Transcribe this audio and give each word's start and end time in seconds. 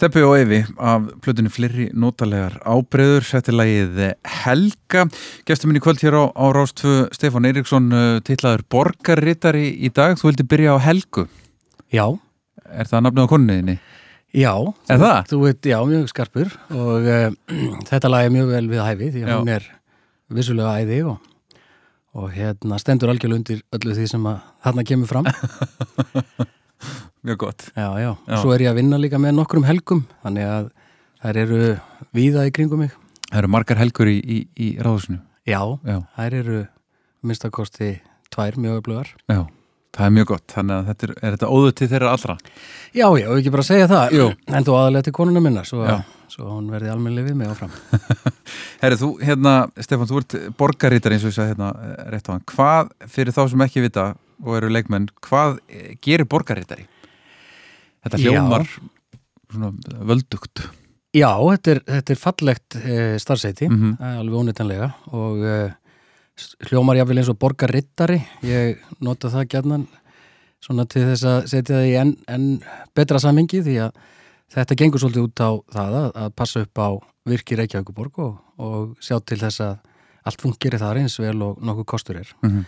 Steppi 0.00 0.22
og 0.24 0.32
Evi 0.40 0.62
af 0.80 1.10
plötunni 1.20 1.50
fleiri 1.52 1.90
notalegar 1.92 2.54
ábreyður 2.64 3.26
Þetta 3.28 3.50
er 3.52 3.56
lagið 3.58 3.98
Helga 4.32 5.02
Gestur 5.44 5.68
minn 5.68 5.76
í 5.76 5.82
kvöld 5.84 6.00
hér 6.00 6.14
á, 6.16 6.24
á 6.32 6.44
Rástfu 6.56 6.92
Stefán 7.12 7.44
Eiríksson 7.44 7.90
uh, 7.92 8.14
titlaður 8.24 8.62
borgarritari 8.72 9.66
í 9.76 9.90
dag 9.92 10.16
Þú 10.16 10.30
vildi 10.30 10.46
byrja 10.48 10.72
á 10.72 10.84
Helgu 10.86 11.26
Já, 11.92 12.06
Er 12.72 12.88
það 12.88 13.04
nafnið 13.04 13.28
á 13.28 13.32
konunniðinni? 13.34 13.74
já. 14.40 14.54
Er 14.88 15.02
það? 15.02 15.18
Þú 15.34 15.40
veit, 15.42 15.68
já, 15.68 15.76
mjög 15.90 16.08
skarpur 16.14 16.54
og 16.70 17.10
uh, 17.10 17.28
þetta 17.90 18.12
lag 18.14 18.30
er 18.30 18.34
mjög 18.38 18.54
vel 18.54 18.64
við 18.72 18.82
hæfi 18.86 19.10
því 19.10 19.26
að 19.26 19.32
Já. 19.34 19.36
hún 19.42 19.52
er 19.58 19.66
vissulega 20.40 20.78
æði 20.80 21.02
og, 21.10 21.28
og 22.16 22.32
hérna 22.38 22.80
stendur 22.80 23.12
algjörlega 23.12 23.42
undir 23.42 23.60
öllu 23.76 24.00
því 24.00 24.08
sem 24.14 24.32
að 24.32 24.40
þarna 24.64 24.86
kemur 24.94 25.12
fram. 25.12 25.28
Mjög 27.26 27.36
gott 27.44 27.66
Já, 27.76 27.88
já. 28.00 28.10
Já. 28.26 28.36
Svo 28.40 28.54
er 28.54 28.64
ég 28.64 28.70
að 28.72 28.80
vinna 28.80 28.98
líka 29.00 29.20
með 29.20 29.36
nokkrum 29.38 29.66
helgum, 29.68 30.04
þannig 30.24 30.46
að 30.48 30.68
þær 31.20 31.40
eru 31.44 31.62
víða 32.16 32.46
í 32.48 32.52
kringum 32.56 32.80
mig. 32.86 32.94
Það 33.30 33.38
eru 33.42 33.50
margar 33.52 33.80
helgur 33.80 34.08
í, 34.10 34.18
í, 34.24 34.38
í 34.56 34.68
ráðusinu 34.80 35.20
Já, 35.48 35.60
þær 36.16 36.36
eru 36.40 36.60
minnstakosti 37.26 37.94
tvær 38.32 38.56
mjög 38.60 38.80
öflugar. 38.82 39.10
já 39.30 39.42
Það 39.90 40.06
er 40.06 40.12
mjög 40.14 40.26
gott, 40.30 40.44
þannig 40.54 40.76
að 40.76 40.88
þetta 40.88 41.06
er, 41.06 41.12
er 41.18 41.34
þetta 41.34 41.48
óðu 41.50 41.70
til 41.74 41.86
þeirra 41.90 42.10
allra 42.14 42.34
Já, 42.94 43.06
já, 43.18 43.26
ekki 43.34 43.50
bara 43.50 43.64
segja 43.66 43.88
það. 43.90 44.12
Jú. 44.14 44.26
En 44.54 44.66
þú 44.66 44.76
aðalega 44.78 45.06
til 45.08 45.12
konuna 45.18 45.42
minna, 45.42 45.64
svo, 45.66 45.82
svo 46.30 46.46
hún 46.46 46.68
verði 46.70 46.92
almennlega 46.92 47.26
við 47.26 47.36
mig 47.40 47.50
áfram. 47.50 47.74
Herri, 48.82 48.98
þú, 49.02 49.08
hérna, 49.22 49.54
Stefán, 49.82 50.08
þú 50.10 50.20
ert 50.22 50.36
borgarritari 50.58 51.18
eins 51.18 51.26
og 51.26 51.32
ég 51.32 51.36
sagði 51.40 51.52
hérna 51.56 51.72
eh, 51.74 52.04
rétt 52.14 52.30
á 52.30 52.34
hann 52.36 52.46
Hvað, 52.54 52.94
fyrir 53.10 53.34
þá 53.34 53.42
sem 53.50 53.66
ekki 53.66 53.84
vita 53.88 54.06
og 54.46 54.56
eru 54.60 54.70
leikmenn, 54.70 55.10
hvað 55.26 55.58
eh, 55.68 55.92
gerir 56.06 56.30
borgarritari? 56.30 56.86
Þetta 58.04 58.20
hljómar 58.24 58.66
svona 59.50 59.72
völdugt 60.08 60.62
Já, 61.10 61.32
þetta 61.42 61.72
er, 61.74 61.80
þetta 61.90 62.12
er 62.14 62.18
fallegt 62.20 62.76
e, 62.78 62.96
starfseiti, 63.18 63.66
Mhm. 63.68 63.96
það 63.98 64.12
er 64.14 64.18
alveg 64.20 64.36
ónýttanlega 64.40 64.88
og 65.18 65.40
e, 65.42 65.56
hljómar 66.70 66.96
jáfnvel 67.00 67.18
eins 67.18 67.28
og 67.32 67.38
borgarrittari, 67.42 68.20
ég 68.46 68.78
nota 69.02 69.28
það 69.28 69.48
gjarnan 69.50 69.88
svona 70.62 70.86
til 70.88 71.02
þess 71.08 71.24
að 71.26 71.48
setja 71.50 71.76
það 71.80 71.88
í 71.90 71.96
enn 72.00 72.14
en 72.28 72.46
betra 72.94 73.18
samingi 73.18 73.60
því 73.64 73.76
að 73.88 73.92
þetta 74.54 74.76
gengur 74.78 75.00
svolítið 75.02 75.26
út 75.26 75.40
á 75.42 75.50
það 75.74 75.98
að, 76.00 76.08
að 76.24 76.34
passa 76.36 76.60
upp 76.64 76.78
á 76.78 76.88
virki 77.26 77.56
Reykjavíkuborg 77.58 78.18
og, 78.22 78.38
og 78.58 78.94
sjá 79.02 79.18
til 79.24 79.38
þess 79.42 79.60
að 79.66 79.78
allt 80.30 80.40
fungir 80.46 80.78
þar 80.78 81.00
eins 81.02 81.18
vel 81.18 81.38
og 81.42 81.58
nokkuð 81.64 81.86
kostur 81.90 82.20
er. 82.22 82.30
Mhm. 82.44 82.64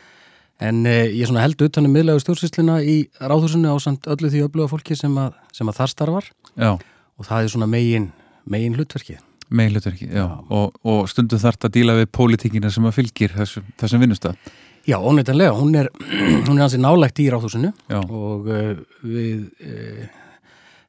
En 0.63 0.85
e, 0.87 0.97
ég 1.11 1.27
svona 1.27 1.43
held 1.43 1.63
utan 1.67 1.89
um 1.89 1.95
miðlega 1.97 2.23
stjórnsýsluna 2.23 2.79
í 2.87 2.97
ráðhúsinu 3.19 3.73
á 3.73 3.77
samt 3.83 4.07
öllu 4.11 4.31
því 4.31 4.47
öfluga 4.47 4.71
fólki 4.71 4.97
sem 4.99 5.15
að, 5.19 5.37
sem 5.57 5.69
að 5.69 5.79
þar 5.81 5.93
starfar. 5.95 6.33
Já, 6.55 6.73
og 7.19 7.29
það 7.29 7.45
er 7.45 7.53
svona 7.55 7.71
megin, 7.71 8.11
megin 8.49 8.79
hlutverkið. 8.79 9.21
meginlutur 9.53 9.93
ekki, 9.93 10.09
já, 10.09 10.25
Og, 10.49 10.73
og 10.89 11.09
stundum 11.11 11.39
þarf 11.39 11.67
að 11.67 11.75
díla 11.75 11.97
við 11.99 12.07
pólitíkina 12.17 12.71
sem 12.73 12.87
að 12.89 12.95
fylgir 12.97 13.35
þessum, 13.37 13.67
þessum 13.77 14.01
vinnustaf 14.01 14.53
Já, 14.87 14.97
óneitanlega, 14.99 15.53
hún 15.55 15.75
er, 15.79 15.91
hún 16.49 16.57
er 16.57 16.65
hansi 16.65 16.81
nálægt 16.81 17.21
í 17.23 17.29
ráðhúsinu. 17.31 17.71
Já. 17.87 18.01
og 18.03 18.49
uh, 18.51 18.81
við 19.07 19.45
uh, 19.63 20.07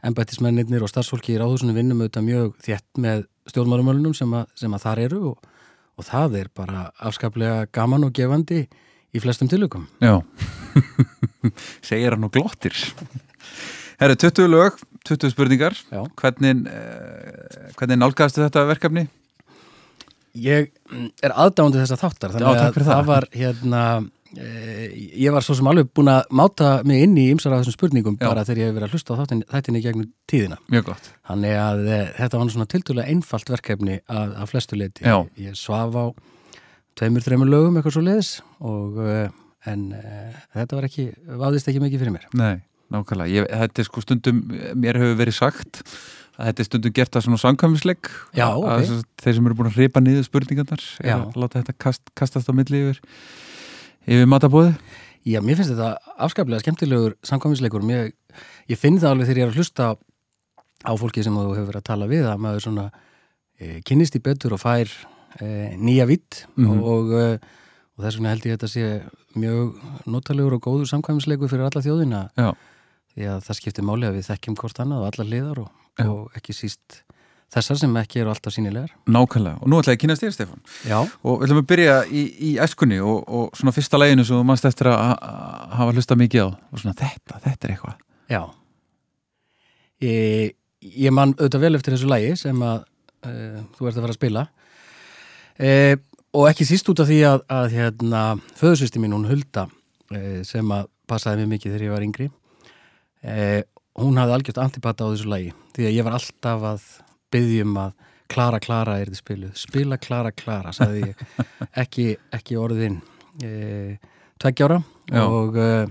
embættismennir 0.03 0.81
og 0.81 0.89
starfsfólki 0.89 1.35
í 1.35 1.41
ráðhúsinu 1.41 1.75
vinnum 1.75 2.01
auðvitað 2.01 2.25
mjög 2.25 2.55
þétt 2.65 3.03
með 3.03 3.27
stjórnmálumölunum 3.51 4.15
sem, 4.17 4.33
sem 4.57 4.73
að 4.73 4.85
þar 4.87 5.03
eru. 5.05 5.21
Og, 5.33 5.51
og 5.93 6.07
það 6.07 6.39
er 6.41 6.49
bara 6.55 6.87
afskaplega 7.05 7.67
gaman 7.75 8.07
og 8.07 8.15
gefandi 8.17 8.63
í 9.13 9.21
flestum 9.21 9.49
tilökum. 9.51 9.87
Já 10.03 10.19
Segir 11.87 12.15
hann 12.15 12.25
og 12.25 12.33
glottir 12.33 12.75
Herri, 14.01 14.15
20 14.19 14.49
lög, 14.49 14.79
20 15.07 15.33
spurningar 15.33 15.75
Já. 15.91 16.01
Hvernig, 16.19 16.65
eh, 16.69 17.69
hvernig 17.77 17.99
nálgaðstu 18.01 18.43
þetta 18.43 18.65
verkefni? 18.69 19.05
Ég 20.33 20.71
mm, 20.89 21.11
er 21.21 21.35
aðdándi 21.37 21.77
þessa 21.77 21.99
þáttar, 22.01 22.33
þannig 22.33 22.47
Já, 22.47 22.65
að 22.65 22.77
það 22.79 22.87
það. 22.89 23.09
var 23.11 23.27
hérna, 23.37 23.81
e, 24.33 24.47
ég 25.21 25.35
var 25.35 25.45
svo 25.45 25.53
sem 25.59 25.67
alveg 25.69 25.91
búin 25.93 26.09
að 26.09 26.33
máta 26.33 26.71
mig 26.89 27.03
inn 27.05 27.13
í 27.21 27.27
ymsar 27.35 27.53
af 27.53 27.61
þessum 27.61 27.75
spurningum 27.77 28.17
Já. 28.17 28.25
bara 28.31 28.45
þegar 28.47 28.63
ég 28.63 28.71
hef 28.71 28.77
verið 28.79 28.87
að 28.87 28.97
hlusta 28.97 29.13
á 29.13 29.19
þáttin, 29.21 29.43
þættinni 29.51 29.83
gegnum 29.83 30.07
tíðina. 30.31 30.57
Mjög 30.73 30.87
gott 30.89 31.11
Þannig 31.29 31.57
að 31.61 31.83
e, 31.85 31.99
þetta 32.17 32.41
var 32.41 32.53
svona 32.55 32.71
tildulega 32.73 33.13
einfalt 33.13 33.53
verkefni 33.53 33.99
að, 34.09 34.33
að 34.41 34.49
flestu 34.55 34.79
leiti. 34.81 35.05
Já. 35.05 35.19
Ég 35.45 35.59
svaf 35.59 36.01
á 36.01 36.05
tveimur, 36.99 37.23
þreimur 37.25 37.51
lögum 37.51 37.77
eitthvað 37.79 37.97
svo 37.97 38.03
leiðis 38.05 38.31
og 38.63 38.99
e, 39.03 39.19
en 39.71 39.85
e, 39.97 40.17
þetta 40.57 40.79
var 40.79 40.89
ekki, 40.89 41.07
váðist 41.43 41.69
ekki 41.71 41.83
mikið 41.83 42.03
fyrir 42.03 42.15
mér. 42.15 42.27
Nei, 42.39 42.65
nákvæmlega. 42.93 43.31
Ég, 43.33 43.47
Þetta 43.63 43.83
er 43.83 43.89
sko 43.89 44.03
stundum, 44.03 44.43
mér 44.79 44.99
hefur 45.01 45.21
verið 45.21 45.39
sagt 45.39 45.83
að 46.33 46.49
þetta 46.49 46.63
er 46.63 46.69
stundum 46.69 46.97
gert 46.97 47.17
að 47.17 47.25
svona 47.27 47.41
samkvæmisleik. 47.43 48.11
Já, 48.37 48.47
að, 48.49 48.91
þeir 49.21 49.37
sem 49.37 49.47
eru 49.47 49.57
búin 49.59 49.71
að 49.71 49.79
hripa 49.79 50.01
niður 50.03 50.27
spurningarnar 50.27 50.85
að 51.05 51.25
láta 51.37 51.61
þetta 51.61 51.77
kast, 51.85 52.05
kastast 52.17 52.49
á 52.49 52.53
milli 52.57 52.85
yfir 52.87 53.01
yfir 54.03 54.27
matabóði 54.27 54.73
Já, 55.23 55.39
mér 55.39 55.55
finnst 55.55 55.71
þetta 55.71 56.15
afskaplega 56.19 56.59
skemmtilegur 56.59 57.13
samkvæmisleikur. 57.23 57.83
Mér, 57.87 58.09
ég 58.67 58.79
finn 58.79 58.99
það 58.99 59.13
alveg 59.13 59.29
þegar 59.29 59.39
ég 59.39 59.45
er 59.45 59.53
að 59.53 59.59
hlusta 59.61 59.85
á 60.83 60.91
fólki 60.99 61.23
sem 61.23 61.37
þú 61.37 61.53
hefur 61.53 61.69
verið 61.69 61.79
að 61.79 61.87
tala 61.87 62.09
við 62.11 62.27
að 62.27 62.41
maður 62.43 62.65
svona 62.65 62.85
e, 63.55 63.79
kynnist 63.87 64.17
í 64.19 64.21
betur 64.23 64.57
og 64.57 64.59
fær 64.59 64.91
nýja 65.41 66.05
vitt 66.09 66.43
Mhm. 66.57 66.83
og, 66.83 67.11
e, 67.13 67.39
og 67.97 68.03
þess 68.05 68.17
vegna 68.19 68.29
held 68.33 68.43
ég 68.45 68.53
að 68.53 68.57
þetta 68.57 68.71
sé 68.73 68.85
mjög 69.35 69.73
notalegur 70.05 70.53
og 70.57 70.61
góður 70.67 70.89
samkvæmisleikur 70.91 71.49
fyrir 71.49 71.65
alla 71.69 71.81
þjóðina. 71.81 72.21
Já, 72.37 72.51
því 73.15 73.23
að 73.31 73.39
það 73.47 73.57
skiptir 73.61 73.83
máli 73.87 74.05
að 74.09 74.17
við 74.19 74.29
þekkjum 74.29 74.55
hvort 74.61 74.79
annað 74.83 75.01
og 75.01 75.09
allar 75.13 75.29
liðar 75.29 75.59
og, 75.63 75.69
og 76.05 76.31
ekki 76.37 76.53
síst 76.53 77.01
þessar 77.53 77.77
sem 77.77 77.93
ekki 77.97 78.19
eru 78.23 78.31
alltaf 78.33 78.53
sínilegar 78.55 78.89
Nákvæmlega, 79.05 79.59
og 79.61 79.67
nú 79.69 79.77
ætla 79.77 79.93
ég 79.93 79.99
að 79.99 80.01
kynast 80.01 80.23
þér 80.23 80.31
Stefán. 80.33 80.61
Já, 80.89 80.97
og 81.23 81.39
við 81.39 81.45
ætlum 81.45 81.59
að 81.61 81.67
byrja 81.69 81.97
í, 82.09 82.23
í 82.49 82.57
æskunni 82.57 82.97
og, 83.01 83.19
og 83.29 83.51
svona 83.57 83.73
fyrsta 83.75 83.99
læginu 84.01 84.25
sem 84.25 84.41
mannst 84.45 84.65
eftir 84.65 84.89
að 84.89 84.97
að 85.21 85.75
hafa 85.77 85.93
hlusta 85.93 86.15
mikið 86.17 86.41
á. 86.41 86.49
Og 86.73 86.79
svona 86.81 86.95
þetta, 86.97 87.37
þetta 87.45 87.67
er 87.67 87.73
eitthvað. 87.75 87.97
Já. 88.33 88.41
Ég, 90.03 90.55
ég 90.81 91.13
man 91.15 91.33
auðvitað 91.37 91.63
vel 91.63 91.75
eftir 91.77 91.93
þessu 91.95 92.09
lægi 92.11 92.33
sem 92.41 92.59
að 92.65 92.81
uh, 93.27 93.61
þú 93.77 93.87
ert 93.87 93.97
að 93.97 94.01
fara 94.03 94.13
að 94.15 94.17
spila 94.19 94.43
uh, 95.59 95.95
og 96.33 96.47
ekki 96.49 96.67
síst 96.67 96.89
út 96.89 97.03
af 97.03 97.09
því 97.09 97.19
að, 97.29 97.43
að 97.53 97.67
hérna, 97.77 98.23
föðusysti 98.57 99.01
mín, 99.01 99.13
hún 99.15 99.29
Hulda 99.29 99.67
uh, 99.69 100.39
sem 100.47 100.73
að 100.73 100.89
passaði 101.09 101.43
mér 101.43 101.53
mikið 101.57 101.75
þegar 101.75 101.85
ég 101.87 101.95
var 101.97 102.07
yngri 102.07 102.29
uh, 102.29 103.61
hún 103.99 104.17
hafði 104.17 104.37
algjört 104.37 104.63
antipata 104.63 105.05
á 105.05 105.11
þessu 105.11 105.29
lægi 105.29 105.53
því 105.75 105.89
að 105.89 105.97
ég 105.97 106.07
var 106.07 106.17
alltaf 106.17 106.67
að 106.73 106.89
byggjum 107.33 107.77
að 107.83 107.93
Klara, 108.33 108.59
Klara 108.63 108.97
er 109.01 109.11
þið 109.11 109.19
spiluð 109.19 109.57
spila 109.59 109.97
Klara, 110.01 110.31
Klara, 110.33 110.73
sagði 110.73 111.09
ég 111.11 111.25
ekki, 111.83 112.05
ekki 112.33 112.57
orðin 112.57 112.99
e, 113.43 113.99
tveggjára 114.41 114.79
Já. 115.11 115.25
og, 115.27 115.57
e, 115.59 115.85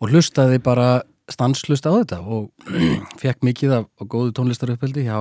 og 0.00 0.12
hlustaði 0.12 0.60
bara 0.64 1.02
stanslust 1.30 1.88
á 1.88 1.92
þetta 1.92 2.20
og 2.22 2.48
fekk 3.22 3.44
mikið 3.44 3.78
af, 3.80 3.88
af 4.00 4.08
góðu 4.08 4.34
tónlistaruppeldi 4.38 5.06
hjá 5.08 5.18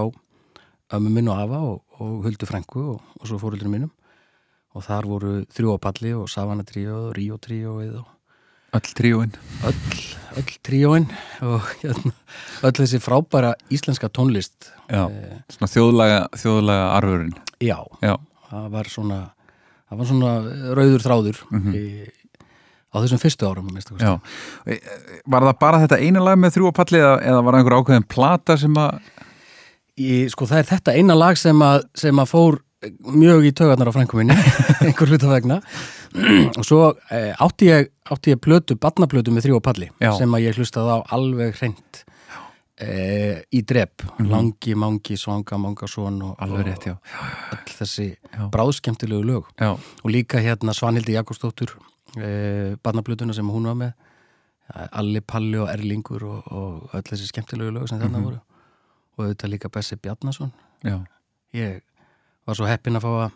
ömmu 0.94 1.12
minn 1.12 1.32
og 1.32 1.42
afa 1.44 1.62
og, 1.74 1.82
og 2.04 2.24
huldu 2.28 2.48
frængu 2.50 2.84
og, 2.96 3.02
og 3.22 3.30
svo 3.30 3.40
fóröldinu 3.42 3.72
mínum. 3.74 3.92
Og 4.74 4.82
þar 4.88 5.06
voru 5.06 5.32
þrjú 5.54 5.76
á 5.76 5.80
palli 5.84 6.12
og 6.18 6.28
Savana 6.34 6.66
tríó 6.66 7.10
og 7.10 7.16
Ríó 7.18 7.38
tríóið 7.42 8.00
og 8.02 8.10
öll 8.74 8.94
tríóin. 8.98 9.36
Öll, 9.70 9.76
öll 10.42 10.54
tríóin 10.66 11.04
og 11.46 11.62
hérna, 11.84 12.14
öll 12.66 12.74
þessi 12.80 12.98
frábæra 13.04 13.52
íslenska 13.70 14.10
tónlist 14.10 14.72
Já, 14.90 15.06
Eh, 15.14 15.38
svona 15.54 15.70
þjóðlaga, 15.70 16.18
þjóðlaga 16.42 16.88
arfurinn. 16.98 17.36
Já, 17.62 17.78
Já, 18.02 18.16
það 18.50 18.66
var 18.74 18.90
svona 18.90 19.20
það 19.90 19.98
var 20.02 20.10
svona 20.10 20.32
rauður 20.80 21.06
þráður 21.06 21.40
í, 21.78 21.84
á 22.90 22.96
þessum 22.98 23.22
fyrstu 23.22 23.46
árum 23.46 23.70
að 23.70 23.76
minnsta 23.78 23.94
kosti. 23.94 24.10
já. 24.10 24.18
E, 24.66 24.74
e, 24.82 25.22
Var 25.30 25.46
það 25.52 25.60
bara 25.62 25.84
þetta 25.86 26.02
eina 26.02 26.26
lag 26.26 26.42
með 26.42 26.58
þrjú 26.58 26.74
á 26.74 26.78
palli 26.82 26.98
eða, 27.04 27.14
eða 27.30 27.44
var 27.46 27.60
einhver 27.60 27.78
ákveðin 27.78 28.10
plata 28.10 28.58
sem 28.58 28.74
að 28.74 28.98
Í, 30.02 30.26
sko 30.34 30.48
það 30.50 30.58
er 30.64 30.70
þetta 30.72 30.94
eina 30.98 31.14
lag 31.18 31.38
sem 31.38 31.60
að, 31.62 31.84
sem 31.94 32.18
að 32.24 32.30
fór 32.32 32.56
mjög 33.14 33.46
í 33.48 33.52
tögarnar 33.56 33.92
á 33.92 33.96
frænku 33.96 34.18
minni 34.20 34.36
einhver 34.88 35.08
hluta 35.12 35.30
vegna 35.30 35.60
og 36.58 36.66
svo 36.68 36.80
e, 37.14 37.20
átti 37.42 37.70
ég 37.70 37.92
átti 38.12 38.34
ég 38.34 38.42
plötu, 38.44 38.76
badnaplötu 38.76 39.32
með 39.32 39.46
þrjú 39.48 39.60
á 39.62 39.68
palli 39.70 39.88
Já. 40.04 40.12
sem 40.18 40.34
að 40.36 40.44
ég 40.50 40.58
hlustaði 40.60 40.98
á 40.98 41.00
alveg 41.16 41.56
hreint 41.62 42.02
e, 42.82 42.90
í 43.56 43.62
drepp 43.70 44.04
langi, 44.20 44.74
mangi, 44.76 45.16
svanga, 45.18 45.58
manga 45.62 45.88
son 45.88 46.20
og, 46.26 46.34
Mhm. 46.36 46.44
Alveg 46.44 46.66
rétt, 46.68 46.88
já. 46.90 46.96
öll 47.54 47.76
þessi 47.78 48.08
Já. 48.34 48.50
bráðskemmtilegu 48.52 49.24
lög 49.30 49.46
Já, 49.62 49.72
og 49.78 50.10
líka 50.12 50.42
hérna 50.44 50.74
Svanhildi 50.76 51.14
Jakobsdóttur 51.16 51.78
e, 52.18 52.76
barnaplötuna 52.84 53.34
sem 53.34 53.48
hún 53.48 53.70
var 53.70 53.76
með 53.80 53.94
Alli, 54.92 55.22
Palli 55.22 55.58
og 55.62 55.70
Erlingur 55.70 56.24
og, 56.24 56.52
og 56.52 56.90
öll 56.98 57.04
þessi 57.14 57.30
skemmtilegu 57.30 57.72
lög 57.78 57.88
sem 57.90 58.00
þarna 58.02 58.24
voru 58.26 58.42
og 59.18 59.26
auðvitað 59.26 59.52
líka 59.54 59.70
Bessi 59.74 59.96
Bjarnason. 59.96 60.52
Já, 60.84 60.98
ég 61.54 61.82
var 62.48 62.58
svo 62.58 62.68
heppinn 62.68 62.98
að 63.00 63.06
fá 63.06 63.12
að 63.28 63.32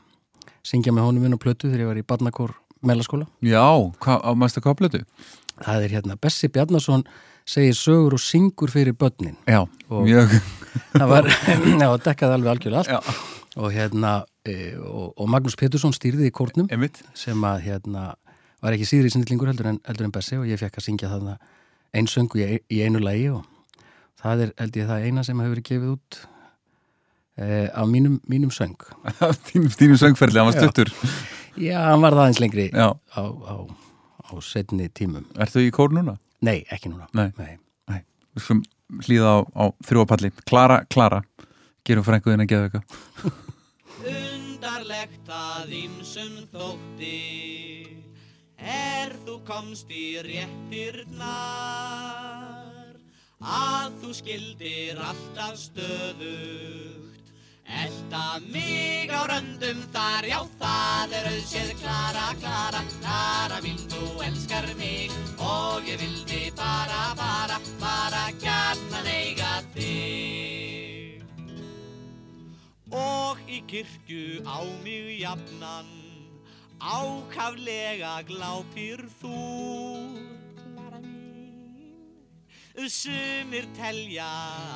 syngja 0.68 0.92
með 0.96 1.08
honum 1.08 1.26
inn 1.30 1.38
á 1.38 1.40
plötu 1.40 1.70
þegar 1.70 1.84
ég 1.86 1.92
var 1.92 2.00
í 2.02 2.06
barnakór 2.08 2.54
melaskóla. 2.86 3.28
Já 3.46 3.64
hvað, 4.04 4.20
á 4.24 4.32
mæstu 4.38 4.62
hvað 4.64 4.78
plötu? 4.82 5.04
það 5.58 5.84
er 5.88 5.94
hérna 5.98 6.18
Bessi 6.22 6.48
Bjarnason 6.54 7.04
segir 7.48 7.74
sögur 7.80 8.14
og 8.18 8.22
syngur 8.22 8.70
fyrir 8.70 8.94
börnin. 8.94 9.38
Já, 9.48 9.64
Og- 9.90 10.04
mjög. 10.06 10.36
það 11.00 11.08
var, 11.10 11.30
já, 11.82 11.88
dekkaði 12.06 12.34
alveg 12.36 12.52
algjörlega 12.52 12.84
allt. 12.84 12.92
Já, 13.08 13.54
og 13.58 13.72
hérna 13.74 14.12
e, 14.46 14.76
og, 14.78 15.14
og 15.18 15.30
Magnús 15.32 15.56
Pétursson 15.58 15.96
stýrði 15.96 16.28
í 16.30 16.34
kórnum 16.36 16.68
einmitt. 16.70 17.00
sem 17.18 17.42
að 17.48 17.64
hérna 17.66 18.04
var 18.62 18.76
ekki 18.76 18.86
síðri 18.90 19.10
snillingur 19.14 19.50
heldur 19.50 19.72
en, 19.72 19.80
heldur 19.88 20.06
en 20.10 20.14
Bessi 20.14 20.38
og 20.38 20.46
ég 20.50 20.60
fekk 20.62 20.78
að 20.78 20.86
syngja 20.92 21.10
þarna 21.10 21.38
einsöngu 21.98 22.38
í, 22.44 22.60
í 22.70 22.84
einu 22.86 23.00
lagi 23.02 23.30
og 23.34 23.42
það 24.28 24.44
er 24.46 24.54
held 24.62 24.80
ég 24.82 24.92
það 24.92 25.08
eina 25.08 25.26
sem 25.26 25.42
hefur 25.42 25.56
verið 25.56 25.68
gefið 25.72 25.90
út 25.96 26.20
e, 27.38 27.48
af 27.72 27.90
mínum, 27.90 28.20
mínum 28.30 28.54
söng. 28.54 28.78
Þínu, 29.50 29.74
þínu 29.74 30.00
söngferðli, 30.04 30.42
hann 30.42 30.52
var 30.52 30.58
stuttur. 30.60 30.94
Já, 31.58 31.78
hann 31.90 32.04
var 32.04 32.14
það 32.14 32.24
aðeins 32.28 32.42
lengri 32.44 32.68
Já, 32.70 32.90
á, 32.94 33.24
á, 33.24 33.56
á 34.30 34.32
setni 34.46 34.90
tímum. 34.94 35.26
Ertu 35.42 35.64
í 35.66 35.72
kór 35.74 35.96
núna? 35.96 36.20
Nei, 36.46 36.60
ekki 36.74 36.92
núna. 36.92 37.08
Nei. 37.18 37.32
Nei. 37.40 37.56
Nei, 37.90 38.02
við 38.36 38.46
skulum 38.46 38.66
hlýða 39.04 39.32
á, 39.34 39.38
á 39.58 39.64
þrjóapalli 39.88 40.30
Klara, 40.48 40.78
Klara, 40.92 41.22
gerum 41.88 42.06
frænguðin 42.08 42.44
að 42.46 42.52
geða 42.52 42.68
eitthvað 42.68 42.86
Undarlegt 44.14 45.28
að 45.34 45.68
ýmsum 45.82 46.36
þótti 46.54 47.18
Er 48.58 49.14
þú 49.26 49.36
komst 49.48 49.92
í 49.94 50.18
réttirnar 50.24 51.28
Að 53.38 53.98
þú 54.02 54.14
skildir 54.18 54.98
alltaf 54.98 55.58
stöðugt. 55.62 57.34
Elta 57.68 58.40
mig 58.48 59.12
á 59.12 59.22
röndum 59.30 59.84
þar, 59.94 60.26
já 60.26 60.40
það 60.58 61.14
er 61.20 61.30
auðséð. 61.34 61.74
Klara, 61.82 62.26
Klara, 62.42 62.82
Klara 62.96 63.60
mín, 63.62 63.78
þú 63.92 64.24
elskar 64.26 64.70
mig. 64.80 65.14
Og 65.38 65.86
ég 65.86 66.02
vildi 66.02 66.42
bara, 66.58 67.14
bara, 67.20 67.60
bara 67.82 68.24
gjarnan 68.42 69.12
eiga 69.12 69.62
þig. 69.76 71.22
Og 72.90 73.38
í 73.46 73.62
kirkju 73.68 74.42
á 74.48 74.64
mig 74.82 75.20
jafnan 75.22 75.98
Ákaflega 76.78 78.22
glápir 78.30 79.02
þú 79.20 80.37
Sumir 82.78 83.66
telja 83.74 84.28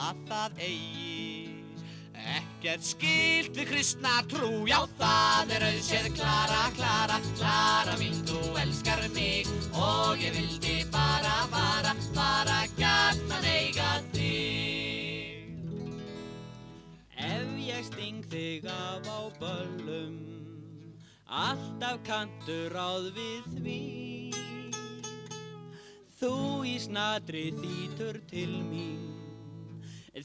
að 0.09 0.21
það 0.25 0.61
eigi 0.65 1.51
Ekkert 2.31 2.85
skilt 2.85 3.53
við 3.53 3.67
kristna 3.69 4.13
trú. 4.29 4.65
Já 4.69 4.79
það 4.97 5.53
er 5.55 5.65
auðséð 5.67 6.07
Klara, 6.17 6.63
Klara, 6.79 7.19
Klara 7.37 7.93
mín 8.01 8.17
Þú 8.25 8.41
elskar 8.63 9.05
mig 9.13 9.49
og 9.77 10.17
ég 10.21 10.33
vildi 10.33 10.75
bara, 10.93 11.45
bara, 11.53 11.93
bara 12.17 12.59
gjarnan 12.79 13.47
eiga 13.53 13.93
þig. 14.15 15.45
Ef 17.21 17.57
ég 17.61 17.89
sting 17.91 18.25
þig 18.33 18.65
af 18.65 19.05
á 19.05 19.21
böllum 19.37 20.17
Alltaf 21.29 22.01
kantur 22.09 22.73
ráð 22.73 23.13
við 23.13 23.53
því 23.61 24.10
Þú 26.21 26.61
í 26.69 26.75
snatri 26.77 27.47
þýtur 27.57 28.19
til 28.29 28.51
mín. 28.67 28.99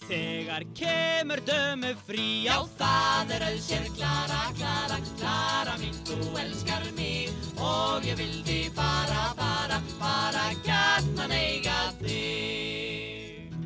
Þegar 0.02 0.66
kemur 0.76 1.40
dömu 1.46 1.94
frí 2.04 2.44
Já 2.44 2.58
það 2.76 3.32
er 3.32 3.44
auðsér 3.46 3.86
Klara, 3.96 4.40
Klara, 4.58 4.98
Klara 5.14 5.76
mín 5.80 5.96
Þú 6.04 6.18
elskar 6.42 6.84
mig. 6.98 7.32
Og 7.56 8.04
ég 8.04 8.20
vildi 8.20 8.58
bara, 8.76 9.30
bara, 9.40 9.80
bara 9.96 10.44
gjarnan 10.66 11.32
eiga 11.32 11.78
þig. 12.02 13.56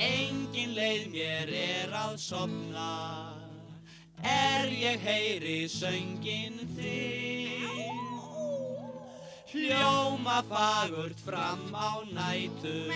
Engin 0.00 0.72
leið 0.78 1.08
mér 1.12 1.56
er 1.60 1.96
að 2.06 2.16
sopna 2.24 2.90
Er 4.24 4.72
ég 4.72 5.04
heyri 5.04 5.66
söngin 5.68 6.56
þinn 6.72 7.99
Hljóma 9.50 10.44
fagurt 10.48 11.18
fram 11.26 11.74
á 11.74 12.06
nætur. 12.06 12.86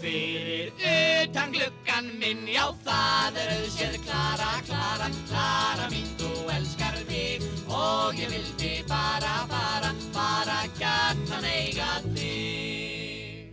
Fyrir 0.00 0.70
utan 0.78 1.50
gluggan 1.50 2.06
minn 2.20 2.46
Já 2.46 2.70
það 2.84 3.38
er 3.42 3.50
auðséð. 3.56 3.96
Klara, 4.04 4.50
Klara, 4.68 5.08
Klara 5.26 5.88
mín 5.90 6.06
Þú 6.20 6.30
elskar 6.54 7.00
mig 7.08 7.42
og 7.66 8.14
ég 8.20 8.30
vildi 8.30 8.84
bara, 8.86 9.34
bara, 9.50 9.90
bara 10.14 10.60
gjarnan 10.78 11.48
eiga 11.50 11.90
þig. 12.14 13.50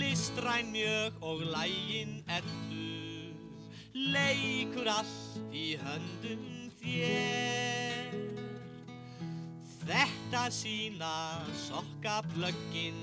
Listræn 0.00 0.72
mjög 0.72 1.20
og 1.20 1.44
lægin 1.52 2.22
ertu. 2.32 2.88
Leikur 3.92 4.88
allt 4.88 5.52
í 5.52 5.74
höndum 5.84 6.72
þér 6.80 8.27
Þetta 9.88 10.50
sína 10.52 11.40
sokkaplöggin 11.56 12.98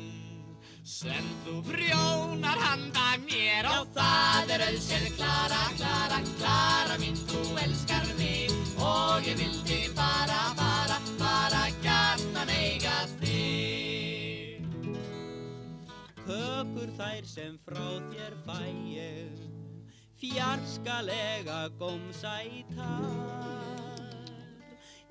sem 0.85 1.25
þú 1.41 1.63
brjónar 1.65 2.59
handa 2.61 3.15
mér. 3.23 3.65
Og 3.71 3.89
það 3.95 4.51
er 4.53 4.63
auðséð 4.67 5.07
Klara, 5.15 5.63
Klara, 5.79 6.19
Klara 6.35 6.99
mín 7.01 7.17
þú 7.25 7.41
elskar 7.63 8.05
mig. 8.19 8.53
Og 8.77 9.25
ég 9.25 9.41
vildi 9.41 9.79
bara, 9.97 10.53
bara, 10.59 10.99
bara 11.17 11.63
gjarnan 11.81 12.53
eiga 12.53 12.93
þig. 13.17 14.61
Tekur 16.21 16.93
þær 17.01 17.33
sem 17.33 17.57
frá 17.65 17.89
þér 18.13 18.37
fæ 18.45 18.61
ég 18.93 19.33
fjarskalega 20.21 21.65
gómsætar 21.81 23.94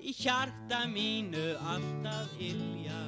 í 0.05 0.13
hjarta 0.13 0.85
mínu 0.85 1.45
alltaf 1.73 2.33
ilja 2.37 3.01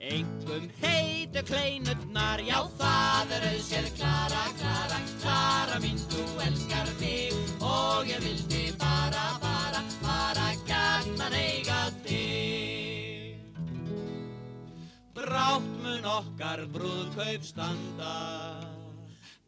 Engum 0.00 0.70
heitu 0.80 1.42
kleinutnar, 1.44 2.40
já 2.40 2.56
það 2.78 3.32
er 3.36 3.42
auðsér 3.50 3.88
Klara, 3.98 4.44
Klara, 4.56 5.00
Klara 5.20 5.80
mín, 5.82 5.98
þú 6.08 6.24
elskar 6.46 6.88
mig 7.02 7.36
og 7.60 8.08
ég 8.08 8.22
vildi 8.24 8.62
bara, 8.80 9.26
bara, 9.42 9.82
bara 10.00 10.46
gætnan 10.64 11.36
eiga 11.36 11.82
þig. 12.06 13.44
Brátt 15.12 15.68
mun 15.84 16.08
okkar 16.14 16.64
brúðkaup 16.72 17.44
standa, 17.44 18.16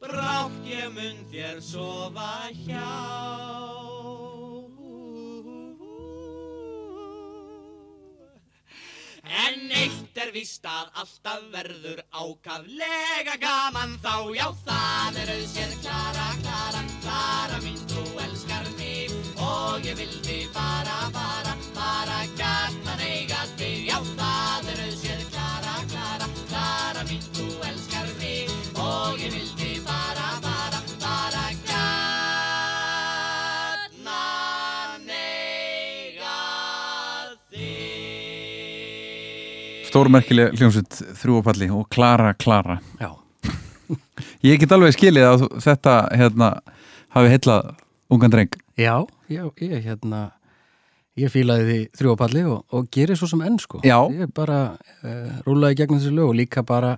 brátt 0.04 0.60
ég 0.68 0.92
mun 0.92 1.24
þér 1.32 1.64
sofa 1.64 2.52
hjá. 2.60 3.91
En 9.32 9.70
eitt 9.72 10.18
er 10.20 10.28
víst 10.34 10.66
að 10.68 10.90
alltaf 11.00 11.44
verður 11.54 12.02
ákaflega 12.12 13.38
gaman 13.40 13.96
þá. 14.04 14.14
Já 14.36 14.46
það 14.66 15.20
er 15.22 15.32
auðsér 15.38 15.72
Klara, 15.80 16.28
Klara, 16.42 16.82
Klara 17.00 17.60
mín 17.64 17.80
þú 17.88 18.04
elskar 18.26 18.68
mig. 18.76 19.14
Og 19.40 19.88
ég 19.88 19.96
vildi 19.96 20.42
bara, 20.52 20.98
bara, 21.16 21.56
bara 21.72 22.24
gætnan 22.36 22.91
Stórmerkileg 39.92 40.54
hljómsveit 40.56 41.00
þrjúapalli 41.20 41.66
og 41.76 41.84
Klara 41.92 42.30
Klara. 42.40 42.78
Já, 43.00 43.10
Ég 44.46 44.60
get 44.62 44.72
alveg 44.72 44.94
skilið 44.96 45.26
að 45.28 45.42
þetta 45.60 45.96
hérna, 46.16 46.48
hafi 47.12 47.32
heillað 47.34 47.74
ungan 48.12 48.32
dreng. 48.32 48.54
Já, 48.80 49.02
já 49.28 49.42
ég 49.60 49.82
hérna 49.84 50.22
ég 51.20 51.28
fílaði 51.28 51.66
því 51.68 51.78
þrjópalli 52.00 52.44
og, 52.48 52.62
og 52.72 52.88
gerir 52.94 53.20
svo 53.20 53.28
sem 53.28 53.42
enn 53.44 53.58
sko. 53.60 53.82
Já. 53.84 53.98
ég 54.16 54.32
bara 54.32 54.78
uh, 55.04 55.28
rúlaði 55.44 55.82
gegnum 55.82 56.00
þessu 56.00 56.14
lög 56.16 56.30
og 56.32 56.38
líka 56.40 56.64
bara 56.64 56.94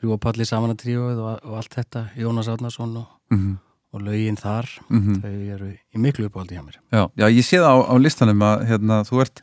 þrjópalli 0.00 0.48
samanatríóið 0.48 1.20
og, 1.20 1.44
og 1.44 1.58
allt 1.60 1.76
þetta 1.76 2.06
Jónas 2.16 2.48
Árnason 2.48 3.02
og, 3.04 3.10
mm 3.34 3.58
og 3.90 4.04
lögin 4.06 4.36
þar 4.38 4.68
Mhm. 4.86 5.14
þau 5.18 5.38
eru 5.50 5.68
í 5.74 5.98
miklu 5.98 6.28
uppáldi 6.28 6.54
hjá 6.54 6.62
mér. 6.62 6.76
Já, 6.94 7.08
já, 7.18 7.26
ég 7.26 7.42
sé 7.42 7.58
það 7.58 7.74
á, 7.74 7.78
á 7.90 7.94
listanum 7.98 8.42
að 8.46 8.60
hérna, 8.68 8.98
þú 9.02 9.18
ert, 9.24 9.40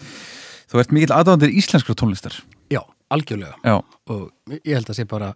ert 0.79 0.93
mikill 0.95 1.11
aðdándir 1.11 1.51
íslenskra 1.51 1.91
tónlistar 1.99 2.37
algjörlega. 3.13 3.55
Já, 3.63 3.77
og 4.11 4.57
ég 4.63 4.75
held 4.75 4.91
að 4.91 4.99
sé 4.99 5.07
bara 5.09 5.31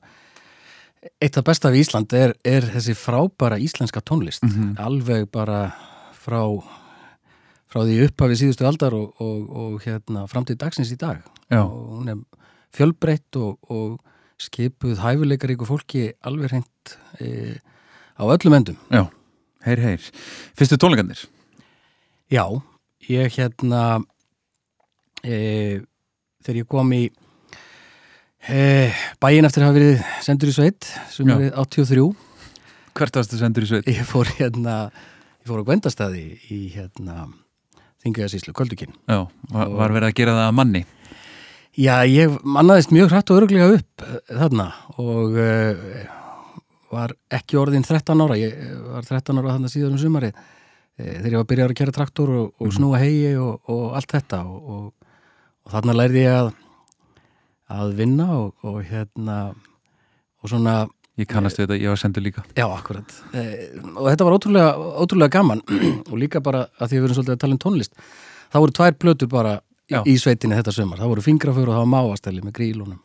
eitt 1.21 1.37
af 1.39 1.45
besta 1.47 1.71
við 1.73 1.85
Ísland 1.85 2.13
er, 2.13 2.35
er 2.45 2.67
þessi 2.75 2.93
frábæra 2.97 3.57
íslenska 3.61 4.03
tónlist. 4.05 4.43
Mhm. 4.45 4.75
alveg 4.77 5.31
bara 5.31 5.73
frá 6.13 6.43
frá 7.71 7.85
því 7.87 8.05
upphafi 8.05 8.35
síðustu 8.35 8.67
aldar 8.67 8.93
og, 8.93 9.13
og, 9.23 9.43
og 9.49 9.83
hérna 9.85 10.25
fram 10.27 10.45
til 10.45 10.57
dagsins 10.59 10.91
í 10.91 10.99
dag. 10.99 11.21
Já. 11.51 11.63
og 11.63 12.01
hún 12.01 12.11
er 12.11 12.19
fjölbreytt 12.75 13.35
og, 13.39 13.57
og 13.71 13.99
skipuð 14.41 14.99
hæfuleikaríku 15.03 15.67
fólki 15.67 16.11
alveg 16.23 16.51
hreint 16.51 16.95
e, 17.19 17.59
á 18.15 18.23
öllum 18.23 18.55
endum. 18.57 18.77
Já, 18.91 19.05
heyr, 19.67 19.83
heyr. 19.83 20.09
Fyrstu 20.57 20.79
tónleikarnir? 20.79 21.25
Já, 22.31 22.45
ég 23.07 23.35
hérna 23.37 24.01
e, 25.23 25.81
þegar 26.43 26.61
ég 26.63 26.69
kom 26.71 26.95
í 26.95 27.03
e, 28.49 28.91
bæinn 29.21 29.47
eftir 29.47 29.63
að 29.63 29.69
hafa 29.69 29.77
verið 29.77 30.05
sendur 30.25 30.51
í 30.51 30.55
sveit 30.55 30.89
sem 31.13 31.29
er 31.33 31.51
83 31.53 32.05
Hvert 32.97 33.19
varstu 33.19 33.39
sendur 33.39 33.65
í 33.65 33.69
sveit? 33.69 33.89
ég 33.91 34.07
fór 34.07 34.29
hérna 34.39 34.77
ég 34.89 35.49
fór 35.49 35.61
á 35.61 35.67
Gwendastæði 35.67 36.25
í 36.53 36.61
hérna 36.75 37.27
Þingaðasíslu, 38.01 38.55
Köldukinn 38.57 38.95
Já, 39.05 39.27
var, 39.51 39.75
var 39.77 39.93
verið 39.93 40.09
að 40.09 40.17
gera 40.21 40.37
það 40.39 40.47
að 40.47 40.57
manni? 40.57 40.81
Já, 41.77 41.93
ég 42.09 42.39
mannaðist 42.43 42.91
mjög 42.91 43.13
hrætt 43.13 43.29
og 43.31 43.41
öruglega 43.41 43.77
upp 43.77 44.07
eh, 44.07 44.17
þarna 44.31 44.65
og 44.99 45.37
uh, 45.39 45.91
var 46.91 47.13
ekki 47.31 47.59
orðin 47.61 47.85
13 47.87 48.25
ára, 48.25 48.39
ég 48.39 48.57
eh, 48.57 48.73
var 48.91 49.05
13 49.07 49.39
ára 49.39 49.53
þarna 49.53 49.71
síðan 49.71 49.95
um 49.95 50.01
sumari 50.01 50.33
þegar 51.01 51.31
ég 51.31 51.39
var 51.39 51.47
byrjar 51.49 51.71
að 51.71 51.79
kera 51.79 51.93
traktor 51.95 52.33
og, 52.35 52.49
og 52.61 52.73
snúa 52.75 52.99
hegi 53.01 53.31
og, 53.39 53.61
og 53.71 53.95
allt 53.97 54.11
þetta 54.17 54.41
og, 54.43 54.59
og, 54.75 55.13
og 55.65 55.73
þarna 55.73 55.95
lærði 55.97 56.25
ég 56.25 56.35
að 56.41 56.51
að 57.71 57.93
vinna 57.99 58.27
og, 58.37 58.53
og 58.67 58.81
hérna 58.89 59.37
og 60.41 60.49
svona, 60.51 60.75
Ég 61.19 61.27
kannast 61.29 61.59
við 61.59 61.67
þetta, 61.67 61.77
ég 61.83 61.91
var 61.91 61.99
sendur 62.01 62.23
líka 62.25 62.41
já, 62.57 62.63
akkurat 62.71 63.11
eh, 63.35 63.67
og 63.95 64.07
þetta 64.09 64.25
var 64.25 64.35
ótrúlega, 64.37 64.69
ótrúlega 65.03 65.33
gaman 65.35 65.61
og 66.11 66.15
líka 66.17 66.39
bara 66.41 66.63
að 66.79 66.93
því 66.93 66.97
við 67.01 67.05
erum 67.09 67.17
svolítið 67.19 67.35
að 67.35 67.41
tala 67.43 67.57
um 67.57 67.61
tónlist 67.65 67.93
það 68.51 68.63
voru 68.65 68.75
tvær 68.79 68.95
plötur 69.03 69.29
bara 69.31 69.53
í, 69.59 69.93
Já. 69.93 69.99
í 70.07 70.15
sveitinni 70.17 70.55
þetta 70.57 70.73
sumar, 70.75 71.01
það 71.03 71.11
voru 71.13 71.25
fingrafur 71.25 71.69
og 71.73 71.81
var 71.81 71.89
máastæli 71.91 72.43
með 72.45 72.55
grílunum 72.59 72.99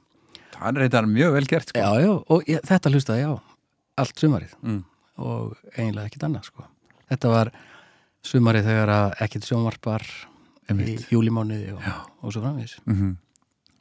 Það 0.57 0.79
er 0.81 0.87
þetta 0.87 1.01
mjög 1.11 1.33
vel 1.35 1.47
gert 1.51 1.69
sko. 1.69 1.81
Já, 1.83 1.91
já, 2.01 2.13
og 2.33 2.47
ég, 2.49 2.63
þetta 2.65 2.89
hlustaði 2.95 3.25
á 3.29 3.33
allt 4.01 4.23
sumarið 4.23 4.55
Mm. 4.65 4.79
og 5.21 5.51
eiginlega 5.77 6.09
ekkit 6.09 6.25
annað 6.31 6.47
sko. 6.49 6.65
Þetta 7.11 7.29
var 7.35 7.51
sumarið 8.25 8.65
þegar 8.71 8.93
ekkit 9.27 9.45
sjónvarpar 9.51 10.07
í 10.73 10.97
júlimániði 11.13 11.75
og, 11.77 11.85
og 12.23 12.33
svo 12.33 12.41
framvís. 12.47 12.79
mm 12.89 13.13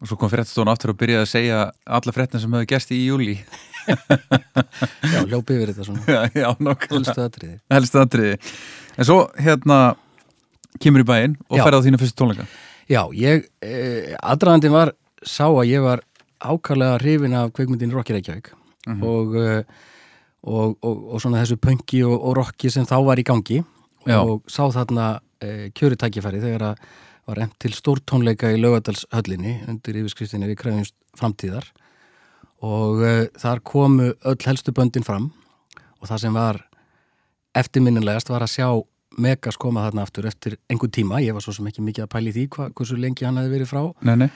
Og 0.04 0.10
svo 0.10 0.18
kom 0.20 0.32
fréttastofan 0.32 0.72
aftur 0.74 0.92
og 0.92 1.00
byrjaði 1.00 1.24
að 1.24 1.32
segja 1.32 1.60
alla 1.98 2.14
fréttina 2.16 2.42
sem 2.44 2.56
hefur 2.58 2.68
gerst 2.70 2.92
í 2.92 3.00
júli 3.06 3.38
Já, 5.14 5.20
hljópi 5.22 5.56
yfir 5.56 5.72
þetta 5.72 5.86
svona. 5.86 6.04
Já, 6.10 6.22
já, 6.34 6.48
nokkulega 6.58 6.98
helstu 7.06 7.22
atriði. 7.22 7.58
Helst 7.72 7.98
aðtriði 8.02 8.38
En 8.96 9.08
svo 9.08 9.18
hérna 9.38 9.80
kemur 10.82 11.04
í 11.04 11.08
bæinn 11.08 11.36
og 11.50 11.60
ferði 11.60 11.80
á 11.80 11.86
þína 11.86 12.00
fyrstu 12.02 12.20
tónleika. 12.20 12.46
Já, 12.92 13.02
ég, 13.18 13.48
eh, 13.66 14.14
aðdraðandi 14.20 14.72
var 14.74 14.94
sá 15.26 15.48
að 15.48 15.70
ég 15.72 15.84
var 15.84 16.04
ákvæðlega 16.44 17.00
hrifin 17.02 17.38
af 17.38 17.54
kveikmyndin 17.56 17.94
Rokki 17.94 18.16
Reykjavík. 18.16 18.52
Og, 19.02 19.36
eh, 19.42 19.64
og, 20.46 20.76
og, 20.82 21.06
og 21.16 21.22
svona 21.24 21.42
þessu 21.42 21.58
pönki 21.58 22.04
og, 22.06 22.36
rokki 22.38 22.70
sem 22.70 22.86
þá 22.86 23.00
var 23.06 23.22
í 23.22 23.26
gangi. 23.26 23.64
Já. 24.06 24.20
og 24.22 24.44
sá 24.46 24.68
þarna 24.70 25.20
eh, 25.42 25.72
kjöri 25.74 25.98
tækifæri 25.98 26.38
þegar 26.38 26.62
að 26.68 26.82
var 27.26 27.42
emt 27.42 27.56
til 27.62 27.74
stórtónleika 27.74 28.52
í 28.54 28.60
Laugadalshöllinni 28.62 29.58
undir 29.70 29.98
yfirskriftinni 30.02 30.50
við 30.52 30.60
krefjumst 30.62 30.96
framtíðar. 31.18 31.68
Og 32.66 33.02
uh, 33.02 33.24
þar 33.40 33.62
komu 33.66 34.12
öll 34.14 34.42
helstu 34.46 34.74
böndin 34.76 35.06
fram 35.06 35.32
og 36.00 36.10
það 36.10 36.22
sem 36.26 36.36
var 36.38 36.62
eftirminnilegast 37.56 38.30
var 38.30 38.46
að 38.46 38.54
sjá 38.58 38.68
Megas 39.16 39.56
koma 39.56 39.86
þarna 39.86 40.04
aftur 40.04 40.26
eftir 40.28 40.58
einhver 40.68 40.90
tíma, 40.92 41.22
ég 41.24 41.32
var 41.32 41.44
svo 41.44 41.54
sem 41.56 41.68
ekki 41.70 41.84
mikið 41.86 42.04
að 42.04 42.10
pæli 42.12 42.34
því 42.36 42.42
hva, 42.52 42.66
hversu 42.76 42.98
lengi 43.00 43.24
hann 43.24 43.38
hefði 43.40 43.54
verið 43.54 43.70
frá 43.70 43.82
Nei, 44.04 44.16
nei. 44.26 44.30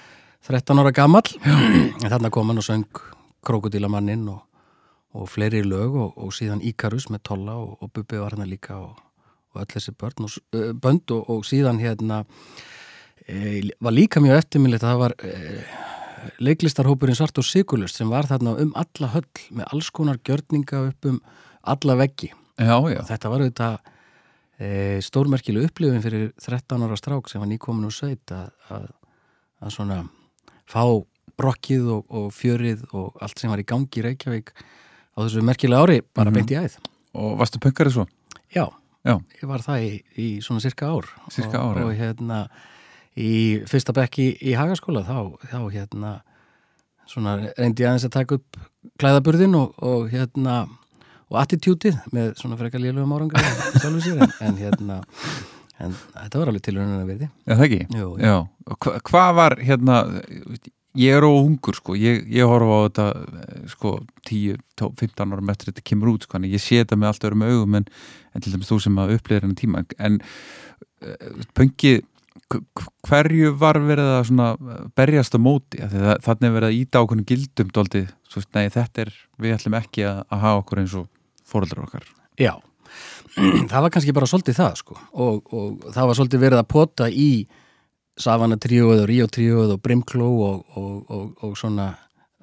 13 0.47 0.79
ára 0.79 0.93
gamall. 0.95 1.27
En 1.43 2.07
þarna 2.07 2.31
kom 2.31 2.47
hann 2.47 2.61
og 2.61 2.63
söng 2.63 3.01
Krokodílamannin 3.43 4.23
og, 4.31 4.39
og 5.19 5.27
fleiri 5.27 5.65
lög 5.67 5.97
og, 5.99 6.15
og 6.15 6.31
síðan 6.35 6.63
Íkarus 6.63 7.09
með 7.11 7.25
Tolla 7.27 7.57
og, 7.59 7.75
og 7.83 7.91
Bubbi 7.91 8.21
var 8.21 8.37
hann 8.37 8.47
líka 8.47 8.77
og, 8.79 8.95
og 9.51 9.63
öll 9.65 9.71
þessi 9.73 9.95
börn 9.99 10.31
bönd 10.79 11.11
og, 11.15 11.27
og 11.27 11.43
síðan 11.47 11.81
hérna 11.83 12.23
var 13.79 13.93
líka 13.95 14.21
mjög 14.23 14.39
eftirminnilegt 14.41 14.83
að 14.83 14.91
það 14.93 15.01
var 15.03 15.13
e, 15.23 15.33
leiklistarhópurinn 16.43 17.17
Svart 17.17 17.37
og 17.41 17.45
Sigurlust 17.47 17.99
sem 17.99 18.09
var 18.11 18.27
þarna 18.29 18.55
um 18.63 18.71
alla 18.79 19.11
höll 19.13 19.27
með 19.55 19.69
alls 19.73 19.89
konar 19.95 20.19
gjörninga 20.25 20.81
upp 20.89 21.09
um 21.11 21.19
alla 21.63 21.95
veggi 21.99 22.31
Já, 22.59 22.75
já, 22.91 22.99
þetta 23.07 23.29
var 23.31 23.43
auðvitað 23.45 23.77
e, 24.59 24.69
stórmerkileg 25.05 25.69
upplifin 25.69 26.03
fyrir 26.03 26.31
13 26.43 26.83
ára 26.83 26.97
strák 26.99 27.29
sem 27.31 27.39
var 27.43 27.47
nýkomin 27.51 27.87
úr 27.87 27.95
sveit 27.95 28.33
að, 28.35 28.89
svona 29.71 30.01
fá 30.69 30.83
rockið 31.39 31.87
og, 31.95 32.03
og 32.11 32.33
fjörið 32.35 32.83
og 32.91 33.15
allt 33.23 33.39
sem 33.39 33.51
var 33.51 33.61
í 33.61 33.67
gangi 33.67 34.01
í 34.01 34.03
Reykjavík 34.09 34.51
á 35.15 35.17
þessu 35.23 35.43
merkilega 35.47 35.85
ári 35.85 36.01
bara 36.03 36.31
Mhm. 36.31 36.35
beint 36.35 36.51
í 36.51 36.59
æð. 36.59 36.75
og 37.15 37.37
varstu 37.39 37.59
pönkarið 37.63 37.95
svo? 37.99 38.07
Já, 38.55 38.67
Já, 39.07 39.15
ég 39.39 39.47
var 39.47 39.61
það 39.63 39.79
í, 39.87 39.91
í 40.19 40.25
svona 40.43 40.59
cirka 40.59 40.89
ár. 40.91 41.05
Sirka 41.31 41.61
og, 41.63 41.71
ár, 41.71 41.77
já. 41.79 41.85
Og 41.87 41.93
hérna 41.95 42.39
í 43.19 43.33
fyrsta 43.69 43.95
bekk 43.95 44.19
í, 44.23 44.53
Hagaskóla 44.57 45.03
þá, 45.07 45.17
þá 45.51 45.59
hérna 45.73 46.15
svona 47.09 47.37
reyndi 47.57 47.83
ég 47.83 47.89
aðeins 47.89 48.07
að 48.07 48.15
taka 48.15 48.39
upp 48.39 48.59
klæðaburðin 49.01 49.57
og, 49.59 49.77
og 49.83 50.09
hérna 50.13 50.61
og 51.29 51.37
attitútið 51.41 51.99
með 52.15 52.33
svona 52.39 52.57
frekar 52.59 52.81
lélugum 52.81 53.13
árangar 53.13 53.43
en, 53.43 54.25
en 54.45 54.59
hérna 54.59 54.99
en 55.79 55.95
þetta 55.95 56.41
var 56.41 56.51
alveg 56.51 56.65
tilhörunum 56.65 57.03
að 57.03 57.13
verði 57.13 57.29
Já, 57.29 57.53
það 57.53 57.65
ekki? 57.67 57.79
Jú. 57.95 58.09
Já, 58.23 58.35
og 58.69 58.85
hva, 58.85 58.99
hvað 59.09 59.31
var 59.39 59.57
hérna 59.63 59.99
ég 60.97 61.15
er 61.15 61.25
á 61.25 61.31
hungur 61.31 61.77
sko, 61.77 61.95
ég, 61.99 62.23
ég 62.33 62.49
horfa 62.49 62.79
á 62.79 62.81
þetta 62.87 63.07
eh, 63.15 63.59
sko 63.73 63.93
10, 64.27 64.57
12, 64.79 64.95
15 65.03 65.35
árum 65.35 65.51
eftir 65.53 65.71
þetta 65.71 65.85
kemur 65.91 66.13
út 66.13 66.25
sko, 66.25 66.39
en 66.39 66.47
ég 66.49 66.63
sé 66.63 66.81
þetta 66.81 66.97
með 66.99 67.11
allt 67.11 67.27
öðrum 67.29 67.45
augum 67.45 67.77
en, 67.79 67.89
en 68.33 68.45
til 68.45 68.53
dæmis 68.55 68.71
þú 68.71 68.79
sem 68.83 69.01
að 69.01 69.13
upplýðir 69.17 69.45
hennar 69.45 69.59
tíma. 69.59 69.83
En 70.01 70.17
uh, 71.05 71.43
pöngi 71.57 71.99
hverju 73.07 73.51
var 73.59 73.79
verið 73.83 74.09
að 74.15 74.23
svona 74.29 74.47
eh, 74.55 74.81
berjast 74.97 75.35
á 75.35 75.39
móti, 75.41 75.81
þannig 75.81 76.47
er 76.49 76.55
verið 76.55 76.69
að 76.69 76.79
íta 76.79 77.03
ákveðnum 77.03 77.27
gildum 77.29 77.69
dóldi, 77.75 78.03
svo, 78.29 78.43
nei 78.57 78.69
þetta 78.73 79.05
er 79.05 79.13
við 79.41 79.55
ætlum 79.57 79.77
ekki 79.79 80.05
að, 80.09 80.23
að 80.29 80.43
hafa 80.45 80.63
okkur 80.63 80.83
eins 80.83 80.97
og 80.99 81.07
fóreldrar 81.49 81.87
okkar. 81.87 82.09
Já, 82.39 82.53
það 83.71 83.85
var 83.85 83.93
kannski 83.95 84.15
bara 84.15 84.29
svolítið 84.29 84.59
það 84.59 84.77
sko. 84.81 84.99
Og, 85.13 85.53
og 85.53 85.89
það 85.95 86.11
var 86.11 86.19
svolítið 86.19 86.45
verið 86.45 86.63
að 86.63 86.69
pota 86.75 87.09
í 87.09 87.31
Savana 88.19 88.57
tríóið 88.59 89.05
og 89.05 89.09
Ríó 89.09 89.27
tríóið 89.31 89.75
og 89.77 89.83
Brimkló 89.83 90.29
og, 90.43 90.63
og, 90.75 90.95
og, 91.07 91.27
og 91.45 91.53
svona 91.59 91.93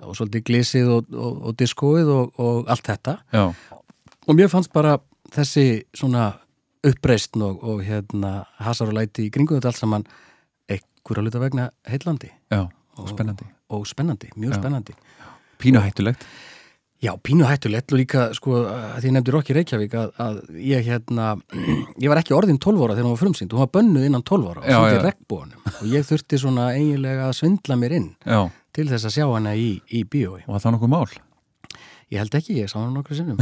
og 0.05 0.17
svolítið 0.17 0.45
glísið 0.45 0.93
og, 0.93 1.11
og, 1.17 1.37
og 1.49 1.57
diskóið 1.57 2.13
og, 2.13 2.41
og 2.41 2.71
allt 2.73 2.89
þetta. 2.89 3.19
Já, 3.33 3.47
og 4.27 4.35
mér 4.35 4.51
fannst 4.53 4.73
bara 4.75 4.97
þessi 5.35 5.87
svona 5.97 6.33
uppreistn 6.91 7.43
og, 7.47 7.63
og 7.67 7.85
hérna 7.87 8.45
hasar 8.63 8.91
og 8.91 8.97
læti 8.99 9.27
í 9.29 9.31
kringum 9.35 9.59
þetta 9.59 9.73
allt 9.73 9.83
saman 9.83 10.07
einhverja 10.71 11.25
luta 11.27 11.43
vegna 11.43 11.71
heillandi. 11.91 12.33
Já, 12.53 12.67
og 12.97 13.09
spennandi. 13.13 13.47
og 13.71 13.87
spennandi, 13.87 14.29
mjög 14.37 14.55
Já. 14.55 14.61
spennandi. 14.61 14.95
Pínu 15.59 15.81
hættulegt. 15.83 16.23
Já, 17.03 17.13
pínu 17.21 17.45
hættulegt 17.45 17.93
og 17.93 17.99
líka 18.01 18.23
sko 18.35 18.63
því 18.97 19.05
ég 19.11 19.13
nefndi 19.13 19.33
Rokki 19.35 19.53
Reykjavík 19.57 19.95
að, 20.01 20.13
að 20.23 20.39
ég 20.65 20.87
hérna, 20.87 21.35
ég 22.03 22.09
var 22.09 22.21
ekki 22.23 22.33
orðin 22.37 22.57
12 22.63 22.81
ára 22.87 22.95
þegar 22.97 23.05
hún 23.09 23.13
var 23.17 23.21
frumsýnd, 23.21 23.53
hún 23.53 23.65
var 23.67 23.73
bönnuð 23.75 24.07
innan 24.09 24.25
12 24.25 24.49
ára 24.49 24.63
og 24.63 24.71
svolítið 24.71 24.97
já. 24.97 25.05
regnbúanum 25.05 25.67
og 25.75 25.91
ég 25.93 26.07
þurfti 26.09 26.41
svona 26.41 26.71
eiginlega 26.73 27.27
að 27.29 27.37
svindla 27.43 27.77
mér 27.77 27.97
inn 27.99 28.09
Já, 28.25 28.41
til 28.73 28.87
þess 28.89 29.11
að 29.11 29.15
sjá 29.19 29.27
hana 29.29 29.53
í, 29.61 29.69
í 29.93 30.03
bíói. 30.09 30.41
og 30.49 30.57
það 30.65 30.73
nokkuð 30.79 30.93
mál 30.95 31.05
Ég 32.15 32.21
held 32.23 32.37
ekki, 32.39 32.55
ég 32.61 32.69
sá 32.71 32.77
hana 32.79 32.93
nokkru 32.95 33.17
sinnum. 33.19 33.41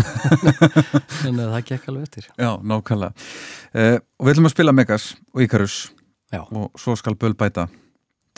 Að 1.29 1.41
það 1.53 1.67
gekk 1.69 1.89
alveg 1.91 2.07
eftir. 2.07 2.29
Já, 2.41 2.51
nákvæmlega. 2.65 3.27
Uh, 3.77 3.99
Og 4.17 4.25
við 4.25 4.33
ætlum 4.35 4.49
að 4.49 4.55
spila 4.55 4.73
Megas 4.73 5.09
og 5.35 5.43
Icarus 5.45 5.75
Já. 6.33 6.41
og 6.49 6.81
svo 6.81 6.95
skal 6.97 7.19
Böl 7.21 7.37
bæta. 7.37 7.67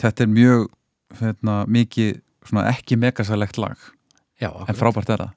Þetta 0.01 0.25
er 0.25 0.33
mjög 0.33 0.67
hérna, 1.21 1.61
mikið 1.71 2.19
svona 2.47 2.67
ekki 2.73 2.99
megasalegt 2.99 3.57
lag. 3.61 3.79
Já, 4.41 4.51
en 4.67 4.77
frábært 4.77 5.09
er 5.15 5.23
það. 5.23 5.31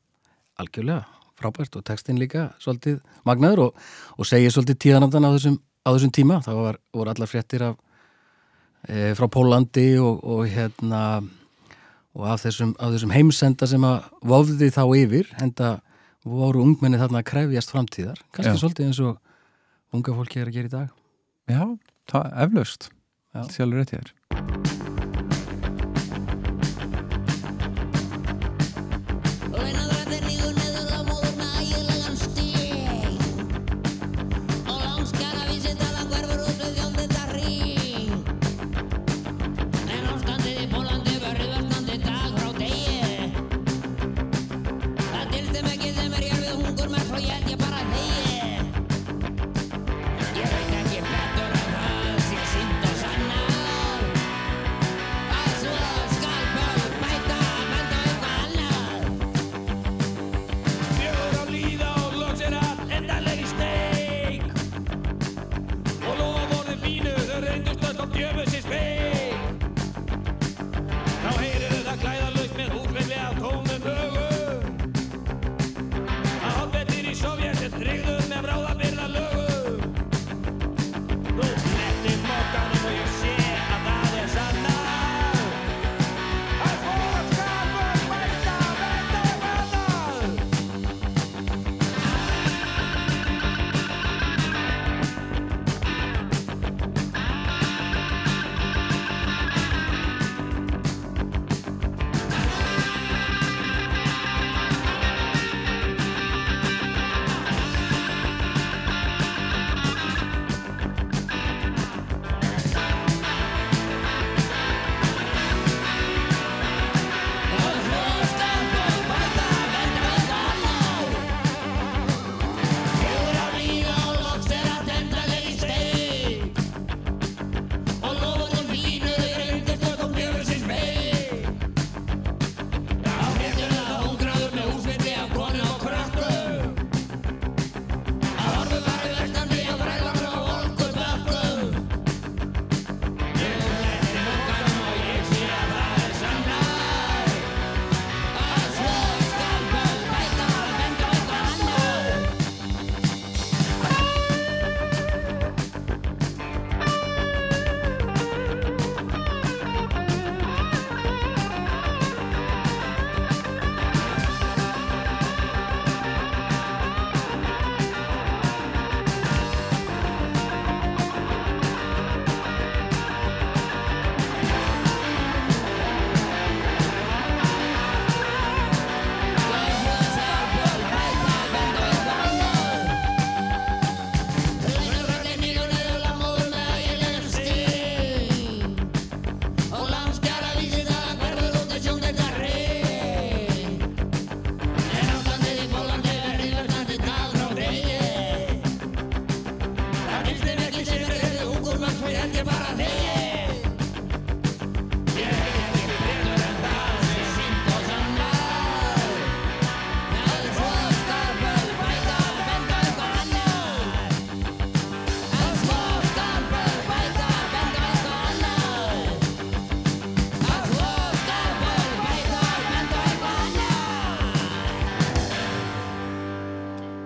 Algjörlega, 0.60 1.04
frábært. 1.38 1.78
Og 1.78 1.86
textin 1.86 2.18
líka 2.20 2.50
svolítið 2.60 2.98
magnaður 3.28 3.68
og, 3.68 3.84
og 4.18 4.28
segir 4.28 4.52
svolítið 4.52 4.80
tíðanandan 4.84 5.30
á 5.30 5.30
þessum, 5.36 5.60
á 5.86 5.88
þessum 5.94 6.12
tíma. 6.18 6.40
Það 6.44 6.58
var, 6.64 6.80
voru 6.98 7.14
allar 7.14 7.30
fréttir 7.30 7.64
af 7.70 7.78
e, 8.90 9.14
frá 9.16 9.30
Pólandi 9.30 9.88
og, 10.02 10.18
og 10.26 10.50
hérna 10.50 11.04
og 12.16 12.26
af 12.32 12.42
þessum, 12.44 12.74
af 12.78 12.94
þessum 12.94 13.14
heimsenda 13.14 13.68
sem 13.70 13.86
að 13.86 14.08
vofði 14.32 14.70
þá 14.74 14.82
yfir 14.98 15.30
enda 15.42 15.70
voru 16.26 16.64
ungmenni 16.66 17.00
þarna 17.00 17.22
að 17.22 17.28
krefjast 17.30 17.72
framtíðar. 17.74 18.20
Kannski 18.34 18.56
Já. 18.56 18.62
svolítið 18.64 18.90
eins 18.90 19.02
og 19.04 19.96
unga 19.96 20.16
fólki 20.18 20.42
er 20.42 20.50
að 20.50 20.58
gera 20.58 20.70
í 20.70 20.74
dag. 20.74 20.92
Já, 21.50 21.64
það 22.10 22.28
er 22.28 22.44
eflaust. 22.48 22.90
Alveg 23.34 23.82
rétt 23.82 23.96
ég 23.96 24.04
er 24.04 24.79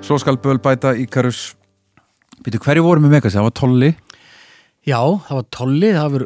Svo 0.04 0.18
skal 0.20 0.36
böl 0.36 0.58
bæta 0.60 0.92
Íkarus 1.00 1.54
Býtu, 2.44 2.58
hverju 2.60 2.82
voru 2.84 3.00
með 3.00 3.14
Megas? 3.14 3.36
Það 3.38 3.46
var 3.46 3.52
Tolli. 3.56 3.88
Já, 4.84 4.98
það 5.00 5.38
var 5.38 5.44
tolli, 5.54 5.90
það 5.94 6.14
var 6.14 6.24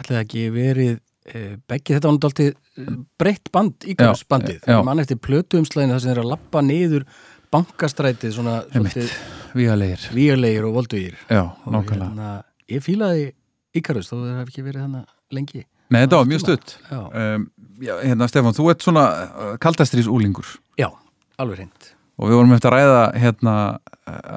ætlaði 0.00 0.20
ekki 0.22 0.44
verið 0.54 0.92
uh, 0.94 1.50
beggi, 1.68 1.96
þetta 1.96 2.08
var 2.08 2.16
náttúrulega 2.16 2.94
breytt 3.20 3.50
band, 3.52 3.74
Íkarus 3.92 4.22
bandið 4.30 4.64
já. 4.64 4.78
mann 4.86 5.02
eftir 5.02 5.20
plötuumslæðinu 5.20 5.92
þar 5.92 6.00
sem 6.04 6.12
þeir 6.14 6.22
að 6.22 6.30
lappa 6.30 6.62
niður 6.64 7.04
bankastrætið 7.52 8.34
svona 8.38 8.56
svolítið 8.70 9.12
Vígalegir. 9.58 10.08
vígarlegir 10.16 10.70
og 10.70 10.78
voldugir. 10.78 11.20
Já, 11.28 11.42
og 11.42 11.76
nákvæmlega. 11.76 12.08
hérna, 12.08 12.32
ég 12.72 12.86
fílaði 12.86 13.28
Íkarus 13.76 14.08
þó 14.08 14.16
það 14.16 14.34
hef 14.38 14.48
ekki 14.54 14.64
verið 14.70 14.86
þannig 14.86 15.36
lengi. 15.36 15.64
Nei, 15.90 16.00
þetta 16.06 16.22
var 16.22 16.32
mjög 16.32 16.44
stutt. 16.46 16.76
Já, 16.88 17.00
um, 17.04 17.48
já, 17.84 17.94
hérna, 18.00 18.32
Stefán, 18.32 18.56
þú 18.56 18.72
ert 18.72 18.86
svona 18.86 19.06
kaldastrís 19.60 20.08
úlingur 20.08 20.56
já 20.80 20.88
alveg 21.36 21.66
reynd 21.66 21.90
og 22.20 22.28
við 22.28 22.36
vorum 22.36 22.54
eftir 22.54 22.70
að 22.70 22.78
ræða 22.78 23.02
hérna, 23.22 23.56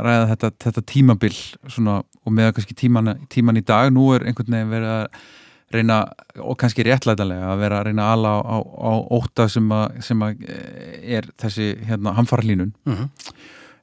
ræða 0.08 0.26
þetta, 0.32 0.52
þetta 0.65 0.84
tímabil 0.93 1.34
svona, 1.67 2.02
og 2.24 2.36
með 2.36 2.52
kannski 2.58 2.78
tíman, 2.80 3.15
tíman 3.34 3.60
í 3.60 3.65
dag. 3.67 3.91
Nú 3.91 4.10
er 4.15 4.24
einhvern 4.24 4.56
veginn 4.56 4.72
verið 4.72 4.93
að 4.93 5.24
reyna, 5.74 5.98
og 6.39 6.56
kannski 6.62 6.86
réttlætanlega 6.88 7.50
að 7.50 7.63
vera 7.65 7.82
að 7.82 7.89
reyna 7.89 8.06
að 8.06 8.15
ala 8.15 8.34
á, 8.39 8.39
á, 8.39 8.58
á 8.62 8.91
óta 9.17 9.50
sem 9.50 9.74
að, 9.74 10.00
sem 10.06 10.24
að 10.24 10.46
eh, 10.48 11.17
er 11.17 11.28
þessi 11.41 11.74
hérna, 11.89 12.15
hamfarlínun 12.19 12.72
mm 12.88 13.12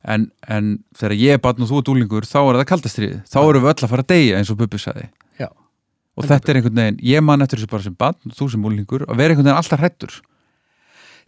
en, 0.09 0.27
en 0.49 0.71
þegar 0.97 1.17
ég 1.19 1.37
er 1.37 1.43
barn 1.43 1.65
og 1.65 1.71
þú 1.71 1.81
ert 1.81 1.93
úlingur 1.93 2.29
þá 2.29 2.39
er 2.41 2.61
það 2.61 2.69
kaldastrið, 2.73 3.17
þá 3.29 3.41
erum 3.43 3.65
við 3.65 3.73
öll 3.73 3.85
að 3.85 3.93
fara 3.93 4.05
að 4.07 4.13
deyja 4.15 4.41
eins 4.41 4.53
og 4.53 4.61
Bubbi 4.61 4.81
sagði. 4.81 5.07
Já. 5.41 5.49
og 6.17 6.27
þetta 6.29 6.53
er 6.53 6.61
einhvern 6.61 6.81
veginn, 6.83 7.01
ég 7.11 7.25
man 7.25 7.45
eftir 7.45 7.61
þessu 7.61 7.73
bara 7.73 7.87
sem 7.87 7.97
barn 8.01 8.35
þú 8.37 8.51
sem 8.53 8.67
úlingur, 8.71 9.07
að 9.09 9.21
vera 9.21 9.35
einhvern 9.35 9.51
veginn 9.51 9.61
alltaf 9.61 9.83
hrættur 9.83 10.17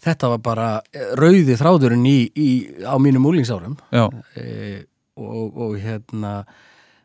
Þetta 0.03 0.33
var 0.33 0.43
bara 0.43 0.69
eh, 0.91 1.13
rauði 1.19 1.57
þráðurinn 1.59 2.07
í, 2.09 2.19
í, 2.35 2.49
á 2.83 2.97
mínum 2.99 3.27
úlingsárum 3.31 3.77
e, 3.93 4.83
og, 5.15 5.59
og 5.63 5.77
hérna 5.79 6.41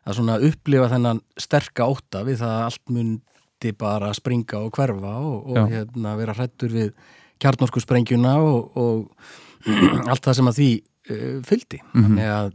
að 0.08 0.16
svona 0.18 0.38
upplifa 0.42 0.88
þennan 0.90 1.20
sterka 1.38 1.86
ótta 1.86 2.24
við 2.26 2.40
það 2.40 2.54
að 2.56 2.64
allt 2.66 2.94
myndi 2.96 3.72
bara 3.78 4.10
springa 4.16 4.62
og 4.64 4.72
hverfa 4.74 5.14
og, 5.20 5.52
og 5.52 5.70
hérna 5.70 6.16
vera 6.18 6.34
hrættur 6.34 6.74
við 6.74 6.90
kjarnorku 7.38 7.82
sprengjuna 7.84 8.34
og, 8.42 8.80
og 8.80 9.68
allt 10.10 10.24
það 10.24 10.38
sem 10.40 10.50
að 10.50 10.58
því 10.58 10.70
e, 10.74 11.20
fylgdi. 11.46 11.82
Mhm. 11.92 12.04
þannig 12.08 12.34
að 12.34 12.52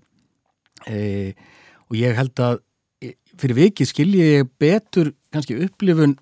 e, 0.89 1.01
og 1.87 1.99
ég 2.01 2.19
held 2.19 2.43
að 2.43 2.59
fyrir 3.39 3.57
vikið 3.57 3.89
skilji 3.89 4.27
ég 4.39 4.51
betur 4.61 5.13
kannski 5.33 5.55
upplifun 5.65 6.17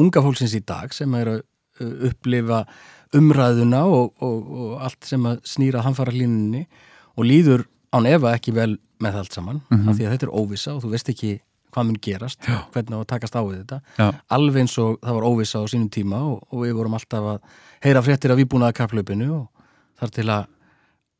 unga 0.00 0.22
fólksins 0.24 0.54
í 0.56 0.62
dag 0.66 0.94
sem 0.94 1.12
er 1.18 1.34
að 1.34 1.40
e, 1.80 1.90
upplifa 2.10 2.62
umræðuna 3.16 3.82
og, 3.90 4.12
og, 4.22 4.50
og 4.50 4.80
allt 4.86 5.04
sem 5.08 5.24
að 5.26 5.40
snýra 5.48 5.82
hamfara 5.84 6.12
línunni 6.14 6.66
og 7.16 7.24
líður 7.26 7.64
án 7.92 8.06
efa 8.06 8.34
ekki 8.36 8.52
vel 8.54 8.76
með 9.02 9.12
það 9.16 9.22
allt 9.24 9.32
saman 9.38 9.60
Mhm. 9.70 9.88
af 9.88 9.96
því 9.96 10.04
að 10.06 10.12
þetta 10.14 10.26
er 10.28 10.34
óvissa 10.40 10.74
og 10.76 10.82
þú 10.84 10.90
veist 10.94 11.08
ekki 11.10 11.32
hvað 11.70 11.86
mun 11.86 11.98
gerast, 12.02 12.40
Já. 12.42 12.64
hvernig 12.74 12.94
á 12.94 13.00
að 13.02 13.06
takast 13.06 13.34
á 13.38 13.42
við 13.46 13.58
þetta. 13.62 13.80
Já, 13.98 14.06
alveg 14.30 14.56
eins 14.64 14.78
og 14.82 14.96
það 15.00 15.14
var 15.14 15.26
óvissa 15.30 15.58
á 15.62 15.64
sínum 15.70 15.90
tíma 15.90 16.18
og, 16.18 16.40
og 16.50 16.64
við 16.64 16.72
vorum 16.74 16.94
alltaf 16.98 17.26
að 17.34 17.38
heyra 17.86 18.02
fréttir 18.02 18.30
af 18.34 18.38
výbúnaða 18.40 18.74
kaplaupinu 18.74 19.28
og 19.36 19.48
þar 20.00 20.10
til 20.10 20.26
að 20.34 20.46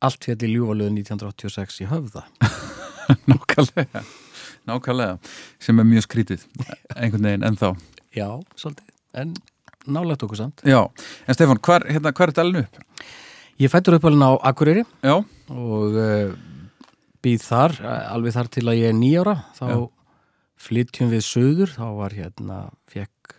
allt 0.03 0.25
fjall 0.25 0.43
í 0.43 0.51
ljúvalöðu 0.51 0.91
1986 1.05 1.81
í 1.85 1.87
höfða. 1.87 2.25
Nákvæmlega. 3.31 4.03
Nákvæmlega, 4.67 5.19
sem 5.63 5.79
er 5.81 5.87
mjög 5.89 6.07
skrítið. 6.09 6.45
Einhvern 6.97 7.23
veginn 7.27 7.47
ennþá. 7.47 7.71
Já, 8.17 8.27
svolítið, 8.59 8.91
en 9.23 9.35
nálægt 9.87 10.23
okkur 10.27 10.37
samt. 10.37 10.63
Já, 10.65 10.83
en 11.27 11.35
Stefán, 11.37 11.61
hvar, 11.63 11.87
hérna, 11.89 12.13
er 12.13 12.33
dalinn 12.37 12.65
upp? 12.65 12.81
Ég 13.61 13.69
fættur 13.69 13.97
upp 13.99 14.05
alveg 14.09 14.25
á 14.25 14.33
Akureyri 14.49 14.85
já, 15.05 15.17
og 15.53 15.97
uh, 16.01 16.33
býð 17.21 17.43
þar, 17.45 17.75
eh, 17.85 18.05
alveg 18.15 18.33
þar 18.33 18.49
til 18.57 18.65
að 18.69 18.79
ég 18.81 18.93
er 18.93 18.97
nýjára 18.97 19.35
þá 19.59 19.67
Já. 19.69 19.81
flytjum 20.65 21.11
við 21.13 21.27
söður, 21.27 21.75
þá 21.75 21.87
var 21.99 22.17
hérna 22.17 22.61
fekk 22.89 23.35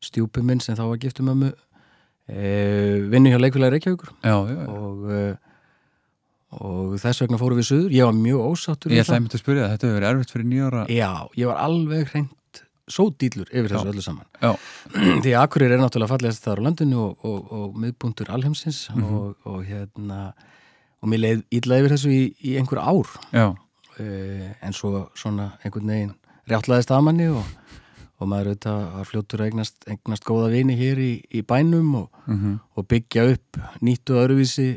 stjúpi 0.00 0.44
minn 0.46 0.62
sem 0.64 0.78
þá 0.78 0.86
var 0.88 1.02
giftum 1.02 1.28
ömmu 1.34 1.50
uh, 1.52 2.96
vinnu 3.12 3.34
hjá 3.34 3.40
leikfélagi 3.42 3.76
Reykjavíkur. 3.76 4.14
Já, 4.24 4.36
já, 4.48 4.56
já. 4.56 4.66
og, 4.72 5.04
uh, 5.12 5.36
og 6.64 6.96
þess 7.02 7.26
vegna 7.26 7.40
fórum 7.40 7.60
við 7.60 7.68
söður, 7.68 7.92
ég 7.98 8.08
var 8.08 8.16
mjög 8.16 8.48
ósáttur 8.54 8.94
ég 8.94 9.02
við 9.02 9.04
ætlaði 9.04 9.28
að 9.28 9.44
spyrja 9.44 9.66
það, 9.66 9.74
þetta 9.74 9.88
hefur 9.88 9.98
verið 9.98 10.10
erfitt 10.14 10.32
fyrir 10.32 10.48
nýjára 10.48 10.86
Já, 10.88 11.12
ég 11.36 11.52
var 11.52 11.60
alveg 11.68 12.12
hreint 12.14 12.32
sódýllur 12.92 13.48
yfir 13.52 13.72
þessu 13.74 13.92
öllu 13.92 14.02
saman. 14.04 14.26
Já, 14.42 14.52
því 15.24 15.32
að 15.34 15.42
Akureyri 15.42 15.76
er 15.78 15.82
náttúrulega 15.82 16.12
fallegast 16.14 16.44
þar 16.46 16.62
á 16.62 16.66
landinu 16.68 17.00
og, 17.04 17.24
og, 17.28 17.52
og 17.58 17.78
miðbúntur 17.84 18.30
alheimsins 18.34 18.84
Mhm. 18.94 19.04
og, 19.14 19.34
og 19.44 19.64
hérna 19.68 20.20
og 21.02 21.08
mér 21.12 21.20
leið 21.22 21.42
illa 21.60 21.78
yfir 21.82 21.92
þessu 21.94 22.10
í, 22.14 22.22
í 22.42 22.56
einhver 22.58 22.80
ár. 22.82 23.12
Uh, 23.98 24.50
en 24.62 24.72
svo 24.76 25.08
svona 25.18 25.52
einhvern 25.64 25.90
veginn 25.90 26.12
rjáttlaðist 26.48 26.90
að 26.94 27.02
manni 27.08 27.26
og, 27.34 27.46
og 28.22 28.28
maður 28.30 28.52
auðvitað 28.52 28.84
var 28.94 29.08
fljótur 29.10 29.42
að 29.42 29.48
eignast, 29.50 29.80
eignast 29.90 30.24
góða 30.26 30.52
vini 30.52 30.76
hér 30.78 31.00
í, 31.02 31.10
í 31.34 31.42
bænum 31.46 31.94
og, 32.04 32.20
mm 32.30 32.54
og 32.78 32.86
byggja 32.86 33.24
upp 33.32 33.58
nýtt 33.82 34.12
og 34.14 34.20
öruvísi, 34.22 34.68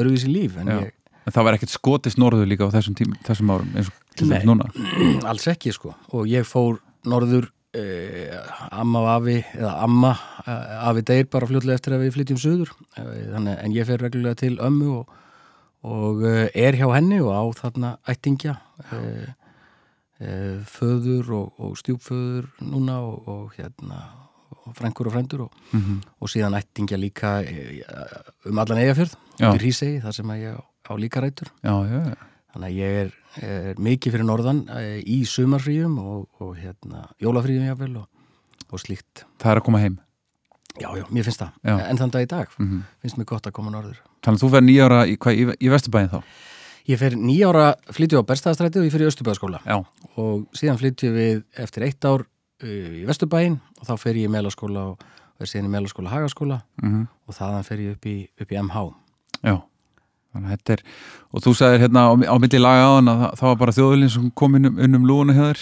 öruvísi 0.00 0.30
líf. 0.32 0.56
En 0.62 0.70
Já. 0.72 0.78
ég 0.86 0.96
en 1.28 1.34
það 1.36 1.44
var 1.46 1.56
ekkert 1.58 1.74
skotist 1.74 2.16
norður 2.18 2.48
líka 2.48 2.64
á 2.64 2.72
þessum, 2.72 2.94
tím, 2.96 3.12
þessum 3.26 3.50
árum 3.52 3.74
eins 3.76 3.90
og 3.92 4.16
til 4.16 4.28
þess 4.32 4.48
núna? 4.48 4.70
Alls 5.30 5.44
ekki 5.52 5.74
sko. 5.76 5.92
Og 6.16 6.24
ég 6.32 6.48
fór 6.48 6.80
norður 7.04 7.50
amma 7.78 9.00
og 9.04 9.08
afi 9.12 9.36
eða 9.54 9.72
amma, 9.84 10.12
eh, 10.46 10.76
afi 10.90 11.02
deyr 11.06 11.28
bara 11.30 11.46
fljótlega 11.46 11.78
eftir 11.78 11.94
að 11.94 12.04
við 12.04 12.14
flytjum 12.16 12.40
suður. 12.42 12.72
Eh, 12.96 13.10
þannig, 13.34 13.58
en 13.64 13.74
ég 13.76 13.86
fer 13.86 14.00
reglulega 14.02 14.40
til 14.42 14.56
ömmu 14.58 14.88
og, 14.98 15.12
og 15.86 16.24
eh, 16.26 16.48
er 16.54 16.78
hjá 16.78 16.88
henni 16.96 17.20
og 17.22 17.30
á 17.30 17.42
þarna 17.60 17.92
ættingja. 18.10 18.56
Eh, 18.90 19.28
eh, 20.20 20.56
föður 20.66 21.30
og, 21.38 21.60
og 21.60 21.76
stjúpföður 21.78 22.50
núna 22.60 22.98
og, 23.06 23.28
og 23.28 23.54
hérna 23.58 24.02
og 24.66 24.74
frængur 24.76 25.08
og 25.08 25.14
frændur 25.14 25.46
og, 25.46 25.52
mm 25.72 26.00
og 26.20 26.28
síðan 26.28 26.58
ættingja 26.58 26.98
líka 27.00 27.40
eh, 27.42 27.80
um 28.44 28.58
allan 28.58 28.82
eigafjörð 28.82 29.14
í 29.40 29.54
Hrísegi 29.56 30.02
þar 30.02 30.16
sem 30.18 30.32
að 30.34 30.42
ég 30.42 30.58
á 30.60 30.92
líka 30.98 31.22
rætur. 31.22 31.48
Já, 31.62 31.72
já, 31.86 32.00
já, 32.10 32.29
Þannig 32.50 32.66
að 32.68 32.76
ég 32.80 33.00
er, 33.04 33.10
er 33.46 33.80
mikið 33.80 34.14
fyrir 34.16 34.26
norðan 34.26 34.60
e, 34.74 34.84
í 35.06 35.20
sumarfríum 35.28 35.98
og, 36.02 36.24
og 36.42 36.54
hérna, 36.58 37.04
jólafríum 37.22 37.66
jáfnvel 37.68 37.92
og, 38.02 38.06
og 38.70 38.82
slíkt. 38.82 39.24
það 39.38 39.52
er 39.52 39.60
að 39.62 39.66
koma 39.70 39.82
heim 39.84 39.98
Já, 40.80 40.86
já, 40.96 41.02
mér 41.10 41.26
finnst 41.26 41.40
það. 41.42 41.54
Já. 41.66 41.72
En 41.90 41.98
þann 41.98 42.12
dag 42.14 42.22
í 42.24 42.28
dag 42.30 42.52
mm 42.58 42.82
finnst 43.02 43.18
mér 43.18 43.26
gott 43.28 43.46
að 43.50 43.52
koma 43.56 43.70
norður. 43.74 43.98
þannig 44.24 44.38
að 44.38 44.42
þú 44.44 44.50
verður 44.54 44.66
nýjára 44.68 45.00
í, 45.10 45.16
hvað, 45.20 45.38
í, 45.40 45.46
í 45.66 45.70
Vesturbæðin 45.72 46.10
þá 46.14 46.20
Ég 46.90 46.98
fer 46.98 47.14
nýjára 47.14 47.64
flytju 47.92 48.22
á 48.22 48.28
Berstaðastræti 48.28 48.80
og 48.80 48.86
ég 48.86 48.92
fer 48.94 49.02
í 49.04 49.08
Östubæðaskóla 49.10 49.60
já, 49.66 49.76
og 50.18 50.46
síðan 50.56 50.78
flytju 50.80 51.10
við 51.14 51.42
eftir 51.60 51.84
eitt 51.86 52.06
ár 52.08 52.24
uh, 52.24 52.90
í 52.98 53.04
Vesturbæin 53.06 53.58
og 53.78 53.86
þá 53.86 53.92
fer 54.00 54.18
ég 54.18 54.30
í 54.30 54.32
Melaskóla 54.32 54.86
og 54.94 55.04
er 55.40 55.50
síðan 55.50 55.68
í 55.68 55.74
Melaskóla 55.76 56.10
Hagaskóla 56.14 56.60
mm 56.82 57.04
og 57.30 57.36
þaðan 57.36 57.66
fer 57.68 57.82
ég 57.84 57.94
upp 57.94 58.06
í, 58.10 58.16
upp 58.42 58.50
í 58.50 58.58
MH. 58.58 58.80
já 59.46 59.54
er, 60.74 60.82
og 61.34 61.42
þú 61.42 61.52
sagðir 61.58 61.84
hérna 61.84 62.06
á, 62.06 62.10
á 62.14 62.36
milli 62.38 62.60
laga 62.60 62.86
á 62.86 62.92
hann 62.96 63.10
að 63.10 63.20
það, 63.20 63.36
það 63.40 63.48
var 63.48 63.60
bara 63.62 63.74
þjóðulinn 63.76 64.12
sem 64.14 64.30
kom 64.38 64.56
inn 64.58 64.70
um, 64.70 64.80
inn 64.84 64.98
um 64.98 65.06
lúuna 65.08 65.52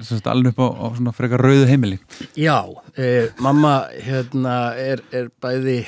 sagt 0.00 0.28
alveg 0.30 0.54
upp 0.54 0.60
á, 0.64 0.68
á 0.72 0.86
svona 0.96 1.14
frekar 1.16 1.44
rauðu 1.44 1.66
heimili. 1.68 1.98
Já, 2.38 2.64
eh, 2.96 3.28
mamma 3.44 3.74
hérna 3.92 4.56
er, 4.80 5.02
er 5.12 5.28
bæði 5.42 5.82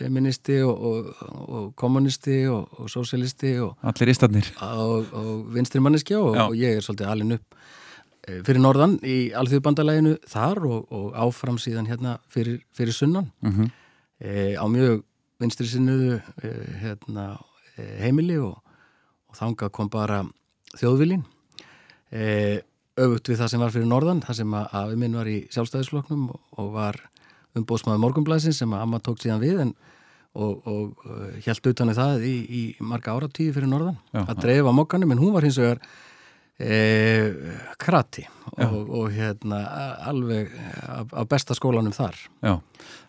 feministi 0.00 0.60
og, 0.64 0.80
og, 0.80 1.10
og 1.38 1.66
kommunisti 1.78 2.42
og, 2.50 2.70
og 2.80 2.88
sósialisti 2.90 3.58
og, 3.60 3.76
allir 3.84 4.10
ístadnir 4.14 4.48
og, 4.64 5.12
og 5.12 5.34
vinstri 5.54 5.82
manneskja 5.84 6.22
og, 6.22 6.56
ég 6.56 6.78
er 6.78 6.86
svolítið 6.86 7.12
alin 7.12 7.36
upp 7.36 7.60
eh, 8.26 8.40
fyrir 8.46 8.64
norðan 8.64 8.96
í 9.04 9.18
alþjóðbandalæginu 9.36 10.16
þar 10.30 10.64
og, 10.66 10.88
og 10.88 11.12
áfram 11.28 11.60
síðan 11.60 11.90
hérna 11.90 12.16
fyrir, 12.32 12.64
fyrir 12.74 12.96
sunnan. 12.96 13.30
Mm 13.44 13.70
e, 14.20 14.54
á 14.56 14.64
mjög 14.68 15.02
vinstri 15.40 15.68
sinnuðu 15.68 16.18
e, 16.44 16.50
hérna, 16.82 17.26
e, 17.76 17.86
heimili 18.04 18.38
og, 18.42 18.58
og 19.30 19.38
þangað 19.38 19.72
kom 19.76 19.90
bara 19.92 20.22
þjóðvilin 20.78 21.24
e, 22.12 22.60
öfugt 23.00 23.30
við 23.30 23.40
það 23.40 23.52
sem 23.52 23.64
var 23.64 23.72
fyrir 23.74 23.90
norðan 23.90 24.24
það 24.24 24.40
sem 24.42 24.58
að 24.58 24.74
afi 24.82 24.98
minn 25.00 25.16
var 25.16 25.30
í 25.30 25.38
sjálfstæðisfloknum 25.54 26.28
og, 26.32 26.66
var 26.74 27.00
umbóðsmaður 27.58 28.04
morgunblæsin 28.04 28.54
sem 28.54 28.76
að 28.76 28.84
amma 28.84 29.00
tók 29.02 29.22
síðan 29.22 29.42
við 29.42 29.64
en 29.64 29.72
og, 30.38 30.60
og 30.70 31.08
held 31.42 31.72
utan 31.72 31.90
við 31.90 31.98
það 31.98 32.26
í, 32.28 32.36
í 32.46 32.62
marga 32.86 33.16
áratíði 33.16 33.56
fyrir 33.56 33.72
norðan 33.72 33.98
Já, 34.12 34.22
að 34.22 34.44
dreifa 34.44 34.74
mokkanum 34.76 35.16
en 35.16 35.22
hún 35.22 35.34
var 35.34 35.46
hins 35.46 35.58
vegar 35.58 35.80
krati 37.80 38.26
og, 38.60 38.90
og 38.90 39.12
hérna 39.14 39.60
alveg 40.10 40.50
á, 40.84 41.00
á 41.08 41.22
besta 41.28 41.56
skólanum 41.56 41.94
þar. 41.94 42.18
Já, 42.44 42.58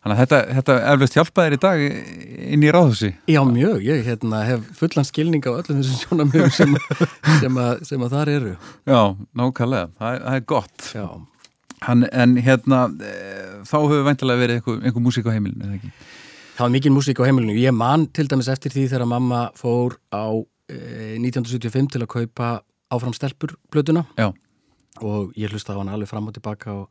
þannig 0.04 0.14
að 0.14 0.22
þetta, 0.22 0.40
þetta 0.60 0.78
eflust 0.94 1.18
hjálpaðir 1.18 1.56
í 1.58 1.62
dag 1.66 1.84
inn 1.84 2.64
í 2.64 2.72
ráðhúsi? 2.72 3.12
Já, 3.32 3.42
mjög, 3.48 3.82
ég 3.88 4.06
hérna, 4.08 4.44
hef 4.48 4.70
fullan 4.80 5.08
skilning 5.08 5.44
á 5.44 5.52
öllum 5.52 5.82
þessum 5.82 6.00
sjónamögum 6.06 6.56
sem, 6.56 6.78
sem, 7.42 7.60
að, 7.66 7.84
sem 7.90 8.08
að 8.08 8.16
þar 8.16 8.34
eru. 8.38 8.56
Já, 8.88 9.02
nákvæmlega, 9.42 9.92
það 10.00 10.24
það 10.24 10.40
er 10.40 10.48
gott. 10.54 10.88
Já, 10.96 11.06
Hann, 11.82 12.06
en 12.14 12.36
hérna 12.38 12.84
e, 13.02 13.12
þá 13.66 13.78
hefur 13.80 14.04
væntalega 14.06 14.42
verið 14.44 14.60
einhver, 14.60 14.82
einhver 14.86 15.02
músík 15.02 15.26
á 15.26 15.34
heimilinu 15.34 15.66
eða 15.66 15.78
ekki? 15.80 15.88
Það 16.54 16.62
var 16.62 16.74
mikil 16.76 16.92
músík 16.94 17.22
á 17.22 17.26
heimilinu. 17.26 17.56
Ég 17.58 17.74
man 17.74 18.04
til 18.14 18.28
dæmis 18.30 18.52
eftir 18.54 18.74
því 18.76 18.84
þegar 18.92 19.10
mamma 19.10 19.40
fór 19.58 19.96
á 20.14 20.30
e, 20.70 21.18
1975 21.18 21.90
til 21.96 22.04
að 22.04 22.12
kaupa 22.14 22.52
áfram 22.92 23.14
stelpur 23.16 23.56
plötuna 23.72 24.06
Já, 24.20 24.30
og 25.02 25.32
ég 25.40 25.50
hlusta 25.54 25.74
á 25.74 25.80
hann 25.80 25.90
alveg 25.94 26.10
fram 26.12 26.28
og 26.28 26.36
tilbaka 26.36 26.74
og, 26.76 26.90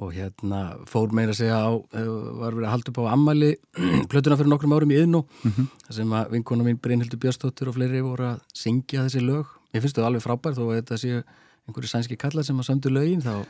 og 0.00 0.12
hérna 0.14 0.60
fór 0.88 1.10
meira 1.16 1.32
að 1.34 1.40
segja 1.42 1.58
á, 1.60 1.70
eh, 1.96 2.06
var 2.40 2.52
verið 2.56 2.68
að 2.68 2.74
halda 2.74 2.92
upp 2.92 3.00
á 3.00 3.12
ammæli 3.14 3.50
plötuna 4.12 4.36
fyrir 4.40 4.52
nokkrum 4.52 4.76
árum 4.76 4.92
í 4.94 5.00
yðnú 5.02 5.24
Mhm. 5.44 5.68
þar 5.88 5.94
sem 6.00 6.10
að 6.20 6.30
vinkona 6.36 6.64
mín 6.66 6.78
Brynhildur 6.80 7.18
Björnsdóttir 7.20 7.68
og 7.68 7.76
fleiri 7.78 8.00
voru 8.04 8.28
að 8.34 8.40
syngja 8.54 9.06
þessi 9.08 9.22
lög. 9.24 9.46
Ég 9.74 9.82
finnst 9.84 9.96
þau 9.96 10.06
alveg 10.08 10.22
frábær 10.24 10.56
þó 10.56 10.64
að 10.68 10.80
þetta 10.82 10.98
séu 10.98 11.22
einhverju 11.68 11.90
sænski 11.92 12.16
kallar 12.18 12.42
sem 12.44 12.58
að 12.58 12.66
sömdu 12.70 12.90
lögin 12.90 13.20
þá, 13.22 13.44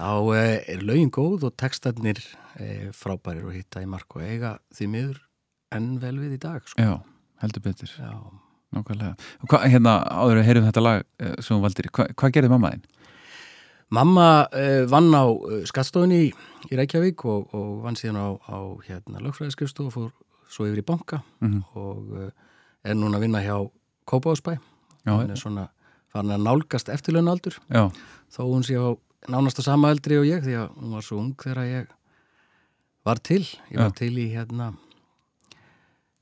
þá 0.00 0.10
eh, 0.36 0.64
er 0.74 0.80
lögin 0.82 1.10
góð 1.12 1.44
og 1.50 1.56
textarnir 1.60 2.18
eh, 2.58 2.88
frábærir 2.96 3.44
og 3.46 3.52
hitta 3.54 3.82
í 3.84 3.86
mark 3.88 4.16
og 4.16 4.22
eiga 4.24 4.56
því 4.74 4.88
miður 4.90 5.20
enn 5.76 5.98
vel 6.02 6.16
við 6.18 6.34
í 6.34 6.40
dag. 6.42 6.64
Sko. 6.66 6.82
já, 6.82 6.96
heldur 7.44 7.62
betur 7.62 7.92
Já. 7.94 8.10
Nákvæmlega. 8.76 9.14
Hva, 9.50 9.58
hérna, 9.66 9.96
áður 10.06 10.40
að 10.42 10.46
heyrum 10.46 10.66
þetta 10.68 10.82
lag 10.84 11.02
eh, 11.18 11.34
sem 11.42 11.56
hún 11.56 11.64
valdir, 11.64 11.88
hva, 11.96 12.06
hvað 12.14 12.34
gerði 12.36 12.50
mamma 12.52 12.70
þín? 12.74 12.84
Mamma 13.90 14.26
eh, 14.54 14.84
vann 14.86 15.10
á 15.10 15.24
eh, 15.26 15.64
skattstofunni 15.66 16.20
í, 16.28 16.30
í 16.70 16.78
Reykjavík 16.78 17.24
og, 17.26 17.50
og 17.58 17.80
vann 17.82 17.98
síðan 17.98 18.20
á, 18.22 18.28
á 18.46 18.58
hérna, 18.86 19.18
lögfræðiskrifstofu 19.24 19.88
og 19.90 19.94
fór 19.96 20.12
svo 20.50 20.66
yfir 20.68 20.82
í 20.82 20.86
banka 20.86 21.22
Mhm. 21.42 21.60
og 21.74 22.14
eh, 22.22 22.30
er 22.90 22.94
núna 22.98 23.18
að 23.18 23.26
vinna 23.26 23.42
hjá 23.42 23.56
Kópáðsbæ. 24.10 24.56
Hún 25.06 25.30
er 25.30 25.38
svona 25.38 25.68
farin 26.10 26.32
að 26.34 26.42
nálgast 26.46 26.88
eftirlaunaldur 26.90 27.58
já, 27.70 27.90
þó 28.34 28.40
hún 28.46 28.64
sé 28.66 28.74
á 28.78 28.94
nánast 29.30 29.58
á 29.58 29.62
sama 29.66 29.90
eldri 29.90 30.16
og 30.18 30.26
ég 30.26 30.42
því 30.46 30.54
að 30.58 30.70
hún 30.78 30.94
var 30.96 31.04
svo 31.06 31.18
ung 31.20 31.34
þegar 31.38 31.66
ég 31.68 31.90
var 33.06 33.18
til. 33.22 33.42
Ég 33.70 33.78
var 33.78 33.90
Já. 33.92 33.98
til 34.00 34.14
í 34.18 34.26
hérna 34.34 34.70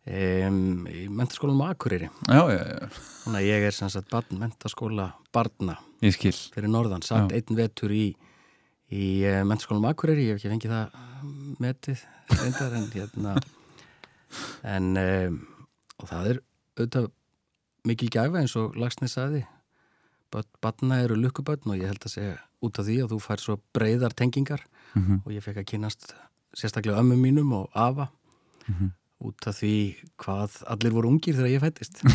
um, 0.08 0.86
í 0.88 1.04
mentaskólanum 1.12 1.62
á 1.64 1.72
Akureyri. 1.74 2.08
já, 2.28 2.40
já, 2.52 2.62
já, 2.64 2.88
Þannig 3.24 3.40
að 3.42 3.48
ég 3.48 3.66
er 3.68 3.76
sem 3.76 3.90
sagt 3.92 4.10
barn, 4.10 4.38
mentaskóla 4.40 5.10
barna. 5.34 5.76
Fyrir 6.54 6.70
norðan, 6.72 7.02
satt 7.04 7.32
einn 7.34 7.56
vetur 7.58 7.90
í, 7.92 8.06
í 8.94 9.04
uh, 9.28 9.42
mentaskólanum 9.44 9.90
Akureyri, 9.90 10.28
ég 10.30 10.36
hef 10.36 10.40
ekki 10.44 10.52
fengið 10.54 10.74
það 10.74 10.96
eh, 10.96 11.28
metið 11.64 12.04
reyndar 12.42 12.76
en 12.78 12.90
hérna 12.94 13.36
en 14.68 14.88
um, 15.00 15.38
og 15.98 16.08
það 16.10 16.26
er 16.32 16.40
auðvitað 16.78 17.06
mikil 17.88 18.08
gæfa 18.12 18.42
eins 18.42 18.54
og 18.60 18.76
Lagsnes 18.78 19.14
saði 19.16 19.44
barna 20.60 20.98
eru 21.00 21.16
lukkubötn 21.16 21.72
og 21.72 21.78
ég 21.80 21.88
held 21.88 22.04
að 22.04 22.12
segja 22.12 22.34
út 22.64 22.78
af 22.80 22.84
því 22.84 22.96
að 23.04 23.12
þú 23.14 23.18
fær 23.24 23.40
svo 23.44 23.58
breyðar 23.76 24.12
tengingar 24.18 24.64
Mhm. 24.96 25.18
og 25.26 25.32
ég 25.32 25.42
fekk 25.44 25.58
að 25.60 25.66
kynast 25.68 26.14
sérstaklega 26.56 26.96
ömmum 27.02 27.20
mínum 27.20 27.50
og 27.52 27.66
afa. 27.76 28.06
Mhm. 28.68 28.86
Út 29.24 29.48
af 29.50 29.56
því 29.58 29.72
hvað 30.22 30.60
allir 30.74 30.92
voru 30.94 31.10
ungir 31.10 31.34
þegar 31.34 31.50
ég 31.56 31.62
fættist 31.64 32.02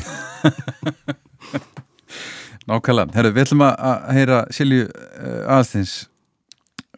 Nákvæmlega. 2.69 3.11
Herru, 3.17 3.31
við 3.35 3.43
ætlum 3.43 3.63
að- 3.65 4.03
heyra 4.15 4.37
Silju 4.55 4.85
uh, 4.87 5.57
aðstins 5.57 5.93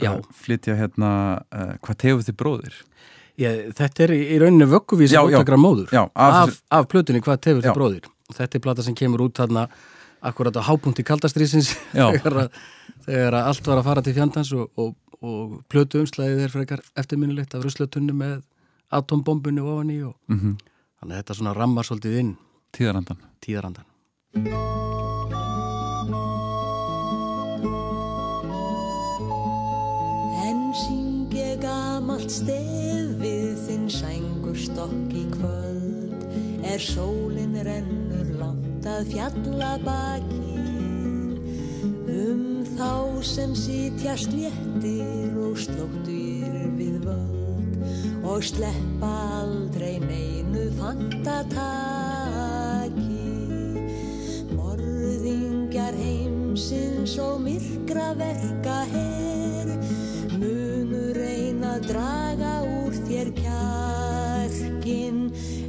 Já. 0.04 0.12
flytja 0.36 0.76
hérna 0.78 1.10
uh, 1.50 1.72
hvað 1.82 1.98
tefur 2.04 2.26
þið 2.28 2.36
bróðir? 2.41 2.76
ég, 3.41 3.63
Þetta 3.78 4.04
er 4.06 4.13
í, 4.13 4.20
í 4.36 4.38
rauninni 4.44 4.68
vögguvís 4.70 5.13
Já, 5.15 5.24
já. 5.32 5.39
átakra 5.39 5.58
móður 5.58 5.89
Já, 5.96 6.04
af 6.13 6.36
af, 6.44 6.60
af, 6.70 6.88
plötunni 6.91 7.24
hvað 7.26 7.41
tefur 7.48 7.63
Já. 7.63 7.72
þið 7.72 7.80
bróðir 7.80 8.10
og 8.30 8.38
þetta 8.38 8.58
er 8.60 8.63
plata 8.68 8.86
sem 8.86 8.96
kemur 8.98 9.26
út 9.26 9.39
þarna 9.41 9.65
akkurat 10.26 10.58
á 10.58 10.62
hápunkti 10.70 11.06
kaldastrýsins 11.08 11.74
Já. 11.98 12.12
þegar, 12.20 12.38
að- 12.46 12.62
þegar 13.08 13.39
að 13.39 13.50
allt 13.54 13.72
var 13.72 13.82
að 13.82 13.88
fara 13.89 14.06
til 14.06 14.13
fjandans 14.20 14.54
og, 14.54 14.70
og, 14.78 14.94
og 15.26 15.58
plötu 15.72 16.04
umslæðið 16.04 16.46
er 16.46 16.54
frekar 16.54 16.86
eftirminnilegt 16.94 17.58
af 17.58 17.65
ruslatunni 17.65 18.13
með 18.13 18.44
atombombunni 18.91 19.62
ofan 19.62 19.93
í 19.93 20.02
og 20.06 20.15
Mm 20.28 20.58
þannig 21.06 21.19
að 21.19 21.21
þetta 21.21 21.36
svona 21.38 21.54
rammar 21.54 21.86
svolítið 21.86 22.19
inn. 22.19 22.32
Tíðarandan. 22.76 23.19
tíðarandan 23.45 23.86
En 30.45 30.63
syng 30.82 31.36
ég 31.36 31.62
gamalt 31.62 32.34
stef 32.34 33.13
við 33.21 33.54
þinn 33.67 33.86
sængur 33.91 34.58
stokk 34.58 35.13
í 35.13 35.24
kvöld. 35.36 36.26
Er 36.65 36.82
sólin 36.82 37.56
rennur 37.63 38.34
langt 38.41 38.89
að 38.89 39.13
fjalla 39.13 39.76
baki 39.86 40.43
Um 42.06 42.65
þá 42.76 43.21
sem 43.24 43.56
sitja 43.56 44.17
sléttir 44.19 45.38
og 45.45 45.58
slóttir 45.60 46.69
við 46.76 47.02
völd 47.06 47.44
Og 48.26 48.43
sleppa 48.43 49.12
aldrei 49.41 50.00
neinu 50.02 50.65
fantataki. 50.80 52.45
Morðingjar 54.56 55.95
heimsins 56.00 57.17
og 57.21 57.41
myrkra 57.45 58.13
verka 58.17 58.78
her 58.91 59.67
Munu 60.36 61.13
reyna 61.15 61.76
að 61.78 61.88
draga 61.91 62.54
úr 62.82 62.93
þér 63.08 63.30
kjarkin 63.39 65.19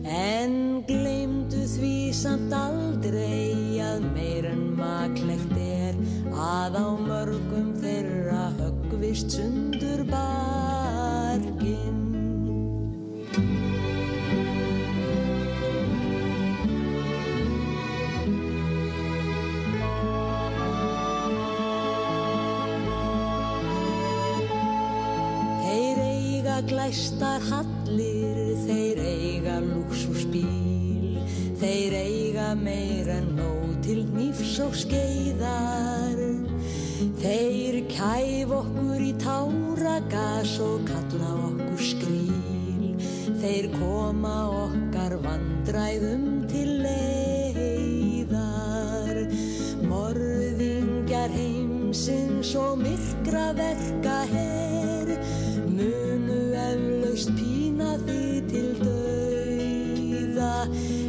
En 0.07 0.57
gleymdu 0.89 1.67
því 1.77 1.97
samt 2.17 2.55
aldrei 2.55 3.81
að 3.83 4.09
meir 4.15 4.45
en 4.53 4.65
maklegt 4.79 5.57
er 5.59 5.95
Að 6.37 6.81
á 6.81 6.89
mörgum 7.01 7.75
þeirra 7.83 8.51
höggvist 8.61 9.39
sundur 9.39 10.05
barkin 10.11 12.06
eiga 26.77 26.93
glæstar 26.93 27.41
hallir, 27.41 28.57
þeir 28.67 28.99
eiga 29.01 29.61
lúksusbíl, 29.61 31.19
þeir 31.57 31.93
eiga 31.97 32.55
meir 32.55 33.09
en 33.09 33.37
nóg 33.37 33.81
til 33.83 34.05
nýfs 34.13 34.61
og 34.61 34.75
skeiðar. 34.77 36.19
Þeir 37.17 37.89
kæf 37.89 38.51
okkur 38.53 39.01
í 39.01 39.15
táragas 39.19 40.61
og 40.61 40.85
kalla 40.87 41.31
okkur 41.49 41.81
skríl, 41.81 42.97
þeir 43.41 43.71
koma 43.79 44.49
okkar 44.67 45.17
vandræðum 45.25 46.47
til 46.51 46.83
leiðar. 46.85 48.37
Morðingjar 49.87 51.31
heimsins 51.33 52.55
og 52.57 52.79
myrkra 52.85 53.53
verka 53.57 54.25
her, 54.29 55.17
munu 57.17 57.23
eflaust 57.23 57.31
pína 57.37 57.97
því 58.05 58.43
til 58.51 58.77
dauða, 58.85 60.69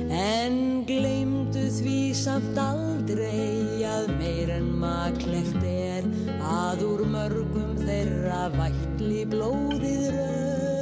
en 0.10 0.86
gleymdu 0.88 1.68
því 1.70 2.14
samt 2.16 2.58
aldrei 2.58 3.84
að 3.84 4.08
meir 4.18 4.50
en 4.56 4.72
maklegt 4.80 5.64
er 5.64 6.08
að 6.40 6.86
úr 6.88 7.06
mörgum 7.12 7.76
þeirra 7.84 8.50
vætli 8.56 9.26
blóðið 9.28 10.12
rauða. 10.16 10.77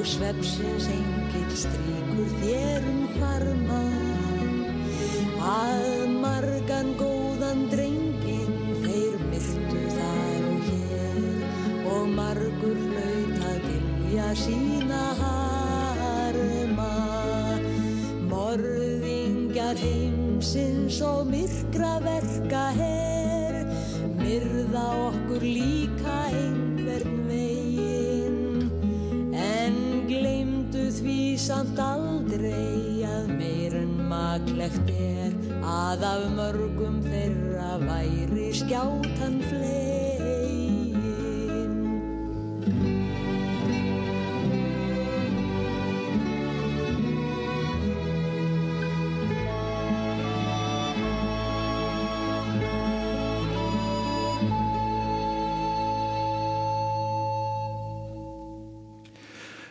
Og 0.00 0.06
svepsins 0.08 0.86
engill 0.88 1.56
stríkur 1.60 2.28
þér 2.40 2.84
um 2.88 3.00
farma 3.18 3.80
að 5.44 6.14
margan 6.22 6.94
góðan 6.96 7.66
drengin 7.68 8.54
þeir 8.80 9.18
myrtu 9.26 9.82
þar 9.98 10.46
og 10.52 10.70
hér. 10.70 11.18
Og 11.92 12.06
margur 12.14 12.80
hlaut 12.86 13.44
að 13.50 13.66
vilja 13.66 14.30
sína 14.40 15.02
harma. 15.20 16.88
Morðingjar 18.32 19.84
heimsins 19.84 21.02
og 21.04 21.28
myrkra 21.34 21.92
verka 22.06 22.64
her. 22.80 23.60
Myrða 24.16 24.88
okkur 25.10 25.44
líka 25.44 26.16
einhvern 26.30 26.59
samt 31.40 31.78
aldrei 31.80 33.00
að 33.08 33.30
meir 33.38 33.72
en 33.78 33.94
maklegt 34.10 34.90
er 34.92 35.32
að 35.64 36.04
af 36.04 36.24
mörgum 36.36 37.00
þeirra 37.06 37.78
væri 37.80 38.50
skjátan 38.60 39.40
flegin. 39.48 40.18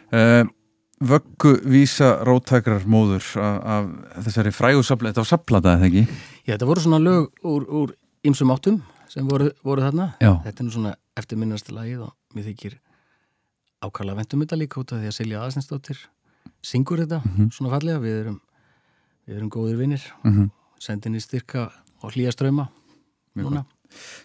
Uh, 0.09 0.49
vöggu 0.99 1.53
vísa 1.71 2.09
róttakrar 2.27 2.83
móður 2.89 3.23
af, 3.39 3.57
af 3.63 4.23
þessari 4.25 4.51
frægu 4.51 4.83
safla, 4.83 5.11
þetta 5.13 5.23
var 5.23 5.29
saflata 5.29 5.73
eða 5.77 5.87
ekki? 5.89 6.03
Já, 6.45 6.53
þetta 6.55 6.67
voru 6.69 6.83
svona 6.83 6.99
lög 7.03 7.45
úr, 7.47 7.65
úr 7.81 7.93
ymsum 8.27 8.51
áttum 8.51 8.81
sem 9.09 9.25
voru, 9.27 9.49
voru 9.65 9.81
þarna. 9.85 10.09
Já. 10.21 10.33
Þetta 10.45 10.59
er 10.63 10.67
nú 10.67 10.73
svona 10.75 10.95
eftirminnasta 11.17 11.73
lagið 11.75 12.03
og 12.09 12.13
mér 12.35 12.49
þykir 12.51 12.75
ákala 13.87 14.15
vendum 14.17 14.43
þetta 14.43 14.59
líka 14.59 14.81
út 14.81 14.91
af 14.93 14.99
því 15.01 15.07
að 15.11 15.15
Silja 15.17 15.43
Aðsensdóttir 15.45 16.01
syngur 16.65 16.99
þetta 17.05 17.21
svona 17.55 17.71
fallega. 17.73 18.01
Við 18.03 18.17
erum, 18.25 18.39
við 19.29 19.37
erum 19.39 19.49
góðir 19.55 19.79
vinnir, 19.79 20.03
mm 20.23 20.29
Mhm. 20.35 20.49
sendin 20.79 21.15
í 21.15 21.19
styrka 21.23 21.69
og 22.03 22.11
hlýja 22.13 22.31
ströma 22.35 22.67
núna. 23.35 23.65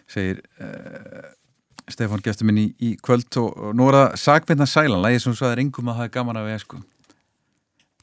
segir 0.07 0.41
uh, 0.59 1.31
Stefán 1.91 2.23
gestur 2.25 2.47
minn 2.49 2.57
í, 2.57 2.65
í 2.81 2.95
kvöld 2.97 3.37
og, 3.37 3.51
og 3.53 3.75
nú 3.77 3.85
er 3.91 3.97
það 3.99 4.15
Sagvinna 4.21 4.65
Sælan, 4.69 5.03
lægið 5.03 5.21
sem 5.21 5.35
svo 5.37 5.51
er 5.51 5.61
að 5.61 5.91
það 5.91 6.03
er 6.07 6.13
gaman 6.15 6.39
að 6.39 6.47
við 6.49 6.59
sko. 6.63 6.79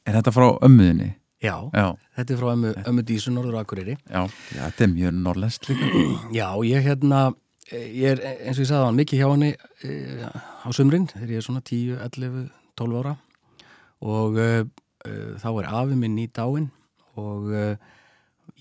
Er 0.07 0.17
þetta 0.19 0.33
frá 0.35 0.45
ömmuðinni? 0.63 1.09
Já, 1.43 1.55
Já, 1.75 1.87
þetta 2.15 2.33
er 2.33 2.39
frá 2.39 2.49
ömmu, 2.53 2.69
ömmu 2.87 3.03
Dísu 3.03 3.31
Norður 3.35 3.57
Akureyri. 3.59 3.97
já, 4.07 4.21
já, 4.55 4.61
þetta 4.61 4.85
er 4.85 4.91
mjög 4.93 5.17
norrlenskt 5.25 5.67
líka. 5.67 5.89
Já, 6.39 6.47
ég 6.63 6.85
hérna, 6.87 7.19
eh, 7.67 7.89
ég 7.99 8.13
er 8.13 8.21
eins 8.47 8.55
og 8.55 8.63
ég 8.63 8.69
sagði 8.69 8.85
hann 8.87 8.99
mikið 9.01 9.19
hjá 9.19 9.27
henni 9.33 9.49
e, 9.83 10.29
á 10.63 10.69
sumrin 10.71 11.09
þegar 11.11 11.33
ég 11.35 11.41
er 11.41 11.47
svona 11.47 11.63
10, 11.67 11.97
11, 12.07 12.45
12 12.79 13.01
ára 13.01 13.17
og 14.07 14.39
e, 14.39 14.47
e, 15.03 15.17
þá 15.43 15.49
er 15.51 15.69
afi 15.81 15.99
minn 15.99 16.15
í 16.23 16.29
dáin 16.31 16.69
og 17.19 17.51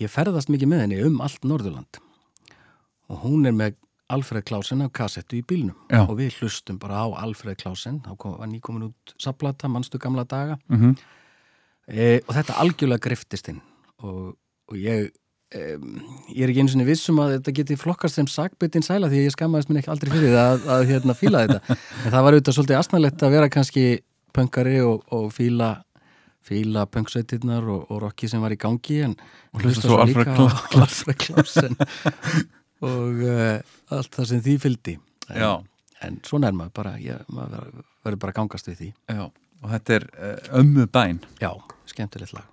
ég 0.02 0.10
ferðast 0.10 0.50
mikið 0.50 0.72
með 0.74 0.82
henni 0.84 0.98
um 1.06 1.22
allt 1.22 1.46
Norðurland 1.46 2.02
og 3.12 3.22
hún 3.22 3.46
er 3.46 3.54
með 3.54 3.78
Alfred 4.12 4.44
Klausen 4.48 4.84
af 4.84 4.92
kassettu 4.96 5.38
í 5.40 5.42
bílnum. 5.46 5.76
Já. 5.90 6.04
og 6.04 6.16
við 6.20 6.38
hlustum 6.40 6.78
bara 6.82 7.02
á 7.04 7.06
Alfred 7.24 7.58
Klausen 7.62 8.00
þá 8.04 8.14
kom, 8.20 8.38
var 8.40 8.50
nýkomin 8.50 8.90
út 8.90 9.16
saplata, 9.20 9.70
mannstu 9.72 10.00
gamla 10.02 10.26
daga? 10.28 10.60
Mm 10.72 10.94
e, 11.88 12.20
og 12.26 12.36
þetta 12.36 12.58
algjörlega 12.62 13.04
griftist 13.08 13.50
inn. 13.52 13.60
Og, 14.02 14.32
og 14.70 14.78
ég 14.78 15.10
e, 15.52 15.62
ég 16.32 16.42
er 16.44 16.52
ekki 16.52 16.64
einu 16.64 16.72
sinni 16.72 16.88
vissum 16.88 17.20
að 17.22 17.36
þetta 17.36 17.56
geti 17.60 17.78
flokkast 17.80 18.18
sem 18.18 18.28
sakbyttin 18.30 18.86
sæla 18.86 19.10
því 19.12 19.22
að 19.22 19.28
ég 19.28 19.36
skammaðist 19.36 19.70
minn 19.70 19.82
ekki 19.82 19.92
aldrei 19.94 20.12
fyrir 20.14 20.36
það 20.36 20.52
að, 20.54 20.66
að 20.76 20.84
hérna 20.92 21.18
fíla 21.18 21.46
þetta. 21.46 21.78
En 22.04 22.10
það 22.14 22.26
var 22.26 22.36
auðvitað 22.36 22.58
svolítið 22.58 22.80
asnalegt 22.80 23.24
að 23.26 23.36
vera 23.36 23.52
kannski 23.52 23.86
pöngari 24.32 24.78
og, 24.84 25.02
og 25.12 25.32
fíla 25.34 25.74
fíla 26.42 26.88
pöngsveitirnar 26.90 27.68
og, 27.70 27.84
og 27.92 28.00
rocki 28.02 28.26
sem 28.26 28.42
var 28.42 28.50
í 28.50 28.58
gangi 28.58 28.96
en 29.06 29.12
Og 29.54 29.62
hlusta 29.62 29.86
svo 29.86 30.00
Alfred 30.02 30.32
líka 30.32 30.48
á 30.74 30.82
Alfred 30.82 31.20
Klausen 31.22 31.76
og 32.82 33.22
uh, 33.26 33.74
allt 33.94 34.18
það 34.18 34.30
sem 34.32 34.44
því 34.44 34.58
fylgdi. 34.66 34.96
En, 35.32 35.66
en 36.02 36.20
svona 36.26 36.50
er 36.50 36.58
maður 36.58 36.76
bara 36.82 36.94
ég, 37.02 37.24
maður 37.32 37.70
verður 38.02 38.22
bara 38.26 38.36
gangast 38.40 38.70
við 38.70 38.80
því. 38.82 38.92
Já, 39.14 39.24
og 39.62 39.74
þetta 39.76 39.98
er 39.98 40.08
uh, 40.12 40.38
ömmu 40.62 40.88
bæn. 40.92 41.22
já, 41.42 41.52
skemmtilegt 41.92 42.34
lag 42.36 42.48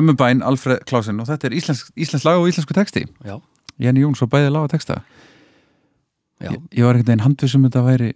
Ömmu 0.00 0.16
bæn, 0.18 0.42
Alfred 0.46 0.84
Klausen 0.88 1.20
og 1.22 1.28
þetta 1.28 1.50
er 1.50 1.56
íslensk, 1.58 1.92
íslensk 2.00 2.24
lag 2.28 2.40
og 2.40 2.48
íslensku 2.50 2.76
texti. 2.76 3.04
já, 3.24 3.36
Jenny 3.80 4.02
Jóns 4.04 4.22
og 4.24 4.30
bæði 4.32 4.52
lag 4.52 4.66
og 4.68 4.72
texta. 4.72 5.00
Ég, 6.40 6.56
ég 6.72 6.86
var 6.86 6.96
ekkert 6.96 7.12
einn 7.12 7.24
handvisum 7.24 7.66
þetta 7.66 7.82
væri 7.84 8.12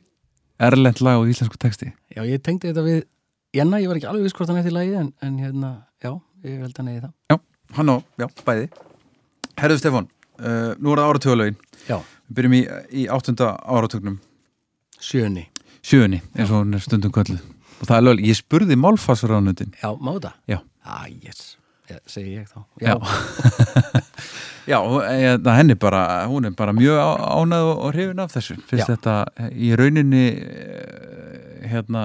erlend 0.65 1.01
lag 1.05 1.21
og 1.21 1.29
íslensku 1.29 1.59
texti. 1.61 1.93
já, 2.17 2.23
ég 2.25 2.41
tengdi 2.43 2.71
þetta 2.73 2.85
við 2.87 3.03
Jenna, 3.55 3.79
ég 3.79 3.87
var 3.87 3.99
ekki 4.01 4.09
alveg 4.11 4.25
viss 4.27 4.35
hvort 4.35 4.51
hann 4.51 4.59
eftir 4.59 4.75
lagið 4.75 4.97
en, 4.99 5.11
en 5.23 5.35
hérna, 5.39 5.69
já, 6.03 6.11
ég 6.43 6.59
held 6.65 6.79
hann 6.81 6.89
eigi 6.91 7.03
það. 7.05 7.13
Já, 7.31 7.37
hann 7.77 7.93
á, 7.95 7.97
já, 8.19 8.27
bæði. 8.49 8.65
Herðu 9.61 9.79
Stefán, 9.79 10.09
uh, 10.41 10.73
nú 10.83 10.91
er 10.91 10.99
það 11.03 11.11
áratögulegin 11.13 11.59
Já, 11.87 11.99
Við 12.25 12.39
byrjum 12.39 12.57
í, 12.57 12.63
í 12.91 13.05
áttunda 13.15 13.53
áratögnum 13.63 14.17
sjöni, 14.99 15.45
Sjöunni, 15.85 16.23
eins 16.35 16.49
og 16.51 16.63
hún 16.65 16.75
er 16.75 16.83
stundum 16.83 17.13
kölluð. 17.15 17.43
Og 17.79 17.87
það 17.87 17.97
er 17.99 18.05
lög, 18.09 18.23
ég 18.25 18.39
spurði 18.41 18.79
málfarsránundin 18.81 19.75
já, 19.77 19.91
má 20.01 20.15
það? 20.17 20.33
Já. 20.51 20.59
Ah, 20.83 21.05
yes, 21.13 21.55
segi 22.11 22.37
ég 22.39 22.49
þá. 22.51 22.61
Já, 22.81 22.95
já. 24.67 24.79
Og, 24.89 25.03
e, 25.05 25.35
henni 25.59 25.75
bara, 25.77 26.25
hún 26.31 26.47
er 26.49 26.55
bara 26.57 26.73
mjög 26.73 26.97
á- 26.97 27.21
ánægð 27.37 27.71
og, 27.75 27.91
hrifin 27.93 28.23
af 28.25 28.33
þessu. 28.33 28.55
Fyrst 28.65 28.87
Já. 28.89 28.95
þetta 28.95 29.17
eh, 29.37 29.51
í 29.53 29.75
rauninni 29.77 30.23
eh, 30.41 31.67
hérna 31.69 32.05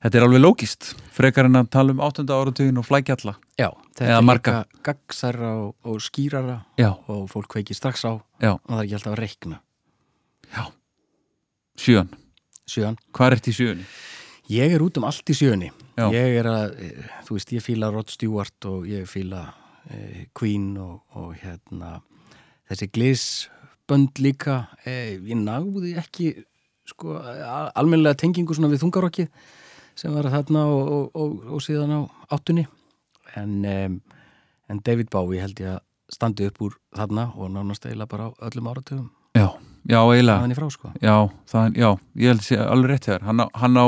Þetta 0.00 0.16
er 0.16 0.24
alveg 0.24 0.40
lógist, 0.40 0.86
frekar 1.12 1.44
en 1.44 1.58
að 1.60 1.66
tala 1.74 1.92
um 1.92 1.98
áttunda 2.00 2.32
áratugin 2.40 2.78
og 2.80 2.86
flækja 2.88 3.18
alla 3.18 3.34
Já, 3.60 3.66
þetta 3.92 4.06
Eða 4.06 4.16
er 4.16 4.24
marga. 4.24 4.52
líka 4.62 4.80
gaggsæra 4.88 5.50
og, 5.60 5.74
og 5.84 5.98
skýrara 6.00 6.54
Já, 6.80 6.88
og 7.12 7.26
fólk 7.28 7.50
kveiki 7.52 7.76
strax 7.76 8.06
á. 8.08 8.16
Já, 8.40 8.54
og 8.56 8.64
það 8.64 8.78
er 8.78 8.86
ekki 8.86 8.96
alltaf 8.96 9.12
að 9.12 9.20
reikna. 9.20 9.60
Sjön 11.80 12.08
Sjöan, 12.70 12.96
Hvað 13.12 13.26
er 13.26 13.36
þetta 13.40 13.50
í 13.52 13.56
sjöunni? 13.56 13.84
Ég 14.50 14.74
er 14.74 14.82
út 14.84 14.98
um 14.98 15.06
allt 15.08 15.30
í 15.30 15.36
sjöunni. 15.36 15.70
Ég 16.00 16.36
er 16.40 16.48
að, 16.48 16.76
eh, 16.80 17.08
þú 17.26 17.36
veist, 17.36 17.52
ég 17.54 17.62
fíla 17.64 17.90
Rod 17.92 18.10
Stewart 18.10 18.66
og 18.70 18.86
ég 18.88 19.06
fíla 19.08 19.44
eh, 19.90 20.26
Queen 20.34 20.72
og, 20.80 21.02
og 21.14 21.34
hérna 21.42 22.00
þessi 22.70 22.88
glissbönd 22.94 24.18
líka. 24.22 24.68
Eh, 24.84 25.18
ég 25.18 25.36
náði 25.38 25.94
ekki 26.00 26.32
sko, 26.88 27.18
al- 27.20 27.70
almennilega 27.78 28.18
tengingu 28.24 28.54
svona 28.56 28.70
við 28.72 28.82
þungarokki 28.84 29.28
sem 30.00 30.14
var 30.14 30.30
þarna 30.32 30.64
og, 30.66 30.88
og, 30.90 31.10
og, 31.14 31.36
og 31.56 31.62
síðan 31.64 31.92
á 31.94 32.00
áttunni. 32.34 32.66
En, 33.36 33.60
um, 33.64 34.00
en 34.70 34.80
David 34.86 35.10
Bowie 35.12 35.40
held 35.42 35.60
ég 35.62 35.76
að 35.76 35.82
standi 36.10 36.46
upp 36.50 36.58
úr 36.66 36.72
þarna 36.96 37.28
og 37.36 37.50
nánast 37.54 37.84
eiginlega 37.86 38.10
bara 38.10 38.30
á 38.30 38.30
öllum 38.48 38.70
áratugum. 38.72 39.10
Já, 39.36 39.52
já, 39.86 40.00
eiginlega. 40.00 40.48
Í 40.50 40.56
frá 40.58 40.70
sko. 40.74 40.90
Já, 40.98 41.14
það, 41.52 41.76
já, 41.78 41.90
ég 42.18 42.32
held 42.32 42.40
að 42.42 42.48
sé 42.48 42.58
alveg 42.64 42.90
rétt 42.94 43.06
hér 43.12 43.22
hann 43.28 43.44
á, 43.44 43.46
hann 43.54 43.78
á 43.78 43.86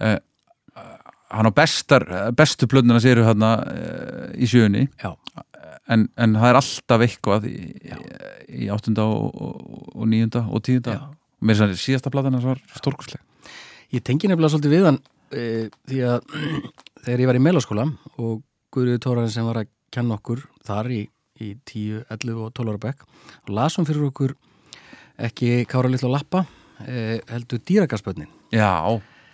uh, 0.00 0.18
hann 1.32 1.48
á 1.48 1.52
bestar 1.56 2.06
bestu 2.36 2.68
plönduna 2.68 3.00
séru 3.02 3.24
hann 3.26 3.44
uh, 3.44 4.30
í 4.36 4.48
sjöunni 4.48 4.86
en, 5.90 6.06
en 6.16 6.36
það 6.38 6.48
er 6.48 6.60
alltaf 6.60 7.04
eitthvað 7.06 7.48
í, 7.50 7.56
í 8.64 8.70
áttunda 8.72 9.06
og, 9.08 9.34
og, 9.34 9.90
og 9.98 10.62
tíunda. 10.64 10.96
Já. 10.96 11.02
með 11.40 11.58
þess 11.58 11.66
að 11.66 11.82
síðasta 11.82 12.12
platan 12.14 12.38
hans 12.38 12.48
var 12.48 12.62
stórkusleg 12.76 13.22
Ég 13.92 14.00
tengi 14.00 14.28
nefnilega 14.30 14.54
svolítið 14.54 14.72
við 14.72 14.86
hann 14.88 14.98
e, 15.36 15.42
því 15.90 15.98
að 16.08 16.36
þegar 17.04 17.22
ég 17.22 17.28
var 17.28 17.38
í 17.38 17.44
meðlaskóla 17.44 17.84
og 18.16 18.40
Guðriður 18.72 19.02
Tóraðin 19.04 19.34
sem 19.34 19.48
var 19.48 19.60
að 19.60 19.72
kenna 19.92 20.16
okkur 20.16 20.46
þar 20.64 20.88
í, 20.94 21.02
í 21.44 21.50
10, 21.68 22.06
11 22.08 22.40
og 22.40 22.54
12 22.56 22.72
ára 22.72 22.82
bekk 22.86 23.04
og 23.42 23.52
lasum 23.58 23.88
fyrir 23.88 24.06
okkur 24.08 24.32
ekki 25.28 25.66
Kára 25.68 25.90
Littla 25.92 26.08
og 26.08 26.14
Lappa 26.16 26.46
e, 26.86 27.20
heldur 27.28 27.60
dýragarsbönnin. 27.68 28.30
Já, 28.54 28.72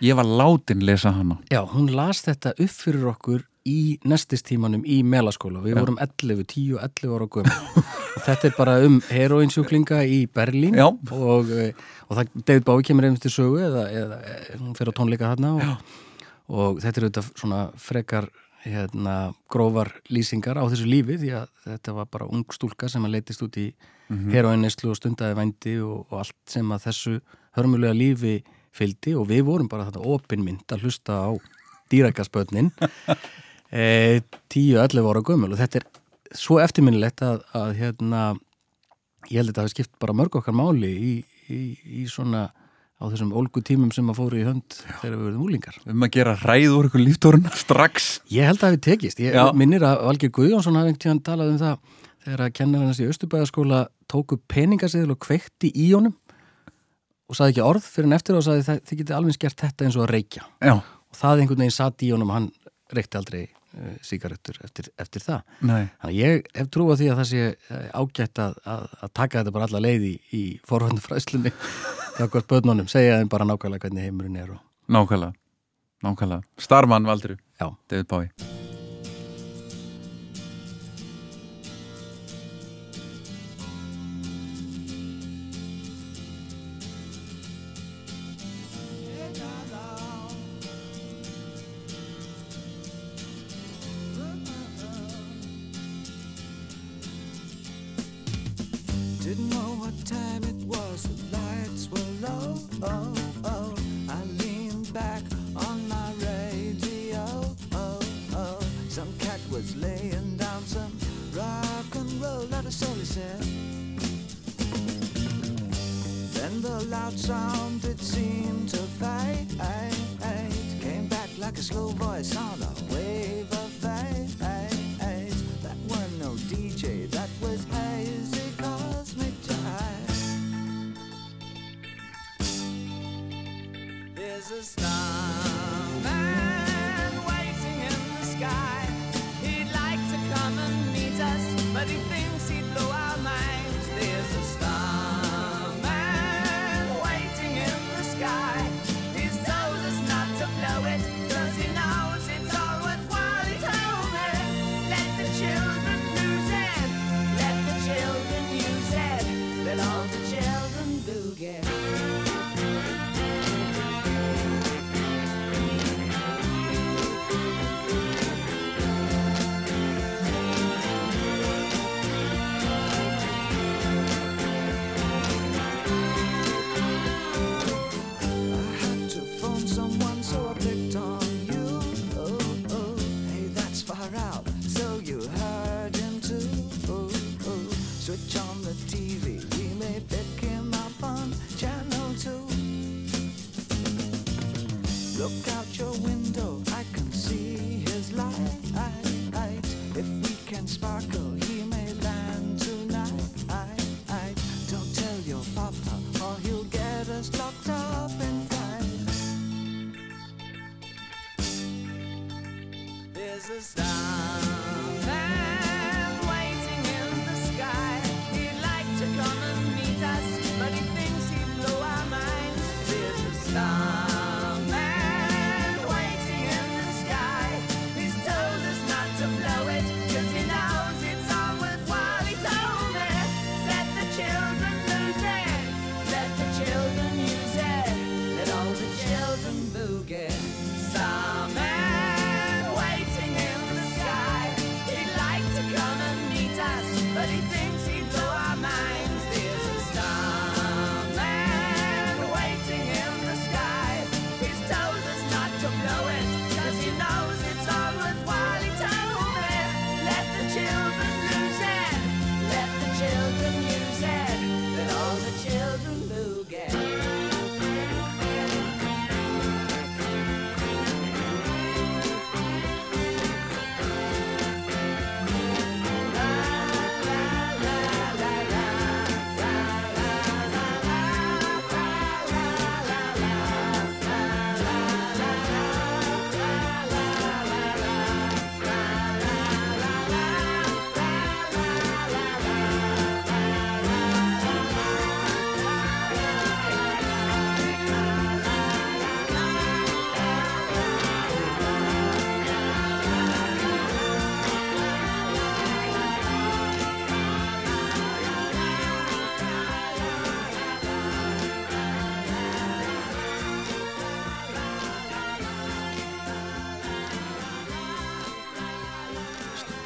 ég 0.01 0.15
var 0.15 0.27
látin 0.27 0.85
lesa 0.85 1.11
hana 1.11 1.39
Já, 1.51 1.63
hún 1.67 1.91
las 1.95 2.23
þetta 2.25 2.55
upp 2.57 2.75
fyrir 2.75 3.07
okkur 3.13 3.45
í 3.67 3.99
nestistímanum 4.07 4.83
í 4.87 4.99
meðlaskóla. 5.05 5.61
Við 5.63 5.75
Já. 5.75 5.79
vorum 5.81 5.97
11, 6.01 6.43
10 6.47 6.75
og 6.77 6.83
11 6.85 7.15
ára 7.15 7.27
gömur 7.35 7.87
og 8.15 8.25
þetta 8.25 8.49
er 8.49 8.55
bara 8.57 8.75
um 8.85 8.99
heroinsjúklinga 9.09 10.01
í 10.07 10.19
Berlín 10.31 10.77
Já. 10.79 10.87
og, 10.89 11.51
e, 11.51 11.71
og 12.07 12.19
það 12.19 12.35
David 12.39 12.67
Bowie 12.67 12.87
kemur 12.87 13.07
einmitt 13.07 13.25
til 13.25 13.33
sögu 13.33 13.59
eða, 13.65 13.87
eða 13.91 14.19
e, 14.23 14.37
hún 14.57 14.75
fer 14.77 14.91
á 14.91 14.93
tónleika 14.95 15.33
þarna 15.33 15.53
og, 15.57 15.97
og 16.49 16.79
þetta 16.83 17.01
er 17.01 17.07
auðvitað 17.07 17.31
svona 17.35 17.61
frekar 17.79 18.29
hérna, 18.63 19.15
grófar 19.51 19.93
lýsingar 20.11 20.59
á 20.59 20.67
þessu 20.67 20.87
lífi 20.89 21.19
því 21.19 21.33
að 21.43 21.51
þetta 21.67 21.95
var 21.95 22.09
bara 22.11 22.27
ung 22.27 22.47
stúlka 22.55 22.89
sem 22.91 23.05
að 23.07 23.17
leitist 23.17 23.43
út 23.45 23.59
í 23.59 23.71
mm 24.09 24.31
og 24.89 24.95
stundaði 24.97 25.35
vændi 25.37 25.75
og, 25.85 26.07
og 26.09 26.19
allt 26.23 26.39
sem 26.49 26.71
að 26.71 26.87
þessu 26.87 27.19
hörmulega 27.55 27.93
lífi 27.93 28.43
fylgdi 28.79 29.15
og 29.19 29.27
við 29.29 29.45
vorum 29.49 29.69
bara 29.71 29.87
þetta 29.89 30.03
opinmynd 30.15 30.75
að 30.75 30.85
hlusta 30.87 31.19
á 31.19 31.29
dýrakaspötnin 31.91 32.71
e, 33.71 34.21
10-11 34.53 35.09
ára 35.09 35.25
gömul 35.25 35.51
og 35.53 35.59
þetta 35.59 35.81
er 35.81 35.89
svo 36.37 36.59
eftirminnilegt 36.61 37.23
að, 37.25 37.43
að 37.57 37.75
hérna, 37.79 38.23
ég 39.29 39.39
held 39.39 39.49
að 39.49 39.53
þetta 39.53 39.65
hafi 39.65 39.75
skipt 39.75 39.93
bara 40.01 40.15
mörg 40.17 40.39
okkar 40.39 40.55
máli 40.57 40.91
í, 40.93 41.13
í, 41.49 41.61
í 42.01 42.07
svona 42.09 42.49
á 42.99 43.07
þessum 43.07 43.31
ólgu 43.39 43.61
tímum 43.63 43.91
sem 43.95 44.07
að 44.11 44.17
fóru 44.19 44.41
í 44.41 44.45
hönd 44.45 44.75
þegar 44.99 45.13
við 45.15 45.25
verðum 45.29 45.43
úlingar. 45.45 45.77
um 45.87 46.03
að 46.03 46.13
gera 46.17 46.35
ræð 46.41 46.73
úr 46.75 46.89
ykkur 46.89 47.03
líftórun 47.05 47.45
strax 47.55 48.09
Ég 48.27 48.49
held 48.49 48.59
að 48.59 48.65
það 48.65 48.73
hafi 48.73 48.81
tekist. 48.89 49.21
Ég 49.23 49.37
Já. 49.37 49.45
minnir 49.55 49.85
að 49.87 50.03
Valgeir 50.03 50.33
Guðjónsson 50.35 50.75
hafi 50.75 50.91
einhvern 50.91 51.03
tíðan 51.05 51.21
talað 51.23 51.53
um 51.53 51.61
það 51.61 51.77
þegar 52.25 52.43
að 52.43 52.55
kennar 52.59 52.83
hans 52.83 52.99
í 52.99 53.07
Östubæðaskóla 53.07 53.79
tóku 54.11 54.39
peningaseðil 54.51 55.15
og 55.15 55.21
kveikti 55.23 55.71
í 55.71 55.87
honum 55.93 56.17
og 57.29 57.37
saði 57.37 57.53
ekki 57.53 57.63
orð 57.65 57.85
fyrir 57.85 58.09
en 58.09 58.17
eftir 58.17 58.37
og 58.39 58.43
saði 58.45 58.65
þið 58.89 58.99
getið 59.03 59.15
alveg 59.19 59.37
skert 59.37 59.61
þetta 59.63 59.85
eins 59.87 59.97
og 59.99 60.07
að 60.07 60.11
reykja. 60.17 60.47
Já, 60.65 60.75
Og 61.09 61.17
það 61.17 61.39
einhvern 61.41 61.63
veginn 61.63 61.73
satt 61.73 62.03
í 62.05 62.11
honum 62.13 62.29
og 62.29 62.35
hann 62.37 62.49
reykti 62.93 63.17
aldrei 63.17 63.39
uh, 63.47 63.95
sígarettur 64.05 64.59
eftir, 64.65 64.91
eftir 65.01 65.23
það. 65.25 65.41
nei 65.65 65.87
Þannig 66.03 66.19
ég 66.19 66.51
hef 66.59 66.69
trú 66.69 66.85
á 66.89 66.95
því 66.99 67.09
að 67.09 67.21
það 67.21 67.29
sé 67.31 67.41
eh, 67.49 67.87
ágætt 67.97 68.43
að, 68.45 68.59
að, 68.75 68.85
að 69.01 69.13
taka 69.21 69.39
þetta 69.41 69.55
bara 69.57 69.69
alla 69.69 69.81
leið 69.87 70.05
í, 70.05 70.13
í 70.37 70.43
forhöndu 70.69 71.01
fræslunni 71.01 71.53
þakkvært 72.19 72.49
börnunum, 72.53 72.89
segja 72.93 73.17
þeim 73.17 73.33
bara 73.33 73.49
nákvæmlega 73.49 73.87
hvernig 73.87 74.05
heimurinn 74.09 74.37
er 74.45 74.53
og 74.53 74.61
Nákvæmlega, 74.89 75.33
nákvæmlega 76.05 76.45
Starman 76.61 77.09
valdur 77.09 77.37
já. 77.37 77.69
David 77.89 78.09
Bowie 78.13 78.58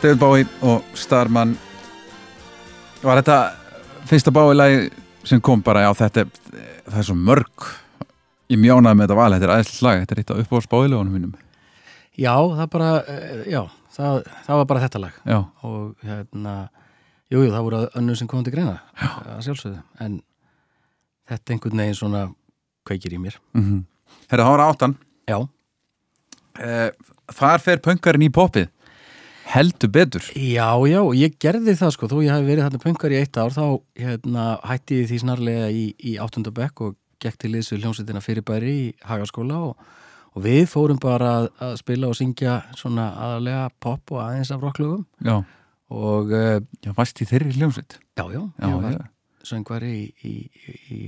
David 0.04 0.20
Bowie 0.20 0.48
og 0.68 0.84
Starman. 1.00 1.54
Var 3.04 3.20
þetta 3.22 3.38
fyrsta 4.10 4.34
Bowie-lagi 4.36 4.90
sem 5.24 5.40
kom 5.40 5.62
bara, 5.64 5.86
já 5.86 5.94
þetta 5.96 6.26
það 6.90 6.98
er 7.00 7.08
svo 7.08 7.16
mörg. 7.16 7.68
Ég 8.52 8.60
mjónaði 8.60 9.00
með 9.00 9.06
þetta 9.08 9.18
val, 9.22 9.30
þetta 9.32 9.48
er 9.48 9.54
aðeinslega 9.54 9.88
lag 9.88 10.02
þetta 10.02 10.16
er 10.18 10.22
eitt 10.22 10.34
af 10.34 10.42
uppáhalds 10.44 10.70
Bowie-lögunum 10.74 11.16
mínum. 11.16 11.32
Já, 12.20 12.36
það 12.36 12.68
bara, 12.76 12.90
eh, 13.08 13.48
já, 13.54 13.62
það, 13.96 14.20
það 14.50 14.60
var 14.60 14.70
bara 14.74 14.84
þetta 14.84 15.04
lag. 15.06 15.24
Já, 15.24 15.40
og 15.70 16.06
hérna, 16.12 16.58
jú, 17.32 17.40
jú, 17.40 17.48
það 17.56 17.66
voru 17.70 17.82
önnur 18.04 18.20
sem 18.20 18.28
kom 18.36 18.44
til 18.44 18.58
greina, 18.58 18.76
að 19.00 19.42
sjálfsögðu, 19.48 19.82
en 20.04 20.22
þetta 21.32 21.56
einhvern 21.56 21.86
veginn 21.86 22.00
svona 22.04 22.28
kveikir 22.84 23.16
í 23.16 23.24
mér. 23.24 23.40
mm 23.56 23.82
Herra, 24.28 24.44
það 24.44 24.52
var 24.58 24.68
áttan. 24.68 25.00
Já, 25.32 25.40
eh, 26.60 26.90
Þar 27.32 27.62
fer 27.64 27.80
pönkarinn 27.80 28.28
í 28.28 28.34
popið 28.36 28.68
heldur 29.54 29.92
betur. 29.94 30.26
Já, 30.34 30.68
já, 30.90 31.00
ég 31.18 31.38
gerði 31.42 31.76
það 31.78 31.96
sko, 31.96 32.10
þó 32.12 32.18
ég 32.24 32.34
hafi 32.34 32.48
verið 32.48 32.66
þarna 32.66 32.84
pönkar 32.84 33.14
í 33.14 33.20
eitt 33.20 33.40
ár, 33.40 33.54
þá 33.54 33.66
hérna, 34.00 34.46
hætti 34.66 35.02
ég 35.02 35.10
því 35.12 35.20
snarlega 35.24 35.68
í, 35.70 35.84
í 35.98 36.16
áttundabekk 36.22 36.86
og 36.88 36.96
gekk 37.24 37.40
til 37.40 37.54
við 37.56 37.70
hljómsveitina 37.80 38.24
fyrirbæri 38.24 38.74
í 38.74 38.86
Hagaskóla 39.08 39.60
og, 39.70 39.90
og 40.34 40.46
við 40.46 40.66
fórum 40.72 41.00
bara 41.02 41.34
að, 41.38 41.50
að 41.68 41.76
spila 41.84 42.10
og 42.12 42.18
syngja 42.20 42.60
svona 42.80 43.12
aðalega 43.14 43.68
pop 43.84 44.16
og 44.16 44.24
aðeins 44.26 44.52
af 44.56 44.64
rocklögum. 44.64 45.06
Já, 45.24 45.38
og 45.94 46.34
uh, 46.34 46.58
já 46.84 46.94
varst 46.98 47.22
í 47.22 47.30
þeirri 47.30 47.54
hljómsveit? 47.60 48.00
Já, 48.18 48.26
já, 48.34 48.42
Já, 48.42 48.68
ég 48.68 48.84
var 48.88 49.02
söngvari 49.44 49.94
í, 49.94 50.04
í, 50.24 50.36
í, 50.66 50.78
í 50.96 51.00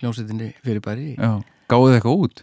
hljómsveitinni 0.00 0.52
fyrirbæri 0.64 1.14
já. 1.16 1.38
Gáðu 1.68 1.90
þið 1.90 1.98
eitthvað 1.98 2.22
út? 2.24 2.42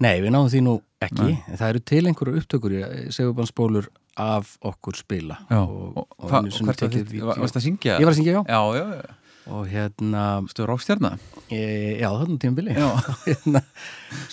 Nei, 0.00 0.14
við 0.22 0.30
náðum 0.32 0.52
því 0.52 0.60
nú 0.64 0.76
ekki. 1.02 1.26
Nei. 1.26 1.56
það 1.58 1.66
eru 1.68 1.80
til 1.90 2.02
einhverju 2.08 2.40
upptökur 2.40 2.74
segurbandsbólur 3.12 3.88
af 4.20 4.56
okkur 4.60 4.96
spila 4.98 5.36
Já, 5.50 5.60
og, 5.62 5.96
og, 5.96 6.06
og 6.18 6.24
og 6.24 6.30
hvert 6.68 6.82
var. 6.82 7.32
Va- 7.32 7.40
Varst 7.40 7.56
að 7.56 7.64
syngja? 7.66 7.98
Ég 8.00 8.04
var 8.08 8.12
að 8.12 8.18
syngja, 8.20 8.32
já, 8.32 8.42
Já, 8.48 8.60
já, 8.76 9.14
og 9.52 9.66
hérna 9.72 10.24
Varstu 10.44 10.66
rákstjarna? 10.68 11.14
e, 11.50 11.60
já, 12.02 12.08
þarna 12.12 12.38
tímabili 12.38 12.74
hérna, 13.26 13.62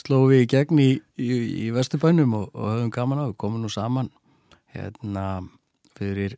slóum 0.04 0.28
við 0.34 0.44
í 0.44 0.50
gegn 0.52 0.82
í, 0.84 0.90
í, 1.18 1.30
í 1.64 1.72
Vesturbænum 1.74 2.36
og, 2.42 2.50
og 2.54 2.68
höfum 2.76 2.92
gaman 2.94 3.24
á, 3.24 3.26
við 3.32 3.38
komum 3.42 3.64
nú 3.64 3.72
saman 3.74 4.12
hérna 4.76 5.26
fyrir 5.98 6.36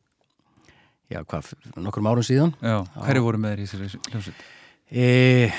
já, 1.12 1.20
hvað, 1.28 1.52
nokkrum 1.82 2.08
árum 2.08 2.24
síðan 2.24 2.54
Já, 2.64 2.78
hverju 3.02 3.26
voru 3.26 3.42
með 3.44 3.58
þér 3.58 3.64
í 3.66 3.68
þessari 3.68 4.04
hljómsveit? 4.14 4.46
e, 4.92 5.52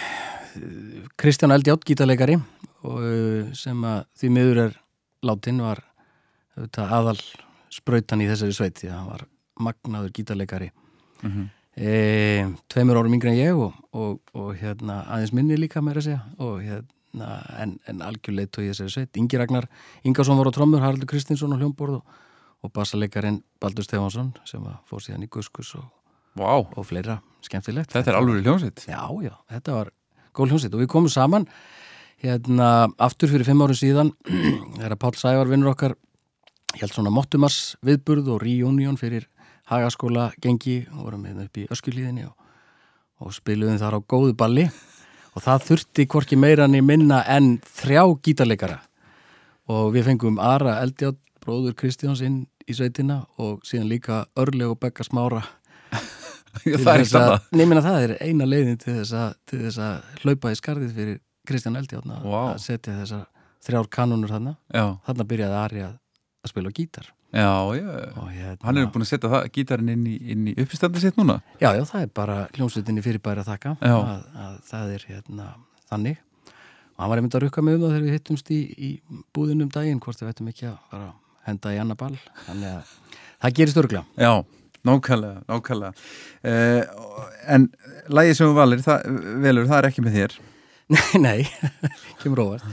Kristján 1.21 1.53
Eldjátt, 1.55 1.85
gítarleikari 1.89 2.39
og, 2.85 2.99
sem 3.57 3.85
að 3.89 4.03
því 4.21 4.31
miður 4.39 4.61
er 4.67 4.75
látin 5.25 5.61
var 5.65 5.81
auðvitað, 6.57 6.91
aðal 6.97 7.21
sprautan 7.73 8.23
í 8.23 8.29
þessari 8.29 8.57
sveit 8.57 8.79
því 8.81 8.91
að 8.91 8.97
hann 8.99 9.11
var 9.11 9.27
magnaður 9.63 10.15
gítarleikari. 10.19 10.71
Mhm. 11.23 11.51
e, 11.77 11.93
tveimur 12.69 12.99
árum 13.01 13.15
yngri 13.17 13.31
en 13.31 13.39
ég 13.39 13.57
og, 13.57 13.77
og, 13.97 14.19
og 14.37 14.51
hérna, 14.61 15.07
aðeins 15.09 15.33
minni 15.33 15.57
líka 15.57 15.81
meira 15.81 16.03
að 16.03 16.09
segja 16.11 16.21
og 16.43 16.59
hérna, 16.61 17.29
en, 17.63 17.79
en 17.89 18.03
algjörleitt 18.05 18.59
og 18.59 18.67
í 18.67 18.73
þessari 18.73 18.93
sveit. 18.93 19.17
Ingi 19.17 19.41
Ragnar 19.41 19.69
Ingarsson 20.05 20.37
var 20.37 20.51
á 20.51 20.53
trommur, 20.53 20.83
Haraldur 20.85 21.09
Kristinsson 21.09 21.55
á 21.55 21.57
hljómborð 21.57 22.01
og, 22.01 22.21
og 22.61 22.75
bassaleikarin 22.77 23.41
Baldur 23.63 23.87
Stefansson 23.87 24.35
sem 24.45 24.67
fór 24.91 25.05
síðan 25.05 25.25
í 25.25 25.31
Guskus 25.33 25.73
og, 25.79 25.89
Vá, 26.37 26.61
og 26.61 26.85
fleira. 26.89 27.21
Skemmtilegt. 27.45 27.93
Þetta 27.93 28.13
er 28.13 28.17
alveg 28.21 28.45
hljómsveit? 28.45 28.85
Já, 28.89 29.03
já, 29.25 29.35
þetta 29.53 29.79
var 29.79 29.91
góð 30.37 30.53
hljómsveit. 30.53 30.77
Og 30.77 30.85
við 30.85 30.93
komum 30.93 31.13
saman 31.13 31.49
hérna 32.23 32.69
aftur 33.03 33.33
fyrir 33.33 33.49
fimm 33.49 33.65
árum 33.65 33.79
síðan 33.79 34.13
þegar 34.79 34.99
Páll 35.01 35.19
Sævar 35.19 35.51
vinnur 35.51 35.73
okkar 35.73 35.97
held 36.81 36.93
svona 36.95 37.13
Mottumars 37.13 37.77
viðburð 37.85 38.31
og 38.35 38.43
reunion 38.43 38.97
fyrir 39.01 39.27
Hagaskóla 39.71 40.31
gengi 40.43 40.83
og 40.93 41.05
vorum 41.07 41.25
hérna 41.29 41.47
upp 41.47 41.59
í 41.63 41.67
Öskulíðinni 41.73 42.25
og, 42.27 42.35
og 43.23 43.35
spiluðum 43.37 43.79
þar 43.81 43.99
á 43.99 44.01
góðu 44.03 44.35
balli. 44.37 44.67
Og 45.33 45.41
það 45.45 45.63
þurfti 45.69 46.07
hvorki 46.13 46.37
meira 46.37 46.67
niður 46.69 46.89
minna 46.91 47.23
en 47.31 47.55
þrjá 47.65 48.03
gítarleikara. 48.27 48.81
Og 49.73 49.93
við 49.95 50.11
fengum 50.11 50.41
Ara 50.43 50.79
Eldjátt, 50.83 51.17
bróður 51.43 51.77
Kristjáns 51.79 52.21
inn 52.27 52.43
í 52.69 52.75
sveitina 52.77 53.23
og 53.41 53.63
síðan 53.67 53.89
líka 53.91 54.25
Örleg 54.39 54.75
og 54.75 54.81
Bekka 54.83 55.07
Smára. 55.07 55.41
Það 56.63 56.75
er 56.75 56.83
þess 56.85 57.15
ekki 57.15 57.17
að- 57.17 57.23
annað 57.23 57.47
Nei, 57.53 57.63
ég 57.65 57.69
meina 57.71 57.83
það 57.87 58.03
er 58.05 58.13
eina 58.29 58.45
leiðin 58.49 58.79
til 58.83 58.95
þess 58.99 59.15
að, 59.17 59.31
til 59.49 59.61
þess 59.63 59.79
að 59.81 60.21
hlaupa 60.23 60.53
í 60.53 60.59
skarðið 60.61 60.93
fyrir 60.99 61.21
Kristján 61.49 61.79
Eldjátt 61.81 62.05
Vá. 62.07 62.43
að 62.53 62.59
setja 62.67 62.99
þessar 63.01 63.25
þrjár 63.65 63.89
kanunur 63.95 64.31
þarna. 64.35 64.53
Já, 64.75 64.85
þarna 65.07 65.27
byrjaði 65.33 65.57
Ari 65.63 65.83
að, 65.87 65.95
að 66.43 66.51
spila 66.53 66.73
gítar. 66.75 67.07
Já, 67.33 67.49
já. 67.79 67.87
Hérna, 68.29 68.57
Hann 68.67 68.81
er 68.81 68.89
búin 68.93 69.05
að 69.07 69.11
setja 69.13 69.31
það, 69.33 69.47
gítarinn 69.55 69.93
inn 69.95 70.05
í, 70.11 70.17
í 70.53 70.55
uppstandi 70.65 71.01
sitt 71.01 71.17
núna? 71.21 71.39
Já, 71.63 71.71
já, 71.79 71.85
það 71.89 72.05
er 72.05 72.11
bara 72.19 72.39
hljómsveitinni 72.59 73.05
fyrir 73.05 73.23
bæri 73.25 73.45
að 73.45 73.51
Já. 73.81 73.95
að, 73.97 74.25
að 74.45 74.57
það 74.69 74.95
er 74.97 75.07
hérna 75.09 75.47
þannig. 75.89 76.21
Og 76.93 77.05
hann 77.05 77.13
var 77.13 77.23
einmitt 77.23 77.37
að 77.39 77.45
rukka 77.47 77.65
með 77.65 77.79
um 77.79 77.85
það 77.87 77.95
þegar 77.95 78.07
við 78.09 78.17
hittumst 78.19 78.51
í, 78.53 78.61
í 78.77 78.91
búðinum 79.35 79.71
daginn 79.73 80.03
hvort 80.03 80.21
við 80.21 80.29
veitum 80.33 80.51
ekki 80.53 80.69
að 80.69 80.77
fara 80.91 81.09
að 81.09 81.47
henda 81.49 81.73
í 81.73 81.81
annar 81.83 82.01
ball. 82.03 82.19
Þannig 82.47 82.75
að 82.75 82.93
það 83.43 83.57
gerist 83.59 83.81
örgla 83.83 84.03
Já, 84.21 84.33
nákvæmlega, 84.87 85.45
nákvæmlega. 85.49 85.93
Uh, 86.45 87.29
En 87.57 87.69
lagið 88.13 88.37
sem 88.39 88.51
þú 88.51 88.59
valir, 88.59 88.83
það, 88.85 89.09
velur, 89.47 89.71
það 89.71 89.79
er 89.81 89.89
ekki 89.89 90.05
með 90.05 90.19
þér? 90.21 90.37
Nei, 90.93 91.23
nei, 91.23 91.39
kemur 92.21 92.43
óvart 92.45 92.67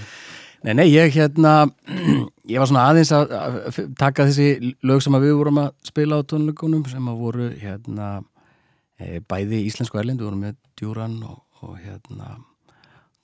Nei, 0.65 0.73
nei, 0.75 0.89
ég 0.91 1.13
hérna, 1.15 1.69
ég 2.51 2.59
var 2.59 2.67
svona 2.67 2.89
aðeins 2.89 3.13
að, 3.15 3.31
að 3.37 3.77
taka 3.99 4.25
þessi 4.27 4.73
lög 4.83 5.03
sem 5.03 5.15
við 5.23 5.37
vorum 5.39 5.61
að 5.61 5.69
spila 5.87 6.19
á 6.19 6.27
tónleikunum 6.27 6.83
sem 6.91 7.05
að 7.07 7.21
voru 7.21 7.47
hérna 7.61 8.09
e, 8.99 9.21
bæði 9.23 9.63
íslensku 9.69 10.01
við 10.01 10.25
vorum 10.25 10.43
með 10.43 10.57
Djúran 10.79 11.15
og, 11.23 11.39
og 11.63 11.77
hérna 11.79 12.35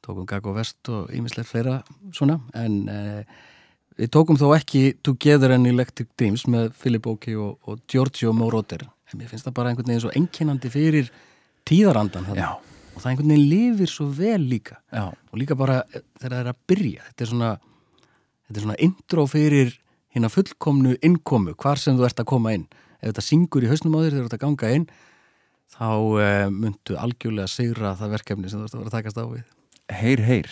tókum 0.05 0.27
Gago 0.29 0.53
Vest 0.55 0.87
og 0.93 1.11
ýmislegt 1.11 1.49
fleira 1.49 1.81
svona, 2.15 2.39
en 2.55 2.77
e, 2.87 3.25
við 3.99 4.13
tókum 4.15 4.39
þó 4.39 4.53
ekki 4.55 4.93
Together 5.03 5.51
and 5.55 5.67
Electric 5.67 6.13
Dreams 6.15 6.45
með 6.47 6.71
Philip 6.79 7.09
Oki 7.11 7.35
og, 7.35 7.57
og 7.67 7.83
Giorgio 7.91 8.31
Moroder, 8.35 8.87
en 9.11 9.19
mér 9.19 9.33
finnst 9.33 9.49
það 9.49 9.57
bara 9.59 9.73
einhvern 9.73 9.91
veginn 9.91 10.05
svo 10.05 10.15
enkinnandi 10.15 10.71
fyrir 10.71 11.11
tíðarandan 11.67 12.29
þarna. 12.29 12.47
Já. 12.47 12.74
Og 12.95 13.01
það 13.01 13.09
einhvern 13.11 13.33
veginn 13.33 13.49
lifir 13.51 13.91
svo 13.91 14.07
vel 14.15 14.45
líka 14.49 14.79
Já. 14.89 15.11
og 15.11 15.39
líka 15.39 15.57
bara 15.59 15.81
eh, 15.91 16.03
þegar 16.21 16.35
það 16.35 16.43
er 16.43 16.51
að 16.51 16.61
byrja 16.71 17.07
þetta 17.09 17.25
er 17.25 17.31
svona, 17.31 17.51
þetta 18.47 18.59
er 18.59 18.67
svona 18.67 18.79
intro 18.87 19.25
fyrir 19.31 19.73
hérna 20.15 20.31
fullkomnu 20.31 20.95
innkomu 21.03 21.55
hvar 21.59 21.81
sem 21.81 21.97
þú 21.97 22.07
ert 22.07 22.23
að 22.23 22.31
koma 22.31 22.55
inn 22.55 22.69
ef 23.01 23.09
þetta 23.11 23.25
syngur 23.25 23.65
í 23.65 23.71
hausnum 23.71 23.97
á 23.99 24.03
þér 24.05 24.15
þegar 24.15 24.23
þú 24.23 24.29
ert 24.29 24.37
að 24.37 24.45
ganga 24.45 24.71
inn 24.79 24.87
þá 25.75 25.89
uh, 25.91 26.47
myndu 26.53 26.95
algjörlega 27.01 27.51
sigra 27.51 27.97
það 27.99 28.15
verkefni 28.15 28.51
sem 28.51 28.61
þú 28.61 28.69
ert 28.69 28.77
að 28.77 28.81
vera 28.83 28.93
að 28.93 28.97
takast 28.99 29.19
á 29.19 29.25
við 29.27 29.43
Heyr, 29.85 30.23
heyr. 30.25 30.49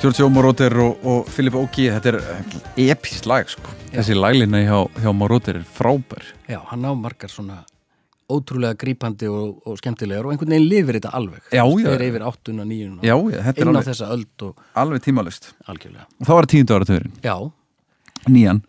Be 0.00 0.12
together. 0.12 0.20
Giorgio 0.20 0.28
Moroder 0.28 0.78
og, 0.80 1.04
og 1.04 1.26
Philip 1.28 1.54
Oki, 1.54 1.90
þetta 1.90 2.08
er 2.08 2.20
epist 2.90 3.26
lag, 3.26 3.48
sko. 3.48 3.70
Þessi 3.92 4.14
laglina 4.14 4.58
hjá, 4.64 4.88
hjá 5.02 5.12
Moroder 5.12 5.56
er 5.56 5.64
frábær. 5.64 6.24
Já, 6.48 6.60
hann 6.70 6.84
á 6.84 6.92
margar 6.96 7.28
svona 7.30 7.64
ótrúlega 8.30 8.74
grípandi 8.78 9.26
og, 9.26 9.60
og 9.66 9.78
skemmtilegar 9.78 10.24
og 10.24 10.32
einhvern 10.32 10.50
veginn 10.54 10.68
lifir 10.70 10.94
þetta 11.00 11.10
alveg 11.18 11.40
Já, 11.50 11.64
já. 11.66 11.88
Þeir 11.90 12.04
yfir 12.06 12.22
áttuna, 12.22 12.64
níuna 12.64 13.02
Já, 13.02 13.16
já, 13.16 13.40
þetta 13.42 13.60
er 13.60 13.66
inn 13.66 13.74
á 13.74 13.82
þessa 13.82 14.10
öld 14.14 14.44
og 14.46 14.60
Alveg 14.78 15.02
tímalust. 15.02 15.54
algjörlega 15.66 16.06
Og 16.20 16.28
þá 16.28 16.30
var 16.30 16.46
það 16.46 16.52
tíundu 16.52 16.76
áratöðurinn, 16.76 17.16
Já, 17.24 17.50
nýjan. 18.28 18.62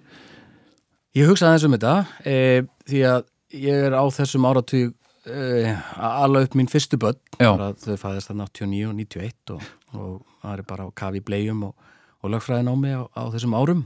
Ég 1.14 1.30
hugsaði 1.30 1.52
aðeins 1.52 1.68
um 1.68 1.76
þetta 1.78 1.94
e, 2.26 2.66
því 2.90 3.04
að 3.12 3.24
ég 3.54 3.86
er 3.86 3.94
á 3.94 4.04
þessum 4.10 4.50
áratug 4.50 4.96
e, 5.30 5.76
að 5.78 6.18
ala 6.26 6.42
upp 6.48 6.56
mín 6.58 6.72
fyrstu 6.72 6.98
börn 6.98 7.22
Já. 7.38 7.54
þau 7.86 7.98
fæðist 8.02 8.34
að 8.34 8.42
89 8.48 8.90
og 8.90 8.98
91 8.98 9.54
og, 9.54 9.62
og 9.94 10.31
það 10.42 10.58
er 10.58 10.66
bara 10.68 10.88
á 10.88 10.90
kafi 11.04 11.22
í 11.22 11.26
bleium 11.26 11.64
og, 11.70 11.88
og 12.22 12.34
lögfræðin 12.34 12.72
á 12.72 12.76
mig 12.76 12.98
á, 12.98 13.04
á 13.14 13.24
þessum 13.34 13.56
árum. 13.58 13.86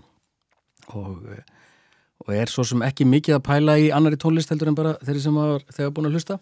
Og 0.96 1.22
og 2.26 2.34
er 2.34 2.50
svo 2.50 2.64
sem 2.66 2.82
ekki 2.86 3.06
mikið 3.06 3.38
að 3.38 3.44
pæla 3.46 3.74
í 3.82 3.90
annari 3.94 4.18
tónlist 4.18 4.50
heldur 4.50 4.72
en 4.72 4.78
bara 4.78 4.94
þeirri 5.04 5.22
sem 5.22 5.36
var 5.36 5.66
þegar 5.76 5.92
búin 5.94 6.08
að 6.10 6.16
hlusta. 6.16 6.38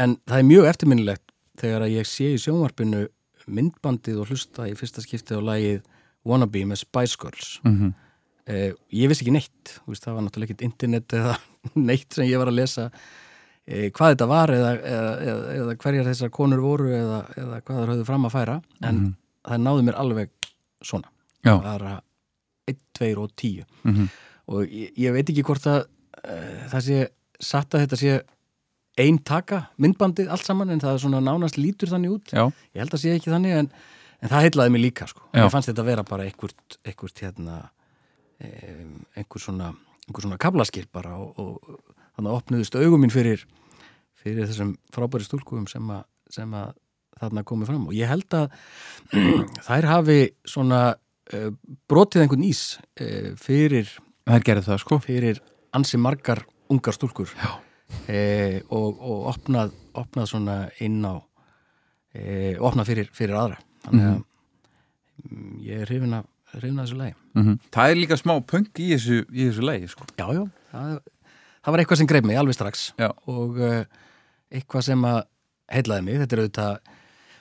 En 0.00 0.14
það 0.30 0.38
er 0.38 0.46
mjög 0.48 0.68
eftirminnilegt 0.70 1.32
þegar 1.60 1.84
að 1.86 1.94
ég 1.96 2.08
sé 2.08 2.28
í 2.32 2.38
sjónvarpinu 2.40 3.02
myndbandið 3.50 4.20
og 4.22 4.30
hlusta 4.30 4.68
í 4.70 4.76
fyrsta 4.78 5.02
skipti 5.04 5.36
á 5.36 5.40
lagið 5.42 5.82
Wannabe 6.28 6.62
með 6.68 6.82
Spice 6.84 7.18
Girls. 7.20 7.58
Mhm. 7.64 7.92
eh, 8.46 8.72
ég 8.92 9.08
vissi 9.10 9.24
ekki 9.24 9.34
neitt. 9.34 9.74
Veist, 9.86 10.04
það 10.04 10.14
var 10.16 10.24
náttúrulega 10.26 10.50
ekkert 10.50 10.64
internet 10.68 11.12
eða 11.18 11.36
neitt 11.90 12.14
sem 12.14 12.28
ég 12.28 12.38
var 12.38 12.48
að 12.52 12.60
lesa 12.62 12.90
hvað 13.70 14.12
þetta 14.14 14.26
var 14.30 14.50
eða, 14.54 14.70
eða, 14.80 15.12
eða, 15.30 15.44
eða 15.60 15.74
hverjar 15.84 16.08
þessar 16.10 16.30
konur 16.34 16.62
voru 16.64 16.88
eða, 16.96 17.20
eða 17.38 17.60
hvað 17.62 17.76
það 17.80 17.90
höfðu 17.94 18.06
fram 18.08 18.26
að 18.28 18.34
færa 18.34 18.56
en 18.90 19.00
það 19.46 19.62
náði 19.66 19.84
mér 19.88 19.98
alveg 20.02 20.32
svona 20.82 21.08
Já. 21.46 21.54
bara 21.62 21.92
1, 22.70 22.78
2 22.98 23.12
og 23.22 23.30
10 23.36 23.64
Mhm. 23.84 24.08
og 24.50 24.66
ég, 24.66 24.90
ég 24.98 25.12
veit 25.14 25.30
ekki 25.30 25.44
hvort 25.46 25.66
að 25.70 25.84
uh, 25.86 26.68
það 26.72 26.84
sé 26.88 26.98
satt 27.40 27.74
að 27.74 27.84
þetta 27.86 27.96
sé 28.00 28.16
ein 29.00 29.18
taka 29.24 29.62
myndbandið 29.80 30.28
allt 30.34 30.44
saman 30.44 30.70
en 30.74 30.80
það 30.82 30.96
er 30.98 31.02
svona 31.04 31.20
nánast 31.24 31.56
lítur 31.56 31.88
þannig 31.88 32.10
út 32.18 32.34
Já. 32.34 32.44
ég 32.74 32.82
held 32.82 32.92
að 32.98 33.00
sé 33.04 33.14
ekki 33.16 33.30
þannig 33.32 33.54
en, 33.60 33.70
en 34.20 34.28
það 34.28 34.44
heitlaði 34.48 34.70
mig 34.74 34.82
líka 34.82 35.06
sko. 35.08 35.22
Ég 35.32 35.46
fannst 35.54 35.70
þetta 35.70 35.84
vera 35.86 36.02
bara 36.04 36.26
einhvert, 36.26 36.76
einhvert 36.84 37.22
hérna 37.22 37.60
um, 38.42 39.06
einhver 39.16 39.40
svona 39.40 39.70
einhver 40.08 40.26
svona 40.26 40.38
kablaskil 40.42 40.86
bara 40.92 41.14
og, 41.16 41.38
og 41.38 41.96
þannig 42.18 42.36
opnuðust 42.36 42.76
augum 42.80 43.00
mín 43.04 43.12
fyrir 43.14 43.46
fyrir 44.20 44.48
þessum 44.50 44.74
frábæri 44.94 45.26
stúlkum 45.26 45.66
sem 45.70 45.90
að, 45.94 46.04
sem 46.32 46.54
að 46.56 46.74
þarna 47.20 47.44
komið 47.48 47.72
fram. 47.72 47.86
Og 47.90 47.96
ég 47.96 48.10
held 48.10 48.36
að 48.36 48.52
þær 49.68 49.88
hafi 49.90 50.20
svona 50.48 50.82
uh, 50.94 51.50
brotið 51.90 52.24
einhvern 52.24 52.46
ís 52.48 52.64
uh, 53.00 53.32
fyrir 53.40 53.90
Það 54.28 54.46
gerði 54.46 54.66
það 54.68 54.80
sko. 54.84 55.00
fyrir 55.02 55.40
ansi 55.74 55.98
margar 55.98 56.44
ungar 56.70 56.94
stúlkur. 56.94 57.32
E, 58.06 58.60
og, 58.70 59.00
og 59.02 59.24
opnað, 59.32 59.72
opnað 59.98 60.28
svona 60.30 60.56
inn 60.84 61.00
á 61.02 61.18
opnað 62.62 62.90
fyrir, 62.90 63.08
fyrir 63.14 63.38
aðra. 63.38 63.56
Þannig 63.86 64.06
að 64.06 64.18
mm, 65.24 65.54
ég 65.66 65.82
er 65.82 65.90
hrifin 65.90 66.14
af, 66.18 66.28
hrifin 66.56 66.78
af 66.78 66.86
þessu 66.86 66.98
lagi. 67.00 67.16
Mhm. 67.38 67.56
Það 67.74 67.94
er 67.94 68.00
líka 68.00 68.18
smá 68.20 68.34
punk 68.52 68.82
í 68.82 68.90
þessu, 68.92 69.18
í 69.30 69.48
þessu 69.48 69.66
lagi 69.66 69.90
sko. 69.90 70.06
Já, 70.18 70.26
já, 70.36 70.44
það, 70.72 70.94
það 71.64 71.74
var 71.74 71.82
eitthvað 71.82 72.00
sem 72.02 72.10
greið 72.12 72.30
mig 72.30 72.40
alveg 72.40 72.58
strax. 72.58 72.86
Já. 73.00 73.10
og 73.30 73.60
uh, 73.62 73.99
eitthvað 74.50 74.86
sem 74.90 75.04
að 75.08 75.20
heilaði 75.70 76.06
mig, 76.06 76.20
þetta 76.22 76.36
er 76.36 76.42
auðvitað 76.44 76.96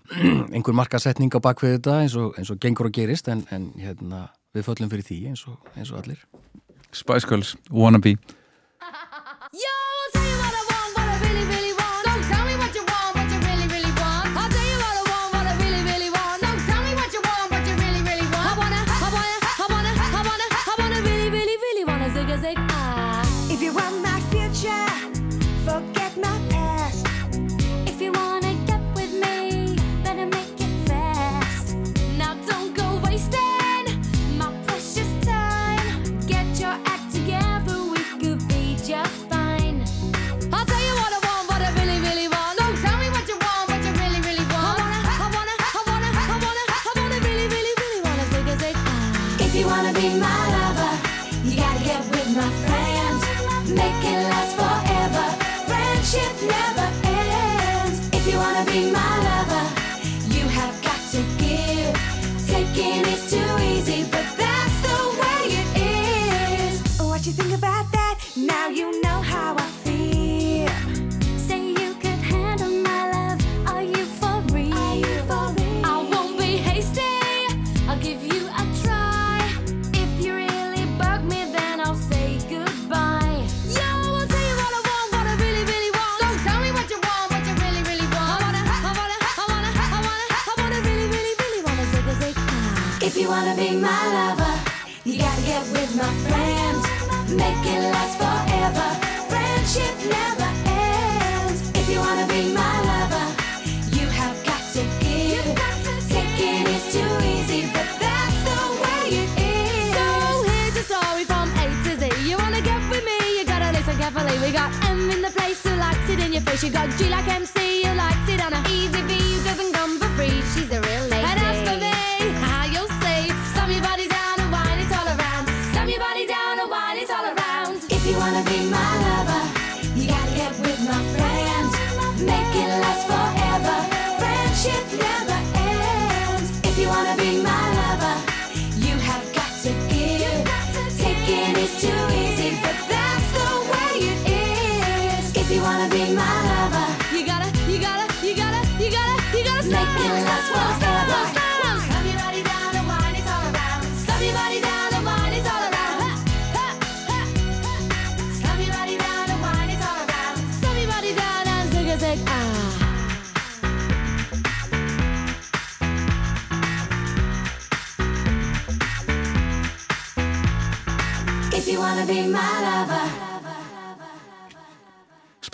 einhver 0.56 0.78
markasetning 0.78 1.34
á 1.34 1.40
bakvið 1.44 1.78
þetta 1.78 1.98
eins 2.04 2.18
og, 2.20 2.38
eins 2.38 2.54
og 2.54 2.62
gengur 2.62 2.90
og 2.90 2.96
gerist 2.96 3.30
en, 3.32 3.46
en 3.54 3.70
hérna, 3.82 4.28
við 4.56 4.70
föllum 4.70 4.92
fyrir 4.94 5.08
því 5.10 5.20
eins 5.32 5.46
og, 5.50 5.58
eins 5.76 5.94
og 5.94 6.02
allir. 6.04 6.24
Spice 6.90 7.30
Girls, 7.30 7.56
Wannabe. 7.70 8.16
Yo, 9.54 9.89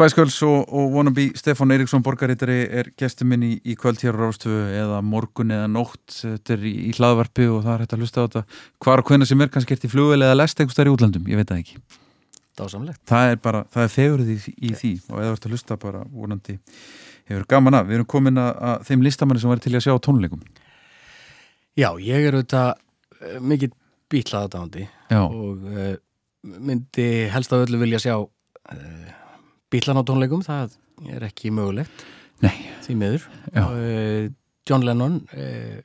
Spice 0.06 0.20
Girls 0.20 0.36
og, 0.46 0.68
og 0.70 0.92
Wannabe 0.94 1.24
Stefán 1.34 1.72
Eiríksson 1.74 2.04
borgarittari 2.06 2.60
er 2.78 2.92
gestur 3.00 3.26
minn 3.26 3.42
í, 3.42 3.56
í 3.66 3.74
kvöld 3.74 3.98
hér 4.04 4.14
á 4.14 4.22
Rástöfu 4.22 4.60
eða 4.70 5.00
morgun 5.02 5.54
eða 5.56 5.70
nótt 5.72 6.20
þetta 6.20 6.54
er 6.54 6.68
í, 6.70 6.74
í 6.86 6.92
hlaðvarpi 6.94 7.48
og 7.50 7.64
það 7.64 7.72
er 7.74 7.82
hægt 7.82 7.96
að 7.96 8.04
hlusta 8.04 8.22
á 8.22 8.26
þetta 8.26 8.44
hvar 8.86 9.02
og 9.02 9.10
hvenna 9.10 9.26
sem 9.26 9.42
er 9.42 9.50
kannski 9.56 9.80
í 9.80 9.90
flugvel 9.90 10.20
eða 10.20 10.36
lest 10.38 10.62
einhvers 10.62 10.78
þar 10.78 10.92
í 10.92 10.94
útlandum, 10.94 11.26
ég 11.32 11.42
veit 11.42 11.50
það 11.50 11.64
ekki 11.64 11.82
Dásamlegt. 12.62 13.02
það 13.10 13.32
er 13.32 13.42
bara, 13.48 13.64
það 13.74 13.88
er 13.88 13.92
fegurð 13.96 14.30
í, 14.30 14.38
í 14.54 14.76
því 14.78 14.94
og 15.10 15.18
eða 15.24 15.34
vart 15.34 15.50
að 15.50 15.58
hlusta 15.58 15.80
bara 15.88 16.06
vonandi 16.14 16.60
hefur 17.26 17.50
gaman 17.56 17.82
að, 17.82 17.90
við 17.90 18.00
erum 18.00 18.12
komin 18.14 18.46
að, 18.46 18.54
að 18.70 18.88
þeim 18.92 19.10
listamanni 19.10 19.42
sem 19.42 19.56
var 19.56 19.66
til 19.66 19.74
að 19.74 19.86
sjá 19.88 19.98
tónleikum 20.06 20.48
Já, 21.74 21.90
ég 21.98 22.30
er 22.30 22.38
auðvitað 22.38 22.74
uh, 22.76 23.42
mikið 23.42 23.78
bítlaða 24.14 24.54
dándi 24.60 24.86
Já. 25.10 25.24
og 25.26 25.66
uh, 25.66 25.94
myndi 26.46 27.12
helst 27.34 27.58
af 27.58 27.66
öllu 27.66 27.82
vilja 27.82 28.06
sjá 28.06 28.20
uh, 28.22 29.15
bítlan 29.76 30.00
á 30.00 30.04
tónleikum, 30.08 30.42
það 30.46 30.76
er 31.12 31.28
ekki 31.28 31.52
mögulegt. 31.54 32.06
Nei. 32.44 32.56
því 32.86 32.96
miður. 33.00 33.28
Uh, 33.56 34.32
John 34.68 34.84
Lennon 34.88 35.22
uh, 35.36 35.78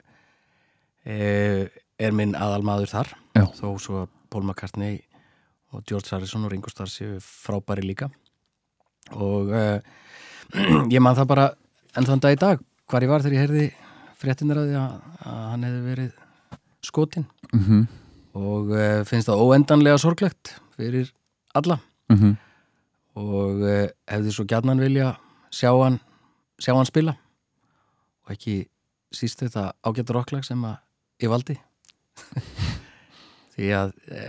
uh, 1.07 1.63
er 2.01 2.17
minn 2.17 2.35
aðalmaður 2.39 2.91
þar. 2.95 3.13
Já. 3.37 3.45
þó 3.59 3.67
svo 3.83 4.07
Paul 4.31 4.45
McCartney 4.47 4.99
og 5.75 5.85
George 5.87 6.11
Harrison 6.15 6.45
og 6.47 6.51
Ringo 6.53 6.71
Starr 6.73 6.91
séu 6.91 7.19
frábæri 7.23 7.85
líka. 7.87 8.09
Og 9.15 9.51
ég 10.95 11.01
man 11.03 11.17
það 11.19 11.29
bara 11.31 11.47
enn 11.99 12.07
þann 12.09 12.23
dag 12.23 12.35
í 12.35 12.41
dag 12.41 12.61
hvar 12.91 13.05
ég 13.07 13.11
var 13.11 13.23
þegar 13.23 13.37
ég 13.37 13.45
heyrði 13.45 13.65
fréttinir 14.21 14.59
að 14.61 14.73
að, 14.79 14.99
hann 15.25 15.67
hefði 15.67 15.83
verið 15.87 16.11
skotin 16.87 17.27
Mhm, 17.51 17.81
og 18.39 18.69
uh, 18.71 19.01
finnst 19.09 19.27
það 19.31 19.41
óendanlega 19.43 19.99
sorglegt 19.99 20.53
fyrir 20.77 21.09
alla. 21.59 21.81
Mhm. 22.13 22.37
Og 23.19 23.65
uh, 23.65 23.89
hefði 24.11 24.35
svo 24.35 24.47
gjarnan 24.49 24.83
vilja 24.83 25.15
sjá 25.51 25.73
hann, 25.75 25.99
sjá 26.61 26.75
hann 26.77 26.89
spila. 26.89 27.17
Og 28.27 28.35
ekki 28.35 28.63
síst 29.15 29.43
þetta 29.43 29.73
ágættur 29.83 30.21
rocklag 30.21 30.47
sem 30.47 30.63
að 30.67 30.79
ég 31.25 31.33
valdi. 31.33 31.57
Því 33.55 33.71
að 33.77 33.95
e, 34.07 34.21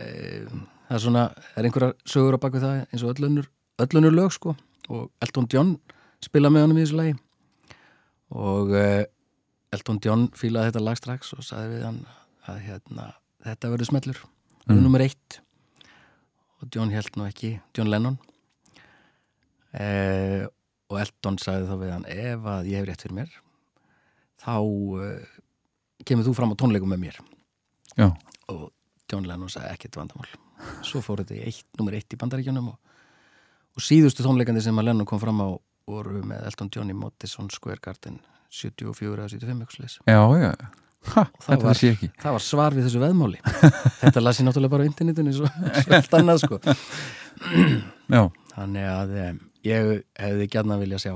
það 0.88 0.96
er 0.98 1.04
svona, 1.04 1.26
er 1.56 1.68
einhverjar 1.68 1.94
sögur 2.10 2.38
á 2.42 2.44
baku 2.44 2.62
það 2.64 2.80
eins 2.88 3.04
og 3.06 3.14
öllunur, 3.14 3.50
öllunur 3.86 4.16
lög 4.16 4.34
sko. 4.36 4.56
Og 4.92 5.12
Elton 5.24 5.48
John 5.52 5.76
spila 6.24 6.50
með 6.52 6.66
honum 6.66 6.82
í 6.82 6.86
þessu 6.86 6.98
lagi. 6.98 7.14
Og 8.34 8.74
e, 8.76 8.88
Elton 9.76 10.02
John 10.04 10.28
fílaði 10.36 10.72
þetta 10.72 10.86
lag 10.88 11.00
strax 11.00 11.32
og 11.38 11.46
sagði 11.46 11.78
við 11.78 11.88
hann 11.88 12.02
að 12.50 12.66
hérna, 12.66 13.08
þetta 13.46 13.74
verður 13.76 13.92
smellur. 13.92 14.26
Mm. 14.66 14.82
nummer 14.82 15.02
eitt. 15.06 15.40
Og 16.62 16.70
John 16.74 16.92
held 16.94 17.16
nú 17.18 17.26
ekki, 17.30 17.56
John 17.78 17.90
Lennon 17.90 18.20
e, 19.74 19.88
og 20.92 21.00
Elton 21.02 21.40
sagði 21.42 21.70
þá 21.70 21.76
við 21.82 21.94
hann 21.96 22.10
ef 22.12 22.52
að 22.56 22.70
ég 22.72 22.82
hef 22.82 22.90
rétt 22.90 23.06
fyrir 23.06 23.18
mér 23.22 23.34
þá 24.42 24.56
e, 24.58 25.10
kemur 26.08 26.28
þú 26.28 26.36
fram 26.38 26.54
á 26.54 26.60
tónleikum 26.60 26.92
með 26.92 27.04
mér. 27.06 27.20
Já. 27.98 28.08
og 28.52 28.70
John 29.12 29.28
Lennon 29.28 29.52
sagði 29.52 29.74
ekkert 29.76 29.98
vandamál. 30.00 30.30
Svo 30.88 31.02
fór 31.04 31.22
þetta 31.22 31.42
eitt, 31.44 31.66
nummer 31.80 31.96
eitt 31.98 32.14
í 32.14 32.20
bandaríkjunum 32.20 32.70
og, 32.72 33.00
og 33.76 33.84
síðustu 33.84 34.24
tónleikandi 34.26 34.64
sem 34.64 34.78
að 34.80 34.88
Lennon 34.90 35.10
kom 35.10 35.20
fram 35.22 35.42
á 35.44 35.50
voru 35.90 36.22
með 36.28 36.46
Elton 36.48 36.70
John 36.74 36.92
í 36.92 36.96
Madison 36.96 37.50
Square 37.52 37.82
Garden 37.84 38.22
74 38.52 39.18
eða 39.18 39.32
75 39.32 39.66
ykkursleis 39.66 39.98
Já, 40.06 40.20
já, 40.40 40.52
ha, 41.12 41.24
það 41.42 41.48
þetta 41.48 41.68
var, 41.68 41.82
það 42.24 42.36
var 42.38 42.46
svar 42.46 42.76
við 42.78 42.88
þessu 42.88 43.02
veðmáli. 43.02 43.40
Þetta 44.02 44.24
las 44.24 44.42
ég 44.42 44.48
náttúrulega 44.48 44.74
bara 44.76 44.86
á 44.86 44.90
internetinu 44.90 45.34
svo, 45.36 45.50
svo 45.78 45.96
allt 45.98 46.18
annað 46.20 46.44
sko. 46.44 46.60
Já, 48.12 48.22
þannig 48.54 48.90
að 48.92 49.16
um, 49.24 49.40
ég 49.68 50.04
hefði 50.20 50.48
gætna 50.52 50.80
vilja 50.82 51.02
sjá 51.02 51.16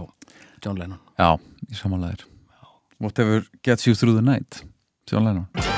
John 0.63 0.79
Lennon. 0.79 1.01
Já, 1.19 1.37
í 1.69 1.77
samanlegaðir 1.77 2.27
Whatever 2.97 3.43
gets 3.61 3.87
you 3.87 3.95
through 3.95 4.15
the 4.15 4.25
night 4.25 4.63
John 5.09 5.25
Lennon 5.27 5.74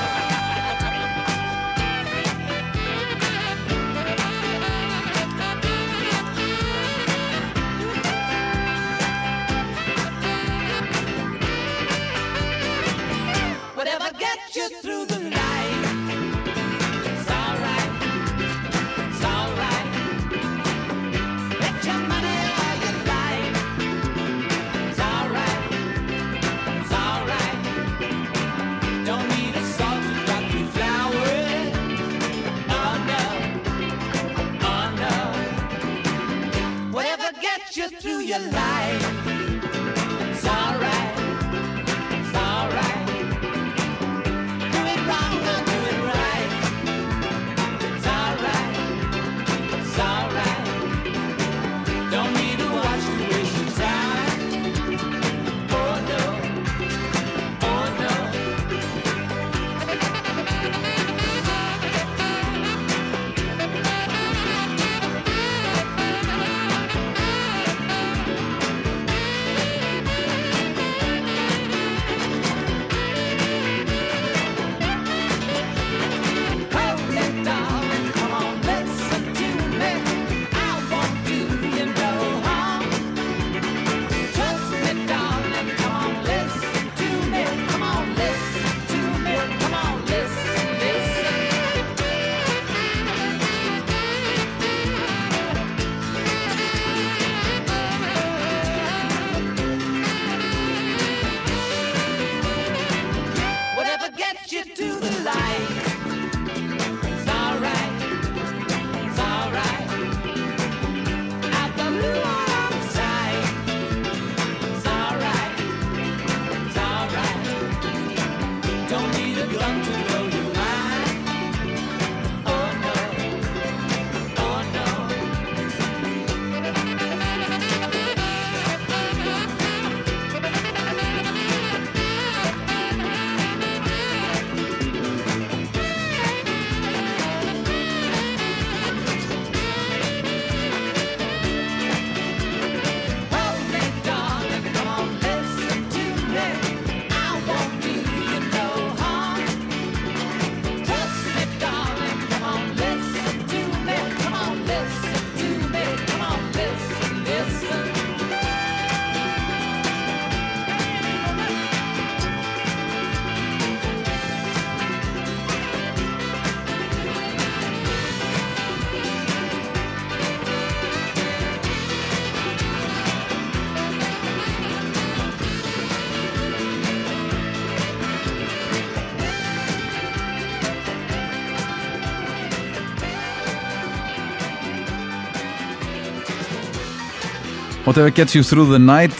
Whatever 187.88 188.10
gets 188.10 188.34
you 188.36 188.42
through 188.44 188.68
the 188.68 188.78
night. 188.78 189.16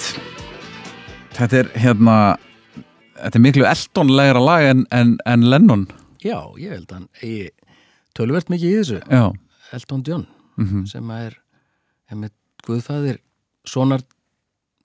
Þetta 1.32 1.62
er 1.62 1.68
hérna 1.80 2.16
Þetta 3.18 3.38
er 3.38 3.42
miklu 3.42 3.64
eltonlegra 3.66 4.40
lag 4.44 4.66
en, 4.68 4.82
en, 4.94 5.14
en 5.26 5.46
Lennon. 5.50 5.86
Já, 6.22 6.36
ég 6.60 6.70
held 6.76 6.92
að 6.94 7.06
eigi 7.24 7.48
tölvert 8.14 8.50
mikið 8.52 8.68
í 8.68 8.76
þessu. 8.82 8.98
Já, 9.10 9.24
Elton 9.74 10.04
John 10.06 10.26
Mhm. 10.58 10.84
sem 10.90 11.10
er, 11.14 11.34
með 12.12 12.32
Guðfæðir 12.66 13.18
sonar 13.66 14.02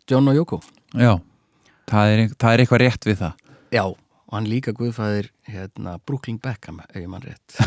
John 0.10 0.28
og 0.30 0.36
Jóko 0.38 0.60
já. 0.94 1.16
Það 1.90 2.12
er, 2.14 2.20
það 2.38 2.54
er 2.54 2.62
eitthvað 2.64 2.82
rétt 2.84 3.08
við 3.10 3.18
það. 3.22 3.34
Já, 3.74 3.84
og 3.90 4.34
hann 4.38 4.46
líka 4.50 4.74
guðfæðir 4.78 5.30
hérna, 5.50 5.96
Brooklyn 6.06 6.38
Beckham 6.42 6.80
ef 6.88 6.96
ég 7.02 7.10
mann 7.10 7.26
rétt. 7.26 7.58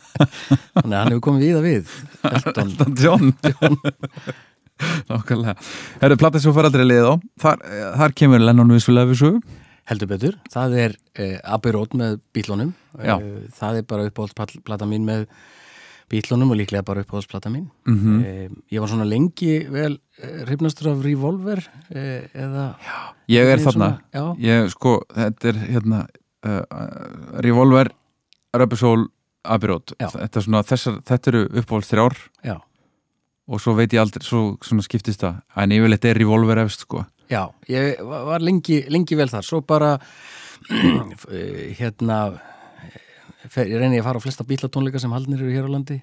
Þannig 0.74 0.90
að 0.92 0.98
hann 1.00 1.12
hefur 1.14 1.24
komið 1.30 1.46
við 1.46 1.56
að 1.60 1.68
við 1.70 1.94
Elton, 2.32 2.74
Elton 2.74 2.96
John 3.00 3.32
Nákvæmlega. 5.10 5.54
Herðu, 6.02 6.18
platta 6.20 6.40
sem 6.42 6.52
fær 6.56 6.68
aldrei 6.68 6.84
leið 6.86 7.06
á 7.08 7.14
Þar, 7.42 7.62
eh, 7.64 7.90
þar 8.00 8.14
kemur 8.20 8.42
Lennon 8.44 8.74
vissulega 8.76 9.10
við 9.12 9.20
sögu. 9.22 9.42
Heldur 9.86 10.08
betur. 10.10 10.34
Það 10.50 10.72
er 10.82 10.94
uh, 11.22 11.36
Abbey 11.54 11.72
Road 11.76 11.92
með 11.94 12.16
bílunum 12.34 12.72
Já. 12.98 13.20
það 13.54 13.76
er 13.78 13.84
bara 13.86 14.08
uppáhaldsplata 14.10 14.88
mín 14.90 15.04
með 15.06 15.28
bílunum 16.10 16.50
og 16.54 16.58
líklega 16.58 16.82
bara 16.86 17.04
uppáhaldsplata 17.06 17.52
mín. 17.54 17.68
Mhm. 17.86 18.16
uh, 18.18 18.56
ég 18.74 18.82
var 18.82 18.90
svona 18.90 19.06
lengi 19.06 19.52
vel 19.70 19.94
uh, 19.94 20.40
hrifnastur 20.48 20.90
af 20.92 21.04
Revolver 21.06 21.62
uh, 21.62 22.26
eða 22.34 22.66
Ég 23.30 23.52
er 23.54 23.62
þarna. 23.62 23.72
svona- 23.72 24.00
já. 24.14 24.24
Ég 24.42 24.70
sko, 24.74 24.96
þetta 25.14 25.52
er 25.52 25.62
hérna 25.70 26.02
uh, 26.46 27.40
Revolver, 27.46 27.92
Soul 28.76 29.06
Abbey 29.46 29.68
Road. 29.70 29.94
Já. 30.00 30.08
þetta, 30.10 30.36
er 30.40 30.42
svona, 30.48 30.62
þessar, 30.66 30.98
þetta 31.06 31.30
eru 31.32 31.44
uppáhalds 31.62 31.90
þrjár. 31.92 32.16
Já, 32.42 32.56
og 33.46 33.62
svo 33.62 33.76
veit 33.78 33.94
ég 33.94 34.02
aldrei, 34.02 34.24
svo 34.26 34.56
svona 34.64 34.84
skiptist 34.84 35.22
það. 35.22 35.38
En 35.62 35.74
yfirleitt 35.76 36.08
er 36.08 36.18
Revolver 36.18 36.62
efst 36.64 36.86
sko. 36.86 37.04
Já 37.30 37.46
ég 37.70 38.02
var 38.06 38.44
lengi, 38.44 38.82
lengi 38.92 39.18
vel 39.18 39.30
þar. 39.30 39.46
Svo 39.46 39.62
bara 39.66 39.94
eh, 40.70 41.72
hérna 41.78 42.20
eh, 42.34 43.00
fer, 43.48 43.70
ég 43.70 43.80
reyni 43.80 44.00
að 44.00 44.08
fara 44.08 44.22
á 44.22 44.24
flesta 44.24 44.46
bílatónleika 44.46 45.02
sem 45.02 45.14
haldnir 45.14 45.42
eru 45.42 45.54
hér 45.54 45.70
á 45.70 45.74
landi. 45.74 46.00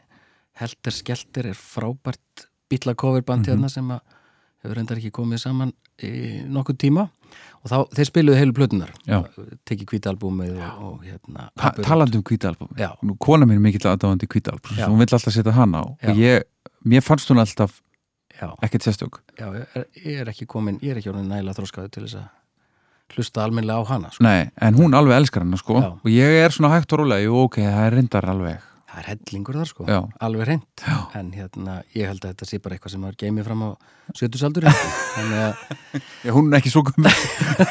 Helter 0.59 0.93
Skelter 0.93 1.49
er 1.51 1.57
frábært 1.57 2.47
bílacoverband 2.71 3.49
hérna 3.49 3.71
sem 3.71 3.87
að 3.91 4.03
hefur 4.63 4.79
reyndar 4.79 4.99
ekki 5.01 5.11
komið 5.13 5.43
saman 5.43 5.73
í 6.03 6.43
nokkuð 6.49 6.79
tíma. 6.85 7.07
Og 7.63 7.71
þá, 7.71 7.77
þeir 7.95 8.07
spiluðu 8.09 8.37
heilu 8.37 8.53
plötunar 8.55 8.91
tekið 9.65 9.87
kvítalbúmið 9.89 10.57
og, 10.59 10.81
og 10.83 11.05
hérna 11.07 11.47
Ta 11.57 11.71
talandi 11.79 12.19
um. 12.19 12.57
Nú, 13.07 13.15
kona 13.17 13.47
mín 13.47 13.57
er 13.57 13.63
mikill 13.63 13.87
aðdáðandi 13.89 14.27
kvítalbum 14.29 14.77
Já. 14.77 14.85
hún 14.91 14.99
vill 14.99 15.15
alltaf 15.15 15.33
setja 15.33 15.55
hana 15.55 15.81
á. 15.81 15.85
Já. 16.03 16.11
og 16.11 16.19
ég, 16.19 16.43
mér 16.83 17.03
fannst 17.05 17.31
hún 17.31 17.41
alltaf 17.43 17.79
ekkert 18.65 18.87
sérstök. 18.87 19.21
Já, 19.39 19.47
ég 20.03 20.19
er, 20.23 20.31
ekki 20.31 20.47
komin 20.49 20.79
ég 20.83 20.93
er 20.95 21.01
ekki 21.01 21.11
orðin 21.13 21.29
nægilega 21.31 21.57
þróskaði 21.59 21.93
til 21.93 22.05
þess 22.07 22.19
að 22.19 23.13
hlusta 23.13 23.43
almennilega 23.45 23.83
á 23.85 23.91
hana 23.93 24.11
sko. 24.11 24.25
Nei, 24.25 24.49
en 24.63 24.77
hún 24.79 24.95
alveg 24.97 25.19
elskar 25.21 25.45
hana 25.45 25.59
sko. 25.59 25.79
Já. 25.79 25.89
og 26.01 26.09
ég 26.11 26.37
er 26.43 26.53
svona 26.55 26.73
hægt 26.73 26.93
og 26.95 27.03
rólega, 27.03 27.27
jú 27.27 27.43
ok, 27.45 27.59
það 27.61 27.87
er 27.87 27.97
reyndar 27.99 28.29
alveg. 28.33 28.69
Það 28.93 28.99
er 29.01 29.07
hellingur 29.09 29.55
þar 29.57 29.69
sko, 29.71 29.83
Já. 29.89 29.99
alveg 30.21 30.45
reynd 30.45 30.81
en 31.17 31.29
hérna, 31.33 31.79
ég 31.97 32.11
held 32.11 32.21
að 32.27 32.33
þetta 32.35 32.45
sé 32.45 32.59
bara 32.61 32.75
eitthvað 32.75 32.91
sem 32.93 33.05
er 33.07 33.15
geimið 33.17 33.47
fram 33.47 33.63
á 33.65 33.69
sjötusaldur 34.19 34.67
þannig 35.15 35.39
að, 35.39 35.63
Já, 36.21 36.29
hún 36.35 36.51
er 36.51 36.59
ekki 36.59 36.73
svo 36.75 36.83
gömur 36.85 37.23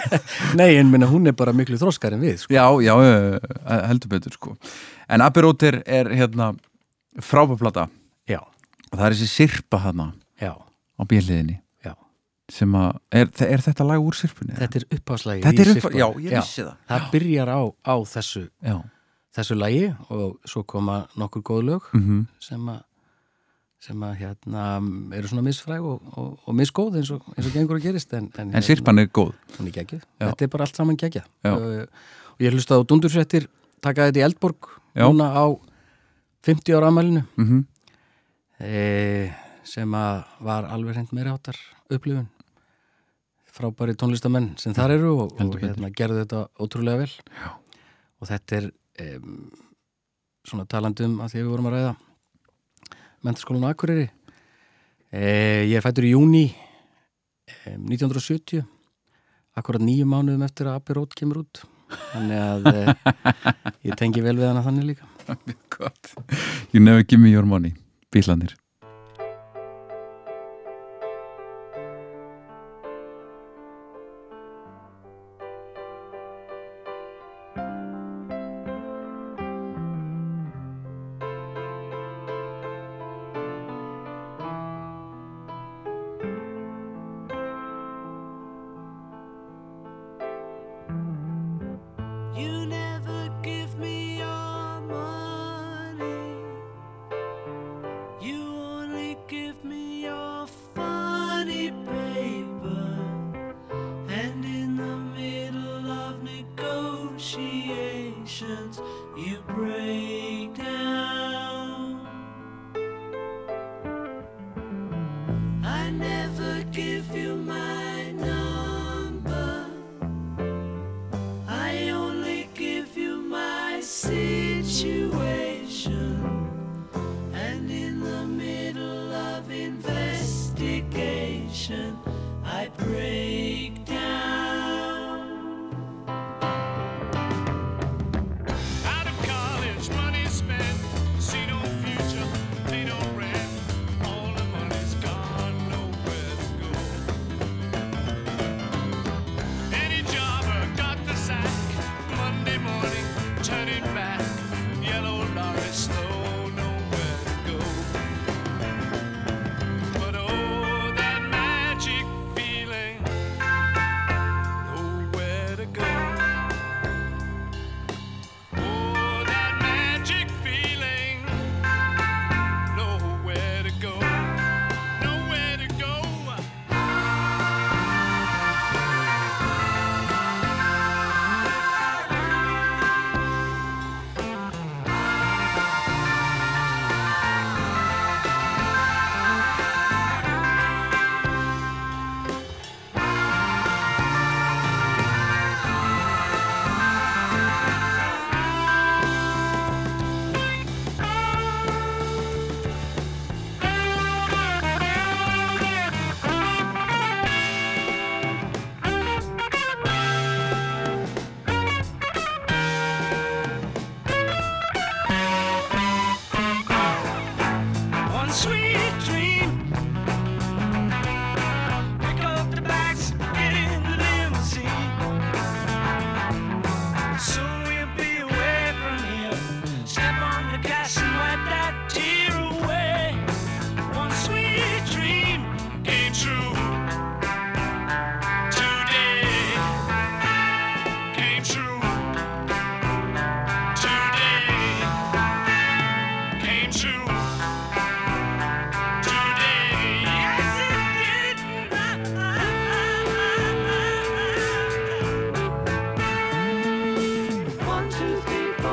nei, 0.59 0.73
en 0.81 0.91
minna 0.91 1.07
hún 1.07 1.31
er 1.31 1.37
bara 1.39 1.55
miklu 1.55 1.79
þróskar 1.79 2.17
en 2.17 2.25
við 2.25 2.41
sko. 2.43 2.57
Já, 2.57 2.67
já, 2.83 2.95
heldur 3.87 4.11
betur 4.17 4.35
sko. 4.35 4.57
En 5.07 5.23
Road 5.23 5.63
er, 5.69 6.11
hérna 6.11 6.51
frábæplata 7.23 7.87
já, 8.27 8.41
það 8.93 9.07
er 9.09 9.16
þessi 9.16 9.30
sirpa 9.32 9.82
hana 9.86 10.12
já, 10.40 10.53
á 10.57 11.03
bíliðinni 11.09 11.59
sem 12.53 12.74
að, 12.76 12.97
er, 13.14 13.28
er 13.47 13.62
þetta 13.64 13.84
lag 13.86 14.05
úr 14.05 14.16
sirpunni? 14.18 14.55
þetta 14.59 14.80
er 14.80 14.86
uppáslægi 14.99 15.45
Þetta 15.47 15.62
er 15.64 15.70
upp- 15.72 15.95
já, 15.97 16.07
ég 16.20 16.34
vissi 16.36 16.64
það. 16.64 16.72
það 16.90 17.05
byrjar 17.14 17.53
á, 17.53 17.61
á 17.72 17.95
þessu 18.12 18.43
Já, 18.61 18.76
þessu 19.38 19.57
lagi 19.59 19.84
og 20.12 20.51
svo 20.51 20.64
koma 20.68 21.03
nokkur 21.16 21.45
góð 21.49 21.62
lög 21.70 21.86
mhm. 21.97 22.24
sem 22.43 22.72
að 22.72 22.82
sem 23.82 24.03
að 24.07 24.12
hérna 24.20 24.64
eru 25.16 25.26
svona 25.26 25.43
misfræg 25.43 25.82
og, 25.82 26.03
og, 26.14 26.34
og 26.47 26.55
misgóð 26.55 27.01
eins 27.01 27.09
og, 27.11 27.24
eins 27.34 27.49
og 27.49 27.57
gengur 27.57 27.80
að 27.80 27.88
gerist 27.88 28.12
en, 28.14 28.28
en, 28.38 28.53
En 28.55 28.62
sirpan 28.62 29.03
er 29.03 29.09
góð. 29.11 29.32
er 29.59 29.97
þetta 30.20 30.45
er 30.45 30.53
bara 30.53 30.68
allt 30.68 30.78
saman 30.78 30.99
geggjað. 31.01 31.26
Já. 31.43 31.51
uh, 31.51 31.80
og 32.36 32.45
ég 32.47 32.55
hlustaði 32.55 32.78
á 32.78 32.88
Dundursvettir 32.93 33.49
taka 33.82 34.07
þetta 34.07 34.22
í 34.22 34.24
Eldborg 34.28 34.68
núna 34.95 35.32
á 35.34 35.51
50 36.47 36.78
ára 36.78 36.93
amælinu 36.93 37.24
mm 37.34 37.64
e, 38.63 39.33
sem 39.67 39.95
að 39.95 40.23
var 40.47 40.69
alveg 40.71 40.97
hreint 40.97 41.13
meira 41.17 41.35
áttar 41.37 41.59
upplifun. 41.93 42.29
Frábæri 43.53 43.95
tónlistamenn 43.99 44.55
sem 44.61 44.75
þar 44.77 44.95
eru 44.97 45.13
og, 45.27 45.35
og 45.43 45.59
hérna, 45.61 45.91
gerðu 45.93 46.23
þetta 46.23 46.47
ótrúlega 46.63 47.03
vel. 47.03 47.13
Já. 47.37 47.51
og 48.23 48.29
þetta 48.31 48.59
er 48.61 48.67
um, 49.03 49.39
svona 50.47 50.67
talandi 50.71 51.07
um 51.09 51.17
að 51.21 51.33
því 51.33 51.41
að 51.41 51.43
við 51.43 51.51
vorum 51.51 51.69
að 51.69 51.75
ræða 51.77 51.95
mentaskólan 53.27 53.67
á 53.67 53.73
Akureyri. 53.75 54.07
E, 55.13 55.23
ég 55.69 55.77
er 55.77 55.85
fættur 55.85 56.07
í 56.09 56.15
júni 56.15 56.47
e, 56.49 57.75
1970 57.75 58.63
akkurat 59.59 59.85
nýju 59.85 60.07
mánuðum 60.09 60.47
eftir 60.47 60.71
að 60.71 60.79
Abbey 60.81 60.97
Road 60.97 61.17
kemur 61.19 61.43
út. 61.43 61.65
Þannig 62.15 62.41
að 62.41 62.71
e, 62.73 62.95
ég 63.91 63.99
tengi 64.01 64.25
vel 64.25 64.39
við 64.39 64.49
hana 64.49 64.65
þannig 64.65 64.95
líka. 64.95 65.11
Gott. 65.77 66.15
You 66.73 66.81
never 66.81 67.03
give 67.03 67.21
me 67.21 67.31
your 67.31 67.45
money, 67.47 67.75
bílanir 68.13 68.62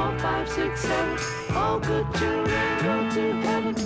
four, 0.09 0.19
five, 0.19 0.49
six, 0.49 0.81
seven. 0.81 1.17
All 1.55 1.79
good 1.79 2.05
children 2.15 2.83
go 2.83 3.09
to 3.11 3.33
heaven. 3.41 3.78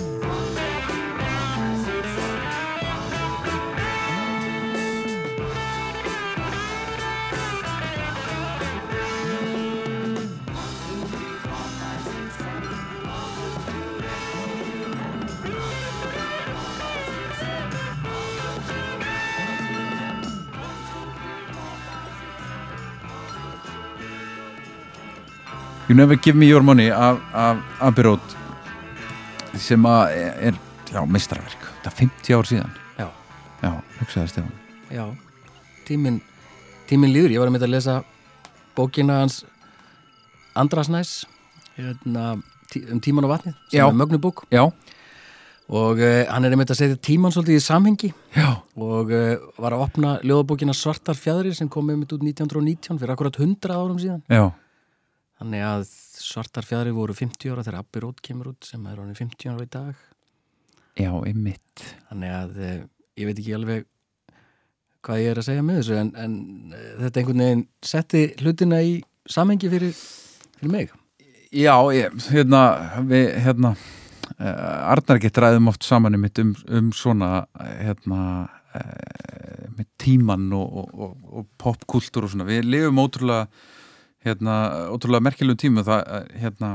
You 25.84 25.94
Never 25.94 26.16
Give 26.16 26.38
Me 26.38 26.46
Your 26.48 26.62
Money 26.62 26.88
af, 26.88 27.18
af 27.34 27.58
Abbey 27.80 28.06
Road 28.06 28.36
sem 29.60 29.84
að 29.84 30.14
er, 30.48 30.56
já, 30.88 31.02
mestrarverk 31.04 31.66
þetta 31.74 31.90
er 31.90 31.96
50 31.98 32.36
ár 32.38 32.48
síðan. 32.48 32.70
Já. 32.96 33.08
já, 33.60 33.70
hugsaði 33.98 34.30
Stefán. 34.32 34.54
Já, 34.88 35.04
tíminn 35.84 36.16
tíminn 36.88 37.12
líður, 37.12 37.36
ég 37.36 37.44
var 37.44 37.52
að 37.52 37.56
mynda 37.58 37.68
að 37.68 37.74
lesa 37.76 37.98
bókina 38.72 39.20
hans 39.20 39.42
Andras 40.56 40.88
Næs 40.88 41.12
hérna, 41.76 42.38
um 42.88 43.04
tíman 43.04 43.28
og 43.28 43.34
vatnið 43.34 43.60
sem 43.68 43.78
Já. 43.82 43.84
er 43.84 44.00
mögnubók 44.00 44.46
já, 44.48 44.64
og 45.68 46.00
uh, 46.00 46.24
hann 46.32 46.48
er 46.48 46.56
einmitt 46.56 46.72
að 46.72 46.80
setja 46.80 46.96
tíman 47.12 47.32
svolítið 47.34 47.60
í 47.60 47.64
samhengi. 47.68 48.14
Já, 48.32 48.50
og 48.80 49.12
uh, 49.12 49.36
var 49.60 49.76
að 49.76 49.84
opna 49.90 50.16
ljóðabókina 50.24 50.72
Svartar 50.72 51.20
fjæðrir 51.20 51.60
sem 51.60 51.68
kom 51.68 51.92
einmitt 51.92 52.16
út 52.16 52.24
1919 52.24 52.96
fyrir 52.96 53.18
akkurat 53.18 53.36
100 53.36 53.76
árum 53.76 54.00
síðan. 54.00 54.24
Já 54.32 54.48
þannig 55.40 55.64
að 55.66 55.86
Svartar 56.24 56.66
fjæðrir 56.66 56.94
voru 56.96 57.16
50 57.16 57.52
ára 57.52 57.64
þegar 57.66 57.80
Abbey 57.80 58.04
Road 58.04 58.20
kemur 58.24 58.52
út 58.52 58.68
sem 58.68 58.84
er 58.88 59.00
honum 59.00 59.16
50 59.18 59.50
ára 59.50 59.66
í 59.66 59.70
dag. 59.72 60.04
Já, 60.94 61.10
einmitt. 61.26 61.82
Þannig 62.10 62.34
að 62.36 62.60
uh, 62.60 62.76
ég 63.18 63.28
veit 63.28 63.40
ekki 63.40 63.56
alveg 63.56 63.88
hvað 65.04 65.20
ég 65.20 65.32
er 65.32 65.40
að 65.40 65.48
segja 65.48 65.64
með 65.66 65.80
þessu 65.80 65.98
en, 66.00 66.12
en 66.22 66.36
uh, 66.70 66.84
þetta 67.02 67.20
einhvern 67.20 67.44
veginn 67.44 67.66
setti 67.84 68.22
hlutina 68.40 68.80
í 68.84 68.94
samhengi 69.30 69.72
fyrir, 69.72 69.98
fyrir 70.60 70.72
mig. 70.72 70.94
Já, 71.54 71.74
ég, 71.94 72.14
hérna 72.30 72.62
við, 73.10 73.28
hérna 73.44 73.74
uh, 73.74 74.92
Arnar 74.94 75.20
gett 75.22 75.38
ræðum 75.42 75.70
oft 75.70 75.86
saman 75.86 76.18
um, 76.18 76.54
um 76.78 76.90
svona 76.94 77.30
hérna 77.60 78.20
uh, 78.74 79.70
með 79.74 79.88
tíman 80.02 80.50
og, 80.56 80.82
og, 80.82 80.90
og, 80.94 81.16
og 81.30 81.48
popkultúr 81.60 82.28
og 82.28 82.34
svona, 82.34 82.48
við 82.48 82.68
lifum 82.70 83.02
ótrúlega 83.02 83.48
hérna, 84.24 84.56
ótrúlega 84.92 85.24
merkilegum 85.28 85.60
tíma 85.60 85.84
það, 85.86 86.02
eh, 86.16 86.42
hérna 86.42 86.74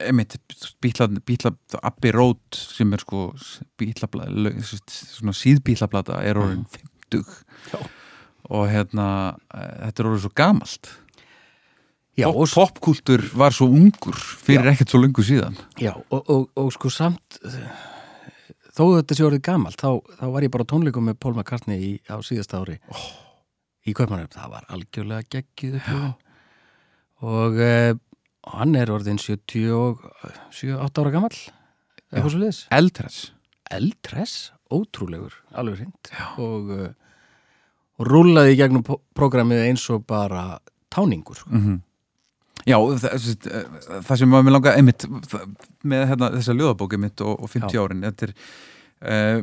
einmitt, 0.00 0.38
bítla, 0.80 1.08
bítla, 1.26 1.52
Abbey 1.82 2.12
Road 2.14 2.56
sem 2.56 2.92
er 2.92 3.02
sko 3.04 3.32
bítla, 3.80 4.08
svona 4.88 5.36
síðbítlaplata 5.36 6.22
er 6.24 6.40
orðin 6.40 6.64
50 7.12 7.28
Já. 7.72 7.78
og 8.48 8.66
hérna 8.72 9.06
eh, 9.52 9.72
þetta 9.86 10.02
er 10.02 10.10
orðin 10.10 10.24
svo 10.26 10.34
gamalt. 10.34 10.92
Já, 12.12 12.26
og, 12.28 12.44
popkultur 12.52 13.22
var 13.40 13.54
svo 13.56 13.70
ungur 13.72 14.16
fyrir 14.16 14.68
ekkert 14.68 14.92
svo 14.92 15.00
lungu 15.00 15.24
síðan. 15.24 15.56
Já, 15.80 15.94
og, 16.10 16.20
og, 16.28 16.50
og 16.60 16.68
sko 16.74 16.90
samt 16.92 17.40
þó 18.72 18.84
þetta 18.98 19.16
sé 19.16 19.24
orðið 19.26 19.44
gamalt 19.48 19.80
þá, 19.80 20.00
þá 20.18 20.26
var 20.34 20.44
ég 20.46 20.52
bara 20.52 20.68
tónleikum 20.68 21.08
með 21.08 21.18
Paul 21.20 21.34
McCartney 21.36 21.80
í, 21.80 21.92
á 22.08 22.16
síðasta 22.24 22.62
ári 22.62 22.78
oh. 22.92 23.06
í 23.88 23.94
Kaupmannum, 23.96 24.30
það 24.32 24.52
var 24.56 24.68
algjörlega 24.72 25.28
geggið 25.36 25.80
upplifun 25.80 26.12
og 27.22 27.60
uh, 27.62 27.92
hann 28.52 28.74
er 28.78 28.90
orðin 28.92 29.20
78 29.22 31.02
ára 31.02 31.14
gamall. 31.14 31.38
Eitthvað 32.12 32.34
svo 32.34 32.42
liðis 32.42 32.66
Eldræs 32.74 33.22
eldress, 33.72 34.50
ótrúlegur. 34.72 35.32
Alveg 35.56 35.82
hreint. 35.82 36.10
Og, 36.42 36.68
uh, 36.74 36.90
og 38.00 38.10
rúlaði 38.10 38.56
í 38.56 38.60
gegnum 38.60 38.84
prógramið 39.16 39.64
eins 39.68 39.86
og 39.92 40.04
bara 40.08 40.60
táningur 40.92 41.42
sko. 41.42 41.54
mm 41.54 41.80
Já, 42.62 42.76
það, 42.78 43.24
það, 43.42 43.78
það 44.06 44.18
sem 44.20 44.34
var 44.36 44.44
mér 44.46 44.54
langa 44.54 44.72
einmitt 44.78 45.04
með 45.82 46.02
hérna, 46.12 46.28
þessa 46.36 46.54
ljóðabóki 46.54 46.98
mitt 47.00 47.22
og, 47.24 47.40
og 47.42 47.50
50 47.50 47.74
Já. 47.74 47.80
árin 47.82 48.04
þetta 48.06 48.28
er 48.28 48.34
uh, 49.02 49.40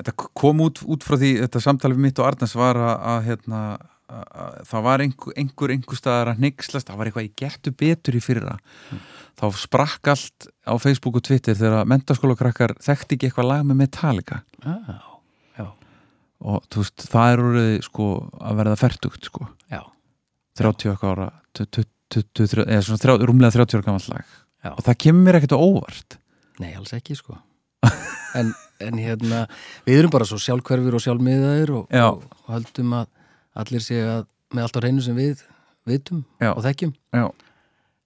þetta 0.00 0.14
kom 0.18 0.64
út, 0.64 0.80
út 0.82 1.06
frá 1.06 1.14
því 1.20 1.30
þetta 1.44 1.62
samtalið 1.62 2.02
mitt 2.02 2.18
og 2.18 2.26
Arnars 2.26 2.56
var 2.58 2.80
að, 2.80 3.20
hérna 3.28 3.60
það 4.68 4.84
var 4.86 5.04
einhver, 5.04 5.34
einhver 5.40 5.72
einhver 5.74 5.98
staðar 5.98 6.32
að 6.32 6.42
neykslast, 6.44 6.88
það 6.88 6.98
var 7.00 7.10
eitthvað 7.10 7.28
ég 7.28 7.36
getur 7.42 7.76
betur 7.82 8.18
í 8.18 8.22
fyrra. 8.24 8.56
Þá 9.40 9.46
sprakk 9.58 10.10
allt 10.12 10.48
á 10.68 10.74
Facebook 10.82 11.16
og 11.18 11.24
Twitter 11.26 11.56
þegar 11.58 11.88
mentaskólakrakkar 11.88 12.76
þekkti 12.84 13.16
ekki 13.16 13.30
eitthvað 13.30 13.48
lag 13.48 13.64
með 13.68 13.80
Metallica. 13.84 14.42
Já, 14.62 15.00
og 16.42 16.64
þú 16.72 16.82
veist, 16.82 17.06
það 17.12 17.32
er 17.32 17.44
úrið 17.46 17.72
sko 17.86 18.08
að 18.42 18.60
verða 18.60 18.78
fertugt 18.80 19.30
sko. 19.30 19.46
Já. 19.70 19.82
30 20.58 20.92
okkar 20.92 21.14
ára 21.14 21.28
20, 21.58 21.86
20, 22.12 22.50
30, 22.52 22.66
eða 22.66 22.84
svona 22.88 23.04
30, 23.06 23.28
rúmlega 23.30 23.56
30 23.56 23.78
ára 23.78 23.88
gammal 23.88 24.10
lag. 24.12 24.38
Já. 24.62 24.70
og 24.76 24.84
það 24.86 24.98
kemur 25.02 25.24
mér 25.26 25.38
ekkert 25.40 25.56
á 25.58 25.64
óvart. 25.64 26.18
Nei, 26.62 26.70
alls 26.78 26.92
ekki 26.94 27.16
sko. 27.18 27.38
En, 28.32 28.52
en 28.80 28.96
hérna, 28.96 29.42
við 29.84 29.98
erum 30.00 30.12
bara 30.14 30.24
svo 30.24 30.38
sjálfhverfur 30.40 30.94
og 30.96 31.02
sjálfmiðaðir 31.04 31.72
og, 31.76 31.90
og, 31.92 32.22
og 32.24 32.46
höldum 32.54 32.94
að 32.96 33.10
allir 33.58 33.84
sé 33.84 34.00
að 34.04 34.26
með 34.52 34.66
allt 34.66 34.78
á 34.78 34.84
reynu 34.84 35.04
sem 35.04 35.16
við 35.16 35.42
vitum 35.88 36.22
Já. 36.40 36.52
og 36.52 36.62
þekkjum 36.66 36.92
Já. 37.16 37.24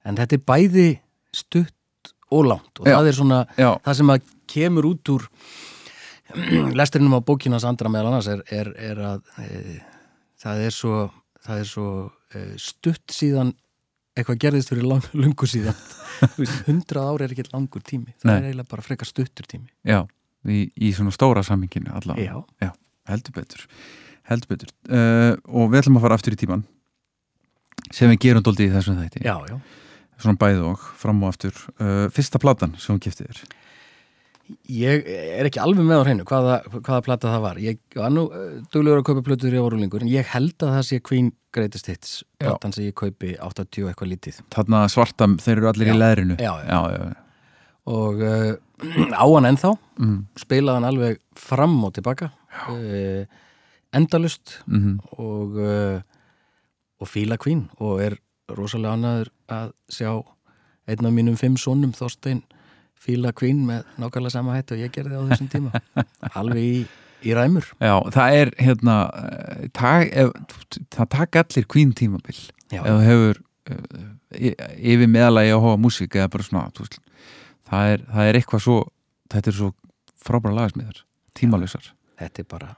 en 0.06 0.18
þetta 0.20 0.38
er 0.38 0.44
bæði 0.48 0.88
stutt 1.34 2.12
og 2.32 2.48
langt 2.50 2.80
og 2.80 2.88
Já. 2.88 2.96
það 2.96 3.10
er 3.10 3.18
svona 3.18 3.40
það 3.56 3.98
sem 4.00 4.14
að 4.14 4.30
kemur 4.50 4.88
út 4.92 5.12
úr 5.14 5.26
lesturinnum 6.78 7.18
á 7.18 7.26
bókinas 7.26 7.66
andra 7.68 7.90
meðal 7.92 8.10
annars 8.10 8.30
er, 8.30 8.42
er, 8.50 8.72
er 8.78 9.02
að 9.12 9.30
e, 9.42 9.76
það 10.42 10.64
er 10.66 10.74
svo, 10.74 11.04
það 11.46 11.62
er 11.62 11.70
svo 11.70 11.90
e, 12.34 12.42
stutt 12.60 13.14
síðan 13.14 13.52
eitthvað 14.16 14.40
gerðist 14.46 14.72
fyrir 14.72 14.88
lang, 14.88 15.06
lungu 15.14 15.48
síðan 15.50 15.76
Þú 16.16 16.40
veist, 16.40 16.60
100 16.64 16.96
ár 16.96 17.22
er 17.26 17.32
ekki 17.34 17.44
langur 17.52 17.84
tími 17.84 18.14
það 18.22 18.30
Nei. 18.30 18.36
er 18.38 18.48
eiginlega 18.48 18.70
bara 18.72 18.84
frekar 18.86 19.08
stuttur 19.08 19.46
tími 19.50 19.68
já, 19.84 20.00
í, 20.48 20.64
í 20.72 20.92
svona 20.96 21.12
stóra 21.12 21.42
samminginu 21.44 21.92
allavega. 21.92 22.40
Já. 22.62 22.70
heldur 23.10 23.36
betur 23.36 23.66
heldur 24.30 24.52
betur 24.54 24.72
uh, 24.90 25.34
og 25.48 25.70
við 25.72 25.82
ætlum 25.84 25.98
að 26.00 26.06
fara 26.06 26.18
aftur 26.20 26.36
í 26.36 26.40
tíman 26.40 26.64
sem 27.94 28.10
við 28.10 28.22
gerum 28.26 28.42
dóldi 28.46 28.66
í 28.66 28.72
þessum 28.74 28.98
þætti 29.02 29.24
Já, 29.26 29.36
já 29.50 29.58
svona 30.16 30.38
bæði 30.40 30.62
og 30.64 30.80
fram 30.96 31.18
og 31.26 31.34
aftur 31.34 31.52
uh, 31.76 32.06
fyrsta 32.14 32.40
platan 32.40 32.72
sem 32.80 32.94
hún 32.94 33.02
giftið 33.04 33.30
þér 33.32 33.42
Ég 34.70 35.02
er 35.10 35.48
ekki 35.48 35.58
alveg 35.58 35.82
með 35.88 35.98
á 35.98 36.06
hreinu 36.06 36.24
hvaða, 36.28 36.56
hvaða 36.70 37.00
plata 37.02 37.30
það 37.32 37.40
var. 37.42 37.56
Ég 37.58 37.80
var 37.98 38.12
nú 38.14 38.22
uh, 38.30 38.42
duglegur 38.70 39.00
að 39.00 39.06
kaupa 39.08 39.24
plötur 39.26 39.56
í 39.56 39.58
árúlingur 39.58 40.04
en 40.06 40.10
ég 40.12 40.28
held 40.30 40.54
að 40.62 40.70
það 40.76 40.84
sé 40.86 40.98
Queen 41.02 41.32
Greatest 41.56 41.88
Hits 41.90 42.12
platan 42.38 42.74
sem 42.76 42.86
ég 42.86 42.94
kaupi 42.94 43.32
80 43.42 43.82
og 43.82 43.90
eitthvað 43.90 44.12
lítið. 44.12 44.38
þarna 44.54 44.84
svarta, 44.92 45.26
þeir 45.42 45.56
eru 45.56 45.70
allir 45.72 45.90
Já. 45.90 45.94
í 45.96 45.98
leðrinu 45.98 46.36
Já, 46.38 46.52
já. 46.62 46.78
já, 46.86 47.00
já. 47.10 47.16
Og 47.90 48.22
á 49.22 49.26
hann 49.34 49.50
ennþá, 49.50 49.72
Mm. 49.96 50.16
spilaði 50.38 50.76
hann 50.76 50.88
alveg 50.92 51.18
fram 51.40 51.76
og 51.88 51.94
tilbaka, 51.96 52.26
uh, 52.70 53.22
endalust 53.94 54.58
Mm 54.66 54.98
og, 55.18 55.56
uh, 55.60 56.00
og 57.00 57.08
fíla 57.08 57.36
Queen 57.36 57.66
og 57.78 58.00
er 58.02 58.16
rosalega 58.56 58.94
annaður 58.96 59.28
að 59.52 59.72
sjá 59.92 60.10
einn 60.88 61.06
af 61.08 61.12
mínum 61.12 61.36
fimm 61.36 61.56
sonum 61.60 61.92
Þorstein 61.92 62.42
fíla 62.96 63.32
Queen 63.36 63.64
með 63.68 63.84
nákvæmlega 64.00 64.32
sama 64.32 64.54
hætt 64.56 64.72
og 64.72 64.80
ég 64.80 64.92
gerði 64.94 65.18
á 65.18 65.22
þessum 65.28 65.50
tíma. 65.52 65.80
alveg 66.38 66.62
í, 66.62 66.78
í 67.28 67.34
ræmur. 67.36 67.66
já, 67.80 67.94
það 68.14 68.36
er 68.40 68.52
hérna 68.60 68.96
uh, 69.12 69.66
tak, 69.76 70.08
ef, 70.12 70.32
það 70.96 71.10
taka 71.18 71.44
allir 71.44 71.66
Queen 71.68 71.92
tímabil 71.92 72.38
Já, 72.72 72.80
ef 72.82 72.88
þú 72.88 73.02
hefur 73.06 73.42
uh, 73.70 74.08
y- 74.40 74.56
yfir 74.94 75.10
meðalagi 75.12 75.52
að 75.54 75.62
hóa 75.66 75.76
músík 75.78 76.16
eða 76.16 76.30
bara 76.32 76.46
svona 76.48 76.70
það, 77.66 77.92
er, 77.92 78.06
það 78.08 78.30
er 78.30 78.40
eitthvað 78.40 78.64
svo 78.64 78.78
þetta 79.32 79.52
er 79.52 79.58
svo 79.60 79.70
frábæra 80.26 80.56
lagasmiðar 80.62 81.04
tímalösar 81.36 81.92
þetta 82.18 82.42
er 82.42 82.48
bara 82.50 82.72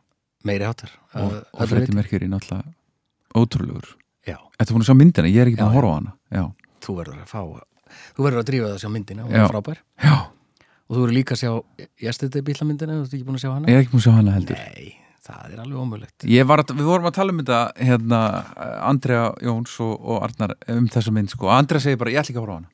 meiri 0.49 0.67
áttar. 0.69 0.93
og, 1.15 1.39
og 1.53 1.71
Freddy 1.71 1.95
Mercury 1.97 2.29
náttúrulega 2.31 2.75
ótrúlegur. 3.39 3.95
Já. 4.27 4.39
Þetta 4.59 4.75
búin 4.75 4.85
að 4.85 4.91
sjá 4.91 4.99
myndina, 4.99 5.31
ég 5.31 5.43
er 5.43 5.51
ekki 5.51 5.59
búin 5.61 5.67
Já, 5.67 5.71
að 5.71 5.79
horfa 5.79 5.91
á 5.93 5.97
hana. 5.99 6.15
Já, 6.33 6.45
þú 6.85 6.97
verður 6.99 7.23
að 7.23 7.33
fá 7.33 7.43
þú 8.17 8.27
verður 8.27 8.43
að 8.43 8.49
drífa 8.51 8.69
það 8.69 8.77
að 8.77 8.83
sjá 8.83 8.93
myndina 8.93 9.25
og 9.25 9.33
það 9.33 9.43
er 9.43 9.53
frábær. 9.53 9.83
Já. 10.05 10.15
og 10.89 10.95
þú 10.95 11.03
verður 11.03 11.17
líka 11.17 11.37
að 11.37 11.43
sjá 11.43 11.51
Yesterday 12.05 12.45
bílamyndina, 12.47 12.97
þú 12.97 13.05
ert 13.07 13.17
ekki 13.19 13.29
búin 13.29 13.39
að 13.39 13.45
sjá 13.45 13.53
hana? 13.53 13.69
Ég 13.69 13.79
er 13.79 13.85
ekki 13.85 13.93
búin 13.95 14.03
að 14.03 14.07
sjá 14.07 14.17
hana 14.19 14.35
heldur. 14.37 14.61
Nei, 14.61 14.89
það 15.29 15.53
er 15.53 15.63
alveg 15.65 15.83
ómögulegt. 15.83 16.27
Ég 16.29 16.49
við 16.49 16.89
vorum 16.89 17.09
að 17.09 17.17
tala 17.19 17.35
um 17.35 17.43
þetta 17.43 17.61
hérna, 17.89 18.21
Andrea 18.89 19.25
Jóns 19.45 19.77
og, 19.85 19.95
og 19.99 20.27
Arnar 20.29 20.57
um 20.77 20.89
þessa 20.93 21.15
mynd 21.17 21.33
sko, 21.33 21.51
Andrea 21.53 21.85
segir 21.85 22.01
bara 22.01 22.15
ég 22.15 22.23
ætla 22.23 22.35
ekki 22.35 22.41
að 22.41 22.47
horfa 22.47 22.57
á 22.57 22.61
hana. 22.61 22.73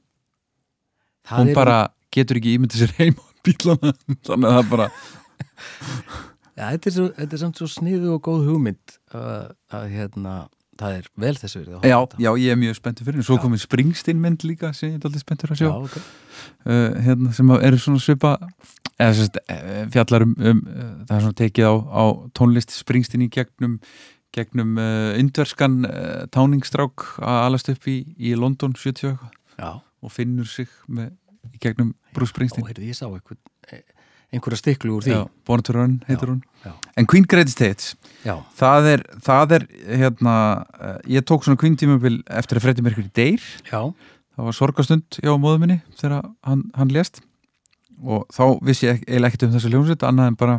Það 1.24 1.42
hún 1.42 1.52
er, 1.54 1.58
bara 1.58 1.78
getur 2.14 2.40
ekki 2.40 2.56
ímyndið 2.58 2.84
sér 2.84 2.96
heim 3.00 3.18
á 3.18 3.24
bílana 3.44 3.94
þannig 4.26 4.50
að 4.50 4.58
það 4.58 4.72
bara 4.74 4.90
ja, 6.56 6.68
þetta, 6.72 6.90
er 6.90 6.96
svo, 6.96 7.06
þetta 7.18 7.36
er 7.36 7.42
samt 7.44 7.60
svo 7.62 7.70
sniðu 7.70 8.14
og 8.16 8.22
góð 8.26 8.46
hugmynd 8.50 8.98
að, 9.14 9.54
að 9.74 9.88
hérna 9.94 10.36
það 10.80 10.96
er 10.98 11.10
vel 11.22 11.34
þessu 11.38 11.60
verið 11.60 11.74
að 11.78 11.90
Já, 11.90 11.98
já, 12.24 12.30
ég 12.42 12.54
er 12.54 12.58
mjög 12.58 12.78
spenntur 12.80 13.06
fyrir. 13.06 13.26
Svo 13.26 13.36
Já. 13.38 13.42
komið 13.44 13.62
Springsteen 13.62 14.22
mynd 14.22 14.46
líka 14.46 14.72
sem 14.74 14.90
ég 14.90 14.96
er 14.98 15.06
alltaf 15.06 15.22
spenntur 15.22 15.54
að 15.54 15.60
sjá. 15.60 15.68
Já, 15.68 15.76
ok. 15.86 15.98
uh, 16.66 16.96
hérna, 17.04 17.34
sem 17.36 17.52
eru 17.58 17.78
svona 17.84 18.02
svipa 18.02 18.32
eða 18.94 19.12
sérst, 19.18 19.38
fjallar 19.94 20.26
um, 20.26 20.34
um 20.38 20.64
uh, 20.66 20.90
það 21.06 21.16
er 21.16 21.24
svona 21.26 21.38
tekið 21.40 21.70
á, 21.70 21.74
á 21.78 22.04
tónlist 22.38 22.74
Springsteen 22.74 23.26
í 23.26 23.30
gegnum 23.34 23.78
gegnum 24.34 24.78
uh, 24.80 25.14
indverskan 25.18 25.82
uh, 25.86 26.24
táningstrák 26.34 27.06
að 27.22 27.40
alast 27.48 27.70
upp 27.72 27.88
í, 27.90 28.00
í 28.18 28.34
London 28.38 28.74
70 28.74 29.12
og 29.12 29.12
eitthvað 29.14 29.40
Já, 29.54 29.70
finnur 30.14 30.48
sig 30.50 30.70
með, 30.90 31.12
í 31.52 31.60
gegnum 31.62 31.92
Bruce 32.14 32.32
og 32.32 32.34
Springsteen 32.34 32.66
heyrðu, 32.66 32.88
ég 32.90 32.98
sá 32.98 33.06
eh, 33.06 33.84
einhverja 34.34 34.60
stiklu 34.60 34.96
úr 34.98 35.04
því. 35.06 35.14
Já, 35.14 35.22
Born 35.46 35.62
to 35.66 35.72
Run 35.76 35.94
heitir 36.08 36.28
hún. 36.32 36.42
já. 36.64 36.72
en 36.96 37.06
Queen 37.10 37.24
Greatest 37.28 37.60
Hits. 37.62 37.94
Já, 38.24 38.36
það 38.58 38.88
er, 38.94 39.02
það 39.26 39.52
er 39.58 39.66
hérna, 40.00 40.34
uh, 40.80 40.98
ég 41.10 41.24
tók 41.28 41.44
svona 41.46 41.58
Queen 41.60 41.76
tímabil 41.76 42.20
eftir 42.30 42.58
að 42.58 42.66
Freddie 42.66 42.84
Mercury 42.86 43.10
deyr. 43.14 43.40
Já, 43.70 43.80
það 44.36 44.44
var 44.50 44.56
sorgastund 44.58 45.20
hjá 45.22 45.34
móðu 45.38 45.60
minni 45.64 45.80
þegar 46.00 46.24
hann, 46.44 46.64
hann 46.74 46.92
lést. 46.94 47.20
Og 48.04 48.24
þá 48.34 48.58
vissi 48.66 48.88
ég 48.88 49.02
eiginlega 49.06 49.30
ekkert 49.32 49.46
um 49.48 49.52
þessa 49.54 49.70
hljómsveit 49.70 50.02
annað 50.08 50.26
en 50.32 50.38
bara 50.40 50.56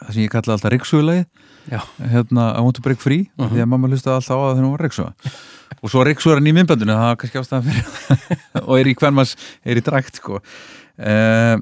það 0.00 0.12
sem 0.16 0.22
ég 0.24 0.32
kallaði 0.32 0.56
alltaf 0.56 0.72
Riksugulagi 0.72 1.24
Já. 1.70 1.80
hérna 2.10 2.46
I 2.56 2.62
want 2.64 2.76
to 2.78 2.82
break 2.82 2.98
free 3.00 3.28
Mhm. 3.38 3.50
því 3.52 3.60
að 3.62 3.68
mamma 3.68 3.88
hlustaði 3.88 4.16
alltaf 4.16 4.32
á 4.32 4.40
það 4.40 4.54
þegar 4.56 4.64
hún 4.64 4.72
var 4.74 4.84
Riksuga 4.86 5.12
og 5.82 5.90
svo 5.92 6.04
Riksugar 6.08 6.40
hann 6.40 6.48
í 6.50 6.54
minnbandinu 6.56 6.96
það 6.96 7.06
var 7.10 7.18
kannski 7.20 7.40
ástæðan 7.40 7.66
fyrir 7.68 8.64
og 8.68 8.74
er 8.80 8.88
í 8.90 8.94
hvernmanns, 8.96 9.36
er 9.64 9.76
í 9.76 9.84
drakt 9.84 10.16
sko. 10.18 10.40
Uh, 10.98 11.56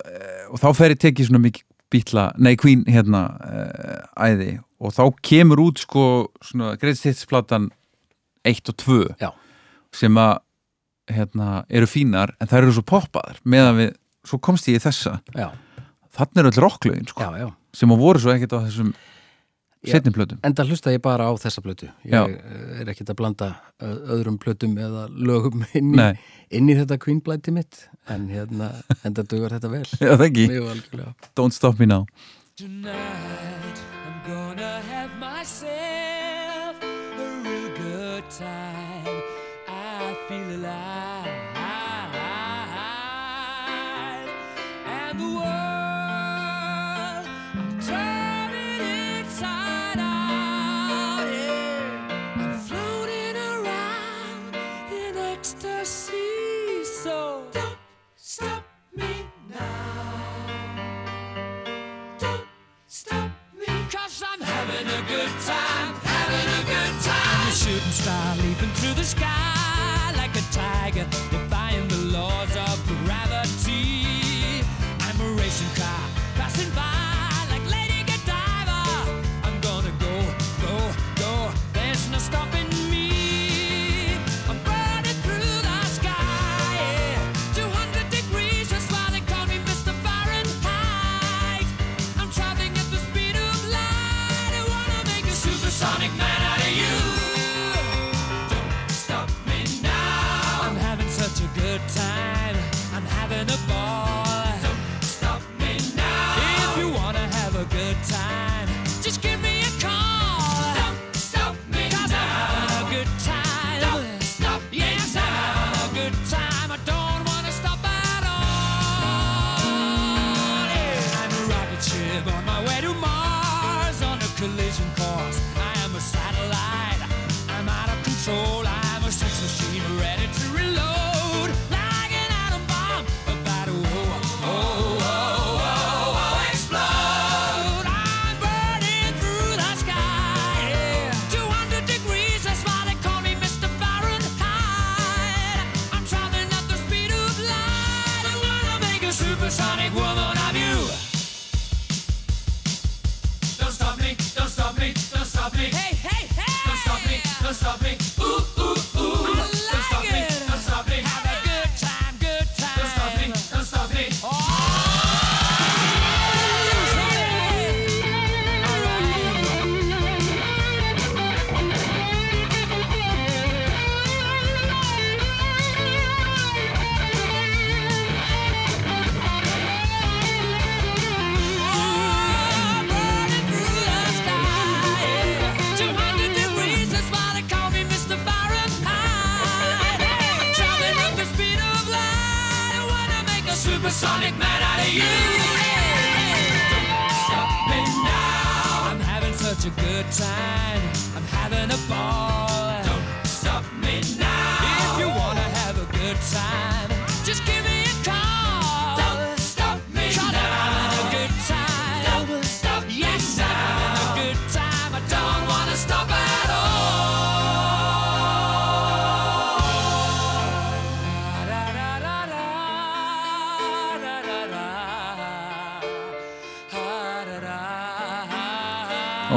og 0.00 0.60
þá 0.62 0.68
fer 0.78 0.94
ég 0.94 1.02
tekið 1.02 1.28
svona 1.28 1.42
mikið 1.42 1.68
bítla, 1.92 2.30
nei 2.40 2.54
Queen 2.56 2.84
hérna 2.88 3.26
uh, 3.44 4.04
æði. 4.16 4.56
Og 4.82 4.94
þá 4.96 5.04
kemur 5.24 5.60
út 5.62 5.82
sko 5.82 6.04
svona 6.44 6.74
Greatest 6.80 7.06
Hits 7.08 7.28
platan 7.28 7.68
1 8.48 8.72
og 8.72 8.78
2 8.82 9.00
Já. 9.20 9.30
sem 9.94 10.16
að 10.18 10.40
hérna, 11.12 11.62
eru 11.68 11.88
fínar 11.90 12.32
en 12.40 12.48
það 12.48 12.62
eru 12.62 12.76
svo 12.78 12.84
poppaðar 12.88 13.40
meðan 13.44 13.78
við, 13.80 13.90
svo 14.26 14.38
komst 14.42 14.70
ég 14.70 14.78
í 14.78 14.82
þessa. 14.82 15.18
Já, 15.36 15.50
þannig 16.16 16.42
eru 16.42 16.52
öll 16.52 16.62
rocklögin 16.64 17.08
sko, 17.10 17.26
já, 17.26 17.44
já. 17.44 17.48
sem 17.76 17.92
að 17.92 18.04
voru 18.04 18.22
svo 18.22 18.32
ekkert 18.34 18.56
á 18.56 18.64
þessum 18.64 18.92
Setni 19.90 20.12
plötum 20.14 20.38
Enda 20.46 20.62
hlusta 20.68 20.92
ég 20.94 21.00
bara 21.02 21.24
á 21.26 21.32
þessa 21.42 21.60
plötu. 21.64 21.88
Ég 22.06 22.12
Já. 22.14 22.20
eh, 22.30 22.80
er 22.82 22.90
ekkert 22.92 23.10
að 23.10 23.16
blanda 23.18 23.48
ö- 23.82 23.98
öðrum 24.14 24.36
plötum 24.38 24.76
eða 24.78 25.08
lögum 25.10 25.64
inn 25.78 25.94
í, 25.98 26.06
inn 26.54 26.68
í 26.70 26.76
þetta 26.78 26.98
Queen 27.02 27.18
blæti 27.20 27.50
mitt. 27.56 27.88
En 28.08 28.28
hérna, 28.30 28.70
enda 29.06 29.22
dugar 29.26 29.50
þetta 29.56 29.70
vel. 29.72 29.82
Já, 29.98 30.14
það 30.14 30.26
ekki. 30.28 30.46
Don't 31.34 31.52
Stop 31.56 31.78
Me 31.82 31.86
Now 31.90 32.06
Tonight 32.56 33.78
I'm 34.06 34.18
gonna 34.28 34.80
have 34.92 35.10
myself 35.18 36.76
a 36.82 37.42
real 37.42 37.70
good 37.76 38.24
time. 38.30 39.18
I 39.66 40.14
feel 40.28 40.48
alive, 40.58 40.91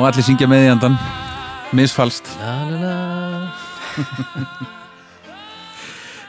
og 0.06 0.12
allir 0.12 0.22
syngja 0.22 0.46
með 0.46 0.68
í 0.68 0.70
andan 0.70 0.96
misfalst. 1.74 2.28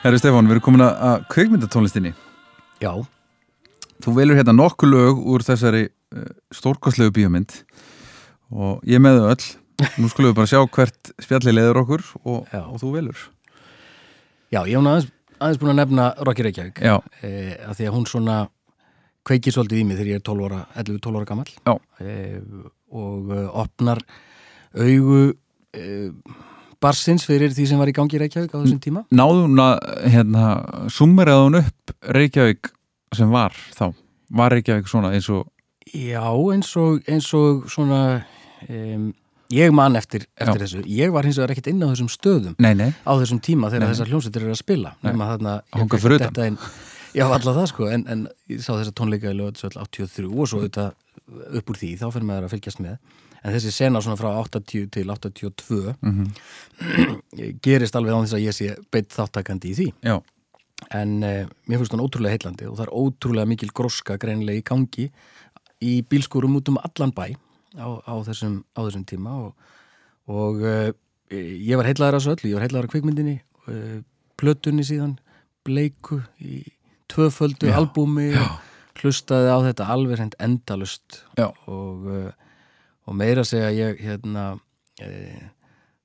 Herri 0.01 0.17
Stefán, 0.17 0.47
við 0.49 0.55
erum 0.55 0.65
komin 0.65 0.85
að- 0.87 1.27
kveikmyndatónlistinni 1.35 2.13
Já, 2.81 2.93
Þú 4.01 4.15
velur 4.17 4.37
hérna 4.39 4.55
nokkuð 4.57 4.89
lög 4.93 5.21
úr 5.29 5.45
þessari 5.45 5.83
uh, 5.89 6.25
stórkostlegu 6.57 7.13
bíómynd 7.19 7.53
og 8.53 8.81
ég 8.89 9.01
með 9.03 9.21
þau 9.21 9.29
öll. 9.35 9.47
Nú 10.01 10.09
skulum 10.09 10.31
við 10.33 10.39
bara 10.39 10.51
sjá 10.55 10.61
hvert 10.65 11.13
spjalli 11.21 11.53
leður 11.53 11.83
okkur 11.83 12.03
og, 12.23 12.49
og 12.57 12.77
þú 12.81 12.93
velur. 12.97 13.19
Já, 14.53 14.61
ég 14.65 14.73
hef 14.77 14.85
aðeins, 14.87 15.09
aðeins 15.37 15.61
búin 15.61 15.73
að 15.75 15.81
nefna 15.83 16.05
Rocky 16.25 16.43
Reykjavík 16.47 16.81
e, 16.81 16.87
að 17.61 17.75
því 17.77 17.85
að 17.91 17.95
hún 17.99 18.09
svona 18.09 18.37
kveikir 19.27 19.53
svolítið 19.57 19.83
í 19.83 19.85
mig 19.89 19.97
þegar 20.01 20.13
ég 20.15 20.21
er 20.23 20.27
12 20.31 20.49
ára, 20.49 20.61
11-12 20.81 21.21
ára 21.21 21.29
gamall. 21.29 21.53
Já. 21.61 21.75
e, 22.01 22.05
og 22.97 23.33
e, 23.37 23.43
opnar 23.63 24.01
augu 24.77 25.21
e, 25.77 25.89
barsins 26.83 27.27
fyrir 27.29 27.53
því 27.57 27.69
sem 27.71 27.81
var 27.81 27.91
í 27.91 27.95
gangi 27.97 28.19
í 28.19 28.23
Reykjavík 28.23 28.55
á 28.55 28.59
þessum 28.61 28.81
tíma. 28.83 29.05
Náðu 29.15 29.45
hún 29.47 29.63
að 29.65 29.77
hérna, 30.13 30.47
summeraði 30.93 31.45
hún 31.47 31.61
upp 31.63 31.95
Reykjavík 32.17 32.73
sem 33.17 33.31
var 33.33 33.55
þá? 33.77 33.91
Var 34.37 34.57
Reykjavík 34.59 34.91
svona 34.91 35.13
eins 35.17 35.31
og 35.33 35.47
Já, 35.87 36.25
eins 36.53 36.73
og, 36.83 36.99
eins 37.07 37.29
og 37.39 37.69
svona 37.71 38.01
um, 38.67 39.13
ég 39.55 39.71
man 39.71 39.95
eftir, 39.95 40.25
eftir 40.35 40.65
þessu. 40.65 40.83
Ég 40.91 41.13
var 41.15 41.29
hins 41.29 41.39
vegar 41.39 41.55
ekkert 41.55 41.71
inn 41.71 41.85
á 41.85 41.89
þessum 41.93 42.11
stöðum 42.11 42.57
Nei, 42.59 42.73
nei, 42.75 42.91
á 42.91 43.13
þessum 43.23 43.39
tíma 43.39 43.71
þegar 43.71 43.87
Nei. 43.87 43.93
þessar 43.95 44.11
hljómsveitir 44.11 44.47
eru 44.47 44.57
að 44.57 44.61
spila 44.65 44.93
Nei. 44.97 45.13
nema 45.13 45.31
þarna 45.31 45.55
ég 45.63 45.79
Hanga 45.79 46.01
fékk 46.03 46.57
Já, 47.17 47.25
alltaf 47.33 47.55
það 47.57 47.69
sko 47.71 47.87
en, 47.89 48.03
en 48.13 48.25
ég 48.53 48.61
sá 48.61 48.75
þessa 48.77 48.93
tónleika 48.97 49.31
í 49.33 49.37
lögatsvöld 49.39 49.79
83 49.81 50.27
og 50.29 50.51
svo 50.51 50.61
þetta 50.67 50.91
upp 51.57 51.71
úr 51.73 51.79
því 51.81 51.91
þá 52.03 52.07
fyrir 52.13 52.27
maður 52.29 52.47
að 52.49 52.53
fylgjast 52.57 52.83
með. 52.85 52.99
En 53.47 53.55
þessi 53.55 53.71
sena 53.73 54.03
svona 54.05 54.19
frá 54.21 54.29
80 54.43 54.89
til 54.93 55.07
82 55.13 55.95
Mhm. 56.03 56.27
gerist 57.65 57.97
alveg 57.97 58.13
á 58.17 58.21
þess 58.25 58.37
að 58.37 58.45
ég 58.47 58.57
sé 58.57 58.73
beitt 58.93 59.15
þáttakandi 59.15 59.71
í 59.73 59.77
því. 59.79 59.87
Já, 60.05 60.17
en 61.01 61.17
uh, 61.25 61.47
mér 61.71 61.81
finnst 61.81 61.95
hún 61.97 62.05
ótrúlega 62.05 62.37
heillandi 62.37 62.69
og 62.69 62.77
það 62.77 62.85
er 62.89 62.95
ótrúlega 63.01 63.49
mikil 63.49 63.71
gróska 63.73 64.19
greinilega 64.21 64.61
í 64.61 64.67
gangi 64.69 65.07
í 65.87 65.93
bílskúrum 66.05 66.59
út 66.61 66.69
um 66.73 66.77
allan 66.85 67.15
bæ 67.17 67.33
á, 67.81 67.89
á, 68.05 68.13
þessum, 68.29 68.59
á 68.77 68.81
þessum 68.85 69.07
tíma 69.09 69.33
og, 69.47 69.55
og 70.29 70.61
uh, 70.65 70.91
ég 71.33 71.77
var 71.81 71.89
heillaður 71.89 72.19
að 72.19 72.21
þessu 72.21 72.35
öllu, 72.37 72.51
ég 72.53 72.59
var 72.59 72.67
heillaður 72.67 72.89
að 72.91 72.93
kvikmyndinni 72.93 73.37
uh, 73.73 73.99
plötunni 74.37 74.85
síðan 74.85 75.17
bleiku 75.67 76.21
í 76.45 76.61
tvöföldu 77.13 77.71
Já, 77.71 77.77
albúmi 77.81 78.31
já. 78.33 78.47
hlustaði 79.03 79.51
á 79.53 79.59
þetta 79.69 79.89
alveg 79.95 80.19
hreint 80.19 80.39
endalust 80.43 81.21
og, 81.67 82.07
uh, 82.07 82.31
og 83.07 83.19
meira 83.19 83.45
segja 83.47 83.71
ég 83.75 84.01
hérna 84.03 84.47
uh, 84.57 85.45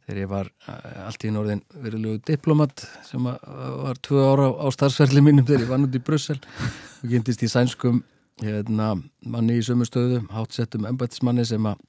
þegar 0.05 0.21
ég 0.21 0.31
var 0.31 0.51
uh, 0.67 1.07
allt 1.07 1.25
í 1.25 1.31
norðin 1.33 1.63
verulegu 1.83 2.21
diplomat 2.27 2.85
sem 3.07 3.25
var 3.25 3.99
tvö 4.03 4.23
ára 4.33 4.49
á 4.51 4.67
starfsverli 4.73 5.23
mínum 5.23 5.47
þegar 5.47 5.65
ég 5.67 5.71
vann 5.73 5.87
út 5.87 5.95
í 5.97 6.03
Brussel 6.03 6.39
og 6.41 7.07
kynntist 7.09 7.43
í 7.45 7.49
sænskum 7.51 8.03
hérna, 8.41 8.95
manni 9.25 9.59
í 9.59 9.65
sömu 9.65 9.85
stöðu 9.85 10.23
hátsettum 10.33 10.87
embættismanni 10.89 11.45
sem 11.45 11.65
að 11.69 11.81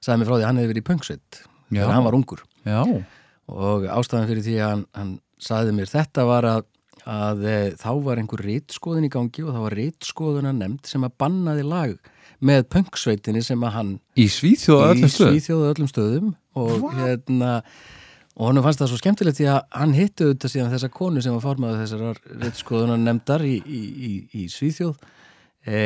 sagði 0.00 0.20
mér 0.22 0.28
frá 0.28 0.34
því 0.36 0.42
að 0.42 0.48
hann 0.48 0.60
hefði 0.60 0.70
verið 0.72 0.82
í 0.82 0.88
pungsveit 0.90 1.40
Já. 1.70 1.80
þegar 1.82 1.94
hann 1.94 2.06
var 2.06 2.16
ungur. 2.18 2.44
Já, 2.66 2.80
og 3.50 3.86
ástæðan 3.90 4.28
fyrir 4.30 4.46
því 4.46 4.54
að 4.58 4.70
hann, 4.72 4.84
hann 4.96 5.10
sagði 5.42 5.74
mér 5.76 5.90
þetta 5.90 6.24
var 6.28 6.48
að, 6.48 6.62
að 7.10 7.44
e, 7.44 7.58
þá 7.80 7.90
var 8.06 8.20
einhver 8.22 8.42
rítskoðun 8.46 9.06
í 9.08 9.12
gangi 9.12 9.44
og 9.44 9.54
þá 9.54 9.60
var 9.66 9.78
rítskoðuna 9.78 10.54
nefnd 10.56 10.90
sem 10.90 11.06
að 11.06 11.16
bannaði 11.22 11.66
lag 11.66 12.10
með 12.40 12.66
pungsveitinni 12.72 13.42
sem 13.44 13.64
að 13.66 13.74
hann 13.76 13.94
í 14.16 14.28
Svíþjóða 14.32 14.90
í 14.90 14.92
öllum 14.94 15.12
stöð 15.12 15.32
Svíþjóðu 15.34 15.72
öllum 15.74 15.90
stöðum 15.90 16.34
og 16.60 16.86
hérna 16.96 17.54
og 18.40 18.46
honum 18.46 18.64
fannst 18.64 18.80
það 18.80 18.92
svo 18.92 19.00
skemmtilegt 19.02 19.40
því 19.40 19.48
að 19.52 19.62
hann 19.76 19.96
hitti 19.96 20.26
auðvitað 20.26 20.52
síðan 20.54 20.74
þessa 20.74 20.92
konu 20.96 21.22
sem 21.24 21.34
var 21.36 21.44
formaður 21.44 21.82
þessar 21.82 22.20
réttskoðunar 22.44 23.02
nefndar 23.02 23.44
í, 23.44 23.56
í, 23.60 23.80
í, 23.80 24.12
í 24.40 24.46
Svíþjóð 24.48 24.94
e, 25.66 25.80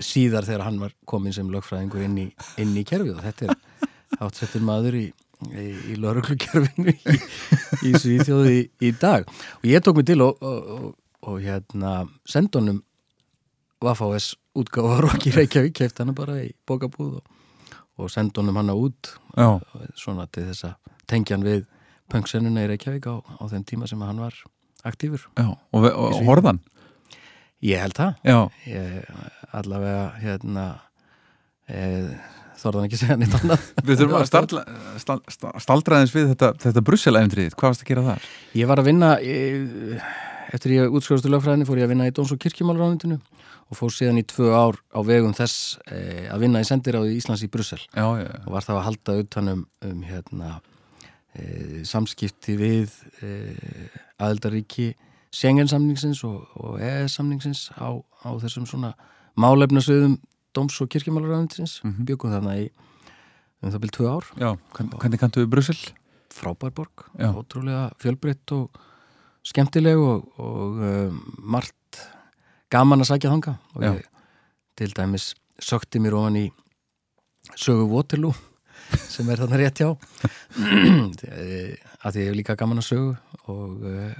síðar 0.00 0.46
þegar 0.48 0.66
hann 0.68 0.80
var 0.82 0.94
komin 1.08 1.34
sem 1.36 1.50
lögfræðingur 1.52 2.04
inn 2.06 2.18
í, 2.22 2.26
inn 2.62 2.76
í 2.78 2.84
kerfið. 2.88 3.18
Og 3.18 3.26
þetta 3.26 3.48
er 3.48 4.22
hátsettur 4.22 4.64
maður 4.64 4.98
í, 5.00 5.06
í, 5.46 5.68
í 5.92 5.96
lauruglukerfinu 6.00 6.94
í, 6.94 7.18
í 7.88 7.92
Svíþjóð 7.94 8.50
í, 8.50 8.60
í 8.84 8.92
dag 8.98 9.28
og 9.28 9.66
ég 9.68 9.84
tók 9.84 9.98
mig 10.00 10.08
til 10.10 10.20
og, 10.26 10.42
og, 10.42 10.68
og, 10.74 10.92
og 11.28 11.40
hérna 11.44 12.02
sendunum 12.28 12.82
Vafáes 13.84 14.32
útgáfa 14.58 15.00
Rokki 15.04 15.32
Reykjavík 15.36 15.76
keift 15.78 16.00
hana 16.02 16.14
bara 16.16 16.40
í 16.42 16.50
bókabúð 16.66 17.20
og, 17.20 17.34
og 17.98 18.10
sendunum 18.10 18.58
hana 18.58 18.74
út 18.78 19.14
Já. 19.36 19.60
svona 19.94 20.26
til 20.32 20.48
þess 20.50 20.70
að 20.72 20.96
tengja 21.08 21.38
hann 21.38 21.46
við 21.46 21.66
pöngsennuna 22.12 22.64
í 22.66 22.72
Reykjavík 22.72 23.06
á, 23.06 23.22
á 23.22 23.44
þeim 23.52 23.68
tíma 23.68 23.90
sem 23.90 24.02
hann 24.02 24.20
var 24.22 24.34
aktífur. 24.86 25.28
já, 25.36 25.48
og, 25.50 25.84
og, 25.84 25.94
og 26.14 26.26
horðan 26.26 26.60
Ég 27.64 27.80
held 27.82 27.96
það. 27.98 28.18
Ég, 28.70 28.98
allavega, 29.58 30.02
hérna, 30.22 30.66
e, 31.66 31.80
þorðan 32.58 32.88
ekki 32.88 33.00
segja 33.00 33.16
neitt 33.18 33.34
annað. 33.38 33.66
við 33.88 34.00
þurfum 34.02 34.18
að 34.18 34.28
staldra, 34.28 34.62
stald, 35.02 35.34
staldraðins 35.64 36.14
við 36.14 36.32
þetta, 36.32 36.52
þetta 36.64 36.84
Brussel-æfndrið, 36.88 37.56
hvað 37.58 37.72
varst 37.72 37.84
að 37.84 37.90
gera 37.92 38.06
þar? 38.08 38.30
Ég 38.58 38.70
var 38.70 38.82
að 38.82 38.90
vinna, 38.90 39.10
e, 39.22 39.98
eftir 40.56 40.76
ég 40.76 40.96
útskjóðastu 40.98 41.32
lögfræðinni 41.32 41.68
fór 41.68 41.82
ég 41.82 41.88
að 41.88 41.94
vinna 41.94 42.08
í 42.08 42.14
Dóms- 42.16 42.34
og 42.34 42.40
kirkjumálránundinu 42.42 43.18
og 43.68 43.76
fór 43.76 43.92
síðan 43.92 44.20
í 44.20 44.24
tvö 44.28 44.52
ár 44.56 44.78
á 44.96 45.00
vegum 45.04 45.34
þess 45.36 45.76
e, 45.92 46.26
að 46.32 46.46
vinna 46.46 46.62
í 46.64 46.68
sendiráði 46.68 47.18
Íslands 47.18 47.44
í 47.44 47.50
Brussel. 47.52 47.80
Já, 47.92 48.06
já, 48.16 48.24
já. 48.24 48.40
og 48.46 48.54
var 48.54 48.64
þá 48.64 48.72
að 48.78 48.86
halda 48.86 49.18
utan 49.24 49.52
um, 49.52 49.66
hérna, 50.08 50.54
e, 51.36 51.44
samskipti 51.88 52.56
við 52.58 52.96
e, 53.20 53.34
aðeldaríki 54.16 54.94
Schengen-samningsins 55.34 56.22
og, 56.24 56.48
og 56.56 56.80
EES-samningsins 56.80 57.68
á, 57.76 57.92
á 58.00 58.30
þessum 58.40 58.64
svona 58.68 58.94
málefnasviðum 59.38 60.16
Dóms- 60.56 60.80
og 60.82 60.88
kirkjumálaræðinsins 60.92 61.80
mm 61.84 61.90
Mhm. 61.92 62.04
byggum 62.08 62.32
þarna 62.32 62.54
í 62.58 62.68
um 63.62 63.70
það 63.70 63.80
byrjum 63.82 63.96
tvö 63.96 64.06
ár 64.16 64.24
já 64.38 64.50
hvern- 64.74 64.98
hvernig 64.98 65.18
kanntu 65.20 65.40
við 65.44 65.50
Brussel? 65.50 65.78
frábær 66.38 66.70
borg, 66.70 66.92
Já. 67.18 67.32
ótrúlega 67.34 67.90
fjölbreytt 67.98 68.52
og 68.52 68.70
skemmtileg 69.42 69.96
og, 69.98 70.28
og 70.38 70.76
um, 70.78 71.34
margt 71.42 72.02
gaman 72.70 73.00
að 73.00 73.08
sækja 73.10 73.30
þanga 73.32 73.58
og 73.74 73.82
Já. 73.82 73.92
ég 73.96 74.04
til 74.76 74.92
dæmis 74.94 75.34
sökti 75.60 75.98
mér 75.98 76.14
ofan 76.14 76.36
í 76.36 76.52
sögu 77.56 77.88
Waterloo 77.90 78.34
sem 79.12 79.28
er 79.30 79.36
þarna 79.40 79.56
rétt 79.58 79.80
hjá 79.82 79.96
að 82.04 82.12
því 82.12 82.20
ég 82.22 82.28
hef 82.30 82.36
líka 82.36 82.56
gaman 82.56 82.78
að 82.82 82.88
sögu 82.92 83.16
og, 83.48 83.82
eh, 83.88 84.14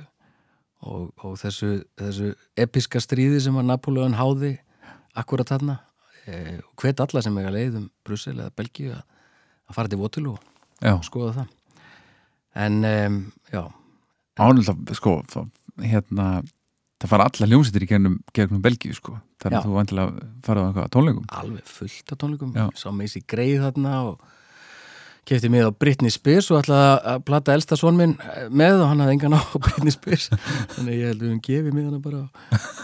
og, 0.82 1.12
og 1.24 1.36
þessu, 1.38 1.84
þessu 1.98 2.32
episka 2.56 2.98
stríði 3.00 3.40
sem 3.44 3.54
að 3.60 3.68
Napoleon 3.70 4.16
háði 4.18 4.56
akkurat 5.14 5.48
þarna 5.52 5.78
eh, 6.28 6.58
hvet 6.80 7.00
alla 7.04 7.22
sem 7.24 7.38
eiga 7.40 7.52
leið 7.54 7.78
um 7.80 7.88
Brussel 8.06 8.36
eða 8.38 8.52
Belgíu 8.60 8.92
að, 8.94 9.02
að 9.68 9.78
fara 9.78 9.92
til 9.92 10.00
Já, 10.84 10.92
og 10.94 11.04
skoða 11.08 11.32
það. 11.40 11.54
En 12.58 12.78
um, 12.84 13.18
já, 13.52 13.62
ánulegt 14.38 14.94
sko, 14.98 15.16
það- 15.30 15.50
hérna 15.88 16.28
það 16.98 17.10
fara 17.12 17.26
alla 17.30 17.46
hljómsýttir 17.50 17.84
í 17.86 17.90
gegnum, 17.92 18.16
gegnum 18.34 18.62
Belgíu 18.64 18.94
sko, 18.96 19.18
þannig 19.42 19.58
að 19.60 19.66
þú 19.68 19.76
vantilega 19.76 20.28
farið 20.46 20.80
á 20.82 20.86
tónleikum. 20.94 21.26
Alveg 21.38 21.68
fullt 21.70 22.12
af 22.14 22.18
tónleikum. 22.22 22.54
Já. 22.58 22.66
sá 22.74 22.88
Macy 22.94 23.22
Gray 23.26 23.54
þarna 23.62 23.92
og 24.08 24.24
kefti 25.28 25.50
mig 25.52 25.64
á 25.64 25.70
Britney 25.72 26.12
Spears 26.12 26.48
og 26.52 26.62
ætlaði 26.62 26.88
að 27.12 27.24
plata 27.28 27.54
elsta 27.56 27.76
son 27.78 27.98
minn 27.98 28.14
með 28.50 28.82
og 28.82 28.90
hann 28.90 29.02
hafði 29.04 29.16
engan 29.16 29.36
á 29.36 29.42
Britney 29.64 29.94
Spears. 29.94 30.28
Þannig 30.76 30.96
ég 30.98 31.12
held 31.12 31.22
að 31.24 31.32
hún 31.32 31.42
gefi 31.48 31.74
mig 31.74 31.86
hana 31.88 32.00
bara. 32.04 32.22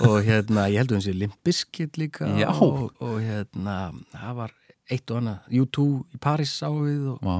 Og 0.08 0.18
hérna, 0.26 0.66
ég 0.72 0.82
held 0.82 0.92
að 0.92 0.98
hún 0.98 1.06
sé 1.06 1.16
Limp 1.16 1.38
Bizkit 1.46 1.98
líka 2.00 2.28
og, 2.58 2.92
og 3.00 3.16
hérna, 3.24 3.78
það 4.12 4.38
var 4.42 4.54
eitt 4.92 5.10
og 5.14 5.22
annað. 5.22 5.48
U2 5.62 5.88
í 6.14 6.20
Paris 6.28 6.52
sá 6.60 6.68
við 6.68 7.08
og, 7.14 7.24
Vá, 7.24 7.38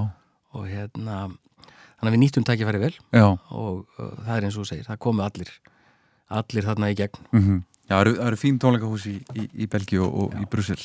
og 0.56 0.66
hérna 0.70 1.20
þannig 1.28 2.08
að 2.08 2.16
við 2.16 2.22
nýttum 2.24 2.48
tækifæri 2.48 2.82
vel. 2.86 2.94
Og 3.52 3.84
uh, 4.00 4.10
það 4.24 4.34
er 4.38 4.48
eins 4.48 4.58
og 4.60 4.68
segir, 4.68 4.88
það 4.88 5.02
komu 5.04 5.24
allir 5.26 5.52
allir 6.34 6.66
þarna 6.66 6.90
í 6.90 6.98
gegn. 6.98 7.24
Mm 7.36 7.62
Já, 7.84 7.98
það 7.98 8.02
eru, 8.06 8.12
eru 8.24 8.36
fín 8.40 8.58
tónleikahús 8.60 9.04
í, 9.10 9.18
í, 9.36 9.46
í 9.60 9.66
Belgíu 9.68 10.06
og, 10.06 10.14
og 10.24 10.36
í 10.40 10.46
Brussel. 10.48 10.78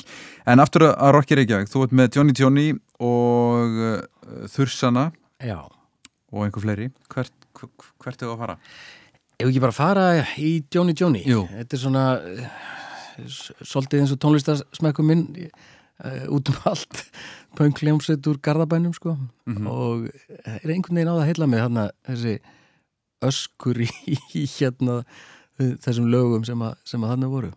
En 0.49 0.59
aftur 0.59 0.89
að 0.89 1.13
Rocky 1.15 1.37
Reykjavík, 1.39 1.71
þú 1.71 1.85
ert 1.85 1.95
með 1.95 2.17
Johnny 2.17 2.35
Johnny 2.35 2.65
og 2.99 3.77
uh, 3.79 4.47
Þursana 4.51 5.05
Já, 5.39 5.61
og 5.63 6.43
einhver 6.43 6.65
fleiri. 6.65 6.89
Hvert, 7.13 7.31
hvert, 7.55 8.17
er 8.17 8.25
það 8.25 8.33
að 8.33 8.41
fara? 8.43 8.57
Ef 9.39 9.47
ekki 9.47 9.63
bara 9.63 9.77
fara 9.77 10.05
í 10.35 10.51
Johnny 10.75 10.95
Johnny? 10.99 11.23
Jú. 11.23 11.45
Þetta 11.53 11.77
er 11.77 11.83
svona 11.85 12.05
eh, 12.19 12.61
svolítið 13.63 14.03
eins 14.03 14.13
og 14.17 14.21
tónlistarsmekkum 14.25 15.07
minn 15.07 15.25
uh, 15.39 16.27
út 16.35 16.51
um 16.51 16.61
allt. 16.67 17.05
Pöngljómsveit 17.57 18.27
úr 18.27 18.43
Garðabænum 18.43 18.91
sko. 18.97 19.15
Mhm. 19.47 19.71
og 19.71 20.09
er 20.43 20.75
einhvern 20.75 20.99
veginn 20.99 21.09
á 21.09 21.15
það 21.15 21.23
að 21.23 21.29
heilla 21.31 21.47
mig 21.49 21.63
þarna 21.63 21.89
þessi 22.11 22.39
öskur 23.29 23.79
í 23.87 24.43
hérna 24.59 25.01
eh, 25.59 25.75
þessum 25.83 26.09
lögum 26.11 26.45
sem 26.47 26.61
að, 26.61 26.75
sem 26.85 27.03
að 27.03 27.09
þarna 27.15 27.31
voru 27.31 27.51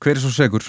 Hver 0.00 0.16
er 0.16 0.20
svo 0.22 0.30
segur? 0.32 0.64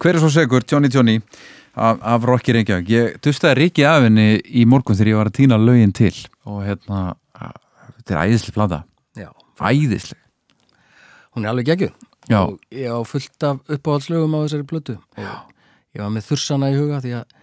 Hver 0.00 0.14
er 0.16 0.22
svo 0.22 0.30
segur, 0.32 0.64
Johnny 0.70 0.88
Johnny 0.92 1.16
af, 1.76 1.98
af 2.02 2.24
Rocky 2.28 2.52
Reykjavík. 2.56 2.88
Ég 2.90 3.18
dustaði 3.24 3.58
Rikki 3.64 3.84
af 3.88 4.02
henni 4.06 4.40
í 4.40 4.64
morgun 4.68 4.96
þegar 4.98 5.12
ég 5.12 5.18
var 5.20 5.30
að 5.30 5.36
týna 5.40 5.58
lögin 5.60 5.92
til. 5.96 6.14
Og 6.48 6.62
hérna 6.66 7.02
þetta 8.00 8.16
er 8.16 8.22
æðislega 8.26 8.56
plata. 8.56 8.82
Já, 9.18 9.28
æðislega 9.60 10.18
hún 11.30 11.44
er 11.46 11.52
alveg 11.52 11.68
geggjuð. 11.68 11.92
Já. 12.30 12.40
og 12.42 12.58
ég 12.74 12.90
á 12.90 12.98
fullt 13.06 13.42
af 13.46 13.60
uppáhaldslögum 13.70 14.34
á 14.34 14.40
þessari 14.44 14.66
plötu. 14.66 14.96
Og 15.16 15.52
ég 15.94 16.02
var 16.02 16.10
með 16.10 16.26
þursana 16.26 16.70
í 16.72 16.78
huga 16.78 16.98
því 17.04 17.12
að 17.20 17.36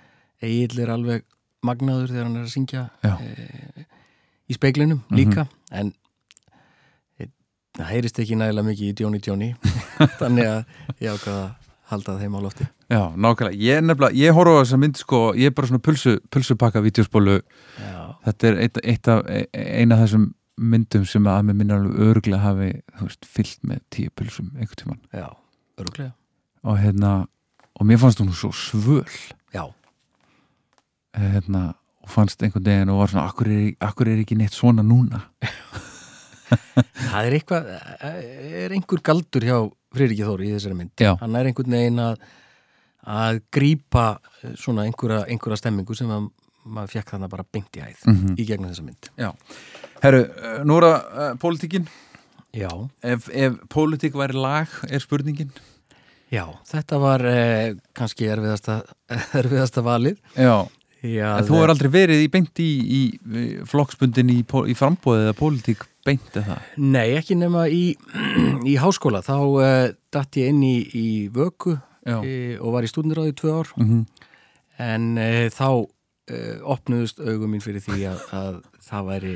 Egil 0.48 0.82
er 0.84 0.92
alveg 0.94 1.24
magnaður 1.66 2.12
þegar 2.12 2.28
hann 2.28 2.36
er 2.38 2.44
að 2.46 2.52
syngja 2.54 2.84
Já. 3.04 3.14
e, 3.22 3.86
í 4.52 4.54
speiklinum 4.58 5.00
Mhm. 5.10 5.18
líka. 5.18 5.48
En 5.72 5.94
e, 7.20 7.28
það 7.78 7.90
heyrist 7.94 8.20
ekki 8.20 8.36
nægilega 8.38 8.68
mikið 8.68 8.92
í 8.92 9.00
Johnny 9.02 9.20
Johnny. 9.26 9.50
Þannig 10.20 10.46
að 10.52 10.66
ég 11.02 11.16
ákvaða 11.16 11.42
að 11.48 11.67
halda 11.92 12.18
þeim 12.20 12.36
á 12.36 12.40
lofti. 12.44 12.68
Já, 12.92 13.02
nákvæmlega, 13.16 13.60
ég 13.64 13.86
nefnilega, 13.86 14.18
ég 14.20 14.36
horfa 14.36 14.58
á 14.58 14.62
þessa 14.64 14.80
mynd 14.82 15.00
sko, 15.00 15.22
ég 15.40 15.52
er 15.52 15.56
bara 15.56 15.70
svona 15.70 15.84
pulsu, 15.84 16.18
pulsupakka 16.34 16.84
vídeospólu, 16.84 17.40
Já, 17.80 18.02
þetta 18.28 18.50
er 18.52 18.62
eitt, 18.66 18.82
eitt 18.84 19.10
af, 19.14 19.24
e- 19.28 19.48
eina 19.54 19.96
af 19.98 20.06
þessum 20.06 20.28
myndum 20.58 21.06
sem 21.06 21.28
að 21.30 21.44
mér 21.48 21.58
minna 21.60 21.78
alveg 21.78 22.06
öruglega 22.10 22.44
hafi, 22.44 22.70
veist, 23.02 23.28
fyllt 23.30 23.60
með 23.68 23.82
tíu 23.94 24.14
pulsum 24.18 24.52
einhvern 24.58 24.82
tímann. 24.82 25.02
Já, 25.14 25.28
öruglega 25.80 26.14
og 26.68 26.80
hérna, 26.82 27.12
og 27.78 27.86
mér 27.88 28.00
fannst 28.02 28.20
hún 28.20 28.34
svo 28.36 28.50
svöl. 28.52 29.06
Já, 29.54 29.68
hérna, 31.16 31.76
og 32.04 32.12
fannst 32.12 32.42
einhvern 32.44 32.66
veginn 32.66 32.92
og 32.92 33.04
var 33.04 33.14
svona, 33.14 33.28
akkur 33.30 33.48
er, 33.52 33.68
akkur 33.84 34.10
er 34.12 34.24
ekki 34.24 34.36
neitt 34.40 34.56
svona 34.58 34.84
núna? 34.84 35.24
Það 36.48 37.26
er 37.28 37.36
eitthvað 37.36 37.66
er 38.08 38.76
einhver 38.76 39.02
galdur 39.04 39.44
hjá 39.44 39.58
Friðriki 39.96 40.26
Þóri 40.28 40.50
í 40.50 40.56
þessari 40.58 40.76
mynd. 40.82 40.92
Já. 41.00 41.14
hann 41.22 41.36
er 41.40 41.46
einhvern 41.52 41.72
veginn 41.78 42.00
að 42.04 42.18
að 43.08 43.38
grípa 43.56 44.08
eh, 44.44 44.52
svona 44.60 44.84
einhverja, 44.84 45.22
einhverja 45.32 45.58
stemmingu 45.62 45.96
sem 45.96 46.10
að 46.12 46.26
maður 46.68 46.92
fekk 46.98 47.14
þannig 47.14 47.30
bara 47.32 47.46
beint 47.56 47.78
í 47.80 47.80
hæð 47.86 48.02
Mhm. 48.12 48.34
í 48.36 48.46
gegnum 48.50 48.72
þessa 48.74 48.84
mynd. 48.84 49.10
Já, 49.18 49.30
herru, 50.04 50.20
eh, 50.28 50.60
nú 50.68 50.78
er 50.82 50.84
það 50.84 51.32
uh, 51.32 51.34
pólitíkin, 51.40 51.88
Já, 52.58 52.70
ef, 53.04 53.30
ef 53.30 53.54
pólitík 53.70 54.14
væri 54.18 54.34
lag, 54.34 54.68
er 54.90 55.00
spurningin. 55.00 55.52
Já, 56.32 56.44
þetta 56.68 57.00
var 57.00 57.22
eh, 57.26 57.76
kannski 57.96 58.26
erfiðasta, 58.28 58.82
erfiðasta 59.40 59.84
valið. 59.86 60.18
Já, 60.36 60.68
Já, 61.06 61.28
en 61.38 61.46
þú 61.46 61.60
er 61.62 61.74
aldrei 61.74 61.92
verið 61.94 62.24
í 62.24 62.30
beint 62.34 62.62
í, 62.64 62.70
í, 62.82 63.02
í 63.14 63.46
flokksbundin 63.70 64.32
í, 64.34 64.40
í 64.42 64.78
frambóðið 64.78 65.28
eða 65.28 65.36
pólitík 65.38 65.84
beint 66.08 66.40
eða? 66.40 66.58
Það 66.58 66.88
Nei, 66.96 67.06
ekki 67.20 67.38
nema 67.38 67.68
í, 67.70 67.84
í 68.66 68.78
háskóla. 68.82 69.22
Þá 69.26 69.36
uh, 69.38 69.68
datt 70.14 70.40
ég 70.40 70.54
inn 70.54 70.64
í, 70.66 70.78
í 70.98 71.08
vöku 71.34 71.76
e, 72.08 72.58
og 72.58 72.74
var 72.74 72.88
í 72.88 72.90
stúdinráði 72.90 73.36
í 73.36 73.38
tvö 73.38 73.60
ár. 73.60 73.76
Mm 73.78 74.08
en 74.78 75.18
uh, 75.18 75.46
þá 75.54 75.68
uh, 75.74 76.58
opnuðust 76.74 77.22
augum 77.22 77.54
mín 77.54 77.64
fyrir 77.64 77.84
því 77.84 78.08
að, 78.12 78.26
að 78.38 78.58
það 78.88 79.12
væri 79.12 79.36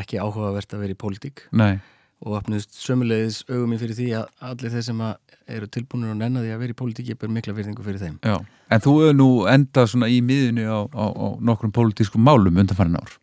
ekki 0.00 0.20
áhugavert 0.22 0.74
að 0.74 0.84
vera 0.84 0.94
í 0.94 1.00
pólitík. 1.00 1.44
Nei, 1.56 1.80
og 2.20 2.38
opnuðust 2.40 2.76
sömulegis 2.76 3.42
augum 3.48 3.72
mín 3.72 3.80
fyrir 3.80 3.96
því 3.96 4.08
að 4.20 4.48
allir 4.50 4.74
þeir 4.74 4.88
sem 4.90 5.04
eru 5.50 5.68
tilbúinur 5.72 6.14
og 6.14 6.18
nenna 6.20 6.44
því 6.44 6.54
að 6.54 6.64
vera 6.64 6.74
í 6.74 6.80
pólitík 6.80 7.12
ég 7.14 7.20
ber 7.20 7.32
mikla 7.32 7.56
virðingu 7.56 7.84
fyrir 7.86 8.02
þeim. 8.02 8.18
Já 8.24 8.38
En 8.70 8.82
þú 8.82 8.92
hefur 9.00 9.16
nú 9.18 9.28
endað 9.50 9.90
svona 9.90 10.08
í 10.10 10.20
miðunni 10.22 10.62
á, 10.62 10.86
á, 10.86 11.04
á 11.10 11.26
nokkrum 11.42 11.72
pólitískum 11.74 12.22
málum 12.22 12.60
undanfærin 12.62 13.00
ár. 13.00 13.16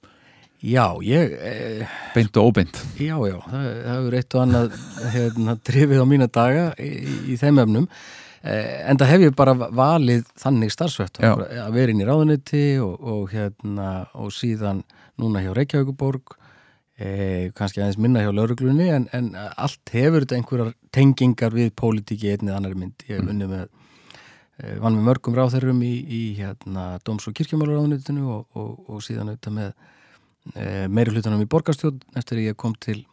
Já, 0.59 0.97
ég 1.05 1.35
eh, 1.37 1.97
beint 2.15 2.37
og 2.41 2.49
óbeint. 2.49 2.79
Já, 2.99 3.15
já, 3.29 3.37
það, 3.45 3.67
það 3.69 3.91
hefur 3.93 4.17
eitt 4.17 4.35
og 4.35 4.43
annað 4.43 4.79
hérna, 5.13 5.55
drifið 5.69 6.01
á 6.03 6.05
mína 6.09 6.27
daga 6.33 6.65
í, 6.81 6.89
í 7.31 7.37
þeim 7.39 7.61
öfnum 7.63 7.85
eh, 8.41 8.89
en 8.89 8.99
það 8.99 9.11
hef 9.13 9.25
ég 9.27 9.37
bara 9.37 9.53
valið 9.55 10.25
þannig 10.41 10.73
starfsvett 10.73 11.21
að 11.23 11.77
vera 11.77 11.93
inn 11.93 12.03
í 12.03 12.09
ráðuneyti 12.09 12.65
og, 12.83 12.97
og, 12.97 13.23
hérna, 13.31 13.91
og 14.17 14.33
síðan 14.35 14.81
núna 15.21 15.45
hjá 15.45 15.53
Reykjavíkuborg 15.55 16.35
eh, 16.97 17.49
kannski 17.57 17.81
aðeins 17.81 17.99
minna 18.01 18.23
hjá 18.25 18.31
lauruglunni 18.33 18.87
en, 18.93 19.07
en 19.13 19.31
allt 19.37 19.93
hefur 19.93 20.25
þetta 20.25 20.39
einhverjar 20.39 20.73
tengingar 20.95 21.53
við 21.53 21.71
pólitíki 21.77 22.27
í 22.29 22.33
einni 22.35 22.51
eða 22.51 22.57
annari 22.61 22.79
mynd 22.81 23.05
ég 23.09 23.21
með 23.27 23.67
eh, 24.57 24.77
vann 24.81 24.97
með 24.97 25.05
mörgum 25.11 25.37
ráðherrum 25.37 25.83
í, 25.85 25.93
í 26.07 26.21
hérna, 26.39 26.97
Dóms- 27.05 27.27
og 27.29 27.37
kirkjumálaráðunitinu 27.37 28.25
og, 28.33 28.47
og, 28.57 28.73
og 28.89 29.05
síðan 29.05 29.29
auðvitað 29.33 29.57
með 29.59 29.71
e, 30.55 30.87
meiri 30.87 31.13
hlutunum 31.13 31.43
í 31.43 31.49
borgarstjórn 31.51 31.99
eftir 32.17 32.39
að 32.41 32.47
ég 32.49 32.57
kom 32.57 32.73
til, 32.81 33.03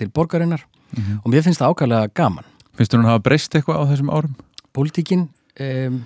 til 0.00 0.10
borgarinnar 0.10 0.66
Mhm. 0.90 1.20
og 1.22 1.30
mér 1.30 1.44
finnst 1.46 1.60
það 1.62 1.70
ákvæmlega 1.70 2.14
gaman 2.18 2.46
Finnst 2.74 2.90
þú 2.90 2.98
hún 2.98 3.06
hafa 3.06 3.22
breyst 3.22 3.54
eitthvað 3.54 3.76
á 3.78 3.84
þessum 3.92 4.08
árum? 4.10 4.32
Pólitíkin 4.74 5.28
um, 5.60 6.00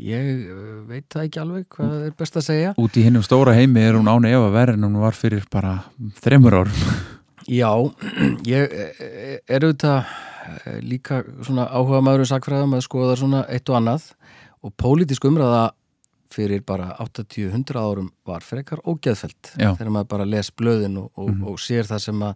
ég 0.00 0.28
eh, 0.48 0.74
veit 0.88 1.06
það 1.12 1.26
ekki 1.28 1.40
alveg 1.42 1.66
hvað 1.76 1.94
er 2.08 2.14
best 2.18 2.38
að 2.40 2.46
segja 2.48 2.74
Út 2.80 2.96
í 2.96 3.04
hinnum 3.06 3.24
stóra 3.26 3.54
heimi 3.56 3.82
er 3.84 3.98
hún 3.98 4.10
án 4.10 4.28
efa 4.30 4.50
verið 4.54 4.78
en 4.80 4.86
hún 4.88 5.00
var 5.02 5.16
fyrir 5.18 5.44
bara 5.52 5.78
þremur 6.24 6.60
árum 6.62 6.84
Já, 7.50 7.72
ég 8.56 8.70
eh, 8.70 9.40
er 9.48 9.66
auðvitað 9.66 9.98
eh, 10.04 10.80
líka 10.86 11.22
svona 11.42 11.66
áhuga 11.68 12.02
maður 12.04 12.24
um 12.26 12.30
sakfræðum 12.32 12.78
að 12.78 12.86
skoða 12.86 13.18
svona 13.20 13.44
eitt 13.50 13.68
og 13.72 13.80
annað 13.80 14.08
og 14.60 14.74
pólitísk 14.80 15.24
umræða 15.28 15.70
fyrir 16.30 16.62
bara 16.62 16.92
80-100 17.02 17.74
árum 17.80 18.10
var 18.28 18.44
frekar 18.46 18.78
ógeðfelt 18.86 19.54
Já. 19.58 19.72
þegar 19.74 19.94
maður 19.96 20.10
bara 20.12 20.26
les 20.30 20.50
blöðin 20.54 20.98
og, 21.00 21.08
og, 21.18 21.30
Mhm. 21.32 21.46
og 21.50 21.58
sér 21.58 21.88
það 21.88 22.04
sem 22.04 22.20
að 22.22 22.34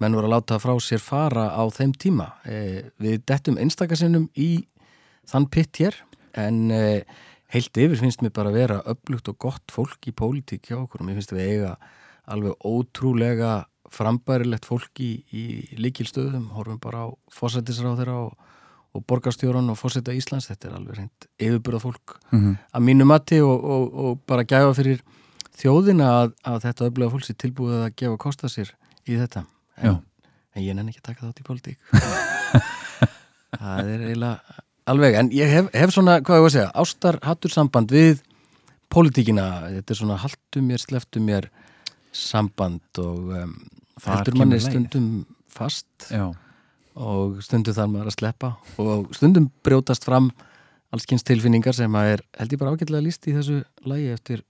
menn 0.00 0.14
voru 0.14 0.28
að 0.28 0.34
láta 0.36 0.58
frá 0.62 0.74
sér 0.82 1.02
fara 1.02 1.48
á 1.54 1.62
þeim 1.70 1.92
tíma. 1.98 2.32
Eh, 2.44 2.90
við 3.00 3.24
dettum 3.26 3.58
einstakasinnum 3.58 4.28
í 4.36 4.66
þann 5.26 5.48
pitt 5.50 5.78
hér 5.82 5.94
en 6.40 6.70
eh, 6.74 7.04
heilt 7.54 7.76
yfir 7.78 8.00
finnst 8.00 8.22
mér 8.24 8.32
bara 8.34 8.50
að 8.50 8.58
vera 8.58 8.80
öflugt 8.90 9.28
og 9.30 9.38
gott 9.38 9.70
fólk 9.74 10.08
í 10.10 10.14
pólitík 10.16 10.70
hjá 10.70 10.78
okkur. 10.80 11.00
Og 11.02 11.06
mér 11.08 11.20
finnst 11.20 11.32
við 11.34 11.44
eiga 11.52 11.76
alveg 12.26 12.56
ótrúlega 12.66 13.64
frambærilegt 13.94 14.64
fólk 14.66 14.98
í, 15.04 15.10
í 15.30 15.44
líkilstöðum, 15.78 16.48
horfum 16.56 16.80
bara 16.82 17.04
á 17.06 17.08
fósættisráð 17.30 18.00
þeirra 18.00 18.16
og, 18.24 18.32
og 18.96 19.04
borgarstjóran 19.06 19.68
og 19.70 19.78
fósætta 19.78 20.14
Íslands, 20.16 20.48
þetta 20.50 20.70
er 20.70 20.78
alveg 20.80 20.96
reynd 20.98 21.28
yfirbúrað 21.38 21.84
fólk 21.84 22.16
Mhm. 22.32 22.56
að 22.74 22.82
mínu 22.88 23.06
mati 23.06 23.38
og, 23.44 23.62
og, 23.64 23.84
og 23.94 24.18
bara 24.26 24.42
gæfa 24.42 24.72
fyrir 24.74 25.04
þjóðina 25.54 26.08
að, 26.24 26.32
að 26.42 26.58
þetta 26.66 26.88
öfluga 26.90 27.12
fólk 27.14 27.24
sé 27.28 27.34
tilbúið 27.38 27.84
að 27.84 27.94
gefa 28.02 28.18
kosta 28.24 28.48
sér 28.50 28.72
í 29.06 29.14
þetta. 29.20 29.44
En, 29.78 30.00
en 30.56 30.62
ég 30.64 30.74
nenni 30.74 30.90
ekki 30.90 31.04
að 31.04 31.08
taka 31.12 31.28
þátt 31.28 31.44
í 31.44 31.46
pólitík. 31.46 31.78
Það 33.54 33.90
er 33.94 34.02
eiginlega 34.08 34.63
alveg, 34.90 35.18
en 35.18 35.30
ég 35.34 35.50
hef, 35.50 35.68
hef 35.74 35.92
svona, 35.94 36.18
hvað 36.24 36.40
ég 36.40 36.44
var 36.44 36.50
að 36.50 36.56
segja 36.56 36.72
ástar 36.84 37.18
hattur 37.24 37.52
samband 37.52 37.92
við 37.94 38.22
pólitíkina, 38.92 39.46
þetta 39.78 39.94
er 39.94 40.00
svona 40.00 40.18
haltu 40.22 40.62
mér, 40.64 40.82
sleftu 40.82 41.22
mér 41.24 41.50
samband 42.14 43.02
og 43.02 43.34
um, 43.34 43.54
Þar 43.94 44.18
heldur 44.18 44.40
manni 44.40 44.58
stundum 44.58 45.06
fast. 45.54 45.86
Já, 46.10 46.32
og 46.98 47.38
stundum 47.42 47.74
þarf 47.76 47.92
maður 47.92 48.10
að 48.10 48.16
sleppa 48.16 48.50
og 48.82 49.14
stundum 49.14 49.46
brjótast 49.66 50.06
fram 50.06 50.28
allskynns 50.94 51.26
tilfinningar 51.26 51.74
sem 51.74 51.94
að 51.98 52.10
er 52.12 52.24
held 52.38 52.54
ég 52.54 52.60
bara 52.60 52.74
ágætlega 52.74 53.06
líst 53.06 53.26
í 53.30 53.34
þessu 53.34 53.62
lagi 53.86 54.10
eftir 54.14 54.44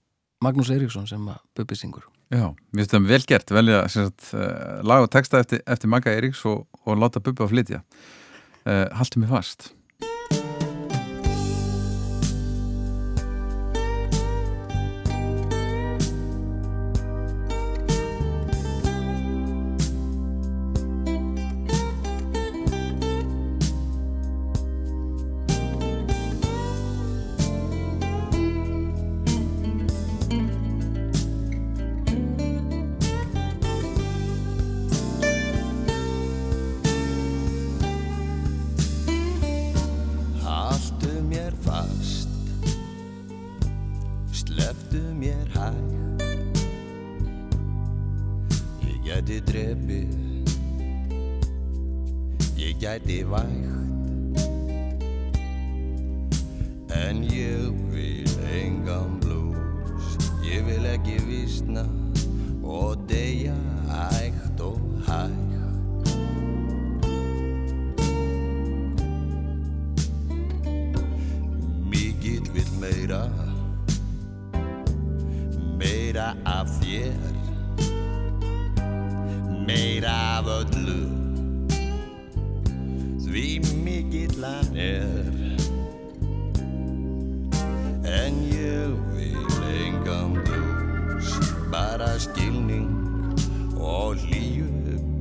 Magnús 0.45 0.69
Eiríksson 0.73 1.07
sem 1.09 1.23
að 1.31 1.39
Bubbi 1.57 1.77
syngur. 1.77 2.05
Já, 2.33 2.49
mér 2.73 2.83
finnst 2.83 2.93
það 2.93 3.07
vel 3.13 3.21
gert. 3.29 3.53
Velja 3.53 3.79
sagt, 3.93 4.27
uh, 4.33 4.81
lag 4.85 5.05
og 5.05 5.09
texta 5.13 5.41
eftir, 5.41 5.61
eftir 5.69 5.93
Magga 5.93 6.13
Eiríks 6.13 6.43
og, 6.49 6.65
og 6.85 6.99
láta 7.01 7.21
Bubba 7.23 7.45
að 7.45 7.53
flytja. 7.53 7.81
Uh, 8.65 8.85
Haltu 8.97 9.21
mig 9.21 9.29
fast 9.29 9.71
gæti 49.15 49.39
drepið. 49.47 50.11
Ég 52.59 52.75
gæti 52.79 53.23
vægt. 53.23 53.71
En 56.95 57.23
ég 57.23 57.71
vil 57.91 58.29
engan 58.55 59.19
blús 59.21 60.17
Ég 60.43 60.63
vil 60.65 60.85
ekki 60.85 61.17
vísna 61.27 61.83
Og 62.63 62.97
deyja 63.09 63.55
hægt 63.87 64.61
og 64.61 64.79
hægt. 65.07 65.45
Meira. 72.79 73.29
Meira 75.79 76.35
af 76.45 76.67
þér 76.67 77.34
Meira 79.65 80.37
af 80.37 80.45
öllu. 80.45 81.01
Því 83.25 83.47
mikill 83.83 84.43
hann 84.43 84.77
er. 84.77 85.57
En 88.05 88.35
ég 88.53 88.93
vil 89.15 89.57
engan 89.81 90.37
blues 90.45 91.33
Bara 91.71 92.19
skilning 92.19 92.91
og 93.81 94.15
hlýju 94.21 94.69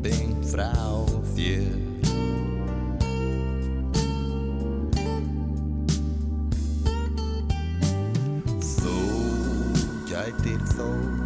beint 0.05 0.45
frá 0.53 0.77
þér. 1.33 1.81
Þú 8.61 8.99
gætir 10.13 10.61
þóst 10.77 11.24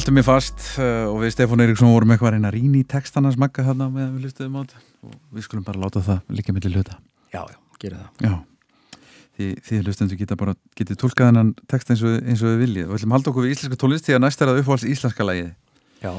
Haldum 0.00 0.14
mér 0.16 0.24
fast 0.24 0.62
uh, 0.80 1.10
og 1.12 1.18
við 1.20 1.32
Stefán 1.34 1.60
Eiríksson 1.60 1.90
vorum 1.92 2.08
eitthvað 2.14 2.30
að 2.30 2.34
reyna 2.38 2.50
rýna 2.54 2.78
í 2.80 2.86
textana 2.88 3.28
smakka 3.34 3.60
þarna 3.66 3.88
meðan 3.92 4.14
við 4.16 4.22
listuðum 4.30 4.54
á 4.56 4.60
þetta 4.62 4.78
og 5.04 5.16
við 5.36 5.44
skulum 5.44 5.64
bara 5.66 5.80
láta 5.82 6.00
það 6.06 6.30
líka 6.38 6.54
millir 6.56 6.72
hluta. 6.78 6.94
Já, 7.34 7.42
já, 7.50 7.58
gera 7.82 7.98
það. 7.98 8.22
Já, 8.24 9.02
því, 9.36 9.48
því 9.66 9.80
hlustendur 9.82 10.20
geta 10.22 10.38
bara, 10.40 10.54
getið 10.80 10.98
tólkað 11.02 11.28
hennan 11.28 11.50
text 11.68 11.92
eins 11.92 12.04
og, 12.08 12.14
eins 12.24 12.40
og 12.40 12.48
við 12.54 12.62
viljið 12.62 12.86
við 12.88 12.96
ætlum 12.96 13.12
að 13.12 13.18
halda 13.18 13.30
okkur 13.34 13.44
við 13.44 13.52
íslenska 13.58 13.78
tónlist 13.82 14.08
því 14.08 14.16
að 14.16 14.22
næst 14.24 14.40
er 14.46 14.52
að 14.54 14.62
uppáhalds 14.62 14.86
íslenska 14.94 15.26
lagið. 15.28 15.52
Já. 16.00 16.12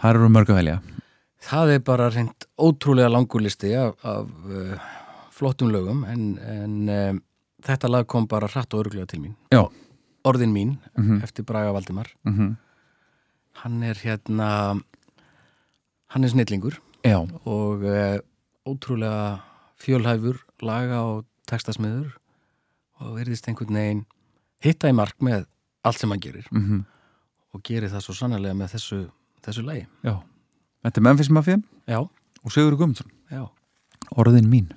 Það 0.00 0.10
eru 0.14 0.32
mörg 0.38 0.54
að 0.54 0.60
velja. 0.62 0.78
Það 1.50 1.74
er 1.76 1.84
bara 1.90 2.08
reynd 2.16 2.48
ótrúlega 2.64 3.12
langur 3.12 3.44
listi 3.44 3.74
af, 3.76 3.92
af 4.08 4.32
uh, 4.48 4.88
flottum 5.36 5.68
lögum 5.76 6.00
en, 6.08 6.24
en 6.56 6.80
um, 6.96 7.20
þetta 7.68 7.92
lag 7.92 8.08
kom 8.08 8.24
bara 8.32 8.48
hratt 8.48 8.72
og 8.72 8.86
öruglega 8.86 9.12
til 9.12 9.20
mín. 9.26 9.36
Já. 9.52 9.66
Orðin 10.24 10.56
mín 10.56 10.74
Mhm. 10.96 11.20
eftir 11.28 11.44
Braga 11.44 11.76
Valdimar. 11.76 12.08
Mm 12.24 12.56
Hann 13.62 13.82
er 13.84 13.94
hérna, 14.00 14.80
hann 16.14 16.24
er 16.24 16.32
snillingur 16.32 16.78
Já. 17.04 17.18
og 17.44 17.82
uh, 17.84 18.18
ótrúlega 18.68 19.40
fjölhæfur 19.80 20.38
laga 20.64 21.00
og 21.04 21.24
textasmiður 21.48 22.14
og 23.00 23.14
verðist 23.18 23.48
einhvern 23.48 23.76
veginn 23.76 24.02
hitta 24.64 24.90
í 24.92 24.96
mark 24.96 25.16
með 25.24 25.46
allt 25.84 26.00
sem 26.00 26.10
hann 26.12 26.20
gerir 26.20 26.46
Mhm. 26.52 26.84
og 27.54 27.62
gerir 27.64 27.88
það 27.90 28.04
svo 28.04 28.14
sannarlega 28.14 28.54
með 28.54 28.74
þessu, 28.76 28.98
þessu 29.42 29.64
lagi. 29.64 29.86
Já. 30.04 30.20
Þetta 30.84 30.98
er 31.00 31.02
Memphis 31.02 31.30
Mafia 31.30 31.56
Já. 31.88 32.00
og 32.44 32.52
Sigur 32.52 32.76
Guðmundsson. 32.76 33.10
Já. 33.30 33.48
Orðin 34.16 34.48
mín. 34.48 34.68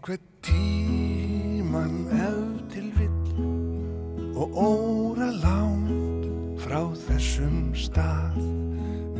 Einhvern 0.00 0.18
tíman 0.40 2.08
ef 2.08 2.72
til 2.72 2.88
vill 2.96 4.32
og 4.32 4.48
óra 4.56 5.28
langt 5.28 6.24
frá 6.62 6.88
þessum 7.04 7.74
stað. 7.76 8.38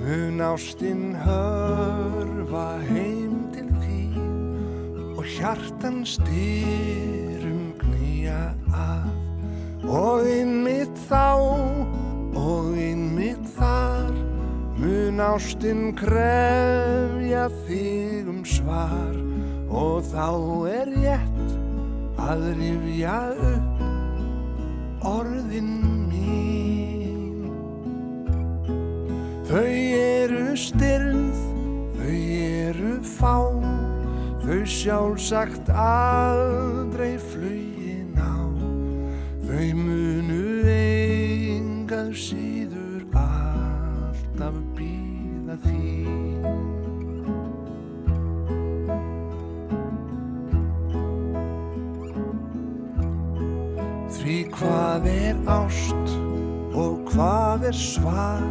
Mun 0.01 0.41
ástinn 0.41 1.13
hörfa 1.21 2.81
heim 2.89 3.53
til 3.53 3.69
þín 3.83 5.21
og 5.21 5.29
hjartan 5.37 6.01
styrum 6.09 7.75
knýja 7.85 8.41
að. 8.73 9.13
Og 9.85 10.25
innmitt 10.33 10.97
þá 11.11 11.45
og 12.41 12.73
innmitt 12.81 13.53
þar 13.59 14.15
mun 14.81 15.21
ástinn 15.29 15.91
krefja 15.93 17.51
þig 17.67 18.33
um 18.33 18.47
svar 18.49 19.20
og 19.71 20.03
þá 20.11 20.27
er 20.71 20.91
rétt 20.99 21.53
að 22.21 22.43
rifja 22.59 23.19
upp 23.51 25.07
orðin 25.07 25.71
mín. 26.11 27.47
Þau 29.49 29.71
eru 29.99 30.57
styrð, 30.59 31.39
þau 31.97 32.19
eru 32.43 32.97
fá, 33.07 33.37
þau 34.43 34.61
sjálfsagt 34.67 35.71
aldrei 35.71 37.15
flugin 37.30 37.30
er 57.71 57.75
svar 57.77 58.43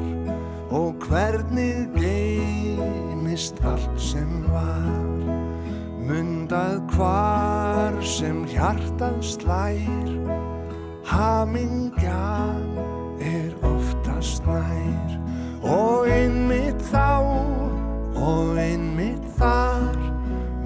og 0.72 0.94
hvernig 1.08 1.90
geymist 1.96 3.58
allt 3.68 3.98
sem 4.00 4.46
var. 4.48 5.26
Mundað 6.08 6.80
hvar 6.94 7.98
sem 8.00 8.46
hjartað 8.48 9.18
slær, 9.20 10.14
hamingjan 11.10 12.80
er 13.20 13.52
oftast 13.68 14.48
nær. 14.48 15.18
Og 15.68 16.08
einmitt 16.08 16.80
þá 16.88 17.20
og 18.16 18.56
einmitt 18.56 19.28
þar 19.36 20.00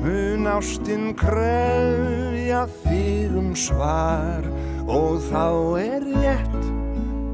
mun 0.03 0.45
ástinn 0.53 1.15
krefja 1.17 2.67
þig 2.83 3.33
um 3.33 3.49
svar 3.57 4.45
og 4.85 5.17
þá 5.31 5.47
er 5.81 6.09
rétt 6.13 6.73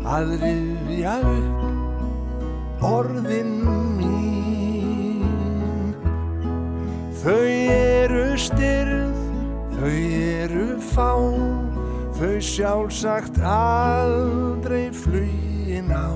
að 0.10 0.32
rifja 1.00 1.20
upp 1.24 2.84
orðin 2.84 3.64
mín. 4.00 5.24
Þau 7.20 7.48
eru 7.72 8.38
styrð, 8.40 9.16
þau 9.76 9.96
eru 10.44 10.80
fá, 10.92 11.12
þau 12.20 12.40
sjálfsagt 12.40 13.40
aldrei 13.44 14.92
flugin 14.92 15.92
á. 15.92 16.12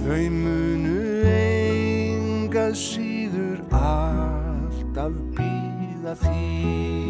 Þau 0.00 0.30
munu 0.30 1.26
engað 1.34 2.74
síður 2.78 3.62
alltaf 3.70 5.14
býða 5.34 6.14
þín. 6.22 7.09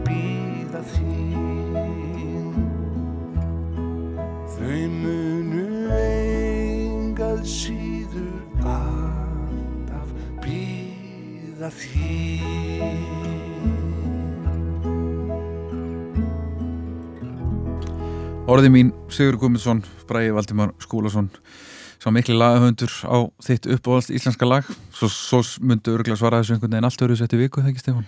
þín. 11.69 12.95
Orði 18.51 18.71
mín, 18.73 18.89
Sigur 19.13 19.37
Guðmundsson, 19.39 19.83
Bræði 20.09 20.33
Valdimar 20.35 20.73
Skúlason 20.81 21.29
sá 22.01 22.09
mikli 22.09 22.33
lagahöndur 22.33 22.91
á 23.05 23.29
þitt 23.45 23.67
uppáhald 23.75 24.09
íslenska 24.09 24.47
lag 24.47 24.65
svo, 24.95 25.07
svo 25.07 25.41
myndu 25.61 25.93
örgulega 25.93 26.17
svara 26.17 26.39
þessu 26.41 26.55
einhvern 26.55 26.73
veginn 26.73 26.87
allt 26.89 27.03
öru 27.05 27.17
setti 27.19 27.37
viku, 27.37 27.61
það 27.61 27.75
ekki 27.75 27.83
Stefán? 27.83 28.07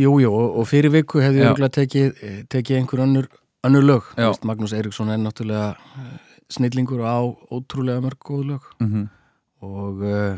Jú, 0.00 0.14
jú, 0.22 0.30
og, 0.32 0.56
og 0.62 0.68
fyrir 0.70 0.94
viku 0.94 1.20
hefði 1.20 1.44
örgulega 1.44 1.74
tekið, 1.76 2.08
eh, 2.24 2.40
tekið 2.48 2.80
einhver 2.80 3.04
önnur, 3.04 3.28
önnur 3.68 3.84
lög. 3.84 4.08
Veist, 4.16 4.48
Magnús 4.48 4.72
Eiríksson 4.76 5.12
er 5.12 5.20
náttúrulega 5.20 5.74
eh, 5.76 6.40
snillingur 6.56 7.04
og 7.04 7.12
á 7.12 7.18
ótrúlega 7.52 8.04
mörg 8.04 8.24
góð 8.24 8.48
lög 8.54 8.72
Mm 8.80 9.12
og 9.64 10.02
uh, 10.04 10.36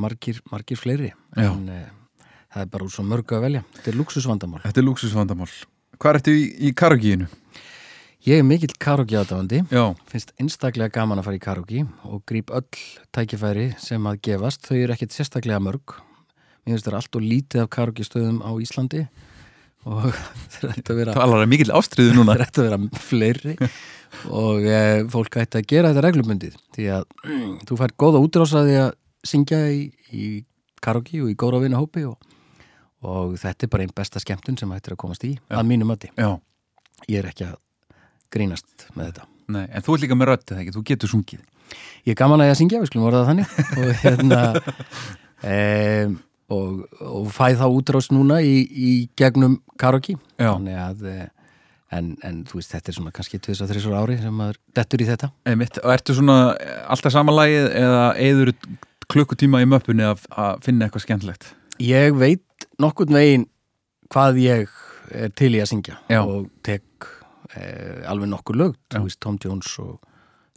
margir, 0.00 0.42
margir 0.52 0.80
fleiri. 0.80 1.12
Já. 1.36 1.48
En 1.50 1.66
uh, 1.72 2.30
það 2.52 2.62
er 2.64 2.70
bara 2.74 2.86
úr 2.86 2.94
svo 2.94 3.06
mörg 3.06 3.34
að 3.36 3.48
velja. 3.48 3.64
Þetta 3.78 3.92
er 3.92 3.98
luxusvandamál. 4.00 4.62
Þetta 4.66 4.82
er 4.82 4.88
lúksusvandamál. 4.88 5.50
Hvað 5.96 6.20
ertu 6.20 6.36
í, 6.36 6.46
í 6.68 6.72
karagíinu? 6.76 7.28
Ég 8.26 8.40
er 8.40 8.46
mikill 8.46 8.72
karaoke 8.82 9.14
aðdáðandi, 9.14 9.60
finnst 10.10 10.32
einstaklega 10.42 10.90
gaman 10.96 11.20
að 11.20 11.28
fara 11.28 11.38
í 11.38 11.42
karaoke 11.44 11.84
og 12.10 12.24
gríp 12.26 12.50
öll 12.50 12.80
tækifæri 13.14 13.68
sem 13.78 14.08
að 14.10 14.18
gefast. 14.26 14.66
Þau 14.66 14.80
eru 14.80 14.96
ekkit 14.96 15.14
sérstaklega 15.14 15.60
mörg. 15.62 15.94
Mér 16.66 16.74
finnst 16.74 16.88
það 16.88 16.96
allt 16.98 17.18
og 17.20 17.22
lítið 17.22 17.62
af 17.62 17.70
karaoke 17.76 18.06
stöðum 18.06 18.40
á 18.42 18.50
Íslandi 18.58 19.04
og 19.86 20.08
það 20.56 20.72
ætti 20.72 20.90
að 20.90 20.98
vera, 20.98 21.14
talar 21.14 21.44
að 21.44 21.52
mikill 21.52 21.70
ástriðu 21.78 22.16
núna. 22.16 22.34
það 22.40 22.44
ætti 22.48 22.64
að 22.64 22.66
vera 22.66 23.04
fleiri 23.06 23.56
og 24.34 24.66
e, 24.66 24.80
fólk 25.12 25.38
ætti 25.44 25.60
að 25.60 25.70
gera 25.70 25.92
þetta 25.92 26.04
reglumundið 26.08 26.56
því 26.74 26.90
að 26.96 27.06
þú 27.68 27.78
fær 27.78 27.94
góða 28.02 28.24
útrásaði 28.26 28.78
að 28.88 28.90
syngja 29.28 29.60
í, 29.72 29.86
í 30.12 30.24
karaoke 30.82 31.22
og 31.24 31.30
í 31.32 31.36
góra 31.38 31.60
vinna 31.62 31.80
hópi 31.80 32.04
og, 32.08 32.16
og 33.06 33.36
þetta 33.40 33.66
er 33.66 33.72
bara 33.72 33.86
einn 33.86 33.94
besta 33.96 34.22
skemmtun 34.22 34.58
sem 34.60 34.72
hættir 34.74 34.96
að 34.96 35.02
komast 35.04 35.26
í 35.26 35.34
að 35.50 35.68
mínum. 35.68 35.94
Já, 36.16 36.30
Ég 37.10 37.20
er 37.20 37.28
ekki 37.30 37.44
að 37.50 37.58
grínast 38.32 38.88
með 38.96 39.10
þetta. 39.10 39.26
nei, 39.52 39.66
en 39.68 39.84
þú 39.84 39.94
ert 39.94 40.04
líka 40.06 40.16
með 40.18 40.30
rödd, 40.32 40.46
eða 40.50 40.62
ekki? 40.62 40.74
Þú 40.74 40.84
getur 40.88 41.12
sungið. 41.12 41.42
Ég 42.06 42.14
er 42.14 42.18
gaman 42.18 42.42
að 42.42 42.48
ég 42.48 42.54
að 42.54 42.60
syngja, 42.60 42.80
við 42.80 42.90
skulum 42.90 43.08
orða 43.10 43.26
þannig 43.28 43.54
og 43.82 43.92
hérna 44.00 44.40
e, 45.42 45.56
og, 46.54 46.82
og 47.02 47.30
fæð 47.34 47.60
þá 47.60 47.66
útrást 47.68 48.14
núna 48.14 48.40
í, 48.44 48.60
í 48.64 48.92
gegnum 49.18 49.58
karaoke 49.80 50.16
Já. 50.38 50.52
þannig 50.52 50.78
að 50.82 51.08
e, 51.10 51.16
en, 51.96 52.12
en 52.26 52.42
þú 52.48 52.60
veist, 52.60 52.72
þetta 52.74 52.92
er 52.92 52.98
svona 52.98 53.14
kannski 53.14 53.40
2-3 53.42 53.94
ári 53.98 54.18
sem 54.22 54.34
maður 54.34 54.60
dettur 54.76 55.02
í 55.02 55.08
þetta 55.08 55.30
Einmitt, 55.48 55.80
og 55.82 55.94
ertu 55.94 56.16
svona 56.16 56.38
eh, 56.58 56.78
alltaf 56.92 57.14
samanlægið 57.14 57.68
eða 57.82 58.04
eður 58.26 58.52
klukkutíma 59.12 59.60
í 59.62 59.68
möppunni 59.70 60.04
að, 60.06 60.24
að 60.36 60.62
finna 60.66 60.86
eitthvað 60.88 61.04
skemmtilegt? 61.06 61.50
Ég 61.82 62.14
veit 62.18 62.66
nokkurn 62.82 63.14
veginn 63.16 63.46
hvað 64.12 64.38
ég 64.42 64.68
er 65.14 65.30
til 65.38 65.52
í 65.54 65.60
að 65.62 65.70
syngja 65.70 65.98
Já. 66.10 66.20
og 66.24 66.48
tek 66.66 66.82
e, 67.54 68.02
alveg 68.10 68.30
nokkur 68.32 68.56
lög, 68.58 68.74
þú 68.92 69.02
veist 69.06 69.20
Tom 69.22 69.36
Jones 69.42 69.74
og 69.82 70.00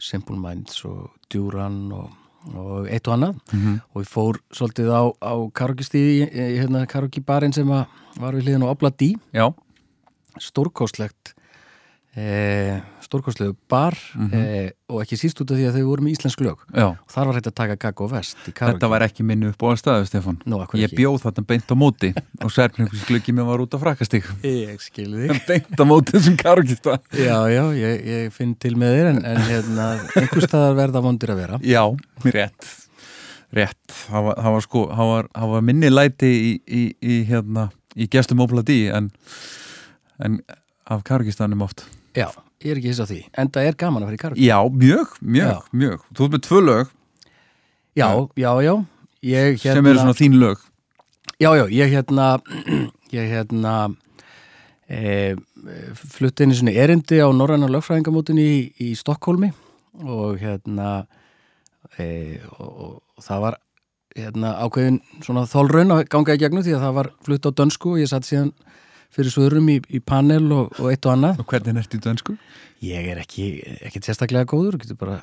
Simple 0.00 0.38
Minds 0.40 0.80
og 0.88 1.10
Duran 1.30 1.92
og, 1.92 2.10
og 2.56 2.88
eitt 2.88 3.06
og 3.08 3.14
annað 3.18 3.36
Mhm. 3.52 3.80
og 3.94 4.02
ég 4.02 4.08
fór 4.10 4.38
svolítið 4.50 4.88
á, 4.90 5.02
á 5.22 5.34
karaoke 5.54 5.84
stíði, 5.84 6.30
hérna 6.32 6.86
karaoke 6.88 7.20
barinn 7.22 7.52
sem 7.52 7.68
var 7.68 8.32
við 8.34 8.46
hliðin 8.48 8.64
á 8.66 8.72
Obla 8.72 8.90
D 8.90 9.12
Já, 9.32 9.50
stórkostlegt 13.10 13.56
e, 13.56 13.56
stórkostlegu 13.56 13.56
bar 13.70 13.96
e, 14.30 14.70
og 14.90 15.02
ekki 15.02 15.18
síst 15.18 15.40
út 15.42 15.50
af 15.50 15.58
því 15.58 15.66
að 15.68 15.76
þau 15.78 15.86
voru 15.88 16.04
með 16.04 16.14
íslensk 16.14 16.42
lög 16.44 16.62
já. 16.70 16.86
og 16.94 17.10
þar 17.10 17.28
var 17.28 17.38
hægt 17.38 17.48
að 17.50 17.56
taka 17.60 17.76
gag 17.84 18.02
og 18.04 18.10
vest 18.12 18.42
Þetta 18.50 18.90
var 18.90 19.04
ekki 19.06 19.26
minni 19.26 19.50
upp 19.50 19.62
á 19.66 19.74
staðu, 19.78 20.06
Stefán. 20.08 20.38
Nú, 20.46 20.60
af 20.62 20.70
hverju 20.70 20.86
Ég 20.86 20.94
bjóð 20.96 21.18
þarna 21.24 21.44
beint 21.50 21.72
á 21.72 21.76
móti 21.78 22.10
og 22.44 22.52
sverfningus 22.54 23.06
glöggi 23.08 23.34
mér 23.34 23.48
var 23.48 23.64
út 23.64 23.74
á 23.74 23.78
frakastík. 23.82 24.28
Ég 24.46 24.82
skilði 24.82 25.30
þig 25.30 25.42
beint 25.50 25.82
á 25.82 25.84
móti 25.88 26.16
þessum 26.16 26.36
karokista. 26.40 26.98
Já, 27.16 27.38
já, 27.50 27.62
ég, 27.78 28.04
ég 28.10 28.34
finn 28.34 28.54
til 28.60 28.76
með 28.80 28.96
þér 28.98 29.10
en, 29.14 29.22
en 29.32 29.42
hérna, 29.48 29.88
einhver 30.20 30.46
staðar 30.46 30.78
verða 30.78 31.04
vondir 31.04 31.34
að 31.34 31.42
vera 31.44 31.60
Já, 31.74 31.82
rétt. 32.26 32.70
Rétt. 33.56 33.82
Það 33.90 34.28
var, 34.28 34.36
það 34.38 34.56
var 34.56 34.66
sko, 34.66 34.84
það 34.94 35.12
var, 35.14 35.30
það 35.34 35.54
var 35.56 35.64
minni 35.66 35.90
læti 35.90 36.30
í, 36.30 36.52
í, 36.66 36.84
í 37.02 37.16
hérna, 37.30 37.66
í 37.98 38.06
gestum 38.10 38.42
Óbladí 38.44 38.84
en, 38.94 39.10
en 40.22 40.38
af 40.90 41.02
karokistanum 41.06 41.66
oft. 41.66 41.82
Já, 42.18 42.28
ég 42.60 42.70
er 42.72 42.80
ekki 42.80 42.90
hiss 42.92 43.02
á 43.02 43.06
því 43.08 43.20
En 43.40 43.50
það 43.52 43.68
er 43.70 43.76
gaman 43.80 44.02
að 44.04 44.10
fara 44.10 44.18
í 44.18 44.22
karaoke 44.24 44.46
Já, 44.46 44.58
mjög, 44.84 45.14
mjög, 45.20 45.52
Já. 45.52 45.76
mjög. 45.82 46.02
Þú 46.16 46.26
ert 46.26 46.34
með 46.36 46.42
tvö 46.48 46.60
lög 46.66 46.90
Já, 47.98 48.08
já, 48.38 48.50
já 48.64 48.74
ég, 49.20 49.56
hérna, 49.60 49.74
sem 49.76 49.86
eru 49.90 49.98
svona 50.00 50.16
þín 50.16 50.36
lög. 50.40 50.60
Já, 51.40 51.50
já, 51.58 51.64
ég 51.72 51.90
hérna 51.92 52.26
ég 53.16 53.32
hérna 53.34 53.74
e, 54.88 55.34
flutti 55.94 56.44
einu 56.46 56.56
svona 56.56 56.74
erindi 56.76 57.20
á 57.20 57.28
Norræna 57.32 57.68
lögfræðingamótin 57.72 58.40
í, 58.40 58.52
í 58.80 58.92
Stokkólmi 58.98 59.50
og 60.06 60.38
hérna 60.40 61.06
e, 61.98 62.38
og, 62.58 63.00
og 63.16 63.24
það 63.24 63.44
var 63.46 63.58
hérna 64.16 64.54
ákveðin 64.64 65.00
svona 65.24 65.44
þólraun 65.50 65.94
að 65.96 66.04
ganga 66.12 66.36
í 66.36 66.40
gegnum 66.42 66.64
því 66.66 66.76
að 66.76 66.84
það 66.86 66.96
var 67.00 67.10
flutt 67.26 67.46
á 67.46 67.50
dönsku 67.60 67.94
og 67.94 68.00
ég 68.02 68.10
satt 68.10 68.28
síðan 68.28 68.52
fyrir 69.14 69.34
svörum 69.34 69.68
í, 69.72 69.80
í 69.90 70.00
panel 70.04 70.46
og, 70.54 70.74
og 70.78 70.90
eitt 70.92 71.06
og 71.06 71.16
annað. 71.16 71.42
Og 71.42 71.52
hvernig 71.52 71.82
ertu 71.82 72.00
í 72.00 72.04
dönsku? 72.04 72.36
Ég 72.84 73.12
er 73.12 73.20
ekki, 73.22 73.52
ekki 73.86 74.02
sérstaklega 74.04 74.48
góður, 74.48 74.80
getur 74.80 74.98
bara 75.00 75.20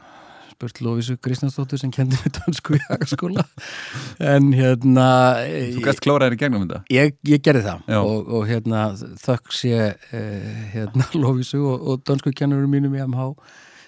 spurt 0.57 0.79
Lófisu 0.81 1.17
Kristjánsdóttur 1.21 1.77
sem 1.77 1.91
kendi 1.93 2.17
með 2.17 2.39
dansku 2.39 2.77
í 2.77 2.79
hagaskóla 2.87 3.43
en 4.33 4.49
hérna 4.57 5.05
Þú 5.45 5.83
gæst 5.85 6.01
klóraðir 6.01 6.33
í 6.33 6.39
gegnum 6.41 6.63
þetta? 6.63 6.79
Ég, 6.93 7.13
ég 7.29 7.43
gerði 7.45 7.61
það 7.67 7.99
og, 7.99 8.31
og 8.39 8.47
hérna 8.49 8.87
þökk 9.21 9.53
sé 9.53 9.75
eh, 9.77 10.63
hérna 10.73 11.05
Lófisu 11.21 11.61
og, 11.61 11.77
og 11.77 12.03
dansku 12.09 12.33
kennurum 12.37 12.73
mínum 12.73 12.97
í 12.97 13.03
MH 13.05 13.29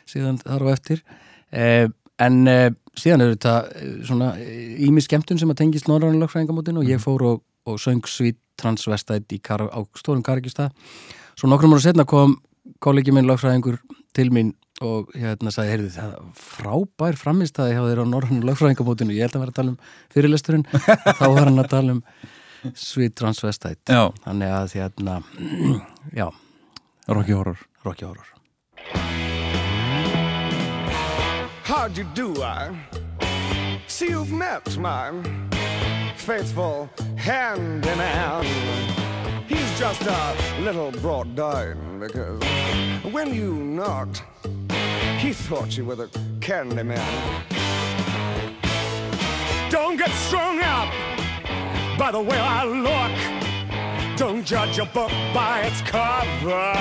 síðan 0.10 0.40
þar 0.42 0.66
á 0.66 0.68
eftir. 0.74 1.04
Eh, 1.54 1.88
en 2.22 2.40
eh, 2.50 2.70
síðan 2.98 3.26
er 3.26 3.34
þetta 3.36 3.56
eh, 3.74 3.94
svona 4.08 4.32
ími 4.86 5.04
skemmtun 5.04 5.40
sem 5.42 5.52
að 5.52 5.62
tengist 5.64 5.90
norrænu 5.90 6.22
lögfræðingamótin 6.24 6.82
og 6.82 6.90
ég 6.90 7.02
fór 7.04 7.26
og, 7.32 7.44
og 7.70 7.80
söng 7.82 8.04
svít 8.10 8.40
transvestætt 8.60 9.30
á 9.30 9.80
stórum 9.96 10.26
Karikistað 10.26 10.74
svo 11.40 11.48
nokkrum 11.48 11.78
ára 11.78 11.86
setna 11.86 12.06
kom 12.06 12.38
kollegi 12.84 13.14
minn 13.16 13.30
lögfræðingur 13.30 13.80
til 14.14 14.32
mín 14.34 14.54
og 14.84 15.12
hérna 15.16 15.52
sagði, 15.52 15.74
heyrðu 15.74 15.90
það 15.94 16.12
frábær 16.40 17.18
framistæði 17.20 17.76
hjá 17.76 17.82
þeir 17.84 18.02
á 18.04 18.06
norrænu 18.08 18.48
lögfræðingamótinu 18.48 19.16
ég 19.16 19.28
held 19.28 19.36
að 19.36 19.44
vera 19.44 19.54
að 19.54 19.60
tala 19.60 19.74
um 19.74 19.80
fyrirlesturinn. 20.14 20.66
Þá 21.20 21.26
var 21.26 21.50
hann 21.50 21.64
að 21.64 21.72
tala 21.74 21.96
um 21.98 22.04
Sweet 22.76 23.16
Transvestite. 23.20 23.88
Já. 23.88 24.12
þannig 24.26 24.56
að 24.56 24.76
hérna 24.76 25.20
já, 26.20 26.28
Rocky 27.08 27.36
Horror. 27.36 27.60
Rocky 27.84 28.06
Horror. 28.06 28.28
How'd 31.64 31.98
you 31.98 32.06
do, 32.16 32.34
I? 32.44 32.72
See 33.88 34.10
you've 34.10 34.32
met 34.32 34.78
my 34.78 35.12
faithful 36.20 36.90
hand 37.16 37.86
in 37.86 37.98
hand. 37.98 38.46
He's 39.48 39.80
just 39.80 40.02
a 40.02 40.36
little 40.62 40.92
brought 40.92 41.34
down 41.34 42.00
because 42.00 42.44
when 43.14 43.34
you 43.34 43.54
knocked, 43.54 44.24
he 45.18 45.34
thought 45.34 45.78
you 45.78 45.86
were 45.86 45.96
the 45.96 46.10
candy 46.42 46.84
man. 46.84 47.44
Don't 49.72 49.98
get 49.98 50.12
strung 50.12 50.60
up 50.62 50.94
by 51.98 52.12
the 52.12 52.22
way 52.22 52.38
I 52.38 52.66
look. 52.66 54.18
Don't 54.18 54.46
judge 54.46 54.78
a 54.78 54.86
book 54.86 55.12
by 55.34 55.62
its 55.62 55.82
cover. 55.82 56.74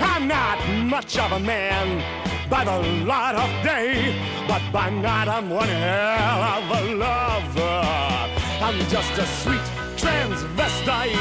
I'm 0.00 0.28
not 0.28 0.58
much 0.84 1.18
of 1.18 1.32
a 1.32 1.40
man 1.40 1.86
by 2.48 2.64
the 2.64 2.78
light 3.04 3.34
of 3.34 3.50
day, 3.64 4.14
but 4.46 4.62
by 4.72 4.90
night 4.90 5.28
I'm 5.28 5.50
one 5.50 5.68
hell 5.68 6.42
of 6.42 6.70
a 6.78 6.94
lover. 6.94 8.17
I'm 8.60 8.78
just 8.88 9.12
a 9.18 9.26
sweet 9.26 9.66
transvestite 9.96 11.14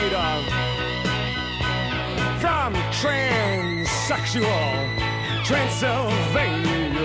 from 2.39 2.73
transsexual 3.01 4.45
Transylvania. 5.45 7.01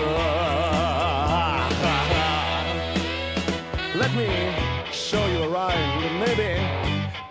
Let 3.95 4.13
me 4.15 4.55
show 4.91 5.25
you 5.27 5.43
a 5.43 5.49
rhyme 5.49 6.19
maybe 6.19 6.59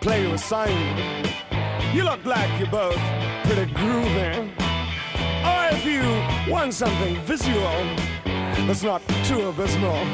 play 0.01 0.23
you 0.23 0.33
a 0.33 0.39
sign. 0.39 0.71
You 1.95 2.05
look 2.05 2.25
like 2.25 2.51
you're 2.59 2.71
both 2.71 3.01
pretty 3.45 3.73
groovy. 3.73 4.51
Or 5.51 5.77
if 5.77 5.85
you 5.85 6.03
want 6.53 6.75
something 6.75 7.17
visual 7.23 7.79
that's 8.67 8.83
not 8.83 9.03
too 9.25 9.49
abysmal, 9.49 10.07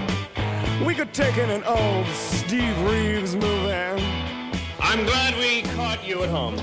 we 0.85 0.95
could 0.95 1.13
take 1.13 1.37
in 1.37 1.51
an 1.51 1.65
old 1.65 2.07
Steve 2.07 2.79
Reeves 2.83 3.35
movie. 3.35 3.73
I'm 4.81 5.05
glad 5.05 5.37
we 5.39 5.63
caught 5.75 6.07
you 6.07 6.23
at 6.23 6.29
home. 6.29 6.57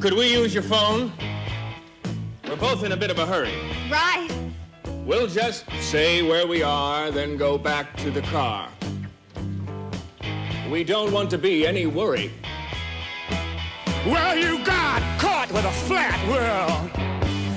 Could 0.00 0.12
we 0.12 0.32
use 0.32 0.52
your 0.52 0.62
phone? 0.62 1.12
We're 2.46 2.56
both 2.56 2.84
in 2.84 2.92
a 2.92 2.96
bit 2.96 3.10
of 3.10 3.18
a 3.18 3.26
hurry. 3.26 3.54
Right. 3.90 4.28
We'll 5.04 5.26
just 5.26 5.64
say 5.80 6.22
where 6.22 6.46
we 6.46 6.62
are, 6.62 7.10
then 7.10 7.36
go 7.36 7.56
back 7.56 7.96
to 7.98 8.10
the 8.10 8.22
car. 8.22 8.68
We 10.70 10.84
don't 10.84 11.10
want 11.10 11.30
to 11.30 11.38
be 11.38 11.66
any 11.66 11.86
worry. 11.86 12.30
Well, 14.06 14.36
you 14.36 14.62
got 14.64 15.00
caught 15.18 15.50
with 15.50 15.64
a 15.64 15.70
flat 15.70 16.18
world. 16.28 16.90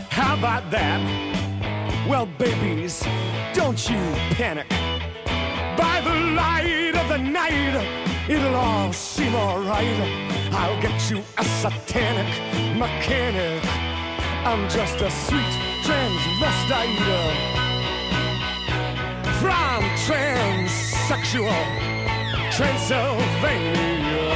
How 0.10 0.38
about 0.38 0.72
that? 0.72 2.08
Well, 2.08 2.26
babies, 2.26 3.04
don't 3.54 3.90
you 3.90 3.98
panic. 4.36 4.68
By 5.78 6.02
the 6.04 6.16
light 6.36 6.96
of 6.96 7.08
the 7.10 7.18
night, 7.18 7.76
it'll 8.30 8.56
all 8.56 8.94
seem 8.94 9.36
alright. 9.36 10.00
I'll 10.52 10.82
get 10.82 11.10
you 11.10 11.24
a 11.38 11.44
satanic 11.44 12.28
mechanic. 12.78 13.64
I'm 14.46 14.68
just 14.70 15.02
a 15.02 15.10
sweet 15.10 15.54
transvestite 15.86 17.62
from 19.40 19.84
transsexual 20.06 21.64
Transylvania. 22.52 24.30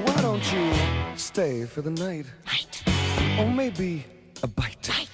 Why 0.04 0.22
don't 0.22 0.52
you 0.52 0.72
stay 1.16 1.66
for 1.66 1.82
the 1.82 1.90
night? 1.90 2.26
Night. 2.46 2.82
Or 3.38 3.46
maybe 3.50 4.04
a 4.42 4.46
bite. 4.46 4.88
Bite. 4.88 5.09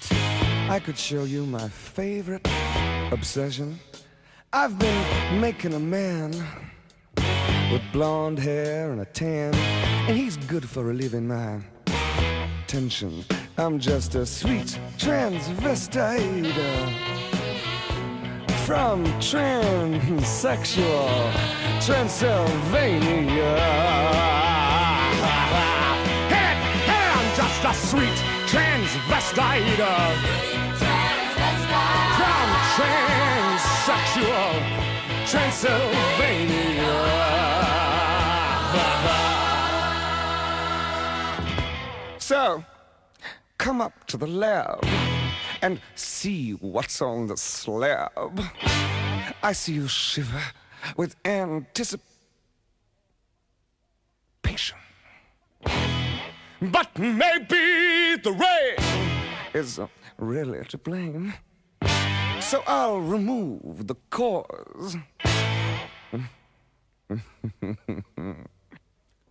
I 0.69 0.81
could 0.81 0.99
show 0.99 1.23
you 1.23 1.47
my 1.47 1.69
favorite 1.69 2.45
obsession. 3.13 3.79
I've 4.53 4.77
been 4.81 5.41
making 5.41 5.75
a 5.75 5.79
man 5.79 6.33
with 7.71 7.83
blonde 7.93 8.41
hair 8.41 8.91
and 8.91 9.01
a 9.01 9.05
tan, 9.05 9.55
and 9.55 10.17
he's 10.17 10.37
good 10.37 10.69
for 10.69 10.83
relieving 10.83 11.29
my 11.29 11.61
tension. 12.67 13.25
I'm 13.57 13.79
just 13.79 14.17
a 14.17 14.27
sweet 14.27 14.77
transvestite 14.99 16.53
uh, 16.59 16.91
from 18.67 19.05
transsexual 19.21 21.33
Transylvania. 21.87 23.57
Hey, 26.29 26.55
hey, 26.91 27.07
I'm 27.15 27.37
just 27.37 27.65
a 27.65 27.73
sweet 27.87 28.19
transvestite 28.49 30.46
Transylvania. 35.27 36.97
So, 42.19 42.65
come 43.59 43.81
up 43.81 44.07
to 44.07 44.17
the 44.17 44.27
lab 44.27 44.85
and 45.63 45.81
see 45.95 46.53
what's 46.53 47.03
on 47.03 47.27
the 47.27 47.37
slab. 47.37 48.41
I 49.43 49.53
see 49.53 49.75
you 49.75 49.89
shiver 49.89 50.43
with 50.97 51.15
anticipation. 51.25 52.07
But 56.61 56.99
maybe 56.99 58.17
the 58.17 58.33
rain 58.33 58.79
is 59.53 59.79
really 60.19 60.65
to 60.65 60.79
blame. 60.79 61.35
So 62.47 62.63
I'll 62.67 63.01
remove 63.01 63.89
the 63.89 63.97
cause. 64.09 64.97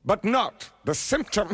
but 0.03 0.25
not 0.25 0.69
the 0.83 0.93
symptom. 0.93 1.47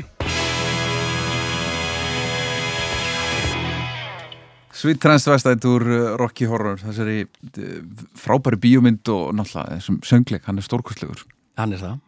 Sweet 4.73 4.97
Transvestite 4.97 5.67
úr 5.69 5.85
uh, 5.85 6.17
Rocky 6.17 6.49
Horror 6.49 6.81
þessari 6.81 7.27
uh, 7.27 7.81
frábæri 8.17 8.57
bíómynd 8.65 9.05
og 9.13 9.35
náttúrulega 9.37 9.77
þessum 9.77 10.01
söngleik, 10.01 10.47
hann 10.49 10.57
er 10.57 10.65
stórkostlegur 10.65 11.21
Hann 11.61 11.77
er 11.77 11.83
það 11.83 11.99